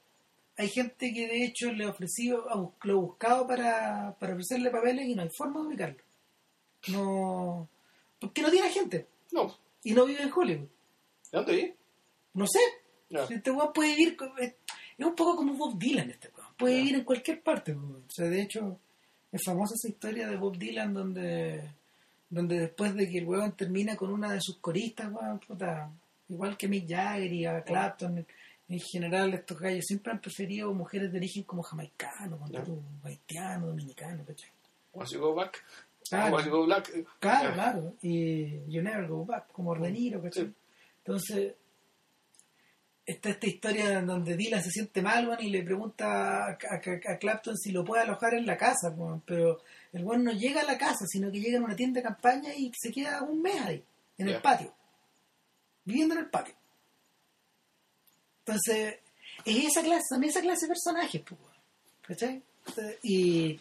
Hay 0.57 0.69
gente 0.69 1.13
que 1.13 1.27
de 1.27 1.45
hecho 1.45 1.73
le 1.73 1.85
ha 1.85 1.91
ofrecido, 1.91 2.45
lo 2.83 2.93
ha 2.93 3.01
buscado 3.01 3.47
para, 3.47 4.17
para 4.19 4.35
ofrecerle 4.35 4.71
papeles 4.71 5.07
y 5.07 5.15
no 5.15 5.23
hay 5.23 5.31
forma 5.37 5.61
de 5.61 5.67
ubicarlo. 5.67 6.03
No. 6.89 7.69
Porque 8.19 8.43
no 8.43 8.51
tiene 8.51 8.71
gente. 8.71 9.07
No. 9.33 9.57
Y 9.83 9.93
no 9.93 10.05
vive 10.05 10.23
en 10.23 10.33
Hollywood. 10.35 10.69
¿De 11.31 11.39
dónde 11.39 11.53
vive? 11.53 11.77
No 12.35 12.47
sé. 12.47 12.59
No. 13.11 13.23
Este 13.23 13.51
weón 13.51 13.73
puede 13.73 13.91
vivir. 13.97 14.17
co- 14.17 14.37
Es 14.39 14.55
un 14.99 15.15
poco 15.15 15.37
como 15.37 15.55
Bob 15.55 15.79
Dylan, 15.79 16.11
este 16.11 16.31
weón. 16.37 16.49
Puede 16.57 16.75
Ya. 16.75 16.81
vivir 16.83 16.95
en 16.97 17.05
cualquier 17.05 17.43
parte. 17.43 17.73
weón. 17.73 18.05
O 18.09 18.11
sea, 18.13 18.27
de 18.29 18.43
hecho, 18.43 18.79
es 19.33 19.43
famosa 19.45 19.75
esa 19.75 19.89
historia 19.89 20.29
de 20.29 20.37
Bob 20.37 20.57
Dylan 20.59 20.93
donde. 20.95 21.71
Donde 22.31 22.59
después 22.59 22.95
de 22.97 23.09
que 23.09 23.19
el 23.19 23.27
weón 23.27 23.53
termina 23.53 23.95
con 23.97 24.11
una 24.13 24.33
de 24.33 24.41
sus 24.41 24.59
coristas, 24.59 25.13
weón, 25.13 25.39
puta, 25.39 25.89
igual 26.29 26.57
que 26.57 26.67
Mick 26.67 26.89
Jagger 26.89 27.33
y 27.33 27.45
a 27.47 27.63
Clapton, 27.63 28.27
en 28.69 28.81
general 28.81 29.35
estos 29.35 29.61
gallos 29.61 29.85
siempre 29.87 30.11
han 30.13 30.21
preferido 30.21 30.73
mujeres 30.75 31.13
de 31.13 31.19
origen 31.19 31.45
como 31.45 31.63
jamaicano, 31.63 32.41
tú, 32.65 32.83
haitiano, 33.05 33.67
dominicano, 33.69 34.25
¿cachai? 34.25 34.51
Once 34.95 35.15
you 35.15 35.21
go 35.21 35.35
back. 35.35 35.63
Claro. 36.09 36.35
Once 36.37 36.47
you 36.49 36.57
go 36.57 36.65
black. 36.65 36.91
eh, 36.95 37.05
Claro, 37.21 37.53
claro. 37.55 37.95
Y 38.03 38.59
You 38.69 38.83
Never 38.83 39.07
Go 39.07 39.25
Back, 39.25 39.53
como 39.53 39.75
De 39.77 39.91
Niro, 39.93 40.21
¿cachai? 40.23 40.47
Sí. 40.47 40.53
Entonces, 40.99 41.53
está 43.07 43.31
esta 43.31 43.47
historia 43.47 43.99
en 43.99 44.07
donde 44.07 44.37
Dylan 44.37 44.63
se 44.63 44.71
siente 44.71 45.03
mal, 45.03 45.29
weón, 45.29 45.43
y 45.43 45.51
le 45.51 45.63
pregunta 45.63 46.47
a, 46.47 46.51
a- 46.51 47.13
a 47.13 47.19
Clapton 47.19 47.57
si 47.57 47.71
lo 47.71 47.85
puede 47.85 48.03
alojar 48.03 48.35
en 48.35 48.47
la 48.47 48.57
casa, 48.57 48.95
pero 49.27 49.61
el 49.93 50.05
weón 50.05 50.25
no 50.25 50.33
llega 50.33 50.63
a 50.63 50.65
la 50.65 50.79
casa, 50.79 51.05
sino 51.07 51.31
que 51.31 51.41
llega 51.41 51.59
en 51.59 51.65
una 51.65 51.77
tienda 51.77 52.01
de 52.01 52.05
campaña 52.05 52.55
y 52.55 52.73
se 52.79 52.91
queda 52.91 53.23
un 53.23 53.43
mes 53.43 53.61
ahí, 53.61 53.85
en 54.19 54.29
el 54.29 54.41
patio, 54.41 54.75
viviendo 55.85 56.15
en 56.15 56.21
el 56.21 56.31
patio. 56.31 56.55
Entonces, 58.47 58.97
es 59.45 59.65
esa 59.67 59.83
clase, 59.83 60.05
también 60.11 60.31
esa 60.31 60.41
clase 60.43 60.67
de 60.67 60.69
personajes, 60.69 61.23
pues, 61.23 61.41
¿cachai? 62.03 62.43
Y, 63.03 63.59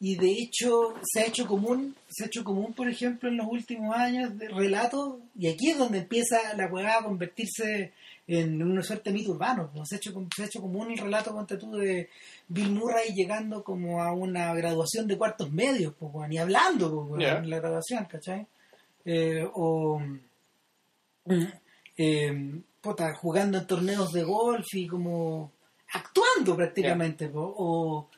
y 0.00 0.16
de 0.16 0.30
hecho 0.30 0.94
se 1.02 1.20
ha 1.20 1.26
hecho 1.26 1.46
común, 1.46 1.94
se 2.08 2.24
ha 2.24 2.26
hecho 2.26 2.44
común, 2.44 2.72
por 2.72 2.88
ejemplo, 2.88 3.28
en 3.28 3.36
los 3.36 3.46
últimos 3.46 3.94
años 3.96 4.36
de 4.38 4.48
relatos, 4.48 5.16
y 5.38 5.48
aquí 5.48 5.70
es 5.70 5.78
donde 5.78 5.98
empieza 5.98 6.54
la 6.56 6.66
weá 6.66 6.98
a 6.98 7.04
convertirse 7.04 7.92
en 8.30 8.62
una 8.62 8.80
suerte 8.80 9.10
de 9.10 9.14
mito 9.14 9.32
urbano. 9.32 9.70
pues, 9.74 9.88
Se, 9.88 9.96
ha 9.96 9.98
hecho, 9.98 10.12
se 10.34 10.42
ha 10.42 10.46
hecho 10.46 10.60
común 10.60 10.92
el 10.92 10.98
relato 10.98 11.32
ponte 11.32 11.56
tú 11.56 11.72
de 11.72 12.08
Bill 12.46 12.70
Murray 12.70 13.12
llegando 13.12 13.64
como 13.64 14.00
a 14.00 14.12
una 14.12 14.54
graduación 14.54 15.08
de 15.08 15.18
cuartos 15.18 15.50
medios, 15.50 15.94
pues, 15.98 16.14
weón, 16.14 16.32
y 16.32 16.38
hablando 16.38 17.08
pues, 17.08 17.26
en 17.26 17.50
la 17.50 17.58
graduación, 17.58 18.04
¿cachai? 18.04 18.46
Eh, 19.04 19.44
o 19.52 20.00
eh, 21.98 22.62
puta, 22.80 23.14
jugando 23.14 23.58
en 23.58 23.66
torneos 23.66 24.12
de 24.12 24.22
golf 24.22 24.66
y 24.74 24.86
como 24.86 25.50
actuando 25.92 26.54
prácticamente, 26.54 27.28
po, 27.28 27.52
o, 27.56 28.08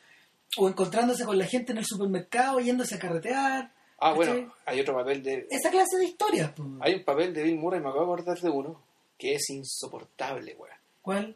o 0.59 0.69
encontrándose 0.69 1.25
con 1.25 1.39
la 1.39 1.47
gente 1.47 1.71
en 1.71 1.79
el 1.79 1.85
supermercado, 1.85 2.59
yéndose 2.59 2.95
a 2.95 2.99
carretear. 2.99 3.71
Ah, 3.97 4.13
¿cachai? 4.15 4.15
bueno, 4.15 4.53
hay 4.67 4.79
otro 4.79 4.93
papel 4.93 5.23
de. 5.23 5.47
Esa 5.49 5.71
clase 5.71 5.97
de 5.97 6.05
historias. 6.05 6.51
Hay 6.81 6.93
un 6.93 7.03
papel 7.03 7.33
de 7.33 7.41
Bill 7.41 7.57
Murray, 7.57 7.81
me 7.81 7.89
acabo 7.89 8.05
de 8.05 8.21
acordar 8.21 8.39
de 8.39 8.49
uno, 8.51 8.79
que 9.23 9.35
es 9.35 9.49
insoportable, 9.49 10.53
weón. 10.55 10.75
¿Cuál? 11.01 11.35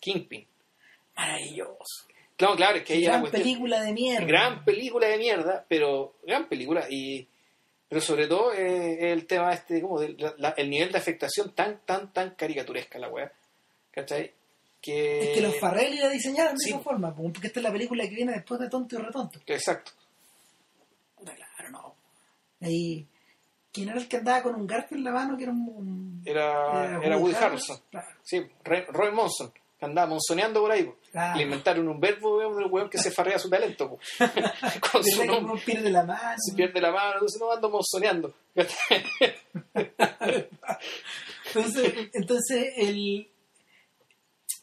Kingpin. 0.00 0.46
Maravilloso. 1.16 2.06
Claro, 2.36 2.56
claro, 2.56 2.76
es 2.78 2.84
que 2.84 2.94
ella 2.94 3.18
Gran 3.18 3.30
película 3.30 3.82
de 3.82 3.92
mierda. 3.92 4.26
gran 4.26 4.64
película 4.64 5.06
de 5.08 5.18
mierda, 5.18 5.64
pero 5.68 6.14
gran 6.26 6.48
película 6.48 6.86
y 6.90 7.26
pero 7.88 8.00
sobre 8.00 8.26
todo 8.28 8.52
eh, 8.54 9.12
el 9.12 9.26
tema 9.26 9.52
este 9.52 9.80
como 9.82 10.00
de 10.00 10.10
la- 10.14 10.34
la- 10.38 10.50
el 10.56 10.70
nivel 10.70 10.90
de 10.92 10.98
afectación 10.98 11.52
tan 11.54 11.80
tan 11.84 12.12
tan 12.12 12.30
caricaturesca 12.36 12.98
la 12.98 13.08
weá, 13.08 13.30
¿cachai? 13.90 14.32
Que 14.80 15.20
Es 15.22 15.28
que 15.36 15.40
los 15.42 15.58
Farrelly 15.60 15.98
la 15.98 16.08
diseñaron 16.08 16.54
de 16.54 16.60
Sí. 16.64 16.70
esa 16.70 16.78
forma, 16.80 17.14
po, 17.14 17.24
porque 17.32 17.48
esta 17.48 17.60
es 17.60 17.64
la 17.64 17.72
película 17.72 18.04
que 18.08 18.14
viene 18.14 18.32
después 18.32 18.58
de 18.60 18.70
Tonto 18.70 18.96
y 18.98 19.02
Retonto. 19.02 19.40
exacto, 19.46 19.92
Claro, 21.22 21.70
no. 21.70 21.94
Ahí, 22.62 23.06
¿quién 23.72 23.88
era 23.88 23.98
el 24.00 24.08
que 24.08 24.16
andaba 24.18 24.42
con 24.42 24.54
un 24.54 24.66
garfio 24.66 24.96
en 24.96 25.04
la 25.04 25.12
mano? 25.12 25.36
Que 25.36 25.44
era 25.44 25.52
un. 25.52 25.68
un- 25.68 26.22
era 26.24 27.00
era 27.02 27.16
Woody 27.16 27.34
Harrelson, 27.34 27.78
Claro. 27.90 28.06
sí, 28.22 28.42
Roy, 28.64 29.10
Monson, 29.12 29.52
que 29.78 29.84
andaba 29.86 30.06
monsoneando 30.08 30.60
por 30.60 30.70
ahí. 30.72 30.90
Claro. 31.10 31.36
le 31.38 31.42
inventaron 31.42 31.88
un 31.88 31.98
verbo 31.98 32.38
del 32.54 32.66
weón 32.70 32.88
que 32.88 32.98
se 32.98 33.10
farrea 33.10 33.36
su 33.38 33.50
talento, 33.50 33.98
con 34.92 35.02
su 35.04 35.24
nombre, 35.24 35.60
pierde 35.64 35.90
la 35.90 36.04
mano. 36.04 36.36
se 36.38 36.54
pierde 36.54 36.80
la 36.80 36.92
mano, 36.92 37.14
entonces 37.14 37.40
no 37.40 37.50
ando 37.50 37.68
monsoneando, 37.70 38.32
¿cachai? 38.54 39.04
Entonces, 41.46 42.10
entonces 42.12 42.72
el 42.76 43.28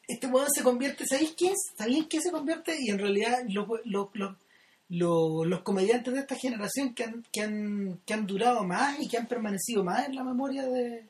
este 0.07 0.27
weón 0.27 0.49
se 0.49 0.63
convierte, 0.63 1.05
¿sabéis 1.05 1.33
quién? 1.37 1.53
¿Sabéis 1.77 2.05
quién 2.09 2.21
se 2.21 2.31
convierte? 2.31 2.77
Y 2.79 2.89
en 2.91 2.99
realidad 2.99 3.39
los, 3.49 3.67
los, 3.83 4.07
los, 4.13 4.35
los, 4.89 5.45
los 5.45 5.61
comediantes 5.61 6.13
de 6.13 6.19
esta 6.19 6.35
generación 6.35 6.93
que 6.93 7.03
han, 7.03 7.25
que, 7.31 7.41
han, 7.41 7.99
que 8.05 8.13
han 8.13 8.25
durado 8.25 8.63
más 8.63 8.99
y 8.99 9.07
que 9.07 9.17
han 9.17 9.27
permanecido 9.27 9.83
más 9.83 10.07
en 10.07 10.15
la 10.15 10.23
memoria 10.23 10.65
de, 10.65 11.07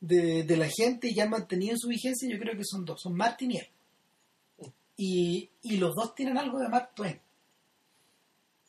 de, 0.00 0.56
la 0.56 0.68
gente 0.68 1.08
y 1.08 1.14
que 1.14 1.22
han 1.22 1.30
mantenido 1.30 1.76
su 1.78 1.88
vigencia, 1.88 2.28
yo 2.28 2.38
creo 2.38 2.56
que 2.56 2.64
son 2.64 2.84
dos, 2.84 3.00
son 3.00 3.14
Martin 3.14 3.52
y 3.52 3.58
él. 3.58 3.68
Y, 4.96 5.50
los 5.78 5.94
dos 5.94 6.14
tienen 6.14 6.38
algo 6.38 6.58
de 6.58 6.68
Mark 6.68 6.90
Twain. 6.94 7.20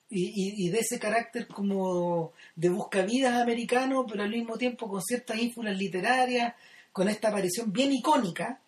Y, 0.09 0.25
y, 0.25 0.67
y 0.67 0.69
de 0.69 0.79
ese 0.79 0.99
carácter 0.99 1.47
como 1.47 2.33
de 2.55 2.69
buscavidas 2.69 3.41
americano, 3.41 4.05
pero 4.07 4.23
al 4.23 4.29
mismo 4.29 4.57
tiempo 4.57 4.87
con 4.87 5.01
ciertas 5.01 5.37
ínfulas 5.39 5.75
literarias, 5.75 6.53
con 6.91 7.09
esta 7.09 7.29
aparición 7.29 7.73
bien 7.73 7.91
icónica, 7.91 8.61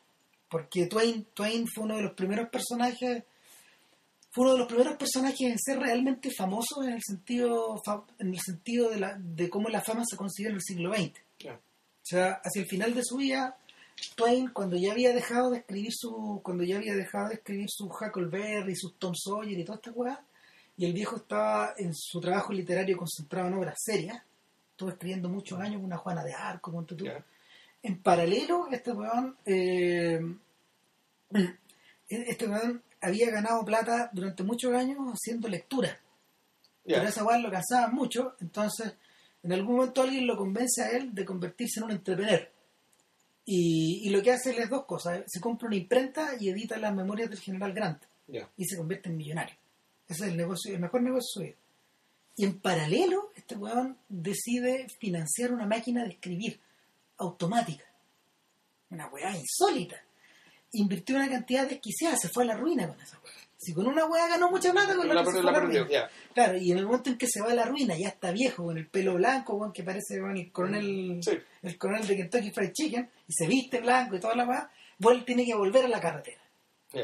porque 0.49 0.87
Twain, 0.87 1.25
Twain 1.33 1.67
fue 1.67 1.83
uno 1.83 1.97
de 1.97 2.03
los 2.03 2.13
primeros 2.13 2.49
personajes, 2.49 3.23
fue 4.35 4.43
uno 4.43 4.53
de 4.55 4.59
los 4.59 4.67
primeros 4.67 4.97
personajes 4.97 5.49
en 5.49 5.57
ser 5.57 5.79
realmente 5.79 6.29
famoso 6.29 6.83
en 6.83 6.91
el 6.91 7.01
sentido, 7.01 7.81
en 8.19 8.33
el 8.33 8.39
sentido 8.41 8.89
de, 8.89 8.99
la, 8.99 9.17
de 9.17 9.49
cómo 9.49 9.69
la 9.69 9.79
fama 9.79 10.03
se 10.05 10.17
consiguió 10.17 10.49
en 10.49 10.55
el 10.57 10.61
siglo 10.61 10.93
XX. 10.93 11.21
O 11.47 11.57
sea, 12.01 12.41
hacia 12.43 12.61
el 12.61 12.67
final 12.67 12.93
de 12.93 13.01
su 13.01 13.15
vida, 13.15 13.57
Twain, 14.17 14.49
cuando 14.49 14.75
ya 14.75 14.91
había 14.91 15.13
dejado 15.13 15.51
de 15.51 15.59
escribir 15.59 15.93
su, 15.93 16.41
cuando 16.43 16.65
ya 16.65 16.75
había 16.75 16.95
dejado 16.95 17.29
de 17.29 17.35
escribir 17.35 17.67
sus 17.69 17.87
Huckleberry, 17.87 18.75
sus 18.75 18.99
Tom 18.99 19.13
Sawyer 19.15 19.57
y 19.57 19.63
toda 19.63 19.77
esta 19.77 19.91
weá, 19.91 20.21
y 20.75 20.85
el 20.85 20.91
viejo 20.91 21.15
estaba 21.15 21.73
en 21.77 21.93
su 21.95 22.19
trabajo 22.19 22.51
literario 22.51 22.97
concentrado 22.97 23.47
en 23.47 23.53
obras 23.53 23.75
serias, 23.77 24.21
estuvo 24.71 24.89
escribiendo 24.89 25.29
muchos 25.29 25.57
años 25.61 25.81
una 25.81 25.95
Juana 25.95 26.25
de 26.25 26.33
Arco, 26.33 26.73
ponte 26.73 26.93
tú. 26.93 27.05
Ya. 27.05 27.23
En 27.81 28.01
paralelo, 28.01 28.67
este 28.69 28.91
weón, 28.91 29.37
eh, 29.45 30.19
este 32.09 32.47
weón 32.49 32.83
había 33.05 33.29
ganado 33.31 33.63
plata 33.63 34.09
durante 34.13 34.43
muchos 34.43 34.73
años 34.73 34.97
haciendo 35.13 35.47
lectura. 35.47 35.99
Pero 36.83 37.03
esa 37.03 37.23
weá 37.23 37.37
lo 37.39 37.51
cansaba 37.51 37.87
mucho, 37.87 38.35
entonces 38.39 38.93
en 39.43 39.53
algún 39.53 39.77
momento 39.77 40.01
alguien 40.01 40.27
lo 40.27 40.37
convence 40.37 40.83
a 40.83 40.89
él 40.89 41.13
de 41.13 41.25
convertirse 41.25 41.79
en 41.79 41.85
un 41.85 41.91
entrepreneur. 41.91 42.51
Y, 43.45 44.01
y 44.03 44.09
lo 44.09 44.21
que 44.21 44.31
hace 44.31 44.51
él 44.51 44.59
es 44.59 44.69
dos 44.69 44.85
cosas. 44.85 45.23
Se 45.27 45.39
compra 45.39 45.67
una 45.67 45.75
imprenta 45.75 46.31
y 46.39 46.49
edita 46.49 46.77
las 46.77 46.93
memorias 46.93 47.29
del 47.29 47.39
general 47.39 47.73
Grant. 47.73 48.03
Y 48.57 48.65
se 48.65 48.77
convierte 48.77 49.09
en 49.09 49.17
millonario. 49.17 49.55
Ese 50.07 50.25
es 50.25 50.31
el 50.31 50.37
negocio, 50.37 50.73
el 50.73 50.81
mejor 50.81 51.01
negocio 51.01 51.25
de 51.25 51.33
su 51.33 51.39
vida. 51.41 51.65
Y 52.37 52.45
en 52.45 52.59
paralelo, 52.59 53.31
este 53.35 53.55
weón 53.55 53.97
decide 54.09 54.87
financiar 54.99 55.53
una 55.53 55.65
máquina 55.65 56.03
de 56.03 56.09
escribir 56.09 56.59
automática. 57.17 57.85
Una 58.89 59.07
weá 59.07 59.35
insólita. 59.35 59.95
Invirtió 60.75 61.15
una 61.15 61.29
cantidad 61.29 61.67
desquiciada, 61.67 62.15
se 62.17 62.29
fue 62.29 62.43
a 62.43 62.47
la 62.47 62.55
ruina 62.57 62.87
con 62.87 62.99
esa 63.01 63.17
weá. 63.23 63.33
Si 63.57 63.73
con 63.73 63.87
una 63.87 64.05
weá 64.05 64.27
ganó 64.27 64.49
mucha 64.51 64.71
plata, 64.71 64.95
con 64.95 65.07
la, 65.07 65.13
La, 65.15 65.21
otra 65.21 65.33
se 65.33 65.37
la 65.37 65.41
fue 65.43 65.49
a 65.49 65.53
la 65.53 65.59
perdió, 65.61 65.83
ruina. 65.85 66.09
Claro, 66.33 66.57
y 66.57 66.71
en 66.71 66.77
el 66.77 66.85
momento 66.85 67.09
en 67.09 67.17
que 67.17 67.27
se 67.27 67.41
va 67.41 67.51
a 67.51 67.55
la 67.55 67.65
ruina, 67.65 67.97
ya 67.97 68.09
está 68.09 68.31
viejo, 68.31 68.65
con 68.65 68.77
el 68.77 68.87
pelo 68.87 69.15
blanco, 69.15 69.71
que 69.73 69.83
parece 69.83 70.21
weón, 70.21 70.37
el 70.37 70.51
coronel 70.51 71.19
Sí. 71.23 71.31
el 71.63 71.77
coronel 71.77 72.05
de 72.05 72.17
Kentucky 72.17 72.51
Fried 72.51 72.71
Chicken, 72.73 73.09
y 73.27 73.33
se 73.33 73.47
viste 73.47 73.79
blanco 73.81 74.15
y 74.15 74.19
toda 74.19 74.35
la 74.35 74.45
weá, 74.45 74.69
vuelve, 74.99 75.23
tiene 75.23 75.45
que 75.45 75.55
volver 75.55 75.85
a 75.85 75.89
la 75.89 75.99
carretera. 76.01 76.41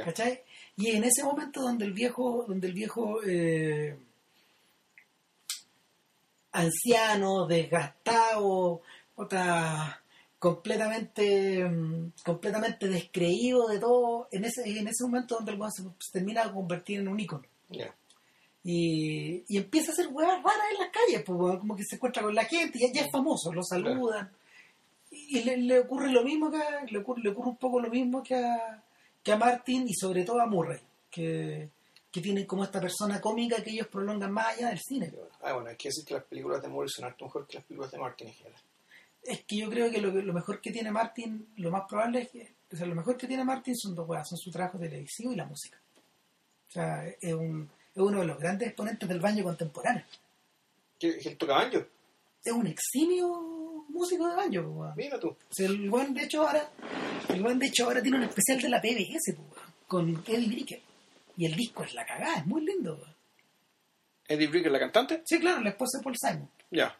¿Cachai? 0.06 0.44
Y 0.78 0.92
en 0.92 1.04
ese 1.04 1.24
momento 1.24 1.62
donde 1.62 1.84
el 1.86 1.92
viejo, 1.94 2.46
donde 2.48 2.68
el 2.68 2.74
viejo 2.74 3.20
eh, 3.26 3.98
anciano, 6.52 7.46
desgastado, 7.48 8.82
otra, 9.16 10.01
completamente, 10.42 11.64
mm, 11.70 12.14
completamente 12.26 12.88
descreído 12.88 13.68
de 13.68 13.80
todo, 13.80 14.28
en 14.32 14.44
ese, 14.44 14.64
en 14.68 14.88
ese 14.88 15.04
momento 15.04 15.36
donde 15.36 15.52
el 15.52 15.60
weón 15.60 15.72
se, 15.72 15.84
termina 16.12 16.44
de 16.46 16.52
convertir 16.52 17.00
en 17.00 17.08
un 17.08 17.20
ícono. 17.20 17.44
Y, 18.64 19.44
y 19.48 19.58
empieza 19.58 19.92
a 19.92 19.94
hacer 19.94 20.08
huevas 20.08 20.38
raras 20.44 20.66
en 20.74 20.78
las 20.80 20.90
calles, 20.92 21.24
pues, 21.26 21.60
como 21.60 21.76
que 21.76 21.84
se 21.84 21.96
encuentra 21.96 22.24
con 22.24 22.34
la 22.36 22.46
gente, 22.46 22.80
ya, 22.80 22.88
ya 22.92 23.02
es 23.06 23.12
famoso, 23.12 23.54
lo 23.54 23.62
saludan. 23.64 24.32
Y, 25.12 25.38
y 25.40 25.44
le, 25.44 25.58
le 25.58 25.80
ocurre 25.80 26.12
lo 26.12 26.24
mismo 26.24 26.50
que 26.52 26.58
a- 26.58 26.84
le 26.90 26.98
ocurre, 26.98 27.22
le 27.22 27.30
ocurre 27.30 27.50
un 27.50 27.58
poco 27.58 27.80
lo 27.80 27.90
mismo 27.90 28.24
que 28.24 28.36
a, 28.36 28.84
que 29.24 29.32
a 29.32 29.38
Martin 29.38 29.86
y 29.88 29.94
sobre 29.94 30.24
todo 30.24 30.42
a 30.42 30.48
Murray, 30.48 30.80
que, 31.12 31.70
que 32.12 32.22
tienen 32.22 32.46
como 32.48 32.64
esta 32.64 32.82
persona 32.82 33.22
cómica 33.22 33.62
que 33.64 33.70
ellos 33.72 33.88
prolongan 33.88 34.32
más 34.32 34.48
allá 34.58 34.70
del 34.70 34.80
cine. 34.80 35.12
Ah, 35.44 35.54
bueno, 35.54 35.70
hay 35.70 35.76
que 35.78 35.90
decir 35.90 36.04
que 36.06 36.16
las 36.16 36.24
películas 36.24 36.62
de 36.64 36.68
Moore 36.68 36.90
son 36.90 37.06
harto 37.06 37.26
mejor 37.26 37.46
que 37.48 37.58
las 37.58 37.66
películas 37.66 37.92
de 37.92 37.98
Martin 38.00 38.28
en 38.28 38.34
general. 38.34 38.62
Es 39.24 39.44
que 39.46 39.58
yo 39.58 39.70
creo 39.70 39.92
que 39.92 40.02
lo, 40.02 40.12
lo 40.12 40.34
mejor 40.34 40.62
que 40.62 40.72
tiene 40.72 40.92
Martin, 40.92 41.54
lo 41.58 41.72
más 41.72 41.84
probable 41.88 42.22
es 42.22 42.30
que, 42.30 42.56
o 42.72 42.76
sea, 42.76 42.88
lo 42.88 42.96
mejor 42.96 43.18
que 43.18 43.28
tiene 43.28 43.44
Martin 43.44 43.76
son 43.76 43.94
dos 43.94 44.08
huevas, 44.08 44.28
son 44.28 44.38
su 44.38 44.52
trabajo 44.52 44.80
televisivo 44.80 45.32
y 45.32 45.36
la 45.36 45.46
música. 45.46 45.78
O 46.70 46.72
sea, 46.72 47.06
es, 47.08 47.34
un, 47.34 47.70
es 47.94 48.02
uno 48.02 48.22
de 48.22 48.26
los 48.26 48.40
grandes 48.40 48.70
exponentes 48.70 49.08
del 49.08 49.20
baño 49.20 49.44
contemporáneo. 49.44 50.06
¿Qué, 50.98 51.20
¿El 51.24 51.38
toca 51.38 51.54
banjo? 51.54 51.86
Es 52.44 52.54
un 52.54 52.66
eximio 52.66 53.86
músico 53.90 54.28
de 54.28 54.60
weón. 54.60 54.94
Mira 54.96 55.20
tú. 55.20 55.30
O 55.30 55.38
sea, 55.54 55.68
el 55.68 55.90
weón, 55.90 56.14
de 56.14 56.24
hecho, 56.24 56.48
ahora, 56.48 56.72
el 57.30 57.44
weón, 57.44 57.60
de 57.60 57.68
hecho, 57.68 57.86
ahora 57.86 58.02
tiene 58.02 58.18
un 58.18 58.24
especial 58.24 58.62
de 58.62 58.70
la 58.70 58.82
PBS, 58.82 59.36
weón, 59.38 59.52
con 59.88 60.24
Eddie 60.26 60.48
Bricker. 60.48 60.82
Y 61.38 61.46
el 61.46 61.56
disco 61.56 61.84
es 61.84 61.94
la 61.94 62.06
cagada, 62.06 62.38
es 62.38 62.46
muy 62.46 62.66
lindo, 62.66 62.96
weón. 62.96 63.16
Eddie 64.28 64.48
Bricker, 64.48 64.72
la 64.72 64.80
cantante. 64.80 65.22
Sí, 65.26 65.40
claro, 65.40 65.62
la 65.62 65.72
esposa 65.72 65.98
de 65.98 66.04
Paul 66.04 66.16
Simon. 66.18 66.50
Ya. 66.72 66.98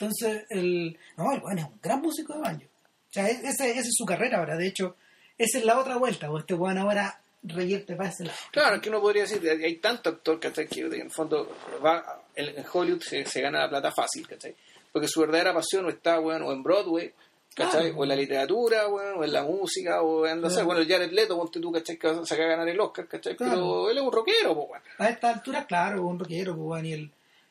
Entonces, 0.00 0.44
el, 0.48 0.98
no, 1.18 1.30
el 1.32 1.42
weón 1.42 1.58
es 1.58 1.64
un 1.66 1.78
gran 1.82 2.00
músico 2.00 2.32
de 2.34 2.40
banjo. 2.40 2.64
O 2.64 3.12
sea, 3.12 3.28
esa, 3.28 3.66
es 3.66 3.86
su 3.92 4.06
carrera 4.06 4.38
ahora. 4.38 4.56
De 4.56 4.66
hecho, 4.66 4.96
esa 5.36 5.58
es 5.58 5.64
la 5.64 5.78
otra 5.78 5.98
vuelta. 5.98 6.30
O 6.30 6.38
este 6.38 6.54
weón 6.54 6.78
ahora 6.78 7.20
revierte 7.42 7.96
para 7.96 8.08
ese 8.08 8.24
lado. 8.24 8.38
Claro, 8.50 8.76
es 8.76 8.82
que 8.82 8.88
uno 8.88 9.00
podría 9.00 9.22
decir, 9.22 9.46
hay 9.48 9.76
tanto 9.76 10.10
actor 10.10 10.40
¿cachai? 10.40 10.68
que 10.68 10.80
en 10.80 10.92
el 10.94 11.10
fondo 11.10 11.54
va, 11.84 12.22
en 12.34 12.64
Hollywood 12.72 13.02
se, 13.02 13.24
se 13.26 13.40
gana 13.42 13.60
la 13.60 13.68
plata 13.68 13.92
fácil, 13.92 14.26
¿cachai? 14.26 14.54
Porque 14.92 15.06
su 15.08 15.20
verdadera 15.20 15.52
pasión 15.52 15.84
o 15.84 15.90
está, 15.90 16.18
bueno, 16.18 16.46
o 16.48 16.52
en 16.52 16.62
Broadway, 16.62 17.12
¿cachai? 17.54 17.92
O 17.94 18.02
en 18.02 18.08
la 18.08 18.16
literatura, 18.16 18.86
bueno, 18.86 19.18
o 19.18 19.24
en 19.24 19.32
la 19.32 19.42
música, 19.42 20.02
o 20.02 20.26
en, 20.26 20.40
no 20.40 20.48
sé, 20.48 20.54
Claro. 20.56 20.66
bueno, 20.66 20.80
el 20.82 20.88
Jared 20.88 21.12
Leto, 21.12 21.36
ponte 21.36 21.60
tú, 21.60 21.70
¿cachai? 21.72 21.98
Que 21.98 22.08
se 22.08 22.34
acaba 22.34 22.48
de 22.48 22.56
ganar 22.56 22.68
el 22.68 22.80
Oscar, 22.80 23.06
¿cachai? 23.06 23.36
Claro. 23.36 23.52
Pero 23.52 23.90
él 23.90 23.98
es 23.98 24.02
un 24.02 24.12
rockero, 24.12 24.54
pues, 24.54 24.68
bueno. 24.68 24.84
A 24.98 25.08
esta 25.08 25.30
altura, 25.30 25.66
claro, 25.66 26.06
un 26.06 26.18
rockero, 26.18 26.54
pues, 26.56 26.66
weón, 26.66 26.86
y, 26.86 26.92
el, 26.92 27.10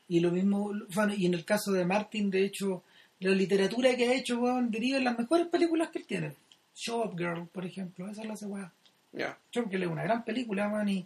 y 0.10 0.20
lo 0.20 0.32
mismo, 0.32 0.74
bueno, 0.94 1.14
y 1.16 1.26
en 1.28 1.34
el 1.36 1.46
caso 1.46 1.72
de 1.72 1.86
Martin, 1.86 2.30
de 2.30 2.44
hecho, 2.44 2.84
la 3.20 3.32
literatura 3.32 3.96
que 3.96 4.08
ha 4.10 4.14
hecho, 4.14 4.40
weón, 4.40 4.70
deriva 4.72 4.98
en 4.98 5.06
las 5.06 5.18
mejores 5.18 5.48
películas 5.48 5.90
que 5.90 6.00
él 6.00 6.06
tiene. 6.08 6.34
Show 6.76 7.04
Up 7.06 7.18
Girl, 7.18 7.48
por 7.48 7.66
ejemplo, 7.66 8.10
esa 8.10 8.24
es 8.24 8.28
la 8.42 8.48
weá. 8.48 8.74
Ya. 9.14 9.38
Show 9.52 9.64
Up 9.66 9.70
Girl 9.72 9.84
es 9.84 9.90
una 9.90 10.04
gran 10.04 10.24
película, 10.26 10.68
weón, 10.68 10.90
y, 10.90 11.06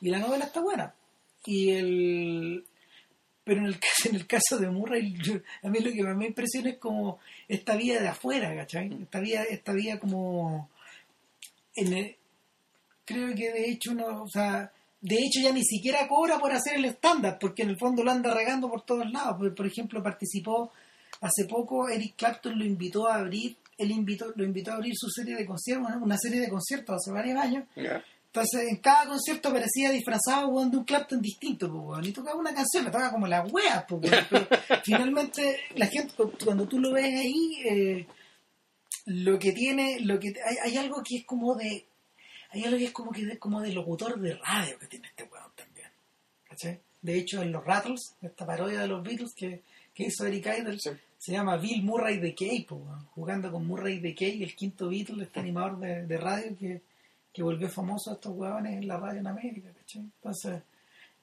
y 0.00 0.10
la 0.10 0.18
novela 0.18 0.44
está 0.44 0.60
buena. 0.60 0.94
Y 1.46 1.70
el... 1.70 2.64
Pero 3.44 3.60
en 3.60 3.66
el 3.66 3.78
caso, 3.80 4.08
en 4.10 4.14
el 4.16 4.26
caso 4.26 4.58
de 4.58 4.68
Murray, 4.70 5.14
yo- 5.22 5.40
a 5.62 5.68
mí 5.68 5.80
lo 5.80 5.90
que 5.92 6.02
más 6.04 6.16
me 6.16 6.26
impresiona 6.26 6.70
es 6.70 6.78
como 6.78 7.18
esta 7.48 7.74
vida 7.76 8.00
de 8.00 8.08
afuera, 8.08 8.54
¿cachai? 8.54 8.92
Esta 9.02 9.18
vida, 9.20 9.42
esta 9.44 9.72
vida 9.72 9.98
como... 9.98 10.68
En 11.74 11.92
el- 11.92 12.16
creo 13.04 13.34
que 13.34 13.50
de 13.52 13.70
hecho 13.70 13.94
no, 13.94 14.22
o 14.24 14.28
sea, 14.28 14.70
de 15.02 15.16
hecho 15.16 15.40
ya 15.42 15.52
ni 15.52 15.62
siquiera 15.64 16.08
cobra 16.08 16.38
por 16.38 16.52
hacer 16.52 16.76
el 16.76 16.86
estándar, 16.86 17.36
porque 17.38 17.62
en 17.64 17.70
el 17.70 17.76
fondo 17.78 18.02
lo 18.02 18.10
anda 18.10 18.32
regando 18.32 18.70
por 18.70 18.82
todos 18.82 19.10
lados. 19.12 19.36
Por, 19.36 19.54
por 19.54 19.66
ejemplo, 19.66 20.02
participó 20.02 20.72
hace 21.20 21.44
poco, 21.46 21.88
Eric 21.90 22.14
Clapton 22.16 22.58
lo 22.58 22.64
invitó 22.64 23.06
a 23.08 23.16
abrir, 23.16 23.56
él 23.78 23.90
invitó, 23.90 24.32
lo 24.36 24.44
invitó 24.44 24.70
a 24.72 24.76
abrir 24.76 24.94
su 24.96 25.08
serie 25.10 25.36
de 25.36 25.44
conciertos, 25.44 25.86
una, 25.88 25.98
una 25.98 26.16
serie 26.18 26.40
de 26.40 26.48
conciertos 26.48 26.96
hace 26.96 27.10
varios 27.12 27.36
años. 27.38 27.64
Entonces, 28.26 28.62
en 28.70 28.76
cada 28.78 29.06
concierto 29.08 29.50
aparecía 29.50 29.90
disfrazado 29.90 30.48
weón, 30.48 30.70
de 30.70 30.78
un 30.78 30.84
Clapton 30.84 31.20
distinto, 31.20 31.70
pues, 31.70 32.06
y 32.08 32.12
tocaba 32.12 32.38
una 32.40 32.54
canción, 32.54 32.84
le 32.84 32.90
tocaba 32.90 33.10
como 33.10 33.26
la 33.26 33.42
wea, 33.42 33.84
pues, 33.86 34.10
pero 34.30 34.46
finalmente 34.84 35.60
la 35.76 35.86
gente, 35.86 36.14
cu- 36.14 36.32
cuando 36.42 36.66
tú 36.66 36.78
lo 36.80 36.92
ves 36.92 37.12
ahí, 37.20 37.60
eh, 37.68 38.06
lo 39.06 39.38
que 39.38 39.52
tiene, 39.52 40.00
lo 40.00 40.18
que 40.18 40.28
hay, 40.28 40.56
hay 40.64 40.76
algo 40.78 41.02
que 41.06 41.16
es 41.18 41.24
como 41.26 41.54
de, 41.56 41.84
hay 42.52 42.64
algo 42.64 42.78
que 42.78 42.84
es 42.84 42.92
como 42.92 43.10
que 43.12 43.24
de, 43.26 43.38
como 43.38 43.60
de 43.60 43.72
locutor 43.72 44.20
de 44.20 44.34
radio 44.36 44.78
que 44.78 44.86
tiene 44.86 45.08
este 45.08 45.24
weón 45.24 45.50
también, 45.56 45.88
¿cachai? 46.48 46.80
De 47.00 47.16
hecho, 47.18 47.42
en 47.42 47.50
los 47.50 47.64
Rattles, 47.64 48.14
esta 48.22 48.46
parodia 48.46 48.80
de 48.80 48.86
los 48.88 49.02
Beatles 49.02 49.32
que, 49.34 49.62
que 49.94 50.04
hizo 50.04 50.26
Eric 50.26 50.46
Idle, 50.58 50.78
Sí. 50.78 50.90
se 51.18 51.32
llama 51.32 51.56
Bill 51.56 51.82
Murray 51.82 52.18
de 52.18 52.34
Kay, 52.34 52.66
weón, 52.70 53.06
jugando 53.14 53.50
con 53.50 53.66
Murray 53.66 53.98
de 54.00 54.14
Kay, 54.14 54.42
el 54.42 54.54
quinto 54.54 54.88
Beatle, 54.88 55.24
este 55.24 55.40
animador 55.40 55.78
de, 55.80 56.06
de 56.06 56.16
radio 56.18 56.56
que, 56.58 56.82
que 57.32 57.42
volvió 57.42 57.68
famoso 57.68 58.10
a 58.10 58.14
estos 58.14 58.32
huevones 58.36 58.74
en 58.74 58.86
la 58.86 58.98
radio 58.98 59.20
en 59.20 59.26
América, 59.26 59.70
¿cachai? 59.76 60.02
Entonces, 60.02 60.62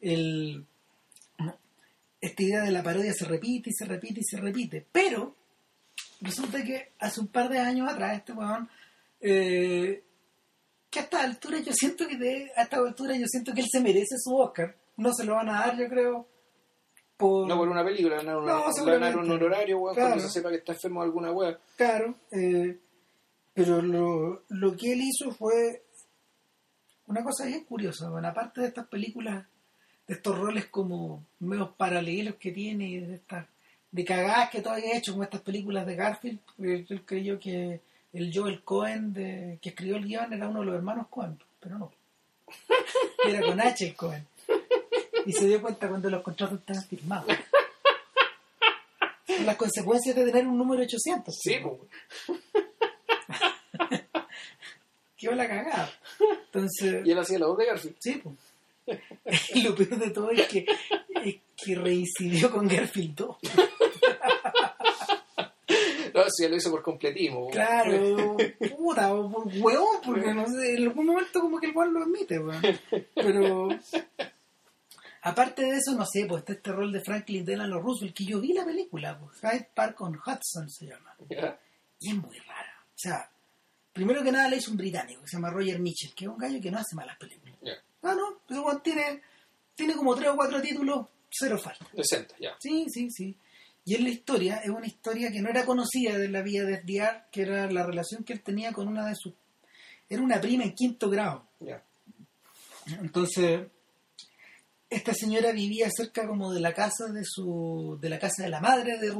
el, 0.01 0.65
esta 2.21 2.43
idea 2.43 2.63
de 2.63 2.71
la 2.71 2.83
parodia 2.83 3.13
se 3.13 3.25
repite 3.25 3.69
y 3.69 3.73
se 3.73 3.85
repite 3.85 4.19
y 4.21 4.23
se 4.23 4.37
repite, 4.37 4.85
pero 4.91 5.35
resulta 6.21 6.63
que 6.63 6.91
hace 6.99 7.21
un 7.21 7.27
par 7.27 7.47
de 7.49 7.59
años 7.59 7.89
atrás 7.89 8.17
este 8.17 8.33
huevón, 8.33 8.69
eh, 9.21 10.03
que 10.89 10.99
a 10.99 11.03
esta 11.03 11.23
altura 11.23 11.59
yo 11.59 11.71
siento 11.73 12.07
que 12.07 12.17
de, 12.17 12.51
a 12.55 12.63
esta 12.63 12.77
altura 12.77 13.15
yo 13.17 13.25
siento 13.27 13.53
que 13.53 13.61
él 13.61 13.67
se 13.71 13.79
merece 13.81 14.15
su 14.17 14.35
Oscar, 14.35 14.75
no 14.97 15.13
se 15.13 15.23
lo 15.23 15.35
van 15.35 15.49
a 15.49 15.59
dar 15.61 15.77
yo 15.77 15.87
creo 15.87 16.27
por, 17.17 17.47
No 17.47 17.57
por 17.57 17.67
una 17.69 17.83
película, 17.83 18.15
van 18.17 18.29
a 18.29 18.37
una- 18.37 18.53
No, 18.53 18.85
le 18.85 18.91
van 18.93 19.03
a 19.03 19.07
dar 19.07 19.17
un 19.17 19.29
honorario, 19.31 19.77
weón, 19.79 19.93
Claro. 19.95 20.09
cuando 20.11 20.27
se 20.27 20.33
sepa 20.33 20.49
que 20.49 20.55
está 20.57 20.71
enfermo 20.73 21.01
de 21.01 21.05
alguna 21.05 21.31
weá. 21.31 21.59
Claro, 21.75 22.15
eh, 22.31 22.79
pero 23.53 23.81
lo, 23.81 24.43
lo 24.47 24.75
que 24.77 24.93
él 24.93 25.01
hizo 25.01 25.31
fue 25.31 25.83
una 27.07 27.23
cosa 27.23 27.45
bien 27.45 27.65
curiosa. 27.65 28.09
Bueno, 28.09 28.27
aparte 28.29 28.61
de 28.61 28.67
estas 28.67 28.87
películas, 28.87 29.45
de 30.07 30.13
estos 30.13 30.37
roles 30.37 30.67
como 30.67 31.25
medios 31.39 31.71
paralelos 31.75 32.35
que 32.35 32.51
tiene, 32.51 33.01
de 33.05 33.15
estas 33.15 33.47
de 33.91 34.05
cagadas 34.05 34.51
que 34.51 34.61
todavía 34.61 34.93
ha 34.93 34.97
hecho, 34.97 35.11
como 35.13 35.23
estas 35.23 35.41
películas 35.41 35.85
de 35.85 35.95
Garfield, 35.95 36.39
él, 36.59 36.85
él 36.87 37.05
creyó 37.05 37.39
que 37.39 37.81
el 38.13 38.31
Joel 38.33 38.63
Cohen 38.63 39.13
de, 39.13 39.59
que 39.61 39.69
escribió 39.69 39.97
el 39.97 40.05
guion 40.05 40.33
era 40.33 40.47
uno 40.47 40.61
de 40.61 40.65
los 40.65 40.75
hermanos 40.75 41.07
Cohen, 41.09 41.37
pero 41.59 41.77
no. 41.77 41.91
Era 43.27 43.41
con 43.41 43.61
H 43.61 43.85
el 43.85 43.95
Cohen. 43.95 44.25
Y 45.25 45.33
se 45.33 45.47
dio 45.47 45.61
cuenta 45.61 45.87
cuando 45.87 46.09
los 46.09 46.23
contratos 46.23 46.59
estaban 46.59 46.83
firmados. 46.83 47.35
Las 49.45 49.55
consecuencias 49.55 50.15
de 50.15 50.25
tener 50.25 50.47
un 50.47 50.57
número 50.57 50.81
800. 50.81 51.35
Sí, 51.39 51.57
pues. 51.61 52.39
quedó 55.17 55.35
la 55.35 55.47
cagada. 55.47 55.91
Entonces, 56.45 57.05
Y 57.05 57.11
él 57.11 57.19
hacía 57.19 57.39
la 57.39 57.47
voz 57.47 57.57
de 57.57 57.65
Garfield. 57.65 57.95
sí, 57.99 58.21
pues. 58.23 58.35
Y 59.53 59.61
lo 59.61 59.75
peor 59.75 59.97
de 59.99 60.09
todo 60.09 60.31
es 60.31 60.47
que, 60.47 60.65
es 61.23 61.35
que 61.55 61.75
reincidió 61.75 62.49
con 62.49 62.67
Garfield 62.67 63.15
2. 63.15 63.37
No, 66.19 66.29
sí, 66.29 66.43
ya 66.43 66.49
lo 66.49 66.55
hizo 66.55 66.71
por 66.71 66.81
completismo. 66.81 67.49
Claro, 67.49 68.37
puta, 68.77 69.13
o 69.13 69.31
por 69.31 69.47
huevón, 69.47 70.01
porque 70.05 70.33
no 70.33 70.47
sé, 70.47 70.75
en 70.75 70.87
algún 70.87 71.05
momento 71.05 71.41
como 71.41 71.59
que 71.59 71.67
el 71.67 71.75
weón 71.75 71.93
lo 71.93 72.03
admite, 72.03 72.39
weón. 72.39 72.61
Pero, 73.15 73.69
aparte 75.21 75.63
de 75.63 75.77
eso, 75.77 75.93
no 75.95 76.05
sé, 76.05 76.25
pues 76.27 76.41
está 76.41 76.53
este 76.53 76.71
rol 76.71 76.91
de 76.91 77.01
Franklin 77.01 77.45
Delano 77.45 77.79
Roosevelt, 77.79 78.15
que 78.15 78.25
yo 78.25 78.39
vi 78.39 78.53
la 78.53 78.65
película, 78.65 79.19
pues, 79.19 79.39
Hyde 79.39 79.69
Park 79.73 80.01
on 80.01 80.15
Hudson 80.15 80.69
se 80.69 80.87
llama. 80.87 81.15
Y 81.99 82.09
es 82.09 82.15
muy 82.15 82.37
rara. 82.39 82.85
O 82.87 82.97
sea, 82.97 83.29
primero 83.93 84.23
que 84.23 84.31
nada 84.31 84.49
la 84.49 84.55
hizo 84.55 84.71
un 84.71 84.77
británico 84.77 85.21
que 85.21 85.27
se 85.27 85.37
llama 85.37 85.51
Roger 85.51 85.79
Mitchell, 85.79 86.13
que 86.13 86.25
es 86.25 86.29
un 86.29 86.37
gallo 86.37 86.59
que 86.61 86.71
no 86.71 86.79
hace 86.79 86.95
malas 86.95 87.17
películas. 87.17 87.55
Ya. 87.61 87.73
Ah, 88.01 88.15
no, 88.15 88.39
ese 88.49 88.79
tiene, 88.81 89.21
tiene 89.75 89.95
como 89.95 90.15
tres 90.15 90.29
o 90.29 90.35
cuatro 90.35 90.61
títulos, 90.61 91.07
cero 91.29 91.57
falta. 91.57 91.85
Decente, 91.93 92.35
ya. 92.39 92.55
Sí, 92.59 92.85
sí, 92.89 93.09
sí. 93.11 93.37
Y 93.89 93.95
en 93.95 94.03
la 94.03 94.11
historia, 94.11 94.57
es 94.57 94.69
una 94.69 94.85
historia 94.85 95.31
que 95.31 95.41
no 95.41 95.49
era 95.49 95.65
conocida 95.65 96.15
de 96.15 96.27
la 96.29 96.43
vida 96.43 96.63
de 96.63 96.77
FDR, 96.77 97.23
que 97.31 97.41
era 97.41 97.71
la 97.71 97.83
relación 97.83 98.23
que 98.23 98.33
él 98.33 98.43
tenía 98.43 98.71
con 98.71 98.87
una 98.87 99.03
de 99.03 99.15
sus... 99.15 99.33
Era 100.07 100.21
una 100.21 100.39
prima 100.39 100.63
en 100.63 100.75
quinto 100.75 101.09
grado. 101.09 101.47
Entonces, 103.01 103.65
esta 104.91 105.11
señora 105.15 105.51
vivía 105.53 105.89
cerca 105.89 106.27
como 106.27 106.53
de 106.53 106.59
la 106.59 106.71
casa 106.71 107.07
de 107.11 107.23
su... 107.25 107.97
de 107.99 108.09
la 108.09 108.19
casa 108.19 108.43
de 108.43 108.49
la 108.49 108.59
madre 108.59 108.99
de 108.99 109.11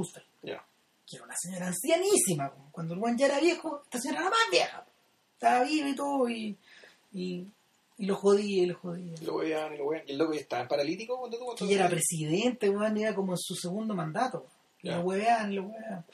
Ya. 0.43 0.63
que 1.07 1.15
era 1.15 1.25
una 1.25 1.35
señora 1.35 1.65
ancianísima. 1.65 2.53
Cuando 2.71 2.93
el 2.93 2.99
buen 2.99 3.17
ya 3.17 3.25
era 3.25 3.39
viejo, 3.39 3.81
esta 3.85 3.99
señora 3.99 4.21
era 4.21 4.29
más 4.29 4.51
vieja. 4.51 4.85
Estaba 5.33 5.63
viva 5.63 5.89
y 5.89 5.95
todo, 5.95 6.29
y, 6.29 6.55
y, 7.11 7.47
y 7.97 8.05
lo 8.05 8.15
jodía 8.17 8.63
y 8.65 8.65
lo 8.67 8.77
jodía. 8.77 9.15
Lo 9.23 9.37
veían 9.37 9.73
y 9.73 9.77
lo 9.79 9.89
veían. 9.89 10.07
Y 10.07 10.11
el 10.11 10.17
loco 10.19 10.33
ya 10.35 10.41
estaba 10.41 10.67
paralítico 10.67 11.17
cuando 11.17 11.39
tuvo 11.39 11.55
que 11.55 11.63
ella 11.65 11.75
era 11.75 11.89
presidente, 11.89 12.69
weón, 12.69 12.95
y 12.97 13.01
era 13.01 13.15
como 13.15 13.31
en 13.31 13.39
su 13.39 13.55
segundo 13.55 13.95
mandato. 13.95 14.45
Ya. 14.81 14.97
Lo 14.97 15.01
weaban, 15.03 15.55
lo 15.55 15.63
weaban. 15.63 16.05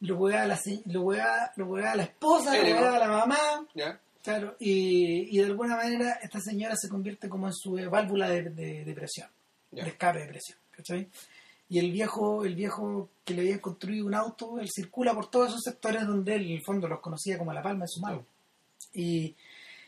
Lo 0.00 0.16
weaba 0.16 0.46
la, 0.46 0.56
se- 0.56 0.80
lo 0.86 1.02
weaba, 1.02 1.52
lo 1.56 1.66
weaba 1.66 1.94
la 1.96 2.04
esposa, 2.04 2.56
lo 2.56 2.62
¿no? 2.68 2.80
weaba 2.80 2.98
la 2.98 3.08
mamá, 3.08 3.66
claro, 4.22 4.56
y, 4.58 5.28
y 5.34 5.38
de 5.38 5.44
alguna 5.44 5.76
manera 5.76 6.12
esta 6.22 6.40
señora 6.40 6.74
se 6.76 6.88
convierte 6.88 7.28
como 7.28 7.46
en 7.48 7.52
su 7.52 7.72
válvula 7.90 8.28
de, 8.30 8.44
de, 8.50 8.84
de 8.84 8.94
presión, 8.94 9.28
Ya. 9.70 9.84
de 9.84 9.90
escape 9.90 10.20
de 10.20 10.26
presión, 10.28 10.58
¿cachai? 10.70 11.06
Y 11.68 11.78
el 11.78 11.92
viejo, 11.92 12.44
el 12.46 12.54
viejo 12.54 13.10
que 13.24 13.34
le 13.34 13.42
había 13.42 13.60
construido 13.60 14.06
un 14.06 14.14
auto, 14.14 14.58
él 14.58 14.68
circula 14.74 15.12
por 15.14 15.30
todos 15.30 15.50
esos 15.50 15.62
sectores 15.62 16.06
donde 16.06 16.34
él, 16.34 16.46
en 16.46 16.52
el 16.56 16.62
fondo, 16.64 16.88
los 16.88 17.00
conocía 17.00 17.36
como 17.38 17.52
la 17.52 17.62
palma 17.62 17.84
de 17.84 17.88
su 17.88 18.00
mano. 18.00 18.24
Y, 18.94 19.36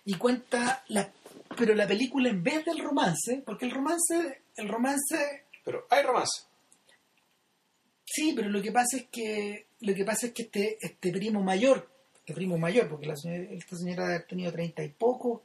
y 0.04 0.14
cuenta, 0.14 0.84
la, 0.88 1.10
pero 1.56 1.74
la 1.74 1.86
película 1.88 2.28
en 2.28 2.42
vez 2.42 2.64
del 2.66 2.78
romance, 2.78 3.42
porque 3.46 3.64
el 3.64 3.72
romance, 3.72 4.42
el 4.56 4.68
romance 4.68 5.44
Pero 5.64 5.86
hay 5.90 6.02
romance. 6.04 6.42
Sí, 8.14 8.32
pero 8.36 8.50
lo 8.50 8.60
que 8.60 8.72
pasa 8.72 8.96
es 8.98 9.06
que 9.10 9.66
lo 9.80 9.94
que 9.94 10.04
pasa 10.04 10.26
es 10.26 10.32
que 10.32 10.42
este 10.42 10.76
este 10.80 11.10
primo 11.12 11.42
mayor, 11.42 11.88
este 12.18 12.34
primo 12.34 12.58
mayor, 12.58 12.88
porque 12.88 13.06
la 13.06 13.16
señora, 13.16 13.44
esta 13.52 13.76
señora 13.76 14.16
ha 14.16 14.26
tenido 14.26 14.52
treinta 14.52 14.84
y 14.84 14.88
poco 14.90 15.42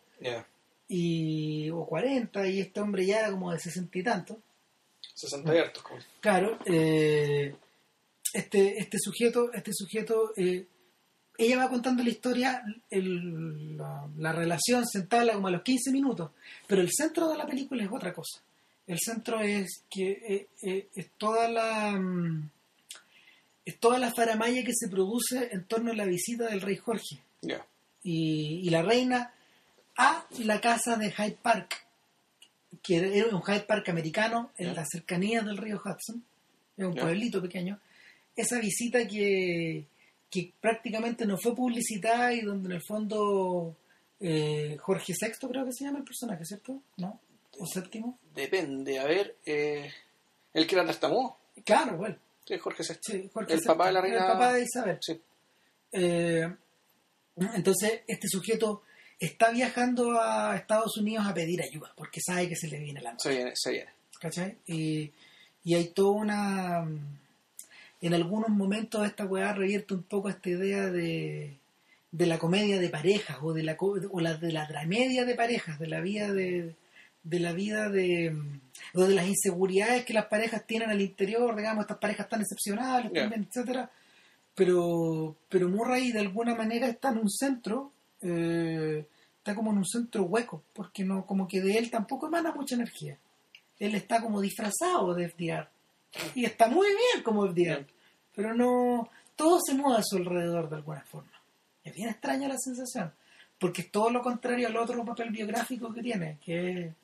y 0.89 1.69
o 1.69 1.85
cuarenta 1.85 2.45
y 2.48 2.60
este 2.60 2.80
hombre 2.81 3.06
ya 3.06 3.19
era 3.19 3.31
como 3.31 3.52
de 3.53 3.60
sesenta 3.60 3.98
y 3.98 4.03
tanto. 4.03 4.39
60 5.15 5.56
y 5.56 5.57
hartos. 5.60 5.84
como- 5.84 5.99
Claro, 6.19 6.60
eh, 6.65 7.56
este 8.34 8.77
este 8.80 8.98
sujeto 8.99 9.52
este 9.53 9.72
sujeto 9.73 10.34
eh, 10.35 10.65
ella 11.38 11.57
va 11.57 11.69
contando 11.69 12.03
la 12.03 12.10
historia, 12.10 12.64
el- 12.89 13.77
la, 13.77 14.07
la 14.18 14.31
relación 14.34 14.85
sentada 14.85 15.34
como 15.34 15.48
a 15.48 15.52
los 15.52 15.61
15 15.61 15.91
minutos, 15.91 16.31
pero 16.68 16.81
el 16.81 16.89
centro 16.91 17.30
de 17.30 17.38
la 17.38 17.45
película 17.45 17.84
es 17.84 17.89
otra 17.91 18.14
cosa. 18.14 18.41
El 18.88 18.98
centro 18.99 19.39
es 19.41 19.84
que 19.89 20.11
eh, 20.11 20.48
eh, 20.64 20.88
es 20.95 21.10
toda 21.18 21.49
la 21.49 21.91
mm, 21.91 22.49
es 23.68 23.80
toda 23.80 23.99
la 23.99 24.14
faramaya 24.14 24.64
que 24.64 24.72
se 24.73 24.88
produce 24.88 25.49
en 25.52 25.65
torno 25.65 25.91
a 25.91 25.95
la 25.95 26.06
visita 26.06 26.48
del 26.48 26.61
rey 26.61 26.77
Jorge 26.77 27.19
y, 28.02 28.61
y 28.64 28.69
la 28.69 28.81
reina 28.81 29.34
a 29.98 30.26
la 30.39 30.61
casa 30.61 30.95
de 30.95 31.11
Hyde 31.11 31.38
Park, 31.41 31.85
que 32.81 32.95
era 32.95 33.35
un 33.35 33.41
Hyde 33.41 33.65
Park 33.68 33.89
americano 33.89 34.52
en 34.57 34.73
las 34.73 34.88
cercanías 34.89 35.45
del 35.45 35.57
río 35.57 35.81
Hudson, 35.84 36.23
es 36.77 36.85
un 36.85 36.95
pueblito 36.95 37.41
pequeño. 37.41 37.77
Esa 38.38 38.57
visita 38.61 39.06
que, 39.06 39.85
que 40.30 40.53
prácticamente 40.61 41.26
no 41.26 41.38
fue 41.38 41.53
publicitada 41.53 42.34
y 42.34 42.41
donde 42.41 42.69
en 42.69 42.76
el 42.76 42.84
fondo 42.88 43.76
eh, 44.22 44.77
Jorge 44.80 45.11
VI 45.19 45.45
creo 45.45 45.65
que 45.65 45.73
se 45.73 45.84
llama 45.84 45.98
el 45.98 46.06
personaje, 46.06 46.45
¿cierto? 46.45 46.81
¿No? 46.95 47.19
¿O 47.60 47.65
séptimo? 47.65 48.18
Depende, 48.34 48.98
a 48.98 49.03
ver, 49.03 49.35
eh, 49.45 49.91
el 50.53 50.65
que 50.65 50.76
era 50.76 50.85
tartamudo, 50.85 51.35
Claro, 51.65 51.98
bueno. 51.98 52.15
Es 52.56 52.61
Jorge 52.61 52.84
VI. 52.84 52.95
Sí, 53.02 53.30
Jorge 53.34 53.53
El 53.53 53.61
papá 53.61 53.88
de 53.88 53.91
la 53.94 54.02
reina- 54.02 54.18
El 54.26 54.32
papá 54.34 54.53
de 54.53 54.64
Isabel. 54.64 54.98
Sí. 55.02 55.22
Eh, 55.91 56.48
entonces, 57.56 58.02
este 58.07 58.28
sujeto 58.28 58.84
está 59.19 59.52
viajando 59.52 60.19
a 60.22 60.56
Estados 60.56 60.98
Unidos 60.98 61.26
a 61.28 61.34
pedir 61.34 61.61
ayuda, 61.61 61.91
porque 61.95 62.19
sabe 62.26 62.49
que 62.49 62.56
se 62.56 62.68
le 62.68 62.80
viene 62.80 63.02
la 63.02 63.11
noche. 63.11 63.30
Se 63.30 63.36
viene, 63.36 63.52
se 63.56 63.72
viene. 63.72 63.91
¿cachai? 64.19 64.57
Y, 64.65 65.11
y 65.64 65.76
hay 65.76 65.90
toda 65.90 66.11
una... 66.11 66.88
En 68.02 68.14
algunos 68.14 68.49
momentos 68.49 69.06
esta 69.06 69.26
weá 69.26 69.53
revierte 69.53 69.94
un 69.95 70.03
poco 70.03 70.30
esta 70.30 70.49
idea 70.49 70.86
de, 70.88 71.57
de 72.11 72.26
la 72.28 72.38
comedia 72.38 72.80
de 72.80 72.90
parejas 72.90 73.38
o 73.41 73.53
de 73.53 73.64
la, 73.64 73.76
o 73.80 74.19
la 74.19 74.36
de 74.36 74.52
la 74.52 74.68
dramedia 74.68 75.26
de 75.26 75.34
parejas, 75.36 75.80
de 75.80 75.88
la 75.88 75.99
vida 75.99 76.32
de, 76.32 76.76
de 77.24 77.40
la 77.40 77.53
vida 77.53 77.90
de 77.90 78.36
o 78.94 79.04
de 79.06 79.16
las 79.16 79.28
inseguridades 79.28 80.06
que 80.06 80.14
las 80.14 80.26
parejas 80.26 80.66
tienen 80.66 80.90
al 80.90 81.02
interior, 81.02 81.56
digamos, 81.56 81.84
estas 81.84 81.98
parejas 81.98 82.28
tan 82.30 82.41
excepcionales, 82.41 83.12
Ya. 83.14 83.22
también, 83.22 83.48
etcétera. 83.49 83.90
Pero, 84.56 85.36
pero 85.49 85.70
Murray 85.70 86.12
de 86.12 86.20
alguna 86.20 86.56
manera 86.56 86.88
está 86.88 87.10
en 87.10 87.20
un 87.20 87.30
centro, 87.30 87.91
eh, 88.22 89.06
está 89.38 89.54
como 89.54 89.72
en 89.72 89.78
un 89.78 89.86
centro 89.86 90.24
hueco, 90.24 90.64
porque 90.74 91.04
no, 91.04 91.26
como 91.26 91.48
que 91.48 91.62
de 91.62 91.78
él 91.78 91.91
tampoco 91.91 92.28
emana 92.28 92.52
mucha 92.54 92.76
energía. 92.76 93.18
Él 93.80 93.94
está 93.94 94.22
como 94.22 94.41
disfrazado 94.41 95.14
de 95.14 95.30
FDR. 95.30 95.68
Y 96.34 96.45
está 96.45 96.68
muy 96.68 96.88
bien 96.88 97.24
como 97.24 97.45
FDR. 97.48 97.86
Pero 98.36 98.56
no, 98.56 99.10
todo 99.36 99.60
se 99.64 99.76
mueve 99.76 99.99
a 99.99 100.04
su 100.04 100.18
alrededor 100.18 100.70
de 100.70 100.78
alguna 100.78 101.02
forma. 101.02 101.32
Es 101.84 101.94
bien 101.94 102.10
extraña 102.10 102.48
la 102.48 102.58
sensación. 102.58 103.14
Porque 103.60 103.82
es 103.84 103.91
todo 103.91 104.10
lo 104.10 104.22
contrario 104.24 104.68
al 104.68 104.78
otro 104.78 105.04
papel 105.06 105.30
biográfico 105.32 105.94
que 105.94 106.02
tiene, 106.02 106.38
que 106.44 106.72
es, 106.72 106.95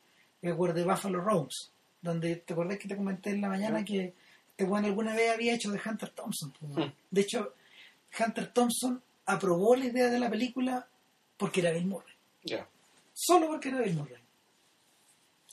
Where 0.52 0.74
the 0.74 0.84
Buffalo 0.84 1.22
Roams. 1.22 1.72
Donde 2.02 2.36
te 2.38 2.54
acordás 2.54 2.78
que 2.78 2.88
te 2.88 2.98
comenté 2.98 3.30
en 3.30 3.42
la 3.42 3.48
mañana 3.50 3.86
que 3.86 4.14
este 4.50 4.66
weón 4.66 4.86
alguna 4.86 5.16
vez 5.16 5.32
había 5.32 5.54
hecho 5.54 5.72
de 5.72 5.80
Hunter 5.84 6.10
Thompson. 6.10 6.52
pues. 6.60 6.72
Ujú. 6.72 6.92
De 7.10 7.22
hecho, 7.22 7.54
Hunter 8.20 8.48
Thompson 8.52 9.02
aprobó 9.26 9.76
la 9.76 9.86
idea 9.86 10.10
de 10.10 10.20
la 10.20 10.30
película 10.30 10.86
porque 11.38 11.62
era 11.62 11.72
Bill 11.72 11.86
Murray. 11.88 12.14
Ya. 12.44 12.68
Solo 13.14 13.48
porque 13.48 13.70
era 13.70 13.82
Bill 13.82 13.96
Murray. 13.96 14.18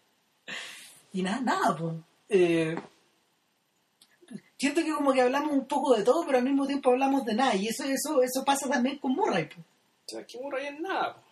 y 1.14 1.22
nada, 1.22 1.42
nada, 1.42 1.78
pues. 1.78 1.96
Eh, 2.30 2.76
siento 4.58 4.84
que 4.84 4.92
como 4.94 5.14
que 5.14 5.22
hablamos 5.22 5.52
un 5.52 5.68
poco 5.68 5.96
de 5.96 6.04
todo, 6.04 6.26
pero 6.26 6.40
al 6.40 6.44
mismo 6.44 6.66
tiempo 6.66 6.90
hablamos 6.90 7.24
de 7.26 7.36
nada. 7.36 7.56
Y 7.56 7.68
eso, 7.68 7.84
eso, 7.84 8.24
eso 8.24 8.44
pasa 8.44 8.68
también 8.68 8.98
con 8.98 9.14
Murray. 9.14 9.46
pues. 9.46 9.66
O 10.06 10.10
sea, 10.10 10.26
Murray 10.42 10.68
es 10.68 10.80
nada. 10.80 11.24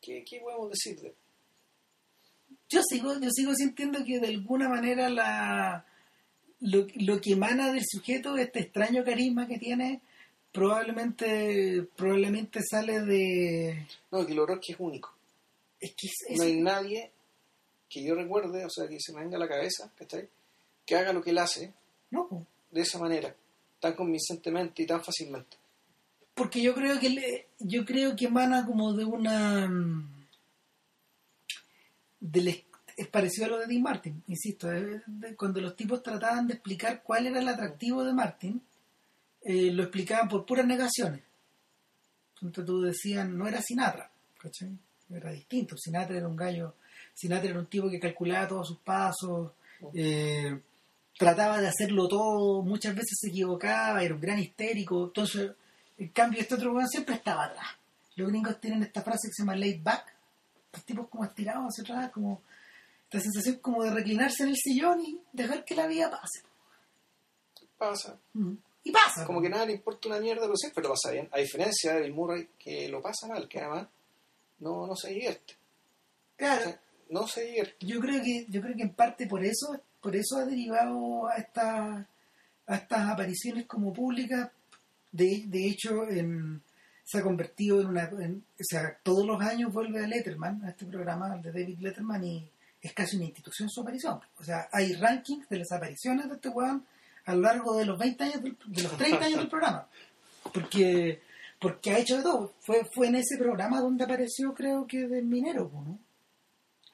¿Qué, 0.00 0.24
¿Qué 0.28 0.40
podemos 0.40 0.70
decir 0.70 1.00
de 1.00 1.14
Yo 2.68 2.80
sigo, 2.82 3.18
yo 3.20 3.30
sigo 3.30 3.54
sintiendo 3.54 4.04
que 4.04 4.18
de 4.20 4.28
alguna 4.28 4.68
manera 4.68 5.08
la 5.08 5.86
lo, 6.60 6.86
lo 6.96 7.20
que 7.20 7.32
emana 7.32 7.72
del 7.72 7.84
sujeto, 7.86 8.36
este 8.36 8.60
extraño 8.60 9.04
carisma 9.04 9.46
que 9.46 9.58
tiene, 9.58 10.00
probablemente, 10.52 11.86
probablemente 11.96 12.60
sale 12.62 13.00
de. 13.00 13.86
No, 14.10 14.26
que 14.26 14.34
lo 14.34 14.46
Rocky 14.46 14.72
es 14.72 14.80
único. 14.80 15.14
Es 15.80 15.94
que 15.94 16.06
es- 16.06 16.24
es- 16.30 16.38
No 16.38 16.44
hay 16.44 16.60
nadie 16.60 17.10
que 17.88 18.02
yo 18.02 18.14
recuerde, 18.14 18.64
o 18.64 18.70
sea, 18.70 18.88
que 18.88 18.98
se 19.00 19.12
me 19.12 19.20
venga 19.20 19.36
a 19.36 19.40
la 19.40 19.48
cabeza, 19.48 19.92
¿cachai? 19.96 20.28
Que 20.86 20.96
haga 20.96 21.12
lo 21.12 21.22
que 21.22 21.30
él 21.30 21.38
hace 21.38 21.72
no, 22.10 22.46
de 22.70 22.80
esa 22.80 22.98
manera, 22.98 23.34
tan 23.80 23.94
convincentemente 23.94 24.82
y 24.82 24.86
tan 24.86 25.02
fácilmente. 25.04 25.56
Porque 26.34 26.60
yo 26.62 26.74
creo 26.74 26.98
que 26.98 27.10
le- 27.10 27.46
yo 27.60 27.84
creo 27.84 28.16
que 28.16 28.26
emana 28.26 28.66
como 28.66 28.92
de 28.92 29.04
una 29.04 29.68
mm, 29.68 30.26
del 32.20 32.64
es 32.96 33.08
parecido 33.08 33.46
a 33.46 33.48
lo 33.50 33.58
de 33.58 33.66
Dean 33.66 33.82
Martin 33.82 34.22
insisto 34.28 34.72
eh, 34.72 35.02
cuando 35.36 35.60
los 35.60 35.74
tipos 35.74 36.02
trataban 36.02 36.46
de 36.46 36.54
explicar 36.54 37.02
cuál 37.02 37.26
era 37.26 37.40
el 37.40 37.48
atractivo 37.48 38.04
de 38.04 38.12
Martin 38.12 38.62
eh, 39.42 39.70
lo 39.72 39.82
explicaban 39.82 40.28
por 40.28 40.46
puras 40.46 40.66
negaciones 40.66 41.22
entonces 42.40 42.64
tú 42.64 42.80
decían 42.82 43.36
no 43.36 43.48
era 43.48 43.60
Sinatra 43.60 44.10
¿cachai? 44.38 44.70
era 45.10 45.32
distinto 45.32 45.76
Sinatra 45.76 46.16
era 46.16 46.28
un 46.28 46.36
gallo 46.36 46.74
Sinatra 47.14 47.50
era 47.50 47.58
un 47.58 47.66
tipo 47.66 47.90
que 47.90 47.98
calculaba 48.00 48.46
todos 48.48 48.68
sus 48.68 48.78
pasos 48.78 49.52
eh, 49.92 50.56
trataba 51.18 51.60
de 51.60 51.68
hacerlo 51.68 52.08
todo, 52.08 52.62
muchas 52.62 52.92
veces 52.94 53.18
se 53.20 53.28
equivocaba, 53.28 54.02
era 54.02 54.14
un 54.14 54.20
gran 54.20 54.38
histérico. 54.40 55.04
Entonces, 55.04 55.52
en 55.98 56.08
cambio, 56.08 56.40
este 56.40 56.54
otro 56.54 56.72
weón 56.72 56.88
siempre 56.88 57.14
estaba 57.14 57.44
atrás. 57.44 57.66
Los 58.16 58.28
gringos 58.28 58.60
tienen 58.60 58.82
esta 58.82 59.02
frase 59.02 59.28
que 59.28 59.32
se 59.34 59.42
llama 59.42 59.56
laid 59.56 59.82
back, 59.82 60.12
los 60.72 60.84
tipos 60.84 61.08
como 61.08 61.24
estirados 61.24 61.64
hacia 61.66 61.82
atrás, 61.82 62.10
como 62.12 62.42
esta 63.04 63.20
sensación 63.20 63.56
como 63.56 63.82
de 63.84 63.90
reclinarse 63.90 64.42
en 64.44 64.50
el 64.50 64.56
sillón 64.56 65.00
y 65.00 65.20
dejar 65.32 65.64
que 65.64 65.74
la 65.74 65.86
vida 65.86 66.10
pase. 66.10 66.42
Pasa. 67.78 68.18
Mm. 68.32 68.54
Y 68.84 68.90
pasa. 68.92 69.24
Como 69.24 69.40
que 69.40 69.48
nada 69.48 69.66
le 69.66 69.72
importa 69.72 70.08
una 70.08 70.20
mierda, 70.20 70.42
pero 70.42 70.56
siempre 70.56 70.82
lo 70.82 70.90
pasa 70.90 71.10
bien. 71.12 71.28
A 71.32 71.38
diferencia 71.38 71.94
de 71.94 72.02
Bill 72.02 72.14
Murray, 72.14 72.48
que 72.58 72.88
lo 72.88 73.00
pasa 73.00 73.26
mal, 73.26 73.48
que 73.48 73.60
además 73.60 73.88
no, 74.58 74.86
no 74.86 74.94
se 74.94 75.10
divierte. 75.10 75.54
O 75.54 76.36
Claro, 76.36 76.64
sea, 76.64 76.80
no 77.10 77.26
se 77.26 77.44
divierte. 77.44 77.86
yo 77.86 78.00
creo 78.00 78.22
que 78.22 78.46
yo 78.48 78.60
creo 78.60 78.76
que 78.76 78.82
en 78.82 78.94
parte 78.94 79.26
por 79.26 79.44
eso 79.44 79.80
por 80.00 80.14
eso 80.16 80.36
ha 80.36 80.44
derivado 80.44 81.26
a 81.28 81.34
a 82.66 82.76
estas 82.76 83.08
apariciones 83.10 83.66
como 83.66 83.92
públicas 83.92 84.50
de, 85.16 85.44
de 85.46 85.68
hecho 85.68 86.08
en- 86.08 86.60
se 87.04 87.18
ha 87.18 87.22
convertido 87.22 87.80
en 87.80 87.86
una 87.88 88.04
en- 88.20 88.44
o 88.58 88.64
sea 88.64 88.98
todos 89.02 89.26
los 89.26 89.40
años 89.40 89.72
vuelve 89.72 90.02
a 90.02 90.06
Letterman 90.08 90.64
a 90.64 90.70
este 90.70 90.86
programa 90.86 91.32
al 91.32 91.42
de 91.42 91.52
David 91.52 91.78
Letterman 91.80 92.24
y 92.24 92.50
es 92.80 92.92
casi 92.92 93.16
una 93.16 93.26
institución 93.26 93.68
su 93.70 93.80
aparición 93.82 94.20
o 94.38 94.44
sea 94.44 94.68
hay 94.72 94.92
rankings 94.94 95.48
de 95.48 95.58
las 95.58 95.70
apariciones 95.72 96.28
de 96.28 96.34
este 96.34 96.48
weón 96.48 96.84
a 97.26 97.34
lo 97.34 97.40
largo 97.42 97.76
de 97.76 97.86
los 97.86 97.98
20 97.98 98.24
años 98.24 98.42
del- 98.42 98.56
de 98.66 98.82
los 98.82 98.96
30 98.96 99.24
años 99.26 99.38
del 99.40 99.48
programa 99.48 99.86
porque 100.52 101.20
porque 101.60 101.90
ha 101.92 101.98
hecho 101.98 102.16
de 102.16 102.22
todo 102.22 102.54
fue 102.60 102.84
fue 102.94 103.06
en 103.08 103.16
ese 103.16 103.36
programa 103.38 103.80
donde 103.80 104.04
apareció 104.04 104.52
creo 104.54 104.86
que 104.86 105.06
de 105.06 105.22
minero 105.22 105.70
¿no? 105.72 105.98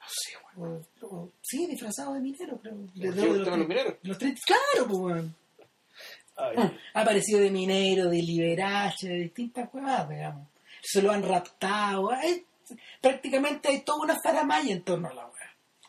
No 0.01 0.07
sé, 0.07 0.33
weón. 0.57 0.85
O- 1.01 1.05
o- 1.15 1.31
sí, 1.43 1.67
disfrazado 1.67 2.15
de 2.15 2.19
minero, 2.21 2.57
creo. 2.59 2.75
De, 2.95 3.07
¿El 3.07 3.15
de- 3.15 3.27
los 3.27 3.57
mineros? 3.67 3.93
de 4.01 4.09
los 4.09 4.17
30, 4.17 4.39
claro, 4.47 4.87
pues, 4.89 5.25
Ha 6.93 7.01
aparecido 7.01 7.39
de 7.39 7.51
minero, 7.51 8.09
de 8.09 8.17
liberache, 8.21 9.07
de 9.07 9.15
distintas 9.15 9.69
huevadas, 9.73 10.09
digamos. 10.09 10.47
Se 10.81 11.01
lo 11.01 11.11
han 11.11 11.23
raptado. 11.23 12.11
hay- 12.11 12.45
prácticamente 13.01 13.69
hay 13.69 13.81
toda 13.81 14.03
una 14.03 14.17
faramaya 14.23 14.71
en 14.73 14.81
torno 14.83 15.09
a 15.09 15.13
la 15.13 15.25
hueá. 15.25 15.31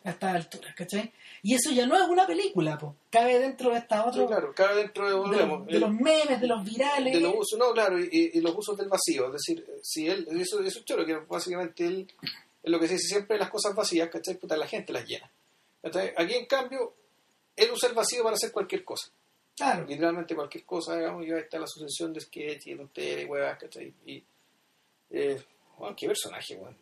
A 0.05 0.09
estas 0.09 0.35
alturas, 0.35 0.75
¿cachai? 0.75 1.13
Y 1.43 1.55
eso 1.55 1.71
ya 1.71 1.87
no 1.87 1.95
es 1.95 2.07
una 2.09 2.27
película, 2.27 2.77
pues. 2.77 2.91
Cabe 3.09 3.39
dentro 3.39 3.69
de 3.71 3.77
esta 3.77 4.05
otra. 4.05 4.21
Sí, 4.21 4.27
claro, 4.27 4.53
cabe 4.53 4.75
dentro 4.81 5.05
de, 5.05 5.11
los, 5.45 5.65
de 5.65 5.73
el- 5.75 5.79
los 5.79 5.91
memes, 5.93 6.41
de 6.41 6.47
los 6.47 6.63
virales. 6.63 7.13
de 7.13 7.19
los 7.21 7.35
usos, 7.37 7.57
no, 7.57 7.71
claro, 7.71 7.97
y, 7.99 8.39
los 8.41 8.53
usos 8.57 8.77
del 8.77 8.89
vacío. 8.89 9.27
Es 9.27 9.33
decir, 9.33 9.65
si 9.81 10.07
él, 10.09 10.27
eso, 10.41 10.61
eso 10.61 10.79
es 10.79 10.85
choro, 10.85 11.05
que 11.05 11.15
básicamente 11.15 11.85
él, 11.85 12.11
lo 12.63 12.79
que 12.81 12.87
se 12.87 12.95
dice 12.95 13.07
siempre, 13.07 13.37
las 13.37 13.49
cosas 13.49 13.73
vacías, 13.73 14.09
¿cachai? 14.09 14.35
Puta, 14.35 14.57
la 14.57 14.67
gente 14.67 14.91
las 14.91 15.05
llena. 15.05 15.29
¿cachai? 15.81 16.13
Aquí, 16.17 16.33
en 16.33 16.45
cambio, 16.47 16.93
él 17.55 17.69
usa 17.71 17.87
el 17.87 17.95
vacío 17.95 18.23
para 18.23 18.35
hacer 18.35 18.51
cualquier 18.51 18.83
cosa. 18.83 19.07
Claro. 19.55 19.85
Literalmente 19.87 20.35
cualquier 20.35 20.63
cosa, 20.65 20.95
digamos, 20.97 21.25
y 21.25 21.31
ahí 21.31 21.39
está 21.41 21.59
la 21.59 21.67
sucesión 21.67 22.11
de 22.13 22.21
sketch 22.21 22.67
y 22.67 22.71
de 22.71 22.77
tonterías 22.77 23.21
y 23.21 23.25
huevas, 23.25 23.57
¿cachai? 23.59 23.93
Y, 24.05 24.23
eh, 25.11 25.41
bueno, 25.77 25.95
qué 25.95 26.07
personaje, 26.07 26.55
weón. 26.55 26.75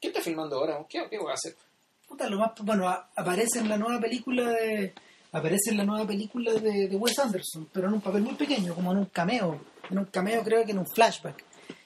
¿Qué 0.00 0.08
está 0.08 0.20
filmando 0.20 0.56
ahora? 0.56 0.84
¿Qué, 0.88 1.06
qué 1.10 1.18
voy 1.18 1.30
a 1.30 1.34
hacer? 1.34 1.54
Puta, 2.06 2.28
lo 2.28 2.38
más, 2.38 2.52
bueno, 2.62 2.88
a- 2.88 3.10
aparece 3.16 3.58
en 3.58 3.68
la 3.68 3.76
nueva 3.76 4.00
película 4.00 4.48
de 4.50 4.92
aparece 5.32 5.70
en 5.70 5.76
la 5.78 5.84
nueva 5.84 6.06
película 6.06 6.52
de, 6.54 6.88
de 6.88 6.96
Wes 6.96 7.18
Anderson, 7.18 7.68
pero 7.72 7.88
en 7.88 7.94
un 7.94 8.00
papel 8.00 8.22
muy 8.22 8.34
pequeño, 8.36 8.74
como 8.74 8.92
en 8.92 8.98
un 8.98 9.06
cameo, 9.06 9.60
en 9.90 9.98
un 9.98 10.04
cameo 10.06 10.42
creo 10.42 10.64
que 10.64 10.70
en 10.70 10.78
un 10.78 10.86
flashback. 10.86 11.44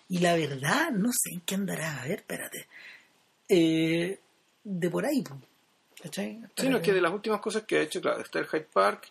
Y 0.09 0.19
la 0.19 0.35
verdad, 0.36 0.90
no 0.93 1.09
sé 1.12 1.35
en 1.35 1.40
qué 1.40 1.55
andará, 1.57 2.01
a 2.02 2.05
ver, 2.05 2.20
espérate. 2.20 2.66
Eh, 3.48 4.19
de 4.62 4.90
por 4.90 5.05
ahí. 5.05 5.24
¿cachai? 6.01 6.40
Sí, 6.57 6.69
no, 6.69 6.77
es 6.77 6.82
que 6.82 6.93
de 6.93 7.01
las 7.01 7.12
últimas 7.12 7.40
cosas 7.40 7.65
que 7.65 7.78
ha 7.78 7.82
hecho, 7.82 8.01
claro, 8.01 8.20
está 8.20 8.39
el 8.39 8.47
Hyde 8.47 8.69
Park. 8.73 9.11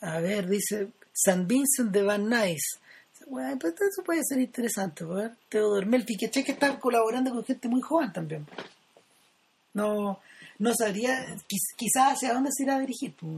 A 0.00 0.20
ver, 0.20 0.46
dice 0.48 0.88
San 1.12 1.46
Vincent 1.46 1.90
de 1.90 2.02
Van 2.02 2.28
Nuys. 2.28 2.78
Bueno, 3.26 3.58
pues 3.58 3.74
eso 3.74 4.02
puede 4.04 4.22
ser 4.24 4.38
interesante, 4.40 5.04
¿verdad? 5.04 5.36
Teodor 5.48 5.84
Melfi, 5.86 6.16
que 6.16 6.30
che 6.30 6.44
que 6.44 6.52
está 6.52 6.78
colaborando 6.78 7.30
con 7.30 7.44
gente 7.44 7.68
muy 7.68 7.80
joven 7.82 8.12
también. 8.12 8.46
No, 9.74 10.20
no 10.58 10.74
sabría, 10.74 11.26
quiz- 11.48 11.74
quizás 11.76 12.14
hacia 12.14 12.32
dónde 12.32 12.50
se 12.52 12.62
irá 12.64 12.76
a 12.76 12.80
dirigir. 12.80 13.14
pues. 13.14 13.30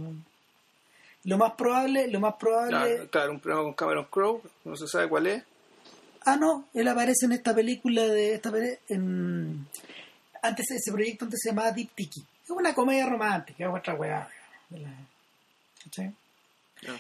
Lo 1.25 1.37
más 1.39 1.53
probable, 1.53 2.09
lo 2.09 2.21
más 2.21 2.35
probable. 2.37 2.71
Claro, 2.71 3.11
claro, 3.11 3.33
un 3.33 3.41
programa 3.41 3.65
con 3.65 3.75
Cameron 3.75 4.07
Crowe, 4.11 4.43
no 4.65 4.77
se 4.77 4.87
sabe 4.87 5.09
cuál 5.09 5.27
es. 5.27 5.43
Ah, 6.25 6.37
no, 6.37 6.69
él 6.75 6.87
aparece 6.89 7.27
en 7.27 7.33
esta 7.33 7.55
película 7.55 8.03
de 8.07 8.35
esta 8.35 8.53
en 8.89 9.67
antes 10.43 10.71
ese 10.71 10.93
proyecto 10.93 11.25
antes 11.27 11.41
se 11.43 11.51
llamaba 11.51 11.73
Deep 11.73 11.91
Tiki. 11.95 12.21
Es 12.45 12.51
una 12.51 12.75
comedia 12.75 13.07
romántica, 13.07 13.65
es 13.65 13.71
otra 13.75 13.95
weá. 13.95 14.29
de 14.71 14.79
la- 14.81 14.95
¿cachai? 15.83 16.15
Ya. 16.83 16.99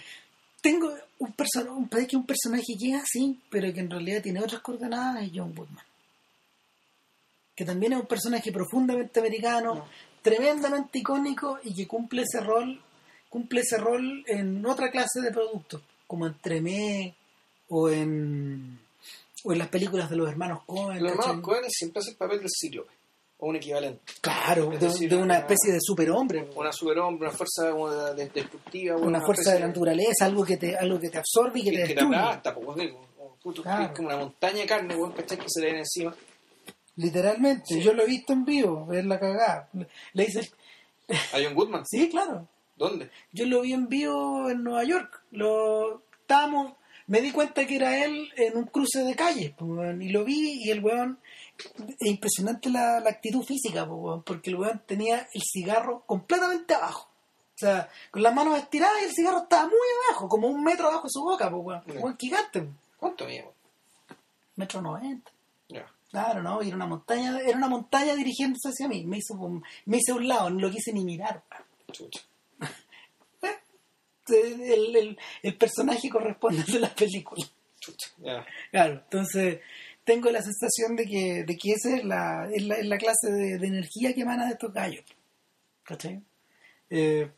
Tengo 0.61 0.93
un 1.19 1.32
personaje, 1.32 1.89
parece 1.90 2.09
que 2.09 2.16
un 2.16 2.27
personaje 2.27 2.77
que 2.78 2.90
es 2.90 3.02
así, 3.02 3.40
pero 3.51 3.73
que 3.73 3.81
en 3.81 3.90
realidad 3.90 4.23
tiene 4.23 4.40
otras 4.40 4.61
coordenadas, 4.61 5.24
es 5.24 5.31
John 5.35 5.55
Woodman. 5.57 5.85
Que 7.55 7.65
también 7.65 7.93
es 7.93 8.01
un 8.01 8.07
personaje 8.07 8.52
profundamente 8.52 9.20
americano, 9.20 9.86
tremendamente 10.23 10.98
icónico 10.98 11.59
y 11.62 11.74
que 11.74 11.86
cumple 11.86 12.23
ese 12.23 12.40
rol, 12.40 12.81
cumple 13.28 13.61
ese 13.61 13.78
rol 13.78 14.24
en 14.27 14.65
otra 14.66 14.90
clase 14.90 15.20
de 15.23 15.31
productos, 15.31 15.82
como 16.07 16.27
en 16.27 16.35
Tremé 16.40 17.15
o 17.69 17.89
en 17.89 18.78
o 19.43 19.52
en 19.52 19.59
las 19.59 19.69
películas 19.69 20.11
de 20.11 20.16
los 20.16 20.28
hermanos 20.28 20.62
Coen. 20.66 21.02
Los 21.02 21.12
hermanos 21.12 21.40
Cohen 21.43 21.65
siempre 21.70 22.01
hacen 22.01 22.12
el 22.12 22.19
papel 22.19 22.39
del 22.40 22.48
cíclope, 22.51 22.93
o 23.41 23.49
un 23.49 23.57
equivalente. 23.57 24.01
Claro, 24.21 24.73
Es 24.73 24.81
de, 24.81 24.87
decir, 24.87 25.09
de 25.11 25.17
una 25.17 25.25
una- 25.25 25.39
especie 25.39 25.73
de 25.73 25.79
superhombre. 25.81 26.49
Una 26.55 26.73
superhombre, 26.73 27.29
una 27.29 27.37
fuerza 27.37 27.73
de- 28.15 28.29
destructiva. 28.29 28.97
una 28.97 29.21
fuerza 29.21 29.53
de 29.55 29.61
la 29.61 29.67
naturaleza, 29.69 30.27
algo 30.27 30.45
que 30.45 30.57
te, 30.57 30.77
algo 30.77 31.01
que 31.01 31.09
te 31.11 31.19
absorbe 31.19 31.61
y 31.61 31.65
que 31.65 31.71
te 31.71 31.77
que, 31.77 31.83
que 31.83 31.89
te 31.89 31.95
destruye. 31.95 32.17
aplasta, 32.19 32.55
pues, 32.55 32.93
Claro. 33.62 33.85
es 33.85 33.91
como 33.97 34.09
una 34.09 34.17
montaña 34.19 34.59
de 34.61 34.67
carne, 34.67 34.95
weón, 34.97 35.12
¿cachai? 35.12 35.39
Que 35.39 35.47
se 35.49 35.61
le 35.61 35.67
viene 35.67 35.79
encima. 35.81 36.15
Literalmente, 36.97 37.65
Sí. 37.75 37.83
yo 37.83 37.93
lo 37.95 38.03
he 38.03 38.07
visto 38.07 38.33
en 38.33 38.45
vivo, 38.45 38.93
es 38.93 39.05
la 39.07 39.19
cagada. 39.19 39.69
Le 40.12 40.27
dice, 40.27 40.51
A 41.33 41.39
John 41.43 41.55
Goodman. 41.55 41.85
sí, 41.87 42.09
claro, 42.11 42.47
¿Dónde? 42.77 43.11
yo 43.33 43.47
lo 43.47 43.62
vi 43.62 43.73
en 43.73 43.89
vivo 43.89 44.51
en 44.51 44.62
Nueva 44.62 44.85
York. 44.85 45.23
Lo 45.31 46.03
estábamos, 46.21 46.75
me 47.07 47.21
di 47.23 47.31
cuenta 47.33 47.67
que 47.67 47.77
era 47.77 48.05
él 48.05 48.29
en 48.37 48.57
un 48.57 48.65
cruce 48.65 49.03
de 49.05 49.15
calles, 49.15 49.53
pues, 49.57 50.01
y 50.01 50.09
lo 50.11 50.25
vi 50.25 50.62
y 50.65 50.71
el 50.71 50.85
weón, 50.85 51.19
es 51.89 52.09
impresionante 52.11 52.70
la, 52.70 53.01
la 53.01 53.11
actitud 53.11 53.43
física, 53.45 53.87
porque 54.24 54.51
el 54.51 54.57
weón 54.57 54.82
tenía 54.87 55.28
el 55.32 55.43
cigarro 55.43 56.05
completamente 56.07 56.74
abajo. 56.74 57.09
O 57.55 57.59
sea, 57.61 57.89
con 58.11 58.23
las 58.23 58.35
manos 58.35 58.59
estiradas 58.59 59.03
y 59.03 59.05
el 59.05 59.12
cigarro 59.12 59.43
estaba 59.43 59.65
muy 59.66 59.77
abajo, 60.09 60.28
como 60.28 60.49
un 60.49 60.62
metro 60.65 60.89
abajo 60.89 61.05
de 61.05 61.11
su 61.11 61.23
boca, 61.23 61.51
pues, 61.51 61.62
weón. 61.65 61.82
Weón 62.03 62.16
gigante, 62.19 62.69
¿Cuánto 62.97 63.27
mide? 63.27 63.49
metro 64.57 64.81
noventa. 64.82 65.31
Claro, 66.11 66.43
no, 66.43 66.61
era 66.61 66.74
una 66.74 66.87
montaña, 66.87 67.39
era 67.39 67.57
una 67.57 67.69
montaña 67.69 68.16
dirigiéndose 68.16 68.70
hacia 68.70 68.89
mí. 68.89 69.05
Me 69.05 69.19
hizo, 69.19 69.35
me 69.85 69.97
hice 69.99 70.11
a 70.11 70.16
un 70.16 70.27
lado, 70.27 70.51
no 70.51 70.59
lo 70.59 70.69
quise 70.70 70.93
ni 70.93 71.05
mirar. 71.05 71.43
Chucha. 71.93 72.20
Eh, 74.32 74.74
El, 74.74 74.95
el- 74.97 75.19
el 75.43 75.57
personaje 75.57 76.09
corresponde 76.09 76.62
de 76.65 76.78
la 76.81 76.95
película. 76.95 77.45
Chucha. 77.81 78.11
Claro, 78.70 78.93
entonces 78.95 79.61
tengo 80.12 80.31
la 80.31 80.43
sensación 80.43 80.97
de 80.97 81.05
que, 81.07 81.45
de 81.45 81.57
que 81.57 81.73
esa 81.73 81.97
es 81.97 82.05
la, 82.05 82.49
es 82.53 82.62
la, 82.65 82.74
es 82.77 82.87
la 82.87 82.99
clase 82.99 83.31
de, 83.31 83.59
de 83.59 83.66
energía 83.66 84.12
que 84.15 84.23
emana 84.23 84.47
de 84.47 84.53
estos 84.53 84.73
gallos. 84.73 85.05
¿Cachai? 85.85 86.20
Eh, 86.91 87.31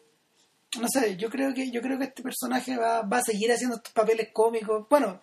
no 0.80 0.88
sé, 0.88 1.16
yo 1.16 1.28
creo 1.28 1.52
que, 1.52 1.70
yo 1.70 1.80
creo 1.82 1.98
que 1.98 2.04
este 2.04 2.22
personaje 2.22 2.76
va, 2.76 3.02
va 3.02 3.18
a 3.18 3.22
seguir 3.30 3.50
haciendo 3.52 3.76
estos 3.76 3.92
papeles 3.92 4.28
cómicos. 4.32 4.86
Bueno, 4.88 5.20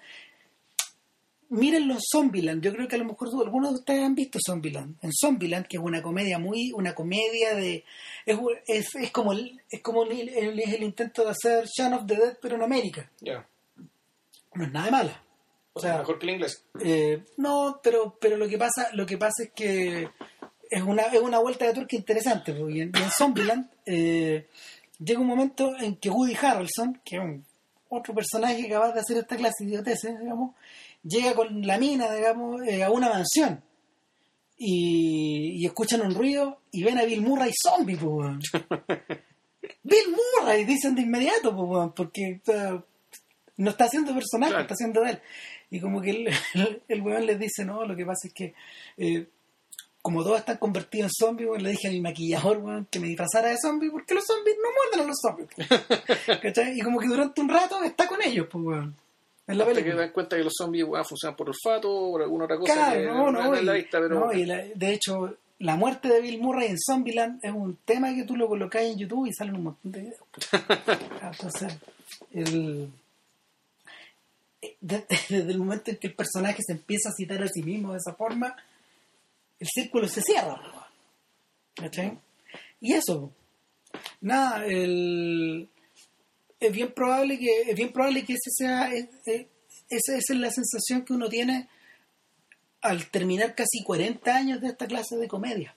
mírenlo 1.49 1.95
en 1.95 1.99
Zombieland. 2.11 2.61
Yo 2.63 2.71
creo 2.71 2.87
que 2.87 2.95
a 2.95 2.99
lo 2.99 3.05
mejor 3.05 3.27
algunos 3.43 3.71
de 3.71 3.79
ustedes 3.79 4.03
han 4.03 4.13
visto 4.15 4.37
Zombieland. 4.45 4.97
En 5.01 5.11
Zombieland, 5.11 5.65
que 5.67 5.77
es 5.77 5.83
una 5.83 6.01
comedia 6.03 6.37
muy, 6.37 6.71
una 6.73 6.93
comedia 6.93 7.55
de, 7.55 7.83
es, 8.25 8.37
es, 8.67 8.95
es 8.95 9.11
como 9.11 9.33
el, 9.33 9.59
es 9.71 9.81
como 9.81 10.03
el, 10.03 10.29
el- 10.29 10.59
es 10.59 10.73
el 10.73 10.83
intento 10.83 11.23
de 11.23 11.31
hacer 11.31 11.65
Shaun 11.65 11.93
of 11.93 12.05
the 12.05 12.15
Dead 12.15 12.37
pero 12.41 12.55
en 12.55 12.61
América. 12.63 13.09
Ya. 13.21 13.45
No 14.53 14.63
es 14.65 14.71
nada 14.71 14.85
de 14.85 14.91
mala. 14.91 15.23
O 15.79 15.81
sea, 15.81 15.97
mejor 15.99 16.19
que 16.19 16.25
el 16.27 16.33
inglés. 16.33 16.63
Eh, 16.81 17.23
no, 17.37 17.79
pero, 17.83 18.17
pero 18.19 18.37
lo 18.37 18.47
que 18.47 18.57
pasa, 18.57 18.89
lo 18.93 19.05
que 19.05 19.17
pasa 19.17 19.43
es 19.43 19.51
que 19.53 20.09
es 20.69 20.83
una, 20.83 21.03
es 21.03 21.19
una 21.19 21.39
vuelta 21.39 21.65
de 21.65 21.73
tuerca 21.73 21.95
interesante, 21.95 22.53
porque 22.53 22.81
en, 22.83 22.91
y 22.95 23.01
en 23.01 23.11
Zombieland 23.11 23.69
eh, 23.85 24.47
llega 24.99 25.19
un 25.19 25.27
momento 25.27 25.71
en 25.79 25.95
que 25.97 26.09
Woody 26.09 26.35
Harrelson, 26.39 27.01
que 27.03 27.15
es 27.17 27.21
un 27.21 27.45
otro 27.89 28.13
personaje 28.13 28.69
capaz 28.69 28.93
de 28.93 28.99
hacer 28.99 29.17
esta 29.17 29.35
clase 29.35 29.63
de 29.63 29.69
idioteces, 29.71 30.19
digamos, 30.19 30.55
llega 31.03 31.33
con 31.33 31.65
la 31.65 31.77
mina, 31.79 32.13
digamos, 32.13 32.61
eh, 32.67 32.83
a 32.83 32.91
una 32.91 33.09
mansión 33.09 33.63
y, 34.57 35.61
y 35.61 35.65
escuchan 35.65 36.01
un 36.01 36.13
ruido 36.13 36.59
y 36.71 36.83
ven 36.83 36.99
a 36.99 37.03
Bill 37.05 37.21
Murray 37.21 37.51
zombie, 37.63 37.95
pues. 37.97 38.37
Bill 39.83 40.15
Murray, 40.41 40.65
dicen 40.65 40.95
de 40.95 41.01
inmediato, 41.01 41.55
pues, 41.55 41.89
porque 41.95 42.41
no 43.57 43.69
está 43.71 43.85
haciendo 43.85 44.13
personaje, 44.13 44.51
Claro. 44.51 44.61
está 44.63 44.73
haciendo 44.73 45.01
de 45.01 45.11
él. 45.11 45.21
Y 45.71 45.79
como 45.79 46.01
que 46.01 46.09
el, 46.11 46.27
el, 46.55 46.81
el 46.87 47.01
weón 47.01 47.25
les 47.25 47.39
dice, 47.39 47.63
no, 47.65 47.85
lo 47.85 47.95
que 47.95 48.05
pasa 48.05 48.27
es 48.27 48.33
que 48.33 48.53
eh, 48.97 49.27
como 50.01 50.23
todos 50.23 50.39
están 50.39 50.57
convertidos 50.57 51.11
en 51.11 51.25
zombies, 51.27 51.49
weón, 51.49 51.63
le 51.63 51.71
dije 51.71 51.89
a 51.89 51.91
mi 51.91 52.01
maquillador, 52.01 52.57
weón, 52.57 52.87
que 52.89 52.99
me 52.99 53.07
disfrazara 53.07 53.49
de 53.49 53.57
zombie 53.61 53.91
porque 53.91 54.13
los 54.15 54.25
zombies 54.25 54.55
no 54.63 54.69
muerden 54.71 55.05
a 55.05 55.07
los 55.07 55.17
zombies. 55.21 56.39
¿Cachai? 56.41 56.77
Y 56.79 56.81
como 56.81 56.99
que 56.99 57.07
durante 57.07 57.41
un 57.41 57.49
rato 57.49 57.83
está 57.83 58.07
con 58.07 58.19
ellos, 58.23 58.47
pues, 58.51 58.63
weón. 58.63 58.95
En 59.47 59.57
la 59.57 59.63
Hasta 59.65 59.83
que 59.83 59.89
te 59.91 59.95
das 59.97 60.11
cuenta 60.11 60.37
que 60.37 60.43
los 60.43 60.53
zombies 60.57 60.85
weón, 60.85 61.03
funcionan 61.05 61.35
por 61.35 61.49
olfato 61.49 61.91
o 61.91 62.11
por 62.11 62.21
alguna 62.21 62.45
otra 62.45 62.57
cosa 62.57 62.73
que 62.93 63.03
Claro, 63.03 63.31
no, 63.31 63.31
no, 63.31 63.61
la 63.61 63.77
y- 63.77 63.81
vista, 63.81 63.99
pero 63.99 64.19
no, 64.27 64.33
y 64.33 64.45
la- 64.45 64.63
de 64.63 64.93
hecho, 64.93 65.35
la 65.59 65.75
muerte 65.75 66.07
de 66.07 66.21
Bill 66.21 66.39
Murray 66.39 66.69
en 66.69 66.77
Zombieland 66.79 67.43
es 67.43 67.51
un 67.51 67.77
tema 67.83 68.13
que 68.15 68.23
tú 68.23 68.35
lo 68.37 68.47
colocas 68.47 68.83
en 68.83 68.97
YouTube 68.97 69.25
y 69.27 69.33
salen 69.33 69.55
un 69.55 69.63
montón 69.63 69.91
de 69.91 69.99
videos. 70.01 70.19
Entonces, 71.21 71.77
el, 72.33 72.89
desde 74.81 75.51
el 75.51 75.57
momento 75.57 75.91
en 75.91 75.97
que 75.97 76.07
el 76.07 76.15
personaje 76.15 76.61
se 76.65 76.73
empieza 76.73 77.09
a 77.09 77.13
citar 77.13 77.41
a 77.43 77.47
sí 77.47 77.63
mismo 77.63 77.91
de 77.93 77.97
esa 77.99 78.13
forma, 78.15 78.55
el 79.59 79.67
círculo 79.67 80.07
se 80.07 80.21
cierra. 80.21 80.61
¿Cachai? 81.75 82.17
Y 82.81 82.93
eso, 82.93 83.31
nada, 84.21 84.65
el, 84.65 85.69
es 86.59 86.71
bien 86.73 86.91
probable 86.93 87.37
que 87.39 87.61
es 87.69 87.75
bien 87.75 87.91
probable 87.91 88.23
que 88.25 88.33
ese 88.33 88.49
sea 88.51 88.93
es- 88.93 89.07
es- 89.25 89.47
esa, 89.89 90.15
esa 90.17 90.33
es 90.33 90.39
la 90.39 90.51
sensación 90.51 91.03
que 91.03 91.13
uno 91.13 91.29
tiene 91.29 91.67
al 92.81 93.09
terminar 93.09 93.55
casi 93.55 93.83
40 93.83 94.35
años 94.35 94.61
de 94.61 94.67
esta 94.67 94.87
clase 94.87 95.17
de 95.17 95.27
comedia 95.27 95.75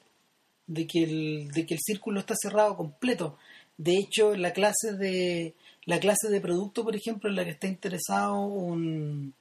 de 0.67 0.87
que 0.87 1.03
el, 1.05 1.49
de 1.53 1.67
que 1.67 1.75
el 1.75 1.81
círculo 1.81 2.21
está 2.21 2.35
cerrado 2.41 2.77
completo 2.77 3.39
de 3.79 3.97
hecho 3.99 4.37
la 4.37 4.53
clase 4.53 4.93
de 4.93 5.55
la 5.87 5.99
clase 6.01 6.29
de 6.31 6.41
producto 6.41 6.85
por 6.85 6.95
ejemplo 6.97 7.29
en 7.31 7.37
la 7.37 7.45
que 7.45 7.51
está 7.51 7.67
interesado 7.67 8.39
un 8.41 9.35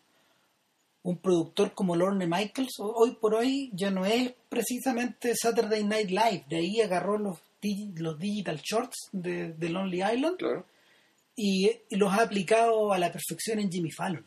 un 1.03 1.17
productor 1.17 1.73
como 1.73 1.95
Lorne 1.95 2.27
Michaels 2.27 2.79
ho- 2.79 2.93
hoy 2.95 3.15
por 3.19 3.33
hoy 3.33 3.71
ya 3.73 3.89
no 3.89 4.05
es 4.05 4.33
precisamente 4.49 5.33
Saturday 5.35 5.83
Night 5.83 6.09
Live 6.09 6.45
de 6.47 6.57
ahí 6.57 6.79
agarró 6.81 7.17
los 7.17 7.39
digi- 7.61 7.97
los 7.97 8.19
digital 8.19 8.59
shorts 8.63 9.09
de, 9.11 9.53
de 9.53 9.69
Lonely 9.69 10.03
Island 10.03 10.37
claro. 10.37 10.65
y, 11.35 11.71
y 11.89 11.95
los 11.95 12.11
ha 12.13 12.21
aplicado 12.23 12.93
a 12.93 12.99
la 12.99 13.11
perfección 13.11 13.59
en 13.59 13.71
Jimmy 13.71 13.89
Fallon. 13.91 14.25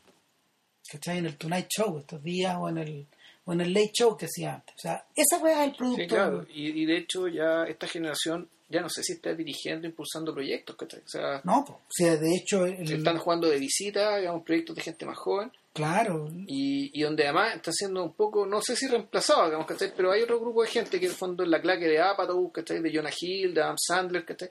¿Cachai? 0.90 1.18
En 1.18 1.26
el 1.26 1.36
Tonight 1.36 1.66
Show 1.68 1.96
estos 1.98 2.22
días 2.22 2.56
o 2.60 2.68
en 2.68 2.78
el, 2.78 3.06
o 3.46 3.52
en 3.52 3.60
el 3.62 3.72
Late 3.72 3.92
Show 3.94 4.16
que 4.16 4.26
hacía 4.26 4.54
antes. 4.56 4.74
O 4.76 4.78
sea, 4.80 5.06
esa 5.16 5.36
es 5.50 5.58
el 5.68 5.74
producto. 5.76 6.02
Sí, 6.02 6.08
claro. 6.08 6.46
Y, 6.52 6.82
y 6.82 6.84
de 6.86 6.98
hecho 6.98 7.26
ya 7.28 7.64
esta 7.64 7.86
generación 7.86 8.48
ya 8.68 8.80
no 8.80 8.88
sé 8.88 9.02
si 9.02 9.12
está 9.12 9.32
dirigiendo, 9.34 9.86
impulsando 9.86 10.32
proyectos, 10.34 10.74
¿cachai? 10.76 11.00
O 11.00 11.08
sea, 11.08 11.40
No, 11.44 11.64
po. 11.64 11.72
o 11.74 11.80
sea, 11.90 12.16
de 12.16 12.34
hecho, 12.34 12.64
el- 12.66 12.86
se 12.88 12.96
están 12.96 13.18
jugando 13.18 13.48
de 13.48 13.58
visita, 13.58 14.16
digamos, 14.16 14.42
proyectos 14.44 14.74
de 14.76 14.82
gente 14.82 15.04
más 15.06 15.18
joven 15.18 15.52
claro, 15.72 16.28
y, 16.46 16.90
y 16.98 17.02
donde 17.02 17.24
además 17.24 17.56
está 17.56 17.72
siendo 17.72 18.02
un 18.04 18.12
poco, 18.14 18.46
no 18.46 18.62
sé 18.62 18.74
si 18.76 18.86
reemplazado, 18.86 19.44
digamos, 19.46 19.66
¿cachai? 19.66 19.92
Pero 19.96 20.12
hay 20.12 20.22
otro 20.22 20.40
grupo 20.40 20.62
de 20.62 20.68
gente 20.68 20.98
que 20.98 21.06
en 21.06 21.12
el 21.12 21.16
fondo 21.18 21.42
es 21.42 21.48
la 21.48 21.60
claque 21.60 21.86
de 21.86 22.00
Apatow, 22.00 22.50
¿cachai? 22.52 22.80
De 22.80 22.92
Jonah 22.94 23.10
Hill, 23.20 23.52
de 23.54 23.62
Adam 23.62 23.76
Sandler, 23.78 24.24
¿cachai? 24.24 24.48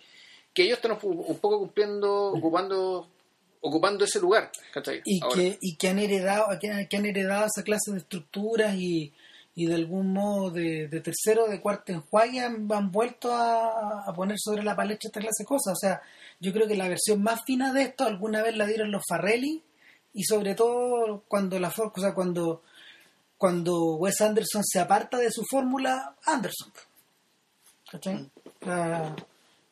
Que 0.53 0.63
ellos 0.63 0.77
están 0.77 0.91
un 1.01 1.39
poco 1.39 1.59
cumpliendo, 1.59 2.27
ocupando 2.33 3.09
ocupando 3.65 4.03
ese 4.03 4.19
lugar, 4.19 4.51
¿cachai? 4.73 5.01
y 5.05 5.23
Ahora. 5.23 5.35
que, 5.37 5.57
y 5.61 5.77
que 5.77 5.87
han 5.87 5.97
heredado, 5.97 6.47
que 6.59 6.69
han, 6.69 6.85
que 6.87 6.97
han 6.97 7.05
heredado 7.05 7.45
esa 7.45 7.63
clase 7.63 7.91
de 7.93 7.99
estructuras 7.99 8.75
y, 8.75 9.13
y 9.55 9.67
de 9.67 9.75
algún 9.75 10.13
modo 10.13 10.49
de, 10.49 10.87
tercero, 11.03 11.47
de 11.47 11.61
cuarto 11.61 11.91
enjuague 11.91 12.39
han, 12.39 12.67
han 12.71 12.91
vuelto 12.91 13.31
a, 13.33 14.11
poner 14.15 14.37
sobre 14.39 14.63
la 14.63 14.75
palestra 14.75 15.09
esta 15.09 15.19
clase 15.19 15.43
de 15.43 15.47
cosas. 15.47 15.73
O 15.73 15.79
sea, 15.79 16.01
yo 16.39 16.51
creo 16.51 16.67
que 16.67 16.75
la 16.75 16.87
versión 16.87 17.21
más 17.21 17.41
fina 17.45 17.71
de 17.71 17.83
esto 17.83 18.05
alguna 18.05 18.41
vez 18.41 18.55
la 18.57 18.65
dieron 18.65 18.91
los 18.91 19.03
Farrelly 19.07 19.61
y 20.13 20.23
sobre 20.23 20.55
todo 20.55 21.23
cuando 21.27 21.59
la 21.59 21.73
o 21.75 21.91
cuando 22.13 22.63
cuando 23.37 23.95
Wes 23.95 24.21
Anderson 24.21 24.63
se 24.63 24.79
aparta 24.79 25.17
de 25.17 25.29
su 25.29 25.43
fórmula 25.43 26.15
Anderson. 26.25 26.71
¿Cachai? 27.91 28.29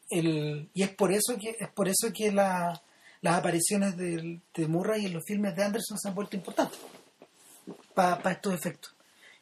Y 0.10 0.84
es 0.84 0.90
por 0.90 1.12
eso 1.12 1.38
que 1.40 1.56
es 1.58 1.70
por 1.70 1.88
eso 1.88 2.12
que 2.14 2.32
la 2.32 2.80
las 3.22 3.36
apariciones 3.36 3.96
de, 3.98 4.42
de 4.54 4.68
Murray 4.68 5.06
en 5.06 5.14
los 5.14 5.24
filmes 5.26 5.56
de 5.56 5.64
Anderson 5.64 5.98
se 5.98 6.10
han 6.10 6.16
vuelto 6.16 6.36
importantes 6.36 6.80
para 7.94 8.32
estos 8.32 8.54
efectos. 8.54 8.94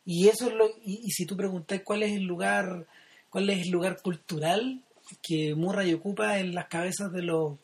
Y 0.05 0.27
eso 0.27 0.47
es 0.47 0.53
lo, 0.55 0.67
y, 0.83 1.01
y 1.05 1.11
si 1.11 1.25
tú 1.25 1.35
preguntas 1.37 1.81
cuál 1.83 2.03
es 2.03 2.11
el 2.13 2.23
lugar, 2.23 2.87
cuál 3.29 3.49
es 3.49 3.61
el 3.63 3.69
lugar 3.69 4.01
cultural 4.01 4.81
que 5.21 5.55
Murray 5.55 5.93
ocupa 5.93 6.39
en 6.39 6.53
las 6.53 6.67
cabezas 6.67 7.11
de 7.11 7.21
los 7.23 7.57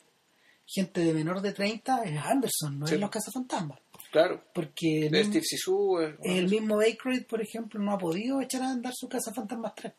gente 0.68 1.00
de 1.00 1.14
menor 1.14 1.40
de 1.42 1.52
30 1.52 2.02
es 2.04 2.18
Anderson, 2.20 2.78
no 2.80 2.86
Sí. 2.88 2.94
es 2.94 3.00
los 3.00 3.10
cazafantasmas. 3.10 3.78
Claro. 4.10 4.42
Porque 4.52 5.06
el 5.06 5.10
De 5.12 5.18
mismo, 5.18 5.32
Steve 5.32 5.44
Sisu. 5.44 5.98
el 6.24 6.48
mismo 6.48 6.80
Aykroyd, 6.80 7.24
por 7.24 7.40
ejemplo, 7.40 7.78
no 7.80 7.92
ha 7.92 7.98
podido 7.98 8.40
echar 8.40 8.62
a 8.62 8.70
andar 8.70 8.92
su 8.94 9.08
cazafantasmas 9.08 9.74
3. 9.76 9.92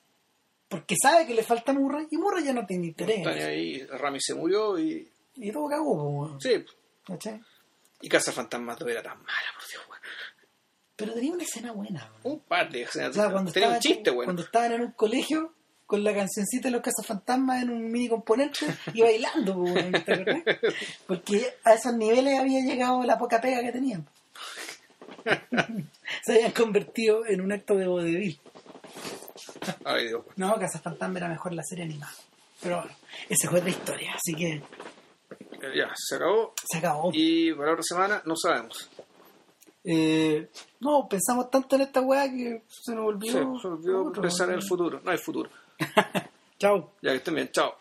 Porque 0.67 0.95
sabe 1.01 1.25
que 1.25 1.33
le 1.33 1.43
falta 1.43 1.71
Murray 1.71 2.07
y 2.11 2.17
Murray 2.17 2.43
ya 2.43 2.51
no 2.53 2.65
tiene 2.65 2.87
interés. 2.87 3.25
eso. 3.25 3.47
ahí, 3.47 3.81
Rami 3.85 4.19
se 4.19 4.33
murió 4.35 4.77
y. 4.77 5.09
Y 5.35 5.51
todo 5.51 5.69
cagó. 5.69 6.37
Sí. 6.41 6.65
¿Cachai? 7.05 7.39
Y 8.01 8.09
Casa 8.09 8.31
Fantasmas 8.33 8.77
no 8.81 8.87
era 8.89 9.01
tan 9.01 9.17
mala, 9.19 9.47
por 9.55 9.65
Dios. 9.69 9.83
Pero 10.97 11.13
tenía 11.13 11.31
una 11.31 11.43
escena 11.43 11.71
buena. 11.71 12.11
Un 12.23 12.39
par 12.41 12.69
de 12.69 12.81
escenas. 12.81 13.11
O 13.11 13.13
sea, 13.13 13.31
cuando, 13.31 13.51
Tenía 13.53 13.69
un 13.69 13.75
estaban- 13.75 13.95
chiste, 13.95 14.11
weón. 14.11 14.25
cuando 14.25 14.41
estaban 14.41 14.71
en 14.73 14.81
un 14.81 14.91
colegio 14.91 15.53
con 15.85 16.03
la 16.03 16.13
cancioncita 16.13 16.67
de 16.67 16.71
los 16.71 16.81
cazafantasmas 16.81 17.63
en 17.63 17.69
un 17.69 17.89
mini 17.89 18.09
componente 18.09 18.59
y 18.93 19.01
bailando, 19.01 19.53
po, 19.53 19.61
weón, 19.61 19.91
¿te 19.91 20.11
acuerdas? 20.13 20.43
porque 21.07 21.53
a 21.63 21.73
esos 21.75 21.93
niveles 21.93 22.37
había 22.39 22.59
llegado 22.65 23.01
la 23.03 23.17
poca 23.17 23.39
pega 23.39 23.61
que 23.61 23.71
tenían. 23.71 24.05
Se 26.25 26.33
habían 26.33 26.51
convertido 26.51 27.25
en 27.25 27.41
un 27.41 27.51
acto 27.51 27.75
de 27.75 27.87
vodevil. 27.87 28.39
Ay, 29.85 30.07
Dios. 30.07 30.23
No, 30.35 30.57
Cazafantasma 30.59 31.19
era 31.19 31.29
mejor 31.29 31.53
la 31.53 31.63
serie 31.63 31.85
animada. 31.85 32.13
Pero 32.61 32.77
bueno, 32.81 32.91
esa 33.29 33.49
fue 33.49 33.59
otra 33.59 33.69
historia, 33.69 34.13
así 34.15 34.33
que 34.35 34.61
Ya, 35.75 35.91
se 35.95 36.15
acabó. 36.15 36.53
se 36.69 36.77
acabó. 36.79 37.11
Y 37.13 37.53
para 37.53 37.71
otra 37.73 37.83
semana 37.83 38.21
no 38.25 38.35
sabemos. 38.35 38.89
Eh, 39.89 40.49
no, 40.81 41.07
pensamos 41.07 41.49
tanto 41.49 41.77
en 41.77 41.83
esta 41.83 42.01
weá 42.01 42.29
que 42.29 42.61
se 42.67 42.93
nos 42.93 43.03
Sí, 43.21 43.29
olvidó. 43.37 43.59
se 43.59 43.67
olvidó 43.67 44.03
otro. 44.07 44.21
pensar 44.21 44.49
en 44.49 44.55
el 44.55 44.63
futuro. 44.63 44.99
No 45.03 45.11
hay 45.11 45.17
futuro. 45.17 45.49
Chao. 46.59 46.91
Ya 47.01 47.11
que 47.11 47.17
estén 47.17 47.35
bien. 47.35 47.49
Chao. 47.53 47.73